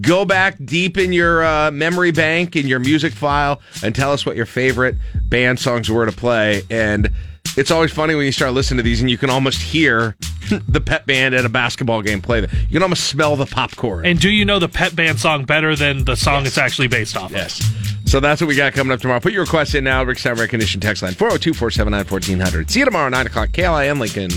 go 0.00 0.24
back 0.24 0.56
deep 0.64 0.96
in 0.96 1.12
your 1.12 1.44
uh, 1.44 1.70
memory 1.70 2.12
bank 2.12 2.56
in 2.56 2.66
your 2.66 2.78
music 2.78 3.12
file 3.12 3.60
and 3.82 3.94
tell 3.94 4.12
us 4.12 4.24
what 4.24 4.36
your 4.36 4.46
favorite 4.46 4.96
band 5.28 5.58
songs 5.58 5.90
were 5.90 6.06
to 6.06 6.12
play 6.12 6.62
and 6.70 7.10
it's 7.56 7.70
always 7.70 7.92
funny 7.92 8.14
when 8.14 8.24
you 8.24 8.32
start 8.32 8.52
listening 8.52 8.78
to 8.78 8.82
these 8.82 9.00
and 9.00 9.10
you 9.10 9.18
can 9.18 9.28
almost 9.30 9.60
hear 9.60 10.16
the 10.68 10.80
pet 10.80 11.06
band 11.06 11.34
at 11.34 11.44
a 11.44 11.48
basketball 11.48 12.02
game 12.02 12.20
play 12.20 12.40
them. 12.40 12.50
You 12.62 12.74
can 12.74 12.82
almost 12.82 13.04
smell 13.04 13.36
the 13.36 13.46
popcorn. 13.46 14.06
And 14.06 14.18
do 14.18 14.30
you 14.30 14.44
know 14.44 14.58
the 14.58 14.68
Pet 14.68 14.96
Band 14.96 15.20
song 15.20 15.44
better 15.44 15.76
than 15.76 16.04
the 16.04 16.16
song 16.16 16.46
it's 16.46 16.58
actually 16.58 16.88
based 16.88 17.16
off 17.16 17.30
Yes. 17.30 17.60
So 18.06 18.20
that's 18.20 18.42
what 18.42 18.48
we 18.48 18.56
got 18.56 18.74
coming 18.74 18.92
up 18.92 19.00
tomorrow. 19.00 19.20
Put 19.20 19.32
your 19.32 19.44
request 19.44 19.74
in 19.74 19.84
now. 19.84 20.02
Rick 20.02 20.18
Sound 20.18 20.38
Recognition 20.38 20.80
text 20.82 21.02
line 21.02 21.14
402 21.14 21.54
479 21.54 22.06
1400. 22.12 22.70
See 22.70 22.80
you 22.80 22.84
tomorrow, 22.84 23.08
9 23.08 23.26
o'clock. 23.26 23.48
KLIN 23.50 23.98
Lincoln. 23.98 24.28